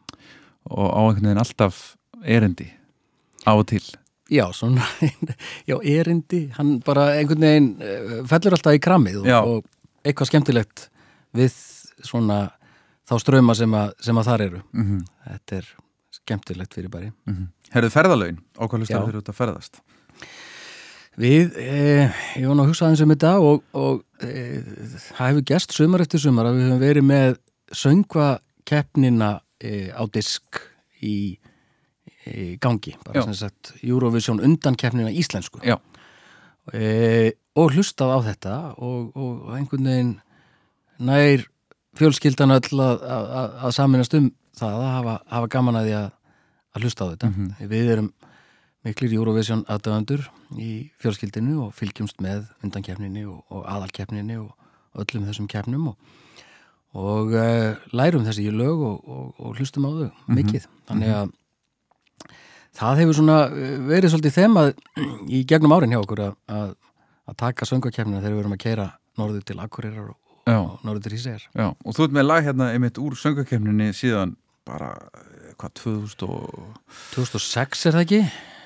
og 0.73 0.88
á 0.89 1.01
einhvern 1.03 1.27
veginn 1.27 1.43
alltaf 1.43 1.84
erindi 2.23 2.71
á 3.45 3.53
og 3.53 3.67
til 3.69 3.85
Já, 4.34 4.45
svona, 4.55 4.85
já, 5.69 5.76
erindi 5.84 6.47
hann 6.57 6.80
bara 6.85 7.10
einhvern 7.19 7.43
veginn 7.45 7.69
eh, 7.85 8.19
fellur 8.30 8.55
alltaf 8.57 8.73
í 8.77 8.81
kramið 8.81 9.19
og, 9.22 9.27
Já. 9.30 9.39
og 9.45 9.65
eitthvað 10.03 10.31
skemmtilegt 10.31 10.88
við 11.38 11.53
svona 12.03 12.39
þá 13.10 13.18
ströma 13.22 13.53
sem 13.55 13.73
að, 13.77 13.91
sem 14.01 14.18
að 14.18 14.30
þar 14.31 14.41
eru 14.47 14.61
Mhm. 14.73 15.03
þetta 15.27 15.57
er 15.61 15.68
skemmtilegt 16.14 16.73
fyrir 16.77 16.89
bæri 16.93 17.11
mm 17.11 17.34
-hmm. 17.35 17.47
Herðu 17.73 17.89
ferðalögin, 17.89 18.39
á 18.57 18.64
hvað 18.69 18.80
hlustar 18.84 19.05
þeir 19.07 19.18
út 19.22 19.30
að 19.30 19.38
ferðast? 19.39 19.80
Við, 21.18 21.53
eh, 21.57 22.10
ég 22.38 22.47
var 22.47 22.55
nú 22.55 22.64
að 22.64 22.69
hugsa 22.72 22.85
aðeins 22.88 23.01
um 23.05 23.10
þetta 23.14 23.31
og, 23.41 23.64
og 23.73 24.03
eh, 24.22 24.61
það 25.14 25.27
hefur 25.30 25.43
gerst 25.45 25.72
sumar 25.73 26.01
eftir 26.01 26.19
sumar 26.19 26.45
að 26.49 26.55
við 26.57 26.68
höfum 26.69 26.80
verið 26.81 27.03
með 27.05 27.35
söngvakeppnina 27.72 29.31
eh, 29.64 29.89
á 29.93 30.03
disk 30.11 30.61
í, 31.03 31.38
í 32.28 32.58
gangi, 32.64 32.95
bara 33.06 33.20
Já. 33.20 33.26
sem 33.28 33.34
sagt 33.36 33.74
Eurovision 33.84 34.40
undan 34.44 34.76
keppnina 34.80 35.12
íslensku 35.12 35.60
eh, 36.74 37.32
og 37.56 37.74
hlustað 37.76 38.14
á 38.16 38.20
þetta 38.30 38.54
og, 38.78 39.12
og 39.20 39.56
einhvern 39.58 39.90
veginn 39.90 40.14
nær 41.04 41.44
fjölskyldan 42.00 42.56
öll 42.56 42.80
að, 42.82 43.04
að, 43.04 43.58
að 43.68 43.76
saminast 43.76 44.14
um 44.18 44.32
það 44.58 44.78
að 44.80 44.91
hafa, 44.98 45.16
hafa 45.34 45.52
gaman 45.58 45.80
að 45.82 45.88
því 45.90 45.95
að, 46.00 46.08
að 46.74 46.86
hlusta 46.88 47.06
á 47.06 47.12
þetta 47.14 47.30
Mhm. 47.34 47.52
við 47.74 47.91
erum 47.98 48.10
miklir 48.84 49.14
Eurovision 49.16 49.62
aðdöðandur 49.72 50.26
í 50.60 50.72
fjölskyldinu 51.00 51.60
og 51.68 51.74
fylgjumst 51.78 52.20
með 52.22 52.48
undankefninni 52.64 53.24
og, 53.26 53.44
og 53.50 53.64
aðalkefninni 53.70 54.36
og 54.41 54.52
öllum 55.00 55.24
þessum 55.30 55.48
kefnum 55.48 55.88
og, 55.94 55.98
og 56.94 57.32
uh, 57.34 57.78
lærum 57.95 58.26
þessi 58.28 58.50
í 58.50 58.52
lög 58.54 58.82
og, 58.84 58.98
og, 59.08 59.30
og 59.40 59.56
hlustum 59.58 59.88
á 59.88 59.91
þau 59.91 60.36
mikið. 60.36 60.68
Þannig 60.90 61.14
að 61.16 61.32
það 62.78 63.02
hefur 63.02 63.18
svona 63.20 63.38
eh, 63.50 63.78
verið 63.90 64.14
svolítið 64.14 64.36
þemað 64.38 64.74
í 65.30 65.44
gegnum 65.50 65.76
árin 65.76 65.94
hjá 65.94 66.02
okkur 66.02 66.24
að, 66.28 66.36
að, 66.58 66.70
að 67.30 67.40
taka 67.44 67.70
söngakefnina 67.70 68.22
þegar 68.22 68.36
við 68.36 68.41
verum 68.41 68.56
að 68.58 68.64
keira 68.66 68.88
norður 69.20 69.45
til 69.48 69.60
Akureyrar 69.62 70.14
og, 70.14 70.18
og 70.54 70.86
norður 70.86 71.06
til 71.08 71.18
Ísæjar. 71.20 71.48
Já, 71.54 71.68
og 71.72 71.98
þú 71.98 72.08
ert 72.08 72.18
með 72.18 72.28
lag 72.30 72.48
hérna 72.48 72.72
einmitt 72.74 73.02
úr 73.02 73.18
söngakefninni 73.20 73.91
síðan 73.98 74.36
bara, 74.68 74.94
eh, 75.20 75.54
hvað, 75.60 75.76
2000 75.84 76.28
og... 76.30 76.68
2006 77.14 77.88
er 77.90 77.98
það 77.98 78.06
ekki? 78.08 78.22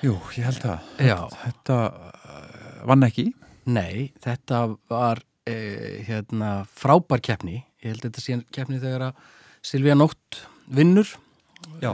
Jú, 0.06 0.18
ég 0.38 0.46
held 0.46 0.62
það. 0.62 0.92
Já. 1.02 1.16
Þetta 1.42 1.78
uh, 1.90 2.82
vann 2.86 3.06
ekki. 3.08 3.30
Nei, 3.68 4.12
þetta 4.24 4.60
var 4.88 5.20
eh, 5.48 6.04
hérna 6.06 6.52
frábær 6.70 7.20
keppni 7.24 7.64
ég 7.82 7.92
held 7.92 8.02
að 8.02 8.08
þetta 8.08 8.24
sé 8.24 8.38
keppni 8.54 8.80
þegar 8.82 9.08
að 9.08 9.26
Silvía 9.66 9.96
Nótt 9.98 10.44
vinnur 10.72 11.10
Já. 11.82 11.92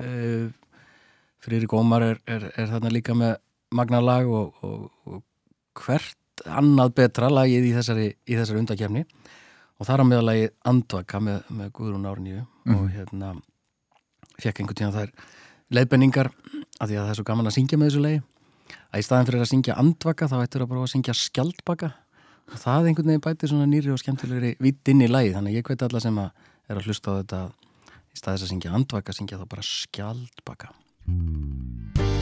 Eh, 1.45 1.49
Friðrik 1.49 1.73
Ómar 1.77 2.03
er, 2.03 2.21
er, 2.27 2.51
er 2.57 2.69
þarna 2.73 2.91
líka 2.93 3.15
með 3.15 3.37
magnalag 3.75 4.29
og, 4.31 4.55
og, 4.65 4.91
og 5.07 5.23
hvert 5.85 6.17
annað 6.47 6.95
betra 6.95 7.29
lagið 7.31 7.69
í 7.69 7.73
þessari, 7.77 8.07
í 8.27 8.35
þessari 8.39 8.61
undakefni 8.63 9.05
og 9.79 9.87
þar 9.89 10.03
á 10.03 10.05
meðal 10.07 10.27
lagið 10.29 10.51
Andvaka 10.71 11.21
með, 11.23 11.41
með 11.51 11.73
Guðrún 11.77 12.07
Árníu 12.11 12.41
og 12.43 12.47
Mhm. 12.65 12.89
hérna 12.95 13.35
fekk 14.41 14.61
einhvern 14.61 14.79
tíðan 14.79 14.95
þær 14.95 15.11
leiðbenningar 15.75 16.31
af 16.81 16.89
því 16.89 16.97
að 16.97 17.03
það 17.05 17.11
er 17.11 17.19
svo 17.19 17.25
gaman 17.29 17.47
að 17.51 17.55
syngja 17.59 17.79
með 17.79 17.91
þessu 17.91 18.03
lagi. 18.05 18.23
Að 18.95 18.99
í 19.01 19.05
staðin 19.05 19.27
fyrir 19.29 19.43
að 19.45 19.51
syngja 19.51 19.77
andvaka 19.79 20.29
þá 20.31 20.37
ættir 20.43 20.63
að 20.65 20.71
prófa 20.71 20.87
að 20.89 20.93
syngja 20.95 21.15
skjaldbaka. 21.19 21.91
Og 22.53 22.59
það 22.61 22.89
einhvern 22.89 23.11
veginn 23.11 23.25
bætir 23.25 23.49
svona 23.53 23.67
nýri 23.69 23.93
og 23.93 23.99
skemmtilegri 24.01 24.55
vitt 24.61 24.89
inn 24.89 25.03
í 25.05 25.09
lagi 25.11 25.33
þannig 25.35 25.53
að 25.55 25.59
ég 25.59 25.69
veit 25.69 25.83
alla 25.87 26.01
sem 26.01 26.19
að 26.19 26.31
er 26.69 26.77
að 26.81 26.89
hlusta 26.89 27.11
á 27.13 27.19
þetta 27.21 27.41
í 28.15 28.17
staðis 28.21 28.45
að 28.47 28.51
syngja 28.55 28.75
andvaka 28.79 29.13
syngja 29.17 29.39
þá 29.41 29.47
bara 29.49 29.63
skjaldbaka 29.69 30.73
Thank 31.07 31.99
you. 31.99 32.14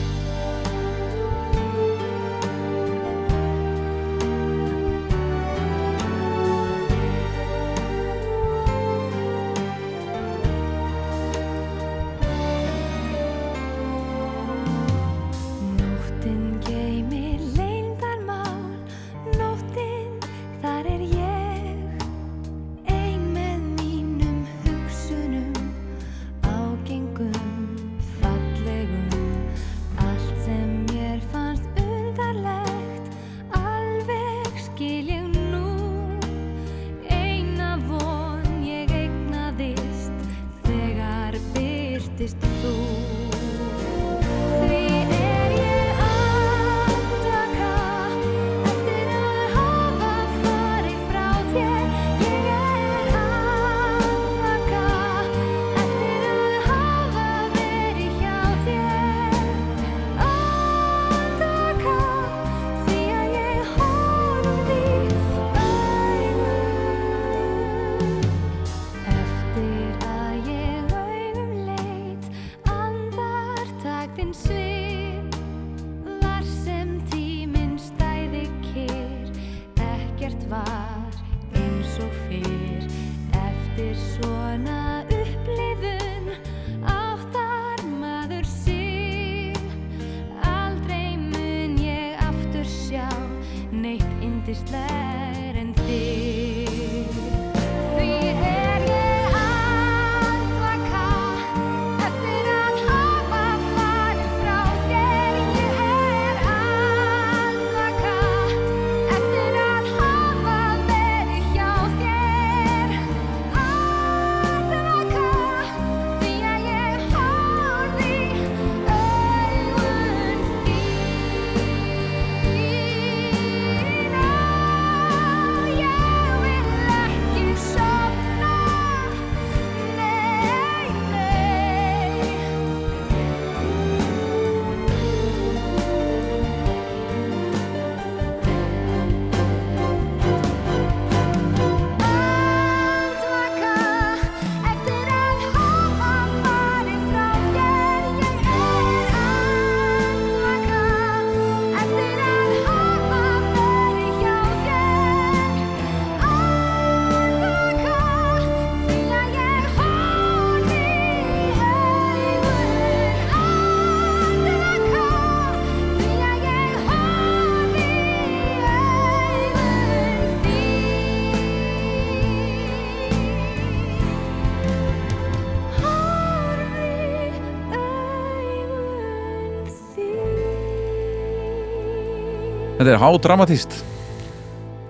Þetta 182.83 182.97
er 182.97 182.99
hádramatíst 182.99 183.75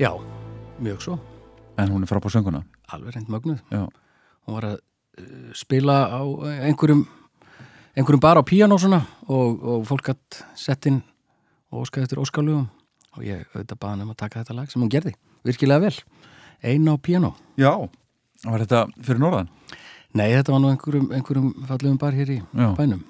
Já, 0.01 0.09
mjög 0.81 1.01
svo 1.03 1.17
en 1.77 1.91
hún 1.93 2.01
er 2.01 2.09
frábár 2.09 2.33
sönguna. 2.33 2.63
alveg 2.89 3.13
reynd 3.13 3.29
mögnuð 3.29 3.59
Já. 3.69 3.85
hún 4.47 4.55
var 4.55 4.65
að 4.65 4.73
uh, 5.21 5.51
spila 5.53 5.97
á 6.09 6.21
einhverjum 6.65 7.03
einhverjum 7.93 8.23
bara 8.23 8.41
á 8.41 8.49
píanó 8.49 8.79
svona 8.81 9.03
og, 9.29 9.61
og 9.61 9.85
fólk 9.85 10.09
hatt 10.09 10.41
sett 10.57 10.89
inn 10.89 11.03
og 11.69 11.85
óskaði 11.85 12.07
eftir 12.07 12.23
óskalugum 12.25 12.65
og 13.13 13.21
ég 13.29 13.45
auðvitað 13.53 13.77
baði 13.77 13.93
hann 13.93 14.05
um 14.07 14.13
að 14.17 14.21
taka 14.25 14.41
þetta 14.41 14.57
lag 14.57 14.73
sem 14.73 14.81
hún 14.81 14.89
gerði 14.89 15.13
virkilega 15.45 15.85
vel, 15.85 15.95
ein 16.65 16.89
á 16.89 16.97
píanó 16.97 17.35
Já. 17.61 17.77
Var 18.41 18.65
þetta 18.65 18.87
fyrir 19.05 19.21
norðan? 19.21 19.53
Nei, 20.17 20.31
þetta 20.33 20.55
var 20.55 20.65
nú 20.65 20.73
einhverjum, 20.73 21.11
einhverjum 21.13 21.53
fallegum 21.69 22.01
bar 22.01 22.17
hér 22.17 22.39
í 22.39 22.41
Já. 22.41 22.73
bænum 22.73 23.05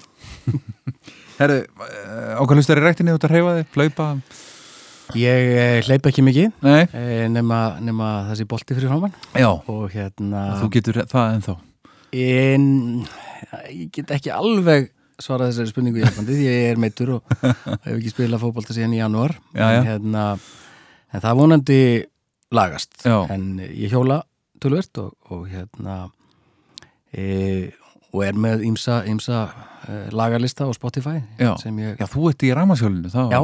Herru, 1.39 1.61
ákvæð 2.35 2.60
hlustar 2.60 2.84
í 2.84 2.84
ræktinni 2.84 3.15
út 3.15 3.23
að 3.23 3.38
hreyfa 3.38 3.61
þig, 3.61 3.72
flaupa? 3.80 4.15
Ég 5.19 5.51
eh, 5.59 5.77
hleyp 5.85 6.07
ekki 6.09 6.23
mikið 6.25 6.63
eh, 6.63 7.25
nema, 7.31 7.59
nema 7.84 8.09
þessi 8.31 8.47
bolti 8.49 8.75
fyrir 8.77 8.89
fráman 8.91 9.13
Já. 9.35 9.49
og 9.51 9.85
hérna 9.93 10.43
Þú 10.61 10.69
getur 10.77 10.99
það 11.11 11.35
ennþá. 11.38 11.55
en 12.23 12.65
ég 13.73 13.91
get 13.93 14.13
ekki 14.15 14.31
alveg 14.34 14.91
svara 15.21 15.49
þessari 15.49 15.71
spurningu 15.73 16.01
í 16.01 16.05
Japandi 16.05 16.38
því 16.39 16.47
ég 16.47 16.71
er 16.71 16.81
meittur 16.81 17.17
og 17.17 17.35
hef 17.85 17.93
ekki 17.97 18.13
spilað 18.13 18.43
fótbolta 18.45 18.75
síðan 18.75 18.95
í 18.95 19.01
janúar 19.01 19.35
Já, 19.51 19.65
já. 19.67 19.80
En, 19.81 19.88
hérna, 19.91 20.25
en 21.13 21.25
það 21.27 21.39
vonandi 21.41 21.80
lagast 22.53 23.03
Já. 23.03 23.17
en 23.34 23.47
ég 23.67 23.93
hjóla 23.93 24.21
tölvert 24.63 25.03
og, 25.03 25.13
og 25.34 25.47
hérna 25.51 25.97
e, 27.11 27.73
og 28.14 28.23
er 28.27 28.38
með 28.38 28.64
ímsa, 28.69 29.02
ímsa 29.10 29.44
e, 29.90 29.99
lagarlista 30.14 30.68
á 30.69 30.72
Spotify 30.77 31.19
Já. 31.41 31.53
sem 31.61 31.77
ég 31.81 31.98
Já, 32.02 32.07
þú 32.14 32.30
ert 32.31 32.45
í 32.45 32.52
ramasjólinu, 32.56 33.10
það, 33.14 33.38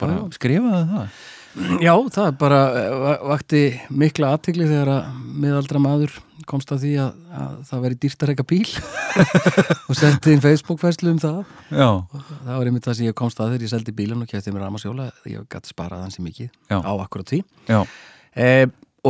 það 0.00 0.24
skrifaði 0.36 0.82
það. 0.94 1.20
Já, 1.82 1.94
það 2.14 2.28
bara 2.38 2.58
eh, 2.78 2.90
va- 3.02 3.20
vakti 3.32 3.60
mikla 3.90 4.34
aðtegli 4.36 4.68
þegar 4.70 4.90
að 4.92 5.14
miðaldra 5.42 5.80
maður 5.82 6.12
komst 6.50 6.70
að 6.74 6.84
því 6.84 6.92
að, 7.02 7.16
að 7.40 7.56
það 7.70 7.82
veri 7.84 7.98
dýrt 8.04 8.22
að 8.24 8.30
reyka 8.30 8.44
bíl 8.52 8.70
og 9.90 9.98
setti 9.98 10.32
inn 10.34 10.42
Facebook-fæslu 10.44 11.10
um 11.14 11.18
það 11.22 11.40
Já. 11.74 11.88
það 12.12 12.52
var 12.54 12.70
einmitt 12.70 12.86
það 12.86 12.96
sem 13.00 13.08
ég 13.10 13.16
komst 13.18 13.42
að 13.42 13.52
þegar 13.52 13.66
ég 13.66 13.72
seldi 13.74 13.94
bílinn 13.98 14.22
og 14.24 14.30
kæfti 14.30 14.54
mér 14.54 14.64
ramasjóla 14.68 15.08
ég 15.30 15.44
gæti 15.50 15.72
sparað 15.74 16.04
hansi 16.06 16.22
mikið 16.26 16.48
Já. 16.70 16.78
á 16.86 16.92
akkurat 17.02 17.30
því 17.34 17.42
Já. 17.70 17.80
e, 18.34 18.48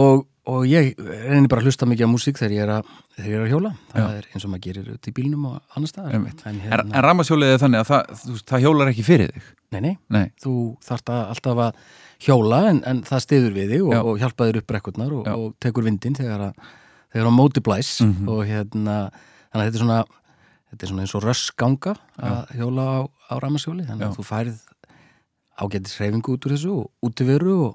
og, 0.00 0.24
og 0.50 0.64
ég 0.68 0.90
reynir 0.98 1.48
bara 1.52 1.62
að 1.62 1.68
hlusta 1.70 1.86
mikið 1.88 2.06
á 2.06 2.12
músík 2.12 2.38
þegar 2.40 2.54
ég 2.56 2.62
er 2.64 2.72
að, 2.74 2.90
ég 3.20 3.34
er 3.36 3.44
að 3.44 3.50
hjóla 3.52 3.70
það 3.92 4.02
Já. 4.02 4.18
er 4.20 4.28
eins 4.34 4.44
og 4.46 4.50
maður 4.52 4.64
gerir 4.66 4.90
út 4.94 5.08
í 5.10 5.14
bílnum 5.16 5.46
og 5.50 5.56
annar 5.76 5.90
staðar 5.92 6.14
en, 6.18 6.26
En, 6.50 6.60
en 6.90 7.04
ramasjólið 7.06 7.54
er 7.54 7.62
þannig 7.62 7.82
að 7.84 7.90
það, 7.90 8.12
þú 8.24 8.36
það 8.50 8.64
hjólar 8.66 8.90
ekki 8.92 9.04
fyrir 9.06 9.32
þig. 9.34 9.48
Nei, 9.70 9.80
nei, 9.86 9.94
Nei. 10.16 10.24
þú 10.42 10.54
þarft 10.88 11.12
að 11.14 11.22
alltaf 11.34 11.62
að 11.66 11.82
hjóla 12.26 12.60
en, 12.70 12.80
en 12.90 13.02
það 13.06 13.24
stiður 13.26 13.54
við 13.56 13.74
þig 13.74 13.84
og, 13.86 13.92
Já. 13.94 14.00
og 14.10 14.18
hjálpa 14.24 14.48
þér 14.50 14.58
upp 14.60 14.68
brekkurnar 14.74 15.12
og, 15.20 15.26
Já. 15.30 15.34
og 15.38 15.54
tekur 15.62 15.86
vindin 15.86 16.16
þegar 16.18 16.46
að 16.50 16.64
þegar 17.14 17.30
á 17.30 17.32
móti 17.34 17.62
blæs 17.66 17.92
Mhm. 18.04 18.28
og 18.28 18.42
hérna 18.46 18.96
þannig 19.50 19.60
að 19.60 19.70
þetta 19.70 19.78
er 19.78 19.84
svona, 19.84 20.00
þetta 20.70 20.82
er 20.86 20.90
svona 20.90 21.02
eins 21.06 21.14
og 21.18 21.24
rössganga 21.26 21.94
að 22.18 22.52
hjóla 22.58 22.84
á, 22.86 22.98
á 23.30 23.34
ramasjóli 23.42 23.86
þannig 23.88 24.04
Já. 24.06 24.10
að 24.10 24.18
þú 24.20 24.26
færið 24.30 24.58
ágætis 25.60 25.96
hreyfingu 25.98 26.34
út 26.36 26.46
úr 26.46 26.54
þessu 26.54 26.70
og 26.76 27.10
útiveru 27.10 27.56
og 27.70 27.74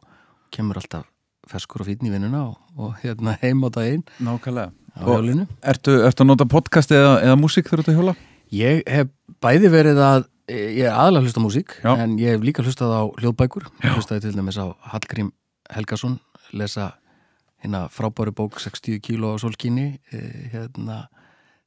kemur 0.55 0.79
alltaf 0.79 1.05
ferskur 1.51 1.81
og 1.83 1.87
fítn 1.89 2.07
í 2.09 2.13
vinnuna 2.13 2.43
og, 2.49 2.57
og 2.77 2.95
hérna 3.03 3.37
heim 3.43 3.63
á 3.65 3.69
daginn 3.75 4.03
Nákvæmlega. 4.19 4.71
á 4.95 5.03
Og. 5.05 5.47
Ertu, 5.61 5.91
ertu 6.07 6.23
að 6.23 6.29
nota 6.29 6.45
podcast 6.47 6.91
eða, 6.95 7.17
eða 7.25 7.35
músík 7.39 7.67
ert 7.75 7.89
að 7.91 7.97
hjóla? 7.99 8.13
Ég 8.55 8.83
hef 8.87 9.09
bæði 9.43 9.71
verið 9.73 9.97
að 9.99 10.27
ég 10.55 10.85
er 10.85 10.93
aðalega 10.93 11.19
að 11.19 11.25
hlusta 11.25 11.41
músík 11.43 11.73
Já. 11.83 11.91
en 11.99 12.13
ég 12.21 12.35
hef 12.35 12.43
líka 12.45 12.63
hlustað 12.63 12.93
á 12.95 13.01
hljóðbækur 13.19 13.65
hlustaði 13.81 14.21
til 14.27 14.35
dæmis 14.37 14.59
á 14.61 14.69
Hallgrím 14.93 15.31
Helgason 15.73 16.19
lesa 16.53 16.91
hérna 17.63 17.87
frábæru 17.89 18.31
bók 18.37 18.59
60 18.61 19.01
kíló 19.03 19.33
á 19.33 19.41
solkíni 19.41 19.97
eh, 20.13 20.47
hérna 20.53 21.07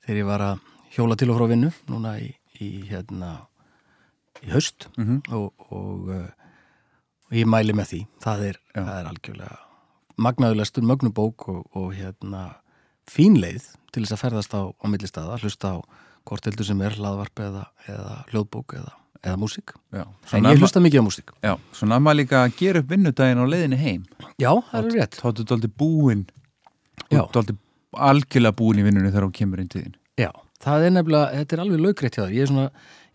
þegar 0.07 0.21
ég 0.23 0.29
var 0.31 0.45
að 0.53 0.61
hjóla 0.95 1.17
til 1.19 1.29
og 1.35 1.41
frá 1.41 1.49
vinnu 1.51 1.73
núna 1.91 2.15
í, 2.23 2.31
í 2.63 2.69
hérna 2.89 3.35
í 4.47 4.53
haust 4.55 4.87
Mhm. 4.97 5.21
og, 5.35 5.51
og, 5.75 6.09
uh, 6.15 6.29
og 7.29 7.35
ég 7.37 7.45
mæli 7.51 7.75
með 7.75 7.91
því 7.93 8.01
það 8.23 8.45
er, 8.53 8.61
það 8.79 8.95
er 9.03 9.11
algjörlega 9.11 9.59
magnaðulegstur 10.19 10.87
mögnubók 10.87 11.49
og, 11.53 11.61
og 11.79 11.93
hérna 11.97 12.49
fín 13.09 13.39
leið 13.41 13.67
til 13.95 14.05
þess 14.05 14.17
að 14.17 14.23
ferðast 14.25 14.57
á, 14.57 14.63
á 14.69 14.85
millistaða, 14.91 15.39
hlusta 15.43 15.75
á 15.75 15.77
hvort 16.29 16.49
heldur 16.49 16.67
sem 16.69 16.81
er 16.85 16.97
hlaðvarp 16.99 17.45
eða, 17.45 17.63
eða 17.89 18.17
hljóðbók 18.33 18.75
eða, 18.79 18.93
eða 19.23 19.37
músík 19.41 19.73
Já. 19.95 20.05
en 20.37 20.51
ég 20.51 20.61
hlusta 20.61 20.83
mikið 20.85 21.01
á 21.01 21.07
músík 21.07 21.33
Já, 21.45 21.55
svona 21.77 21.97
að 21.97 22.05
maður 22.05 22.21
líka 22.21 22.43
að 22.43 22.59
gera 22.59 22.83
upp 22.83 22.93
vinnudaginn 22.93 23.41
á 23.41 23.47
leiðinni 23.49 23.79
heim. 23.81 24.03
Já, 24.37 24.51
það 24.71 24.83
er 24.83 24.99
rétt. 24.99 25.17
Þá 25.19 25.27
er 25.31 25.39
þetta 25.39 25.57
aldrei 25.57 25.73
ert 27.09 27.41
aldrei 27.41 27.57
algjörlega 28.09 28.57
búinn 28.59 28.83
í 28.83 28.85
vinnunni 28.85 29.13
þegar 29.13 29.29
þú 29.29 29.35
kemur 29.39 29.63
inn 29.63 29.71
til 29.73 29.85
þín. 29.87 29.95
Já, 30.21 30.29
það 30.65 30.85
er 30.85 30.95
nefnilega, 30.97 31.39
þetta 31.39 31.57
er 31.57 31.63
alveg 31.65 31.85
laugreitt 31.85 32.19
hjá 32.19 32.25
þér 32.25 32.35
ég 32.37 32.45
er 32.45 32.51
svona, 32.51 32.67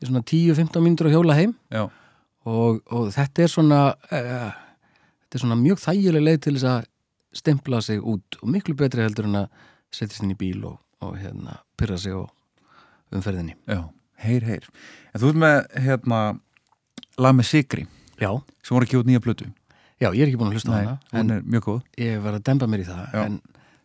svona 0.01 0.23
10-15 0.31 0.85
mínútur 0.85 1.09
að 1.09 1.17
hjóla 1.17 1.37
heim 1.37 1.53
og, 1.77 2.79
og 2.89 3.11
þetta 3.13 3.45
er 3.45 3.51
svona 3.51 3.81
uh, 3.93 4.49
þetta 5.23 5.37
er 5.37 5.43
svona 5.43 5.59
mjög 5.59 5.83
þægileg 5.83 6.25
leið 6.27 6.41
til 6.47 6.55
þess 6.57 6.69
að 6.71 6.89
stempla 7.33 7.81
sig 7.81 7.99
út 7.99 8.37
og 8.41 8.51
miklu 8.53 8.75
betri 8.77 9.03
heldur 9.05 9.27
en 9.29 9.43
að 9.43 9.65
setjast 9.93 10.23
inn 10.23 10.33
í 10.33 10.37
bíl 10.39 10.63
og, 10.69 10.77
og 11.03 11.17
hérna 11.21 11.59
pyrra 11.79 11.97
sig 12.01 12.13
á 12.13 12.21
umferðinni 13.13 13.57
Já, 13.69 13.89
heyr, 14.23 14.45
heyr. 14.47 14.69
En 15.13 15.21
þú 15.21 15.33
ert 15.33 15.41
með, 15.43 15.57
hérna, 15.85 16.21
lag 17.21 17.35
með 17.37 17.49
Sigri. 17.49 17.83
Já. 18.21 18.31
Sem 18.63 18.73
voru 18.75 18.87
ekki 18.87 18.97
út 19.01 19.09
nýja 19.09 19.21
plötu. 19.21 19.49
Já, 20.01 20.09
ég 20.11 20.23
er 20.23 20.31
ekki 20.31 20.39
búin 20.41 20.51
að 20.51 20.57
hlusta 20.57 20.73
á 20.73 20.77
hana 20.79 20.95
hún 21.13 21.31
er 21.35 21.43
mjög 21.45 21.67
góð. 21.67 21.81
Ég 22.01 22.23
var 22.23 22.37
að 22.37 22.45
demba 22.49 22.67
mér 22.69 22.83
í 22.83 22.87
það 22.87 23.03
Já. 23.13 23.21
en 23.23 23.37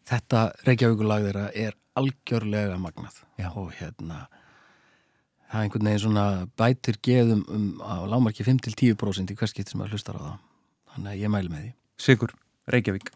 þetta 0.08 0.42
Reykjavíkulag 0.66 1.26
þeirra 1.28 1.44
er 1.54 1.76
algjörlega 1.98 2.78
magnað 2.80 3.20
Já. 3.38 3.48
og 3.52 3.70
hérna 3.76 4.24
það 5.48 5.60
er 5.60 5.66
einhvern 5.66 5.90
veginn 5.90 6.02
svona 6.04 6.24
bætir 6.58 6.98
geðum 7.04 7.44
um 7.54 7.68
á 7.84 8.02
lámarki 8.10 8.46
5-10% 8.46 9.32
í 9.32 9.38
hvers 9.38 9.54
getur 9.56 9.76
sem 9.76 9.84
að 9.84 9.94
hlustar 9.94 10.18
á 10.18 10.22
það 10.24 10.34
þannig 10.94 11.12
að 11.12 11.22
ég 11.22 11.32
mæli 11.34 11.52
með 11.52 11.62
því 11.66 11.72
Sigur, 11.98 12.34
Reykjavík. 12.70 13.12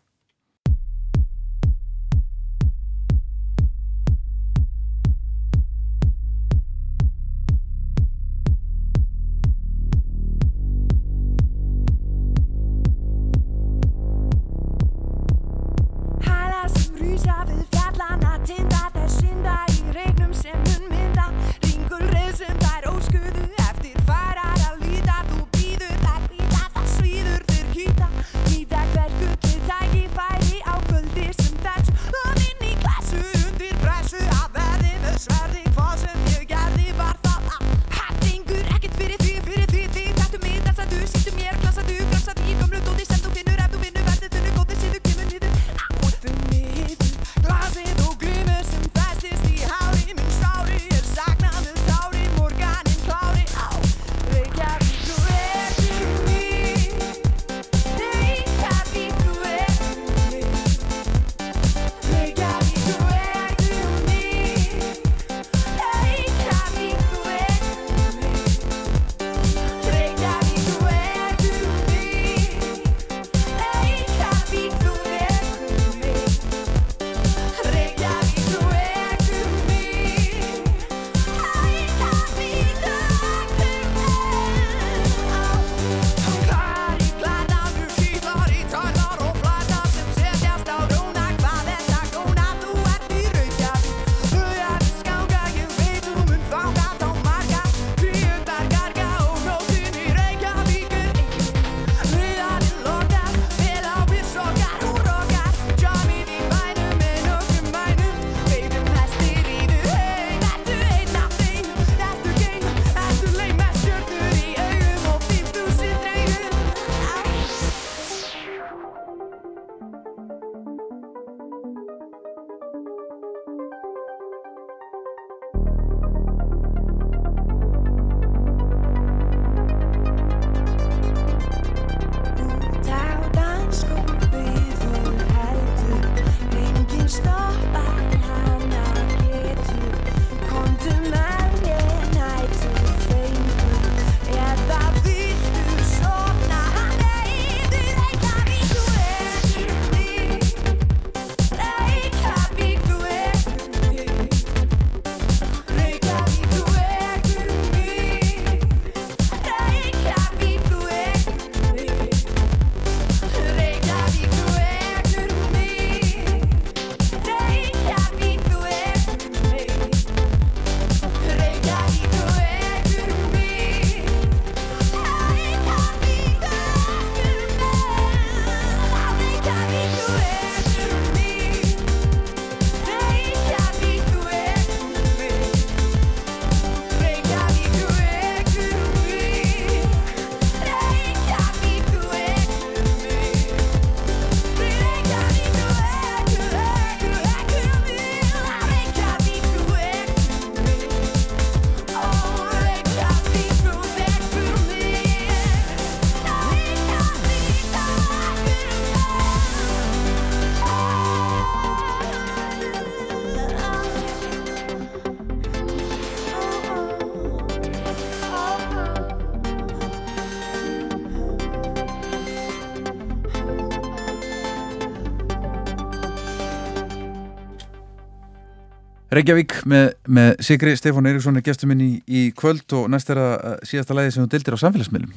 Reykjavík 229.12 229.58
með, 229.68 229.90
með 230.08 230.30
Sigri 230.40 230.72
Stefán 230.78 231.04
Eiríksson 231.10 231.36
er 231.36 231.44
gestur 231.44 231.68
minn 231.68 231.82
í, 231.84 231.90
í 232.08 232.20
kvöld 232.36 232.72
og 232.78 232.86
næst 232.88 233.10
er 233.12 233.18
að 233.20 233.32
uh, 233.34 233.56
síðasta 233.68 233.96
lægi 233.96 234.14
sem 234.14 234.24
þú 234.24 234.30
dildir 234.32 234.56
á 234.56 234.62
samfélagsmiðlum. 234.62 235.12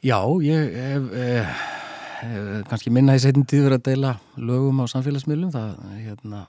Já, 0.00 0.16
ég 0.40 0.70
hef 0.80 1.10
eh, 1.12 1.50
eh, 2.24 2.60
kannski 2.70 2.88
minna 2.88 3.18
í 3.18 3.20
setjum 3.20 3.44
tíður 3.44 3.76
að 3.76 3.90
deila 3.90 4.14
lögum 4.40 4.80
á 4.80 4.88
samfélagsmiðlum. 4.88 5.50
Það 5.52 5.74
hérna, 6.06 6.40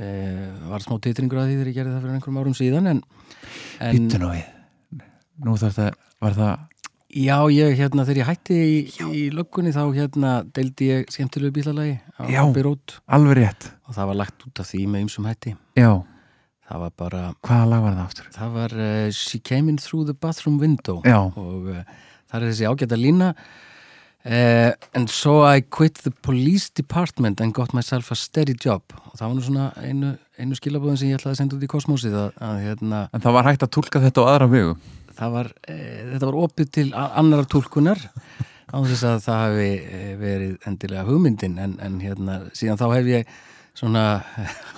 eh, 0.00 0.46
var 0.70 0.80
smá 0.86 0.96
titringur 1.04 1.42
að 1.42 1.50
því 1.50 1.58
þegar 1.58 1.68
ég 1.68 1.76
gerði 1.76 1.92
það 1.92 2.06
fyrir 2.06 2.16
einhverjum 2.16 2.40
árum 2.40 2.56
síðan 2.56 2.88
nú 4.24 4.30
við. 4.32 5.04
Nú 5.44 5.58
þarf 5.60 5.76
það, 5.76 6.00
var 6.24 6.38
það 6.40 6.54
Já, 7.08 7.38
ég 7.48 7.72
hérna 7.78 8.04
þegar 8.04 8.18
ég 8.20 8.26
hætti 8.28 8.56
í, 8.60 8.72
í 9.16 9.20
löggunni 9.32 9.70
þá 9.72 9.80
hérna 9.96 10.32
deildi 10.52 10.90
ég 10.90 11.06
skemmtilegu 11.14 11.54
bílalagi 11.56 11.94
á 12.20 12.28
Já, 12.28 12.42
Abbey 12.44 12.66
Road. 12.66 12.98
alveg 13.08 13.38
rétt. 13.38 13.70
Og 13.88 13.96
það 13.96 14.10
var 14.10 14.18
lagt 14.20 14.44
út 14.44 14.60
af 14.60 14.68
því 14.68 14.82
með 14.92 15.04
ymsum 15.06 15.28
hætti. 15.30 15.54
Já, 15.80 15.92
það 16.68 16.82
var 16.84 16.92
bara 17.00 17.22
hvaða 17.40 17.70
lag 17.70 17.86
var 17.86 17.96
það 17.96 18.02
aftur? 18.04 18.28
það 18.36 18.52
var 18.58 18.76
uh, 18.76 19.06
She 19.16 19.40
Came 19.40 19.72
In 19.72 19.80
Through 19.80 20.04
the 20.10 20.12
Bathroom 20.12 20.58
Window. 20.60 21.00
Já. 21.08 21.16
og 21.32 21.72
uh, 21.72 21.80
það 22.28 22.42
er 22.42 22.46
þessi 22.50 22.68
ágæta 22.68 23.00
lína. 23.00 23.32
Uh, 24.28 24.74
and 24.92 25.08
so 25.08 25.40
I 25.48 25.62
quit 25.62 26.02
the 26.04 26.10
police 26.10 26.68
department 26.68 27.40
and 27.40 27.54
got 27.54 27.72
myself 27.72 28.10
a 28.12 28.16
steady 28.20 28.52
job. 28.52 28.82
Og 29.08 29.16
það 29.16 29.24
var 29.30 29.34
nú 29.38 29.46
svona 29.48 29.70
einu, 29.80 30.12
einu 30.36 30.58
skilabóðin 30.58 31.00
sem 31.00 31.08
ég 31.14 31.22
ætlaði 31.22 31.38
að 31.38 31.40
senda 31.40 31.56
út 31.56 31.64
í 31.64 31.72
kosmósið 31.72 32.20
að, 32.20 32.30
að 32.36 32.62
hérna 32.66 33.02
En 33.16 33.24
það 33.24 33.38
var 33.38 33.48
hægt 33.48 33.64
að 33.64 33.72
tólka 33.78 34.02
þetta 34.04 34.28
á 34.28 34.30
aðra 34.34 34.52
það 34.52 34.74
var, 35.34 35.50
e, 35.68 35.76
þetta 36.12 36.26
var 36.30 36.38
opið 36.44 36.70
til 36.78 36.86
a- 36.94 37.12
annarar 37.20 37.48
tólkunar 37.50 37.98
á 38.68 38.76
þess 38.84 39.04
að 39.08 39.22
það 39.24 39.38
hafi 39.44 39.70
e, 39.98 40.00
verið 40.20 40.56
endilega 40.68 41.06
hugmyndin 41.08 41.58
en, 41.58 41.76
en 41.82 42.00
hérna 42.04 42.40
síðan 42.54 42.78
þá 42.78 42.86
hef 42.94 43.06
ég 43.14 43.32
svona 43.78 44.04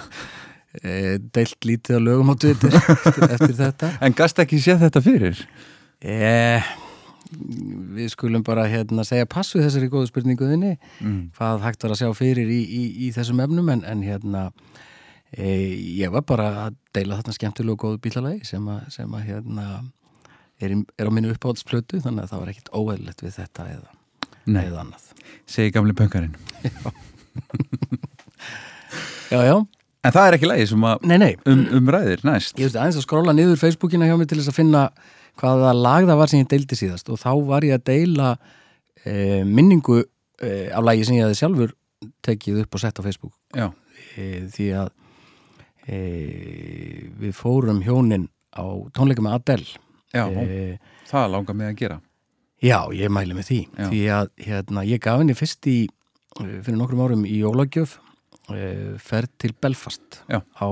e, 0.82 1.18
deilt 1.34 1.66
lítið 1.66 1.98
á 1.98 2.00
lögum 2.02 2.30
á 2.32 2.36
Twitter 2.40 2.74
eftir, 2.76 3.26
eftir 3.34 3.56
þetta 3.58 3.92
En 4.00 4.14
gast 4.16 4.38
ekki 4.42 4.60
séð 4.62 4.84
þetta 4.86 5.02
fyrir? 5.04 5.40
e, 6.00 6.60
við 7.30 8.08
skulum 8.14 8.42
bara 8.46 8.64
hérna 8.70 9.04
segja 9.06 9.26
pass 9.30 9.52
við 9.54 9.66
þessari 9.68 9.90
góðu 9.92 10.08
spurninguðinni 10.10 10.72
Mm. 11.00 11.30
hvað 11.36 11.60
hægt 11.66 11.84
var 11.84 11.92
að 11.94 12.00
sjá 12.02 12.10
fyrir 12.18 12.48
í, 12.50 12.60
í, 12.64 12.82
í 13.06 13.10
þessum 13.14 13.40
efnum 13.44 13.68
en, 13.72 13.84
en 13.86 14.02
hérna 14.02 14.48
e, 15.32 15.46
ég 16.00 16.10
var 16.12 16.24
bara 16.26 16.48
að 16.66 16.74
deila 16.96 17.20
þarna 17.20 17.36
skemmtilegu 17.36 17.76
og 17.76 17.84
góðu 17.84 18.00
bílalagi 18.06 18.44
sem 18.48 18.66
að 18.70 19.24
hérna 19.28 19.66
er, 20.60 20.76
er 21.00 21.08
á 21.08 21.12
minni 21.14 21.32
uppáhaldsplötu 21.34 22.00
þannig 22.04 22.26
að 22.26 22.32
það 22.32 22.42
var 22.44 22.52
ekkit 22.54 22.72
óeðlilegt 22.76 23.24
við 23.24 23.36
þetta 23.40 23.66
eða, 23.74 23.90
eða 24.64 24.84
annað. 24.84 25.04
Segi 25.50 25.74
gamli 25.74 25.96
pönkarinn. 25.98 26.36
Já, 29.30 29.38
já 29.46 29.56
En 30.00 30.14
það 30.14 30.26
er 30.26 30.34
ekki 30.38 30.48
lagi 30.48 30.66
sem 30.70 30.84
að 30.88 31.02
Nei, 31.10 31.16
nei. 31.20 31.32
um, 31.50 31.60
umræðir 31.76 32.22
næst. 32.24 32.54
Ég 32.56 32.70
veist 32.70 32.78
aðeins 32.80 32.96
að 32.96 33.04
skróla 33.04 33.34
niður 33.36 33.58
Facebookina 33.60 34.06
hjá 34.08 34.14
mig 34.16 34.30
til 34.30 34.38
þess 34.38 34.48
að 34.48 34.56
finna 34.56 34.84
hvaða 35.40 35.74
lag 35.76 36.06
það 36.08 36.20
var 36.22 36.32
sem 36.32 36.40
ég 36.40 36.48
deildi 36.48 36.78
síðast. 36.78 37.10
Og 37.12 37.20
þá 37.20 37.28
var 37.50 37.66
ég 37.68 37.76
að 37.76 37.84
deila 37.90 38.30
e, 39.04 39.12
minningu 39.44 39.98
e, 40.00 40.52
af 40.72 40.86
lagi 40.88 41.04
sem 41.04 41.18
ég 41.18 41.28
hefði 41.28 41.38
sjálfur 41.42 41.74
tekið 42.24 42.62
upp 42.62 42.78
og 42.78 42.82
sett 42.82 42.96
á 42.96 43.04
Facebook. 43.04 43.34
Já. 43.52 43.68
e, 44.16 44.30
því 44.56 44.70
að 44.80 44.90
við 47.20 47.32
fórum 47.34 47.80
hjónin 47.84 48.28
á 48.56 48.64
tónleika 48.94 49.24
með 49.24 49.36
Adele 49.36 49.80
Já, 50.14 50.24
e, 50.26 50.78
það 51.10 51.30
langar 51.34 51.54
mig 51.58 51.68
að 51.72 51.76
gera 51.84 52.00
Já, 52.60 52.78
ég 52.92 53.08
mæli 53.14 53.34
með 53.38 53.46
því 53.50 53.58
Já. 53.78 53.84
því 53.88 54.00
að 54.18 54.30
hérna, 54.46 54.82
ég 54.84 55.00
gaf 55.00 55.18
henni 55.22 55.34
fyrst 55.38 55.66
í 55.70 55.76
fyrir 56.40 56.76
nokkrum 56.78 57.00
árum 57.04 57.22
í 57.26 57.38
jólagjöf 57.40 57.98
e, 58.52 58.96
ferð 59.00 59.30
til 59.40 59.52
Belfast 59.62 60.20
Já. 60.28 60.40
á 60.58 60.68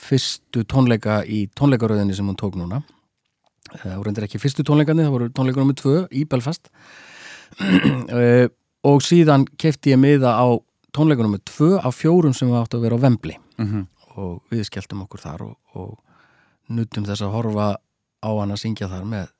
fyrstu 0.00 0.64
tónleika 0.64 1.20
í 1.28 1.44
tónleikaröðinni 1.56 2.14
sem 2.16 2.26
hún 2.28 2.38
tók 2.40 2.56
núna 2.56 2.82
það 3.70 3.96
voru 4.00 4.10
endur 4.12 4.26
ekki 4.26 4.40
fyrstu 4.42 4.64
tónleikarnir 4.66 5.06
það 5.06 5.14
voru 5.16 5.30
tónleikar 5.36 5.62
nummið 5.64 5.80
tvö 5.82 5.96
í 6.16 6.24
Belfast 6.30 6.70
e, 7.60 8.48
og 8.90 9.02
síðan 9.04 9.44
kefti 9.60 9.92
ég 9.94 10.00
miða 10.00 10.32
á 10.40 10.46
tónleikar 10.96 11.26
nummið 11.26 11.44
tvö 11.52 11.70
af 11.84 11.96
fjórum 12.00 12.32
sem 12.36 12.48
við 12.50 12.60
áttu 12.62 12.78
að 12.80 12.86
vera 12.88 12.98
á 12.98 13.04
Vembli 13.06 13.36
Mhm. 13.60 13.82
og 14.16 14.40
við 14.50 14.62
skelltum 14.64 15.02
okkur 15.04 15.20
þar 15.20 15.42
og, 15.44 15.56
og 15.76 15.98
nutum 16.72 17.04
þess 17.04 17.20
að 17.26 17.34
horfa 17.34 17.66
á 18.20 18.28
hann 18.28 18.54
að 18.54 18.62
syngja 18.62 18.88
þar 18.90 19.06
með 19.08 19.32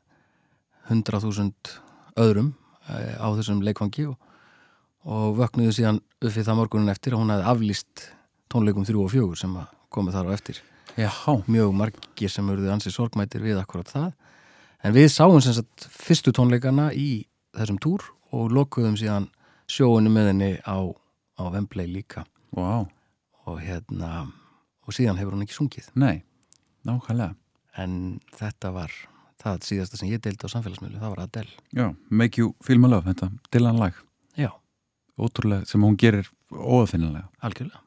100.000 0.90 1.76
öðrum 2.20 2.54
eh, 2.88 3.14
á 3.20 3.28
þessum 3.38 3.62
leikvangi 3.64 4.06
og, 4.10 4.16
og 5.06 5.36
vöknuðu 5.38 5.76
síðan 5.76 6.00
upp 6.00 6.34
við 6.34 6.48
það 6.48 6.58
morgunin 6.58 6.92
eftir 6.92 7.14
að 7.14 7.22
hún 7.22 7.34
hefði 7.34 7.48
aflýst 7.52 8.06
tónleikum 8.50 8.86
3 8.88 9.00
og 9.00 9.12
4 9.14 9.40
sem 9.42 9.56
komið 9.90 10.18
þar 10.18 10.30
á 10.32 10.36
eftir. 10.36 10.62
Já. 10.98 11.10
mjög 11.46 11.74
margir 11.76 12.32
sem 12.32 12.48
eruðu 12.50 12.72
ansið 12.74 12.96
sorgmætir 12.96 13.44
við 13.44 13.60
akkurat 13.60 13.88
það. 13.88 14.10
En 14.82 14.96
við 14.96 15.10
sáum 15.12 15.40
sem 15.44 15.54
sagt 15.54 15.86
fyrstu 15.92 16.32
tónleikana 16.34 16.90
í 16.96 17.26
þessum 17.56 17.78
túr 17.82 18.04
og 18.34 18.50
lokuðum 18.54 18.96
síðan 18.98 19.28
sjóinu 19.70 20.10
með 20.10 20.32
henni 20.32 20.50
á, 20.66 20.78
á 21.38 21.42
Vembley 21.52 21.86
líka. 21.86 22.24
Wow. 22.56 22.88
og 23.46 23.60
hérna 23.62 24.26
og 24.86 24.94
síðan 24.94 25.18
hefur 25.20 25.36
hún 25.36 25.44
ekki 25.46 25.56
sungið. 25.56 25.90
Nei, 25.98 26.22
nákvæmlega 26.86 27.39
en 27.78 28.20
þetta 28.38 28.72
var 28.74 28.94
það 29.40 29.66
síðasta 29.68 30.00
sem 30.00 30.10
ég 30.10 30.22
deildi 30.24 30.48
á 30.48 30.52
samfélagsmiðlu, 30.52 31.00
það 31.00 31.14
var 31.14 31.22
Adele. 31.26 31.60
Já, 31.76 31.86
Make 32.10 32.42
You 32.42 32.54
Feel 32.64 32.80
My 32.80 32.90
Love, 32.92 33.08
þetta 33.12 33.30
Dylan 33.54 33.80
lag. 33.80 34.02
Já. 34.36 34.50
Ótrúlega, 35.20 35.68
sem 35.68 35.84
hún 35.84 35.98
gerir 36.00 36.30
óafinnilega 36.50 37.28
Algjörlega 37.44 37.84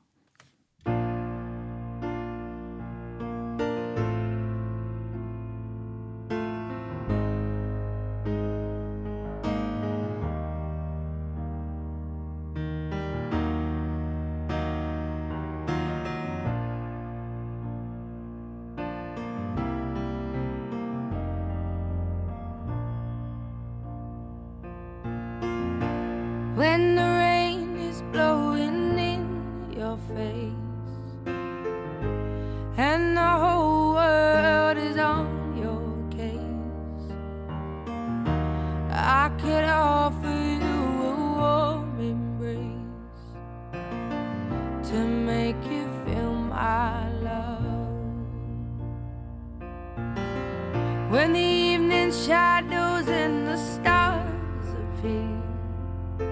and 55.06 56.24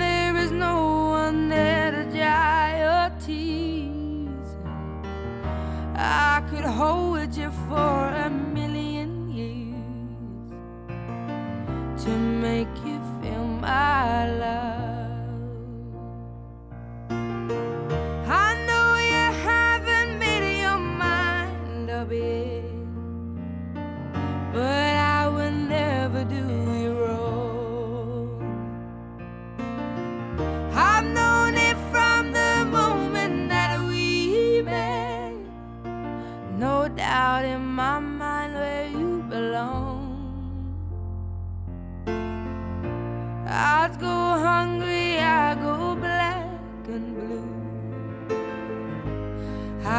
there 0.00 0.36
is 0.36 0.52
no 0.52 1.08
one 1.10 1.48
there 1.48 1.90
to 1.90 2.04
dry 2.16 2.78
your 2.78 3.10
tears. 3.18 4.56
I 5.96 6.42
could 6.48 6.64
hold 6.64 7.34
you 7.36 7.50
for 7.68 8.10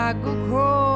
I 0.08 0.14
go 0.14 0.34
crawling 0.48 0.87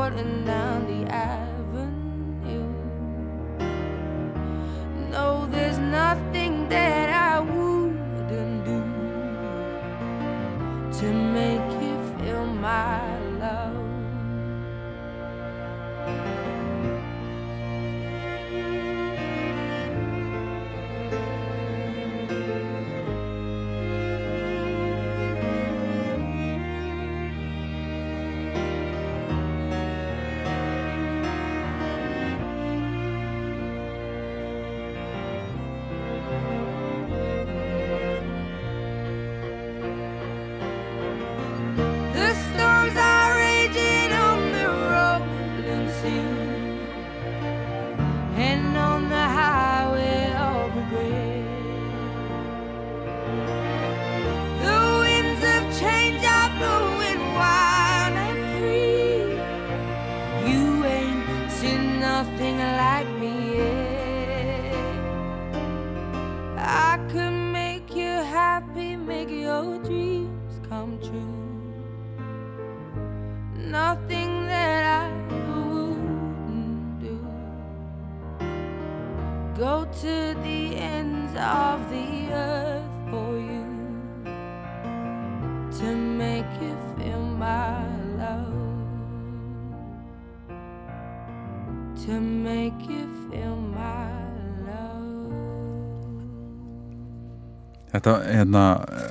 hérna, 98.41 98.63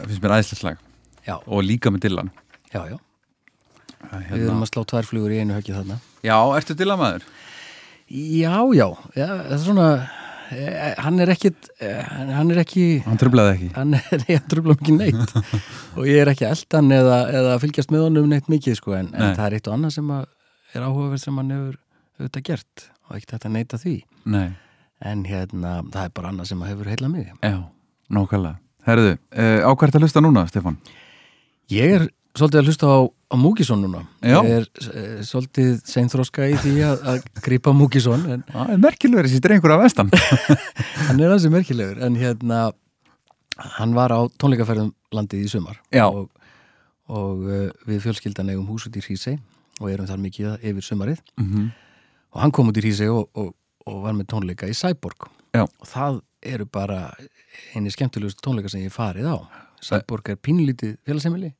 finnst 0.06 0.22
mér 0.24 0.36
æðislega 0.38 0.60
slag 0.62 0.80
Já. 1.26 1.36
og 1.46 1.64
líka 1.66 1.92
með 1.94 2.06
Dylan 2.06 2.30
Já, 2.70 2.82
já. 2.90 2.96
hérna. 4.10 4.36
Við 4.36 4.46
erum 4.46 4.64
að 4.64 4.70
slá 4.72 4.84
tvær 4.92 5.08
flugur 5.08 5.32
í 5.34 5.40
einu 5.42 5.56
höggi 5.58 5.74
þarna. 5.76 5.98
Já, 6.24 6.36
ertu 6.60 6.76
Dylan 6.78 7.00
maður? 7.00 7.26
Já, 8.10 8.56
já, 8.74 8.86
já, 9.14 9.26
það 9.30 9.52
er 9.54 9.60
svona 9.62 9.84
eh, 10.50 10.94
hann 10.98 11.20
er 11.22 11.30
ekki 11.30 11.52
hann 12.34 12.50
er 12.50 12.58
ekki 12.64 12.86
Hann 13.04 13.20
trublaði 13.22 13.52
ekki 13.54 13.68
hann 13.76 13.94
er, 14.00 14.24
ég 14.34 14.48
trubla 14.50 14.74
mikið 14.80 14.96
neitt 14.98 15.34
og 15.96 16.08
ég 16.10 16.18
er 16.24 16.30
ekki 16.32 16.48
eldan 16.48 16.90
eða, 16.96 17.20
eða 17.38 17.52
fylgjast 17.62 17.94
með 17.94 18.02
honum 18.08 18.26
neitt 18.32 18.50
mikið 18.50 18.80
sko, 18.80 18.96
en, 18.98 19.12
en 19.14 19.28
Nei. 19.30 19.36
það 19.38 19.44
er 19.46 19.56
eitt 19.60 19.70
og 19.70 19.76
annað 19.76 19.94
sem 20.00 20.10
að 20.16 20.26
er 20.74 20.86
áhugaverð 20.88 21.22
sem 21.22 21.38
hann 21.38 21.54
hefur 21.54 21.78
auðvitað 22.18 22.44
gert 22.50 22.84
og 23.06 23.14
ekkert 23.18 23.36
þetta 23.36 23.52
neita 23.54 23.80
því 23.84 23.94
Nei. 24.34 24.48
en 25.12 25.22
hérna, 25.30 25.76
það 25.94 26.02
er 26.08 26.12
bara 26.18 26.34
annað 26.34 26.50
sem 26.50 26.66
hefur 26.66 26.90
heila 26.90 27.12
mig 27.14 27.30
Já, 27.46 27.56
nákvæmlega 28.10 28.58
Herðu, 28.90 29.12
uh, 29.16 29.60
á 29.66 29.70
hvert 29.78 29.96
að 29.98 30.04
hlusta 30.06 30.22
núna, 30.24 30.42
Stefan? 30.50 30.76
Ég 31.70 31.94
er 32.00 32.04
svolítið 32.38 32.60
að 32.60 32.68
hlusta 32.70 32.86
á, 32.90 32.98
á 33.06 33.34
Múkisson 33.38 33.80
núna 33.84 34.00
Já. 34.22 34.38
Ég 34.46 34.50
er 34.60 34.66
uh, 34.66 35.22
svolítið 35.26 35.72
seinþróska 35.90 36.46
í 36.50 36.56
því 36.62 36.74
að, 36.86 37.04
að 37.12 37.40
grípa 37.46 37.72
Múkisson 37.74 38.22
en 38.36 38.44
Það 38.50 38.72
er 38.76 38.82
merkilegur 38.84 39.28
þessi 39.28 39.42
drengur 39.44 39.74
af 39.76 39.82
vestan 39.84 40.10
hann 41.08 41.20
er 41.22 41.32
hansi 41.34 41.50
merkilegur 41.52 42.02
en 42.06 42.18
hérna 42.20 42.60
hann 43.80 43.94
var 43.98 44.14
á 44.14 44.20
tónleikaferðum 44.40 44.92
landið 45.14 45.42
í 45.46 45.50
sumar 45.52 45.80
Já. 45.92 46.06
og, 46.06 46.30
og 47.10 47.42
uh, 47.50 47.68
við 47.90 48.02
fjölskyldan 48.06 48.50
eigum 48.54 48.68
hús 48.70 48.86
út 48.88 48.96
í 48.96 49.02
Hrísei 49.04 49.36
og 49.80 49.90
erum 49.92 50.08
þar 50.08 50.22
mikið 50.22 50.66
yfir 50.70 50.86
sumarið 50.86 51.20
Mhm. 51.40 51.70
og 52.34 52.40
hann 52.44 52.52
kom 52.54 52.70
út 52.70 52.78
í 52.78 52.84
Hrísei 52.84 53.10
og, 53.10 53.26
og, 53.34 53.52
og 53.90 54.02
var 54.06 54.14
með 54.16 54.30
tónleika 54.32 54.70
í 54.70 54.74
Sæborg 54.76 55.26
Já. 55.56 55.64
og 55.66 55.86
það 55.90 56.20
eru 56.42 56.66
bara 56.66 57.10
eini 57.74 57.90
skemmtilegust 57.92 58.40
tónleika 58.44 58.70
sem 58.72 58.84
ég 58.84 58.94
farið 58.94 59.28
á. 59.28 59.36
Sæborg 59.80 60.28
er 60.32 60.38
pínlítið 60.40 60.96
félagsemili 61.08 61.52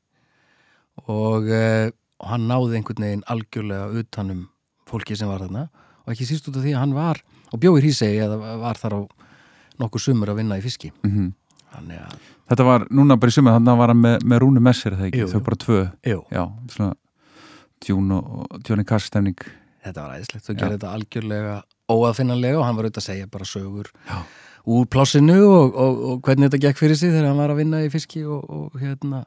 og, 1.08 1.48
uh, 1.48 1.88
og 2.20 2.28
hann 2.28 2.48
náði 2.50 2.80
einhvern 2.80 3.06
veginn 3.06 3.26
algjörlega 3.32 3.90
utanum 4.02 4.46
fólki 4.88 5.16
sem 5.16 5.28
var 5.30 5.44
þarna. 5.44 5.68
Og 6.04 6.14
ekki 6.14 6.28
síst 6.28 6.48
út 6.50 6.56
af 6.58 6.64
því 6.64 6.74
að 6.74 6.82
hann 6.82 6.96
var 6.96 7.22
og 7.50 7.60
bjóði 7.62 7.84
Hrísei 7.84 8.16
eða 8.20 8.58
var 8.60 8.80
þar 8.80 8.96
á 8.96 9.00
nokkuð 9.80 10.04
sumur 10.04 10.32
að 10.32 10.42
vinna 10.42 10.58
í 10.60 10.64
fiski. 10.64 10.92
Mhm. 11.04 11.32
þannig 11.70 12.00
að 12.02 12.18
Þetta 12.50 12.64
var 12.66 12.84
núna 12.90 13.14
bara 13.14 13.30
í 13.30 13.32
sumar, 13.32 13.54
þannig 13.54 13.70
að 13.70 13.78
var 13.78 13.88
hann 13.92 14.00
með, 14.02 14.22
með 14.26 14.38
Rúni 14.42 14.60
Messir 14.60 14.96
þegar 14.96 15.06
ekki, 15.06 15.20
Jú, 15.20 15.26
þau 15.30 15.42
bara 15.46 15.56
tvö. 15.56 15.80
Jú. 16.02 16.22
Já, 16.34 16.42
svona 16.74 16.94
Djún 17.80 18.10
og 18.10 18.58
Johnny 18.66 18.84
Cash 18.84 19.06
stemning 19.06 19.38
þetta 19.84 20.04
var 20.04 20.18
æðislegt, 20.18 20.44
þau 20.44 20.54
gerði 20.58 20.76
þetta 20.76 20.92
algjörlega 20.96 21.54
óaðfinnanlega 21.90 22.60
og 22.60 22.66
hann 22.66 22.78
var 22.78 22.88
auðvitað 22.88 23.02
að 23.02 23.08
segja 23.08 23.30
bara 23.32 23.48
sögur. 23.48 23.90
Já. 24.08 24.18
Úr 24.66 24.88
plássinu 24.90 25.38
og, 25.46 25.74
og, 25.74 26.00
og 26.10 26.24
hvernig 26.26 26.50
þetta 26.50 26.64
gekk 26.66 26.80
fyrir 26.80 26.98
sig 26.98 27.12
þegar 27.14 27.30
hann 27.30 27.40
var 27.40 27.54
að 27.54 27.62
vinna 27.62 27.84
í 27.84 27.92
fiski 27.92 28.24
og, 28.24 28.44
og 28.44 28.80
hérna 28.80 29.24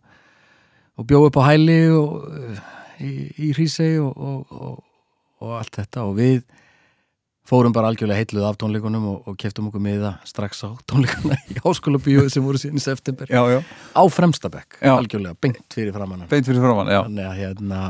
og 0.98 1.08
bjóð 1.10 1.30
upp 1.30 1.40
á 1.42 1.44
hæli 1.50 1.80
og 1.94 2.28
uh, 2.30 2.60
í, 3.02 3.14
í 3.48 3.54
hrísei 3.56 3.96
og, 4.02 4.14
og, 4.14 4.54
og, 4.54 4.84
og 5.44 5.56
allt 5.58 5.80
þetta. 5.82 6.06
Og 6.06 6.18
við 6.20 6.44
fórum 7.50 7.74
bara 7.76 7.90
algjörlega 7.92 8.22
heitluð 8.22 8.48
af 8.48 8.60
tónleikunum 8.62 9.10
og, 9.12 9.28
og 9.28 9.38
keftum 9.40 9.68
okkur 9.72 9.84
miða 9.84 10.16
strax 10.28 10.64
á 10.64 10.70
tónleikuna 10.90 11.38
í 11.52 11.60
háskóla 11.64 12.00
bíóið 12.04 12.32
sem 12.36 12.46
voru 12.46 12.62
síðan 12.62 12.80
í 12.80 12.86
september. 12.86 13.34
Já, 13.34 13.42
já. 13.52 13.60
á 13.98 14.04
fremstabekk, 14.16 14.80
algjörlega 14.94 15.36
beint 15.44 15.76
fyrir 15.76 15.96
framann 15.96 16.24
Beint 16.32 16.48
fyrir 16.48 16.64
framann, 16.64 16.94
já. 16.94 17.02
þannig 17.04 17.28
að 17.28 17.42
hérna 17.42 17.82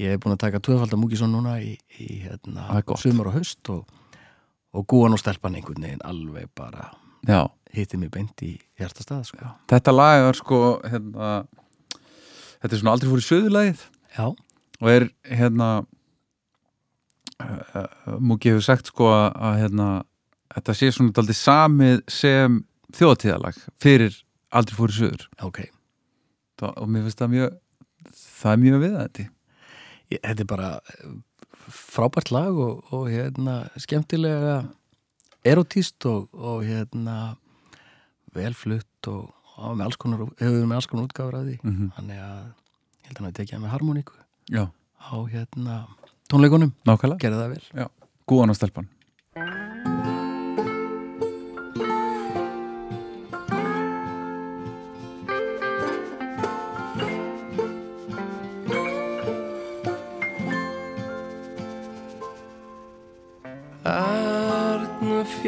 ég 0.00 0.14
hef 0.14 0.24
búin 0.24 0.34
að 0.34 0.42
taka 0.46 0.62
tvöfaldar 0.64 0.98
múkisón 0.98 1.30
núna 1.36 1.58
í, 1.62 1.76
í 2.00 2.22
hérna, 2.24 2.66
Það 2.80 3.02
sumar 3.04 3.30
og 3.30 3.38
haust 3.38 3.72
og, 3.72 3.84
og 4.76 4.86
gúan 4.90 5.12
og 5.16 5.20
stelpan 5.22 5.56
einhvern 5.58 5.82
veginn 5.82 6.04
alveg 6.06 6.48
bara 6.54 6.90
Já. 7.26 7.48
hitti 7.74 7.96
mig 8.00 8.10
beint 8.14 8.42
í 8.42 8.54
hjartastað 8.80 9.24
sko. 9.28 9.48
Þetta 9.70 9.92
lag 9.94 10.28
er 10.28 10.38
sko 10.38 10.60
hérna, 10.84 11.32
Þetta 12.60 12.74
er 12.76 12.80
svona 12.82 12.92
aldrei 12.92 13.08
fór 13.10 13.22
í 13.22 13.26
söðulagið 13.26 13.82
Já. 14.18 14.26
og 14.80 14.88
er 14.92 15.08
hérna 15.24 15.68
uh, 17.40 17.60
uh, 17.74 18.16
Múki 18.20 18.50
hefur 18.52 18.64
sagt 18.66 18.90
sko 18.92 19.08
að, 19.12 19.26
að 19.40 19.58
hérna, 19.64 19.88
þetta 20.56 20.76
sé 20.76 20.90
svona 20.94 21.14
aldrei 21.22 21.38
samið 21.38 22.02
sem 22.12 22.60
þjóðatíðalag 22.96 23.58
fyrir 23.80 24.16
aldrei 24.50 24.76
fór 24.78 24.92
í 24.94 24.98
söður 24.98 25.26
Ok. 25.46 25.60
það, 26.60 26.72
og 26.76 26.88
mér 26.90 27.06
finnst 27.06 27.20
það 27.22 27.34
mjög 27.36 27.58
það 28.40 28.52
er 28.52 28.62
mjög 28.64 28.80
við 28.84 28.96
þetta 28.98 29.26
ég, 29.26 30.20
þetta 30.24 30.42
er 30.44 30.48
bara 30.50 30.70
eh, 30.94 31.12
frábært 31.70 32.30
lag 32.34 32.54
og, 32.56 32.84
og 32.92 33.08
hérna 33.10 33.68
skemmtilega 33.80 34.56
erotíst 35.44 36.04
og, 36.10 36.28
og 36.34 36.64
hérna 36.66 37.36
velflutt 38.34 39.08
og, 39.10 39.30
og 39.60 39.76
með 39.78 39.86
alls 39.88 39.98
konar, 40.00 40.24
hefur 40.40 40.66
með 40.68 40.76
alls 40.78 40.88
konar 40.90 41.08
útgáfur 41.08 41.38
af 41.40 41.46
því 41.48 41.56
Mhm. 41.64 41.90
þannig 41.96 42.20
að 42.20 42.44
ég 43.00 43.06
held 43.08 43.16
að 43.16 43.20
hann 43.22 43.30
að 43.32 43.38
tekja 43.40 43.58
með 43.60 43.72
harmoníku 43.74 44.12
Já. 44.50 44.64
á 45.00 45.14
hérna 45.32 45.76
tónleikunum 46.30 46.72
Nákvæmlega. 46.86 47.18
gerði 47.24 47.40
það 47.40 47.50
vel 47.54 47.64
Já. 47.82 47.86
Gúan 48.28 48.50
og 48.50 48.56
stelpan 48.56 48.88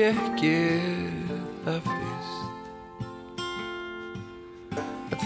Fekk 0.03 0.41
ég 0.43 1.29
það 1.63 1.85
fyrst. 1.87 2.47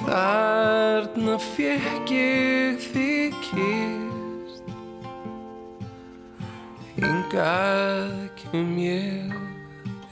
Þarna 0.03 1.37
fekk 1.41 2.13
ég 2.13 2.85
þig 2.85 3.39
kyrst 3.47 4.69
Hingað 6.99 8.13
kem 8.43 8.77
ég 8.85 9.33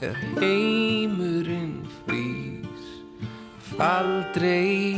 er 0.09 0.17
heimurinn 0.39 1.77
frís 1.99 2.89
Aldrei 3.77 4.97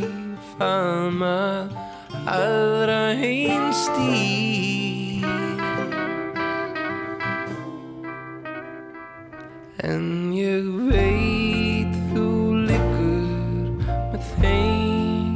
faðma 0.56 1.68
aðra 2.24 3.02
einstí 3.20 4.87
En 9.86 10.34
ég 10.34 10.66
veit 10.90 11.94
þú 12.10 12.30
liggur 12.66 13.76
með 14.10 14.24
þeim. 14.40 15.36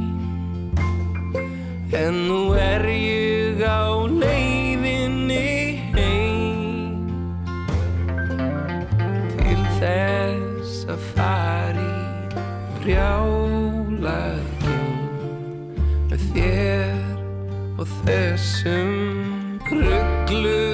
En 1.94 2.18
nú 2.26 2.40
er 2.58 2.82
ég 2.90 3.62
á 3.62 4.02
leiðinni 4.10 5.78
heim. 5.94 7.06
Til 9.38 9.62
þess 9.78 10.90
að 10.90 11.06
fara 11.12 11.86
í 11.86 12.42
brjálað 12.80 14.42
Með 16.10 16.28
þér 16.34 16.98
og 17.78 17.96
þessum 18.02 18.92
ruggluðu 19.70 20.71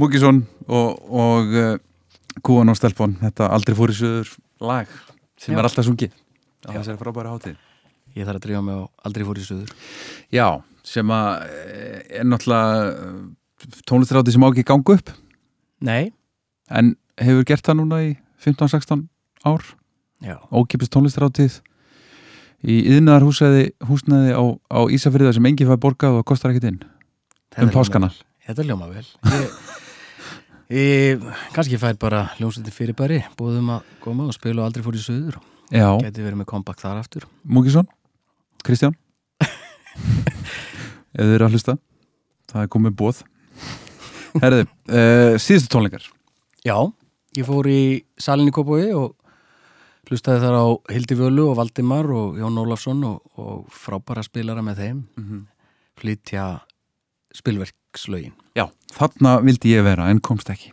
Múkisson 0.00 0.44
og, 0.66 1.00
og 1.12 1.56
uh, 1.60 1.74
Kúan 2.46 2.72
og 2.72 2.78
Stelpon. 2.78 3.18
Þetta 3.20 3.50
aldrei 3.52 3.76
fór 3.76 3.92
í 3.92 3.96
söður 3.98 4.30
lag 4.64 4.88
sem 5.40 5.52
Já. 5.52 5.58
er 5.58 5.68
alltaf 5.68 5.86
sungið 5.88 6.14
á 6.64 6.70
þessari 6.72 7.00
frábæra 7.00 7.34
hátíð. 7.34 7.58
Ég 8.16 8.26
þarf 8.26 8.40
að 8.40 8.46
drífa 8.46 8.62
mig 8.64 8.80
á 8.80 8.82
aldrei 9.06 9.26
fór 9.28 9.40
í 9.40 9.44
suður. 9.44 9.74
Já, 10.34 10.46
sem 10.86 11.12
að 11.14 11.28
eh, 11.46 11.98
er 12.20 12.26
náttúrulega 12.28 13.82
tónlistráti 13.88 14.34
sem 14.34 14.44
á 14.44 14.48
ekki 14.50 14.66
gangu 14.68 14.96
upp. 14.96 15.12
Nei. 15.84 16.12
En 16.70 16.94
hefur 17.20 17.46
gert 17.48 17.66
það 17.66 17.80
núna 17.82 18.00
í 18.06 18.14
15-16 18.44 19.04
ár? 19.48 19.66
Ókipist 20.52 20.92
tónlistrátíð 20.94 21.60
í 22.60 22.80
yðnaðar 22.92 23.24
húsnæði, 23.24 23.68
húsnæði 23.88 24.34
á, 24.36 24.42
á 24.68 24.80
Ísafriða 24.92 25.32
sem 25.36 25.46
engi 25.48 25.68
fæði 25.68 25.80
borgað 25.80 26.18
og 26.20 26.26
kostar 26.28 26.52
ekkert 26.52 26.68
inn. 26.72 26.82
Þetta 27.54 27.68
um 27.68 27.72
páskana. 27.74 28.10
Þetta 28.46 28.66
ljóma 28.68 28.90
vel. 28.90 29.06
Ég, 29.30 29.54
ég, 30.70 31.22
Kannski 31.54 31.78
fær 31.80 31.98
bara 32.00 32.24
hljómsveitin 32.38 32.74
fyrirbæri 32.74 33.20
búðum 33.38 33.72
að 33.76 33.88
koma 34.04 34.28
og 34.30 34.36
spila 34.36 34.62
og 34.62 34.70
aldrei 34.70 34.84
fór 34.86 34.98
í 34.98 35.02
suður. 35.02 35.40
Já. 35.70 35.88
Geti 36.02 36.24
verið 36.24 36.40
með 36.40 36.50
kompakt 36.50 36.82
þar 36.82 37.02
aftur. 37.02 37.26
Múkisson, 37.44 37.86
Kristján? 38.66 38.96
Ef 41.14 41.20
þið 41.20 41.34
eru 41.36 41.46
að 41.46 41.54
hlusta. 41.56 41.76
Það 42.50 42.64
er 42.64 42.72
komið 42.74 42.96
bóð 42.98 43.22
Herðu, 44.38 44.66
uh, 44.94 45.34
síðustu 45.42 45.70
tónleikar. 45.72 46.04
Já, 46.62 46.76
ég 47.34 47.46
fór 47.48 47.66
í 47.66 47.80
salin 48.20 48.50
í 48.50 48.54
Kópói 48.54 48.92
og 48.94 49.16
hlustaði 50.10 50.42
þar 50.44 50.58
á 50.58 50.66
Hildi 50.92 51.16
Völu 51.18 51.48
og 51.50 51.56
Valdimar 51.58 52.06
og 52.14 52.38
Jón 52.38 52.58
Ólafsson 52.62 53.02
og, 53.08 53.24
og 53.40 53.66
frábæra 53.74 54.22
spilara 54.26 54.62
með 54.66 54.84
þeim. 54.84 55.00
Mhm. 55.18 55.46
flytja 56.00 56.44
spilverkslögin. 57.36 58.32
Já, 58.58 58.66
þarna 58.96 59.36
vildi 59.44 59.74
ég 59.76 59.84
vera 59.86 60.08
en 60.10 60.20
komst 60.24 60.50
ekki. 60.50 60.72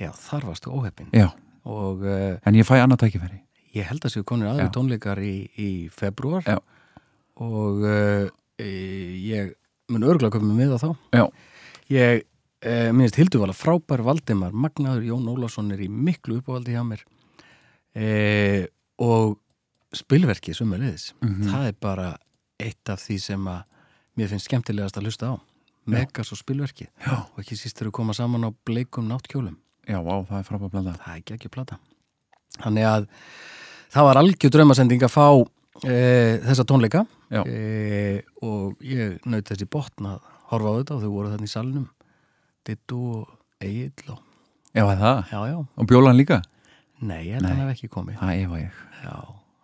Já, 0.00 0.10
þar 0.12 0.44
varstu 0.50 0.70
óheppin 0.76 1.08
Já. 1.16 1.30
og 1.64 2.02
uh, 2.04 2.36
en 2.44 2.54
ég 2.58 2.66
fæ 2.68 2.76
annað 2.82 3.06
tækifæri. 3.06 3.38
Ég 3.76 3.86
held 3.88 4.04
að 4.04 4.12
séu 4.16 4.24
konir 4.28 4.48
aðri 4.50 4.68
tónleikar 4.72 5.18
í, 5.24 5.48
í 5.60 5.68
februar 5.92 6.44
Já. 6.46 6.58
og 7.40 7.80
uh, 7.84 8.28
ég 8.60 9.54
mun 9.92 10.04
örgulega 10.04 10.36
koma 10.38 10.54
með 10.56 10.74
það 10.76 10.84
þá. 10.84 10.90
Já. 11.16 11.24
ég 11.96 12.22
uh, 12.66 12.92
minnst 12.96 13.16
Hildur 13.20 13.44
var 13.46 13.52
frábær 13.56 14.02
Valdimar 14.04 14.52
Magnaður 14.56 15.04
Jón 15.08 15.28
Ólafsson 15.32 15.72
er 15.76 15.80
í 15.84 15.88
miklu 15.92 16.40
uppávaldi 16.40 16.76
hjá 16.76 16.84
mér. 16.88 17.04
Uh, 17.96 18.64
og 19.00 19.38
spilverkið 19.96 20.56
sumulegis 20.58 21.12
Mhm. 21.24 21.46
það 21.48 21.66
er 21.70 21.76
bara 21.80 22.08
eitt 22.60 22.88
af 22.92 23.00
því 23.00 23.16
sem 23.20 23.44
að 23.48 23.62
mér 24.16 24.28
finnst 24.32 24.48
skemmtilegast 24.50 24.96
að 24.98 25.06
hlusta 25.08 25.30
á 25.32 25.34
Megas 25.86 26.32
og 26.34 26.40
spilverkið. 26.40 26.88
Já. 27.04 27.14
og 27.30 27.42
ekki 27.42 27.58
síst 27.58 27.80
eru 27.82 27.92
koma 27.94 28.14
saman 28.16 28.46
á 28.46 28.50
bleikum 28.66 29.06
náttkjólum. 29.10 29.56
Já, 29.86 29.98
á, 30.02 30.16
það 30.26 30.38
er 30.38 30.46
frábæð 30.48 30.72
blanda 30.72 30.94
Það 30.98 31.12
er 31.12 31.20
ekki 31.20 31.36
ekki 31.36 31.52
plata. 31.52 31.78
Þannig 32.58 32.88
að 32.90 33.06
það 33.94 34.08
var 34.08 34.20
algjör 34.22 34.54
draumasending 34.56 35.04
að 35.06 35.14
fá 35.14 35.26
e, 35.86 35.96
þessa 36.46 36.66
tónleika. 36.66 37.04
E, 37.30 38.22
og 38.42 38.82
ég 38.82 39.20
naut 39.26 39.46
þessi 39.46 39.68
botn 39.70 40.10
að 40.10 40.32
horfa 40.50 40.72
á 40.74 40.76
þetta 40.80 40.96
og 40.96 41.04
þau 41.04 41.12
voru 41.14 41.32
þannig 41.34 41.50
í 41.50 41.54
salnum. 41.54 41.86
Dittu 42.66 43.02
og 43.20 43.62
Egil 43.62 44.10
og 44.12 44.22
Já, 44.76 44.84
það? 44.84 45.22
Já, 45.32 45.38
já. 45.48 45.56
Og 45.80 45.86
bjólan 45.88 46.18
líka? 46.18 46.42
Nei, 47.00 47.30
hann 47.32 47.46
hef 47.48 47.70
ekki 47.72 47.88
komið. 47.92 48.18
Það 48.20 48.40
efa 48.42 48.58
ég. 48.60 48.82
Já, 49.06 49.14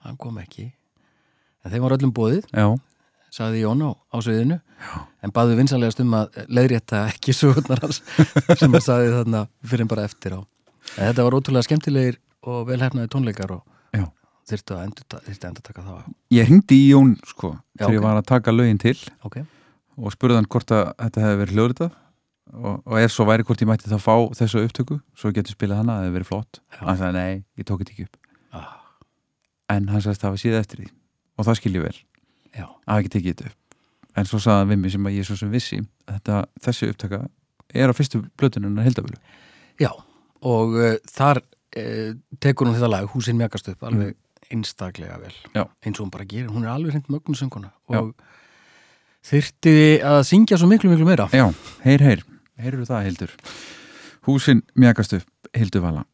hann 0.07 0.17
kom 0.21 0.39
ekki. 0.41 0.71
En 1.63 1.75
þeim 1.75 1.85
var 1.85 1.95
öllum 1.99 2.15
bóðið 2.17 2.47
Já. 2.49 2.67
Sagði 3.33 3.63
Jón 3.65 3.83
á, 3.89 3.91
sviðinu. 4.21 4.59
En 5.23 5.33
baðu 5.35 5.57
vinsanlegast 5.59 6.03
um 6.03 6.17
að 6.19 6.41
leiðrétta 6.53 7.07
ekki 7.13 7.35
sögurnar 7.37 7.81
hans 7.85 8.03
sem 8.61 8.73
hann 8.73 8.85
sagði 8.85 9.15
þarna 9.15 9.45
fyrir 9.69 9.89
bara 9.91 10.05
eftir 10.09 10.37
á. 10.37 10.41
En 10.99 11.09
þetta 11.09 11.27
var 11.27 11.39
ótrúlega 11.39 11.67
skemmtilegir 11.69 12.19
og 12.43 12.67
velhefnaði 12.69 13.11
tónleikar 13.13 13.55
og 13.57 13.63
Já. 13.97 14.05
þyrftu 14.51 14.77
að 14.77 14.85
endur, 14.89 15.19
að 15.23 15.63
taka 15.63 15.87
það. 15.87 16.05
Ég 16.35 16.51
hringdi 16.51 16.79
í 16.83 16.91
Jón 16.93 17.17
sko 17.31 17.55
Já, 17.55 17.87
þegar 17.87 17.97
ég 17.97 18.03
ok. 18.03 18.07
var 18.09 18.21
að 18.21 18.31
taka 18.35 18.57
lögin 18.57 18.83
til 18.83 18.97
Ok. 19.23 19.41
og 19.97 20.15
spurði 20.17 20.41
hann 20.41 20.51
hvort 20.53 20.75
að 20.75 20.87
þetta 20.99 21.27
hefði 21.27 21.43
verið 21.43 21.59
hljóðritað. 21.61 21.99
Og, 22.53 22.83
og 22.85 22.97
ef 23.01 23.13
svo 23.15 23.25
væri 23.25 23.47
hvort 23.49 23.63
ég 23.65 23.69
mætti 23.71 23.89
þá 23.89 23.97
fá 24.03 24.17
þessu 24.37 24.61
upptöku 24.67 24.99
svo 25.17 25.31
ég 25.31 25.39
getur 25.39 25.55
spilað 25.55 25.79
hana, 25.81 25.95
það 25.95 26.03
hefði 26.03 26.17
verið 26.19 26.29
flott. 26.29 26.59
Hann 26.83 26.99
sagði 27.01 27.15
nei, 27.17 27.45
ég 27.57 27.69
tók 27.69 27.81
þetta 27.81 27.95
ekki 27.95 28.09
upp. 28.11 28.19
Ah. 28.53 28.73
en 29.73 29.87
hann 29.89 30.03
sagðist 30.05 30.21
að 30.21 30.27
það 30.27 30.35
var 30.35 30.41
síða 30.43 30.59
eftir 30.61 30.83
því. 30.83 30.89
Og 31.39 31.47
það 31.49 31.57
skil 31.63 31.73
ég 31.79 31.85
vel 31.87 31.95
Já. 32.57 32.67
að 32.87 33.03
ekki 33.03 33.13
tekið 33.17 33.35
þetta 33.35 33.51
upp. 33.51 33.59
En 34.21 34.29
svo 34.29 34.41
hann 34.45 34.69
við 34.69 34.81
mig 34.83 34.93
sem 34.93 35.09
að 35.09 35.17
ég 35.17 35.29
svo 35.29 35.37
sem 35.41 35.53
vissi 35.53 35.79
þetta, 36.11 36.43
þessi 36.65 36.91
upptaka 36.93 37.23
er 37.73 37.93
á 37.93 37.95
fyrstu 37.97 38.21
blötunum 38.37 38.77
hildabölu. 38.85 39.17
Já, 39.81 39.91
og 40.45 40.77
uh, 40.77 40.99
þar 41.09 41.41
uh, 41.41 42.13
tekur 42.43 42.69
hún 42.69 42.77
þetta 42.77 42.93
lag, 42.93 43.09
húsin 43.15 43.39
mjagast 43.41 43.73
upp 43.73 43.89
alveg 43.89 44.19
einstaklega 44.53 45.17
vel. 45.23 45.35
Já. 45.57 45.65
eins 45.81 45.97
og 45.97 46.05
hún 46.05 46.13
bara 46.13 46.29
gerir, 46.29 46.53
hún 46.53 46.67
er 46.67 46.75
alveg 46.75 46.93
hreint 46.93 47.09
mögnusönguna 47.13 47.73
og 47.97 48.13
þyrfti 49.25 49.77
að 50.05 50.21
syngja 50.29 50.59
svo 50.61 50.69
miklu 50.69 50.93
miklu 50.93 51.09
meira. 51.09 51.31
Já, 51.33 51.47
heyr, 51.87 52.05
heyr, 52.05 52.25
heyrðu 52.61 52.89
það 52.91 53.07
hildur? 53.09 53.37
Húsin 54.29 54.61
mjagast 54.77 55.17
upp 55.17 55.57
hildur 55.57 55.87
vala 55.87 56.05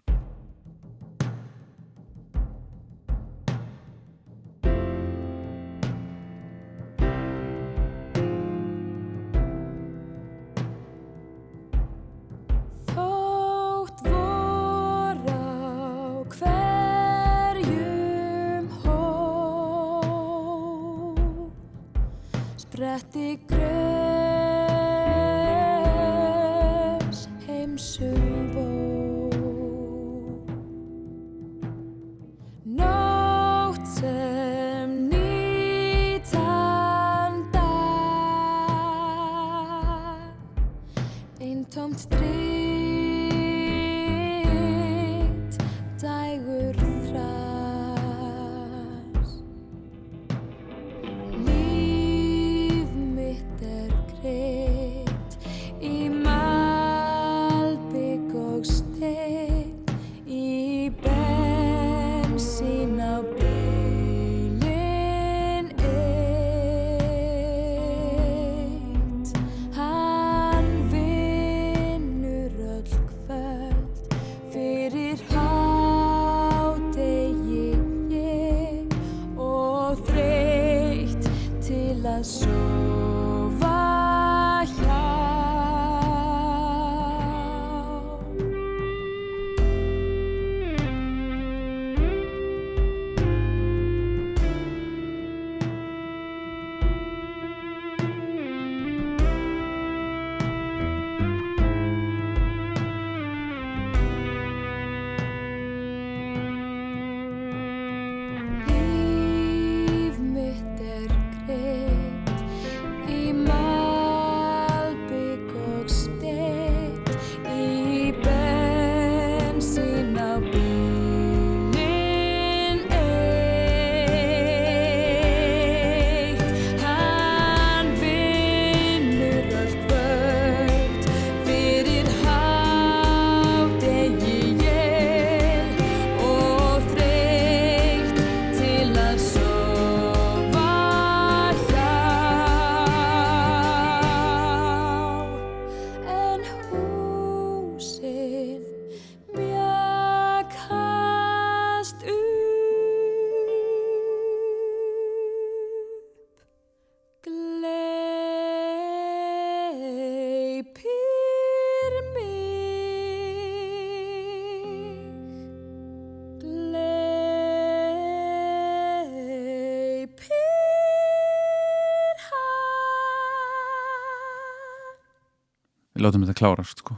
við 175.98 176.04
látum 176.06 176.24
þetta 176.26 176.38
klárast 176.38 176.82
sko. 176.84 176.96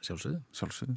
Sjálfsögðu. 0.00 0.40
Sjálfsögðu. 0.56 0.96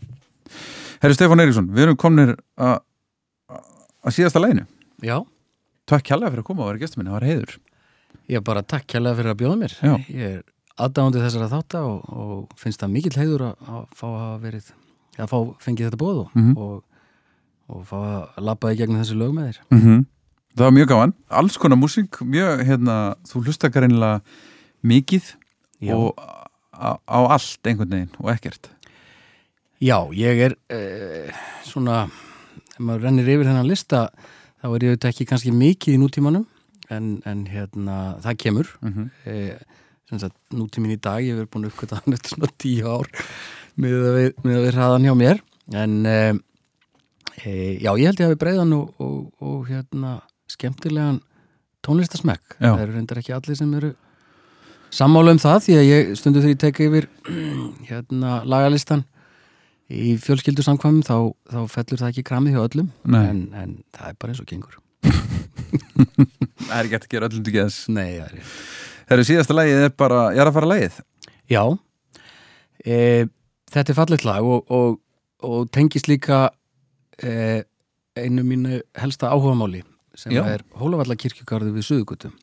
Herri 1.04 1.16
Stefán 1.18 1.44
Eiríksson, 1.44 1.68
við 1.76 1.86
erum 1.90 2.00
komnir 2.00 2.34
að 2.60 4.16
síðasta 4.16 4.42
læginu. 4.44 4.66
Já. 5.04 5.18
Takk 5.90 6.06
kjærlega 6.08 6.32
fyrir 6.34 6.44
að 6.44 6.48
koma 6.48 6.64
og 6.64 6.70
vera 6.72 6.82
gestur 6.84 7.02
minni, 7.02 7.12
það 7.12 7.18
var 7.20 7.28
heiður. 7.28 7.56
Ég 8.32 8.40
er 8.40 8.46
bara 8.48 8.64
takk 8.64 8.86
kærlega 8.88 9.20
fyrir 9.20 9.34
að 9.34 9.40
bjóða 9.42 9.58
mér. 9.60 9.76
Já. 9.84 9.94
Ég 10.08 10.24
er 10.30 10.42
aðdáðandi 10.84 11.24
þessara 11.26 11.50
þátta 11.52 11.82
og, 11.90 12.08
og 12.24 12.56
finnst 12.60 12.82
það 12.84 12.94
mikill 12.96 13.18
heiður 13.20 13.44
að, 13.50 13.68
að 13.68 13.84
fá 14.00 14.06
að 14.14 14.38
verið, 14.48 14.70
að 15.20 15.30
fá 15.34 15.38
fengið 15.66 15.90
þetta 15.90 16.02
bóð 16.02 16.22
og, 16.24 16.32
Mhm. 16.40 16.54
og, 16.58 17.04
og 17.74 17.84
fá 17.90 17.98
að 18.00 18.40
labba 18.48 18.72
í 18.74 18.80
gegnum 18.80 19.02
þessi 19.04 19.20
lög 19.20 19.36
með 19.38 19.52
þér. 19.52 19.62
Mm 19.76 20.02
Það 20.54 20.68
var 20.68 20.74
mjög 20.76 20.90
gáðan, 20.92 21.12
alls 21.34 21.56
konar 21.58 21.78
músík, 21.82 22.18
mjög, 22.30 22.60
hérna, 22.68 22.96
þú 23.26 23.40
hlustar 23.42 23.72
greinilega 23.74 24.20
mikið 24.86 25.32
Já. 25.82 25.96
og 25.98 26.14
á, 26.84 27.00
á 27.00 27.20
allt 27.36 27.70
einhvern 27.70 27.96
veginn 27.96 28.18
og 28.20 28.32
ekkert. 28.34 28.70
Já, 29.84 29.98
ég 30.16 30.42
er 30.48 30.56
uh, 30.72 31.44
svona, 31.68 32.06
ef 32.76 32.80
maður 32.80 33.08
rennir 33.08 33.32
yfir 33.34 33.50
þennan 33.50 33.70
lista, 33.70 34.06
þá 34.62 34.68
er 34.70 34.86
ég 34.86 34.94
auðvitað 34.94 35.10
ekki 35.12 35.30
kannski 35.32 35.56
mikið 35.56 35.98
í 35.98 36.02
nútímanum, 36.02 36.46
en, 36.94 37.10
en 37.28 37.46
hérna, 37.52 37.98
það 38.24 38.40
kemur. 38.46 38.72
Mhm. 38.84 39.10
eh, 39.26 39.82
sem 40.12 40.20
sagt, 40.22 40.38
nútímin 40.54 40.94
í 40.94 41.00
dag, 41.02 41.24
ég 41.26 41.40
verið 41.40 41.52
búin 41.52 41.66
að 41.66 41.74
uppgöta 41.74 42.00
hann 42.02 42.16
eftir 42.16 42.36
svona 42.36 42.50
tíu 42.62 42.90
ár 42.92 43.08
með 43.82 43.94
að 43.98 44.18
við, 44.18 44.34
að 44.44 44.66
við 44.66 44.74
hraðan 44.76 45.08
hjá 45.08 45.14
mér, 45.18 45.40
en 45.80 45.94
uh, 46.06 46.34
e, 47.40 47.54
já, 47.82 47.90
ég 47.98 48.06
held 48.06 48.22
ég 48.22 48.28
hafi 48.30 48.40
breiðan 48.44 48.76
og, 48.78 48.92
og, 49.02 49.22
og 49.42 49.70
hérna, 49.72 50.18
skemmtilegan 50.52 51.22
tónlistasmekk. 51.84 52.60
Það 52.60 52.84
eru 52.86 52.96
reyndar 52.96 53.20
ekki 53.24 53.34
allir 53.36 53.58
sem 53.60 53.72
eru 53.80 53.94
sammála 54.94 55.34
um 55.34 55.42
það 55.42 55.60
því 55.66 55.80
að 55.80 55.90
ég 55.90 56.14
stundu 56.20 56.44
þegar 56.44 56.54
ég 56.54 56.62
teka 56.64 56.88
yfir 56.88 57.10
hérna 57.90 58.40
lagalistan 58.46 59.04
í 59.94 60.16
fjölskyldu 60.22 60.64
samkvæmum 60.66 61.04
þá, 61.06 61.18
þá 61.52 61.60
fellur 61.74 62.02
það 62.02 62.14
ekki 62.14 62.26
kramið 62.30 62.56
hjá 62.56 62.64
öllum 62.64 62.90
en, 63.20 63.44
en 63.54 63.76
það 63.94 64.10
er 64.10 64.18
bara 64.22 64.34
eins 64.34 64.44
og 64.44 64.50
gengur 64.50 64.80
Það 66.64 66.78
er 66.78 66.88
ekki 66.88 66.96
hægt 66.96 67.08
að 67.08 67.14
gera 67.14 67.28
öllum 67.30 67.44
til 67.46 67.54
geðs. 67.54 67.78
Nei, 67.92 68.08
það 68.16 68.26
er 68.26 68.36
rétt. 68.38 68.52
Herru, 69.10 69.26
síðasta 69.28 69.56
lægið 69.58 69.82
er 69.84 69.96
bara, 70.00 70.20
ég 70.34 70.42
er 70.42 70.50
að 70.50 70.56
fara 70.56 70.70
lægið. 70.72 71.00
Já 71.52 71.64
e, 72.86 72.98
Þetta 73.74 73.92
er 73.92 73.98
fallet 73.98 74.26
lag 74.28 74.48
og, 74.48 74.72
og, 74.72 75.00
og 75.44 75.66
tengist 75.76 76.08
líka 76.08 76.46
e, 77.20 77.64
einu 78.16 78.46
mínu 78.48 78.80
helsta 79.02 79.34
áhugamáli 79.34 79.84
sem 80.16 80.34
Já. 80.36 80.44
er 80.46 80.64
Hólavallakirkjugarðu 80.78 81.74
við 81.76 81.88
Suðugutum 81.90 82.36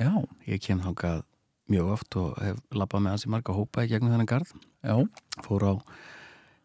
Já. 0.00 0.10
Ég 0.48 0.62
kem 0.64 0.80
þangað 0.82 1.22
mjög 1.72 1.90
oft 1.94 2.16
og 2.20 2.38
hef 2.42 2.60
labbað 2.74 3.04
með 3.04 3.14
hans 3.14 3.26
í 3.26 3.32
marga 3.32 3.56
hópa 3.56 3.84
í 3.84 3.90
gegnum 3.90 4.12
þennan 4.14 4.30
garð 4.30 4.54
Já. 4.84 4.94
Fór 5.44 5.66
á 5.68 5.72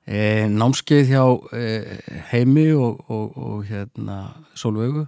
e, 0.05 0.19
námskeið 0.51 1.11
hjá 1.11 1.23
e, 1.57 1.63
Heimi 2.31 2.69
og, 2.77 3.03
og, 3.11 3.37
og 3.37 3.65
hérna 3.69 4.19
Sólvögu 4.59 5.05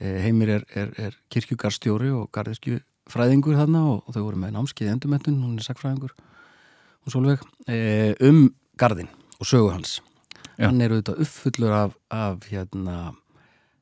e, 0.00 0.16
Heimir 0.26 0.56
er, 0.58 0.66
er, 0.74 0.94
er 0.98 1.18
kirkjugarstjóri 1.32 2.12
og 2.14 2.30
garðiskju 2.34 2.80
fræðingur 3.12 3.58
þarna 3.58 3.84
og, 3.90 4.04
og 4.06 4.16
þau 4.16 4.22
voru 4.28 4.42
með 4.42 4.56
námskeið 4.56 4.88
í 4.88 4.94
endurmettun, 4.94 5.40
hún 5.42 5.58
er 5.58 5.66
sagfræðingur 5.66 6.14
og 7.02 7.14
Sólveig, 7.14 7.42
e, 7.66 8.14
um 8.24 8.46
garðin 8.78 9.10
og 9.38 9.48
sögu 9.48 9.72
hans 9.74 10.00
Já. 10.56 10.68
hann 10.68 10.80
er 10.84 10.94
auðvitað 10.94 11.24
uppfullur 11.24 11.74
af, 11.74 11.98
af 12.12 12.46
hérna 12.50 13.12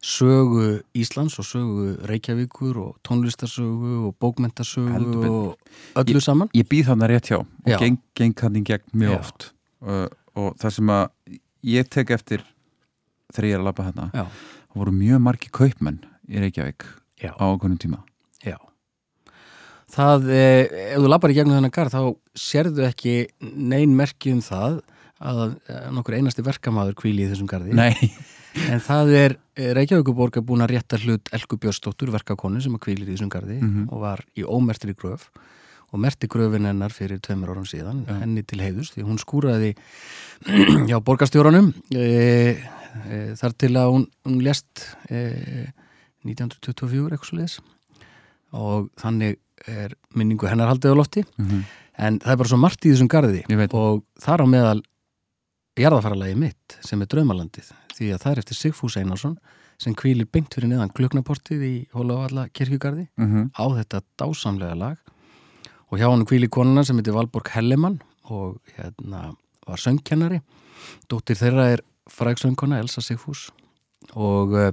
sögu 0.00 0.80
Íslands 0.96 1.36
og 1.38 1.44
sögu 1.44 1.96
Reykjavíkur 2.08 2.78
og 2.80 2.96
tónlistarsögu 3.04 4.06
og 4.08 4.14
bókmentasögu 4.20 4.92
Heldur 4.94 5.26
og 5.28 5.58
öllu 6.00 6.22
saman 6.24 6.48
Ég 6.56 6.68
býð 6.70 6.88
þarna 6.92 7.10
rétt 7.10 7.28
hjá 7.28 7.40
og 7.40 7.48
geng, 7.66 8.00
geng 8.16 8.36
hann 8.40 8.56
í 8.56 8.64
gegn 8.64 8.96
mjög 8.96 9.12
Já. 9.12 9.18
oft 9.18 9.50
uh, 9.84 10.06
og 10.36 10.56
það 10.60 10.76
sem 10.78 10.94
að 10.94 11.04
ég 11.68 11.90
tek 11.92 12.14
eftir 12.16 12.46
þegar 13.34 13.48
ég 13.50 13.58
er 13.58 13.60
að 13.60 13.68
labba 13.68 13.88
hérna 13.90 14.08
það 14.14 14.80
voru 14.80 14.96
mjög 14.96 15.22
margi 15.26 15.52
kaupmenn 15.52 16.00
í 16.30 16.40
Reykjavík 16.40 16.88
Já. 17.20 17.34
á 17.36 17.44
okkurum 17.50 17.76
tíma 17.76 18.00
Já. 18.40 18.56
Það, 19.90 20.30
eh, 20.30 20.94
ef 20.94 21.02
þú 21.02 21.08
lappar 21.10 21.32
í 21.32 21.36
gegnum 21.36 21.58
þennan 21.58 21.74
garð 21.74 21.96
þá 21.96 22.02
sérðu 22.38 22.86
ekki 22.86 23.14
nein 23.40 23.96
merki 23.98 24.32
um 24.32 24.40
það 24.40 24.80
að 25.20 25.40
eh, 25.68 25.88
nokkur 25.92 26.16
einasti 26.16 26.44
verkamaður 26.46 26.96
kvíli 27.02 27.26
í 27.26 27.30
þessum 27.32 27.50
garði. 27.50 27.74
Nei. 27.76 27.92
En 28.70 28.80
það 28.82 29.12
er 29.14 29.34
eh, 29.56 29.70
Reykjavíkuborg 29.76 30.36
er 30.40 30.42
búin 30.46 30.64
að 30.64 30.72
rétta 30.74 30.98
hlut 30.98 31.28
Elku 31.36 31.56
Björnsdóttur, 31.60 32.10
verkakonu 32.10 32.60
sem 32.62 32.74
að 32.74 32.82
kvílir 32.86 33.08
í 33.08 33.14
þessum 33.16 33.30
garði 33.30 33.60
Mhm. 33.62 33.88
og 33.92 34.00
var 34.00 34.24
í 34.36 34.42
ómertri 34.42 34.94
gröf. 34.94 35.28
Og 35.92 35.98
merti 35.98 36.28
gröfin 36.30 36.66
hennar 36.66 36.90
fyrir 36.94 37.18
tveimur 37.20 37.50
árum 37.50 37.64
síðan, 37.66 38.04
henni 38.06 38.42
til 38.46 38.60
heiðus 38.62 38.92
því 38.94 39.02
hún 39.08 39.18
skúraði 39.18 39.72
hjá 40.88 41.00
borgarstjóranum 41.02 41.72
e, 41.94 42.62
e, 43.10 43.34
þar 43.34 43.52
til 43.58 43.72
að 43.74 43.90
hún, 43.96 44.04
hún 44.24 44.38
lest 44.46 44.84
e, 45.10 45.66
1924 46.24 47.10
eitthvað 47.10 47.26
svo 47.30 47.38
leiðis 47.40 47.58
og 48.54 48.88
þannig 49.00 49.38
er 49.70 49.94
minningu 50.16 50.46
hennar 50.48 50.70
haldið 50.72 50.94
á 50.94 51.00
lofti. 51.00 51.24
Mhm. 51.38 51.64
en 52.00 52.18
það 52.18 52.32
er 52.32 52.36
bara 52.40 52.48
svo 52.48 52.56
margt 52.58 52.86
í 52.86 52.92
þessum 52.94 53.08
garði 53.12 53.42
og 53.76 54.04
þar 54.22 54.40
á 54.40 54.46
meðal 54.48 54.80
jarðafaralagi 55.76 56.36
mitt 56.38 56.78
sem 56.86 57.02
er 57.02 57.06
draumalandið 57.12 57.68
því 58.00 58.08
að 58.16 58.22
það 58.24 58.32
er 58.32 58.40
eftir 58.42 58.58
Sigfús 58.58 58.96
Einarsson 59.00 59.36
sem 59.80 59.94
kvílir 59.96 60.26
beint 60.32 60.52
fyrir 60.52 60.68
neðan 60.72 60.90
glögnaportið 60.96 61.62
í 61.64 61.74
Hólavalla 61.94 62.48
kirkjugarði 62.52 63.06
Mhm. 63.16 63.50
á 63.56 63.64
þetta 63.78 64.00
dásamlega 64.18 64.76
lag. 64.76 64.96
Og 65.92 65.98
hjá 65.98 66.08
hann 66.10 66.24
kvíli 66.26 66.48
konuna 66.48 66.84
sem 66.84 66.96
heitir 66.96 67.14
Valborg 67.16 67.48
Hellemann 67.54 68.00
og 68.30 68.60
hérna 68.76 69.34
var 69.66 69.76
söngkennari. 69.76 70.40
Dóttir 71.08 71.36
þeirra 71.36 71.72
er 71.72 71.80
frægsöngkona 72.08 72.78
Elsa 72.80 73.00
Sigfús. 73.00 73.50
Og 74.16 74.52
uh, 74.54 74.72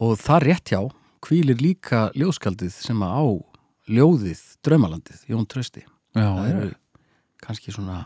og 0.00 0.16
það 0.20 0.42
rétt 0.50 0.72
hjá 0.72 0.80
kvílir 1.24 1.58
líka 1.62 2.10
ljóðskaldið 2.14 2.70
sem 2.74 3.00
að 3.02 3.14
á 3.16 3.24
ljóðið 3.88 4.42
Draumalandið, 4.66 5.22
Jón 5.30 5.46
Trausti. 5.48 5.82
Já, 6.16 6.26
það 6.36 6.48
eru 6.50 6.68
kannski 7.42 7.72
svona 7.74 8.02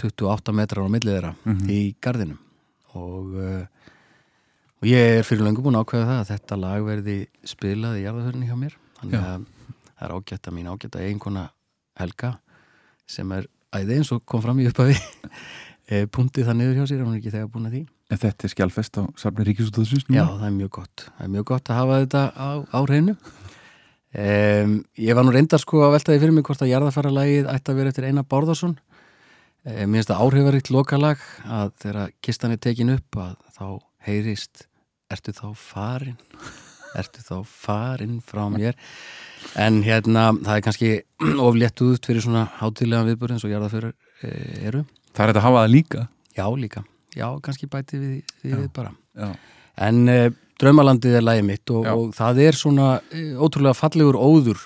28 0.00 0.54
metrar 0.56 0.86
á 0.86 0.90
millið 0.92 1.14
þeirra 1.16 1.32
Mhm. 1.44 1.68
í 1.70 1.80
gardinum 2.00 2.38
og, 2.94 3.34
uh, 3.34 3.64
og 4.80 4.88
ég 4.88 5.18
er 5.20 5.24
fyrir 5.28 5.44
löngu 5.46 5.62
búin 5.62 5.76
að 5.78 5.84
ákveða 5.86 6.08
það 6.10 6.20
að 6.24 6.30
þetta 6.34 6.60
lag 6.60 6.82
verði 6.88 7.16
spilað 7.44 7.98
í 8.00 8.04
jarðaförinni 8.06 8.48
hjá 8.50 8.56
mér 8.58 8.76
þannig 9.00 9.20
að 9.20 9.46
það 10.00 10.04
er 10.08 10.14
ágætt 10.16 10.48
að 10.48 10.54
mín 10.56 10.70
ágætt 10.72 10.96
að 10.96 11.06
eiginkona 11.06 11.48
Helga 12.00 12.38
sem 13.06 13.32
er 13.36 13.46
æði 13.76 13.96
eins 14.00 14.12
og 14.12 14.24
kom 14.26 14.40
fram 14.42 14.58
í 14.62 14.66
upphafi 14.70 14.96
eh, 15.90 16.06
punktið 16.06 16.46
það 16.48 16.56
niður 16.60 16.78
hjá 16.80 16.86
sér, 16.90 17.04
hún 17.04 17.14
er 17.14 17.20
ekki 17.20 17.32
þegar 17.34 17.50
búin 17.52 17.66
að 17.68 17.76
því 17.78 17.86
En 18.10 18.18
þetta 18.18 18.42
er 18.46 18.50
skjálfest 18.50 18.96
á 18.98 19.02
safni 19.22 19.44
Ríkisútaðsins 19.46 20.08
Já, 20.10 20.24
það 20.26 20.46
er 20.48 20.54
mjög 20.56 20.70
gott. 20.80 21.04
Það 21.14 21.20
er 21.22 21.28
mjög 21.30 21.44
gott 21.46 21.68
að 21.70 21.76
hafa 21.78 21.98
þetta 22.00 22.22
á, 22.34 22.48
á 22.74 22.78
hreinu. 22.82 23.12
Um, 24.10 24.72
ég 24.98 25.14
var 25.14 25.22
nú 25.22 25.30
reyndar 25.30 25.60
sko 25.62 25.84
að 25.86 25.92
veltaði 25.94 26.18
fyrir 26.24 26.34
mig 26.34 26.42
hvort 26.48 26.64
að 26.66 26.72
jarðafaralagið 26.72 27.46
ætti 27.52 27.70
að 27.70 27.76
vera 27.78 27.92
eftir 27.92 28.06
Einar 28.08 28.26
Bárðarsson. 28.26 28.72
Um, 29.60 29.90
mér 29.92 30.00
finnst 30.00 30.08
það 30.08 30.20
áhrifarikt 30.24 30.70
lokalag 30.72 31.22
að 31.44 31.72
þegar 31.82 32.12
kistan 32.24 32.54
er 32.54 32.60
tekin 32.64 32.94
upp 32.94 33.16
að 33.20 33.34
þá 33.58 33.66
heyrist 34.06 34.62
ertu 35.12 35.34
þá 35.36 35.46
farin? 35.58 36.16
Ertu 37.00 37.20
þá 37.22 37.34
farin 37.44 38.16
frá 38.24 38.46
mér? 38.50 38.78
En 39.60 39.82
hérna, 39.84 40.30
það 40.40 40.54
er 40.56 40.64
kannski 40.64 40.90
oflétt 41.48 41.84
út 41.84 42.08
fyrir 42.08 42.24
svona 42.24 42.46
hátilega 42.56 43.04
viðbúr 43.10 43.36
eins 43.36 43.44
og 43.44 43.52
jarðaförar 43.52 43.92
e, 44.24 44.32
eru. 44.70 44.82
Það 45.12 45.22
er 45.22 45.32
þetta 45.32 45.42
að 45.42 45.46
hafa 45.50 45.60
það 45.60 45.74
líka 45.76 46.06
Já, 46.40 46.46
líka. 46.56 46.84
Já, 47.12 47.26
kannski 47.44 47.68
bæti 47.68 47.98
við, 48.00 48.16
við, 48.40 48.56
við 48.56 48.68
bara. 48.74 48.94
Já. 49.18 49.30
En 49.84 50.02
uh, 50.08 50.26
Draumalandið 50.60 51.18
er 51.18 51.24
lagið 51.26 51.46
mitt 51.48 51.72
og, 51.74 51.88
og 51.90 52.12
það 52.16 52.44
er 52.46 52.56
svona 52.56 52.92
uh, 53.00 53.32
ótrúlega 53.44 53.76
fallegur 53.76 54.16
óður 54.16 54.64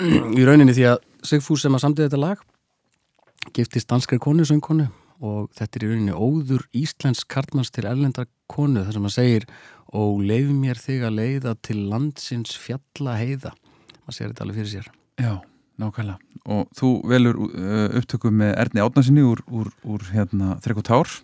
í 0.40 0.46
rauninni 0.48 0.72
því 0.72 0.88
að 0.94 1.04
Sigfús 1.26 1.66
sem 1.66 1.76
að 1.76 1.84
samtið 1.84 2.08
þetta 2.08 2.20
lag 2.22 2.44
giftist 3.56 3.90
danskar 3.90 4.20
konu, 4.22 4.44
söngkonu 4.46 4.88
og 5.20 5.50
þetta 5.56 5.76
er 5.76 5.84
í 5.84 5.90
rauninni 5.90 6.16
óður 6.16 6.64
Íslensk 6.76 7.28
kartmanns 7.30 7.72
til 7.74 7.84
erlendar 7.88 8.28
konu 8.50 8.84
þar 8.86 8.96
sem 8.96 9.08
að 9.08 9.16
segir 9.16 9.46
og 9.96 10.22
leif 10.24 10.50
mér 10.54 10.80
þig 10.80 11.04
að 11.06 11.16
leiða 11.18 11.54
til 11.66 11.78
landsins 11.90 12.54
fjalla 12.56 13.16
heiða. 13.18 13.52
Maður 14.04 14.16
sér 14.16 14.30
þetta 14.30 14.44
alveg 14.46 14.60
fyrir 14.60 14.70
sér. 14.70 14.90
Já, 15.20 15.32
nákvæmlega. 15.82 16.18
Og 16.50 16.70
þú 16.78 16.92
velur 17.10 17.40
uh, 17.48 17.98
upptökum 18.00 18.38
með 18.40 18.54
Erni 18.62 18.84
Átnarsinni 18.84 19.24
úr, 19.26 19.42
úr, 19.50 19.72
úr 19.84 20.06
hérna, 20.14 20.54
Þrekk 20.64 20.82
og 20.82 20.86
Tár. 20.88 21.16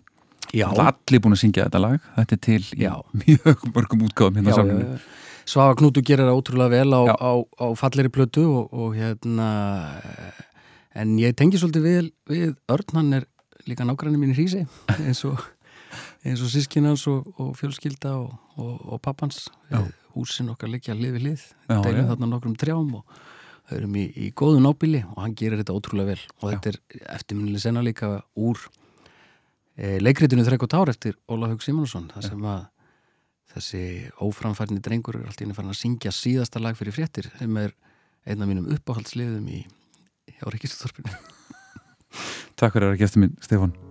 Já. 0.55 0.67
Allir 0.71 1.23
búin 1.23 1.37
að 1.37 1.43
syngja 1.45 1.69
þetta 1.69 1.83
lag. 1.83 2.11
Þetta 2.19 2.37
er 2.37 2.43
til 2.47 2.67
Já. 2.77 2.93
mjög 3.25 3.65
mörgum 3.73 4.05
útgáðum 4.11 4.43
hérna 4.43 4.59
saman. 4.59 4.99
Svafa 5.47 5.79
Knútu 5.79 6.03
gerir 6.03 6.27
það 6.27 6.41
ótrúlega 6.41 6.75
vel 6.75 6.91
á, 6.91 7.03
á, 7.07 7.33
á 7.39 7.67
falleri 7.79 8.11
plötu 8.11 8.49
og, 8.51 8.73
og 8.75 8.97
hérna 8.99 9.51
en 10.97 11.15
ég 11.21 11.37
tengi 11.39 11.61
svolítið 11.61 11.87
við, 11.87 12.11
við 12.31 12.57
Örn, 12.73 12.97
hann 12.99 13.21
er 13.21 13.29
líka 13.67 13.87
nágræni 13.87 14.19
mín 14.21 14.33
í 14.35 14.39
hrísi 14.39 14.65
eins 14.97 15.23
og, 15.29 15.39
og 15.41 16.51
sískinans 16.53 17.07
og, 17.11 17.29
og 17.43 17.55
fjölskylda 17.59 18.17
og, 18.19 18.35
og, 18.57 18.99
pappans. 19.05 19.47
Já. 19.71 19.83
húsin 20.17 20.49
okkar 20.49 20.71
liggja 20.73 20.97
hlið 20.97 21.19
við 21.19 21.25
hlið 21.27 21.43
Já, 21.69 21.81
já. 21.85 22.05
þarna 22.09 22.31
nokkrum 22.31 22.57
trjám 22.59 22.95
og 23.01 23.25
Þau 23.67 23.79
erum 23.81 23.97
í, 23.99 24.05
í 24.15 24.29
góðu 24.31 24.61
nábíli 24.63 25.01
og 25.03 25.17
hann 25.25 25.33
gerir 25.35 25.59
þetta 25.59 25.75
ótrúlega 25.75 26.13
vel. 26.13 26.21
Og 26.39 26.53
þetta 26.53 26.71
er 26.71 26.77
eftirminnileg 27.17 27.63
senna 27.65 27.83
líka 27.83 28.13
úr 28.39 28.61
e, 29.75 29.97
leikritinu 29.99 30.45
Þrekk 30.47 30.67
og 30.69 30.71
Tár 30.71 30.93
eftir 30.93 31.17
Óla 31.27 31.49
Haug 31.51 31.65
Simonsson 31.65 32.07
það 32.13 32.29
sem 32.29 32.47
að 32.47 32.61
þessi 33.57 33.83
óframfærni 34.23 34.79
drengur 34.85 35.19
er 35.19 35.27
allt 35.27 35.43
í 35.43 35.49
einu 35.49 35.57
farin 35.57 35.75
að 35.75 35.81
syngja 35.81 36.13
síðasta 36.15 36.63
lag 36.63 36.79
fyrir 36.79 36.95
fréttir 36.95 37.27
sem 37.41 37.59
er 37.59 37.75
einn 38.27 38.45
af 38.45 38.51
mínum 38.51 38.71
uppáhaldsliðum 38.77 39.51
í 39.51 39.65
hjá 40.35 40.53
Ríkistorpinu 40.53 41.15
Takk 42.57 42.73
fyrir 42.79 42.95
að 42.95 43.03
gestur 43.03 43.21
minn, 43.21 43.37
Stefán. 43.45 43.75
mér 43.75 43.86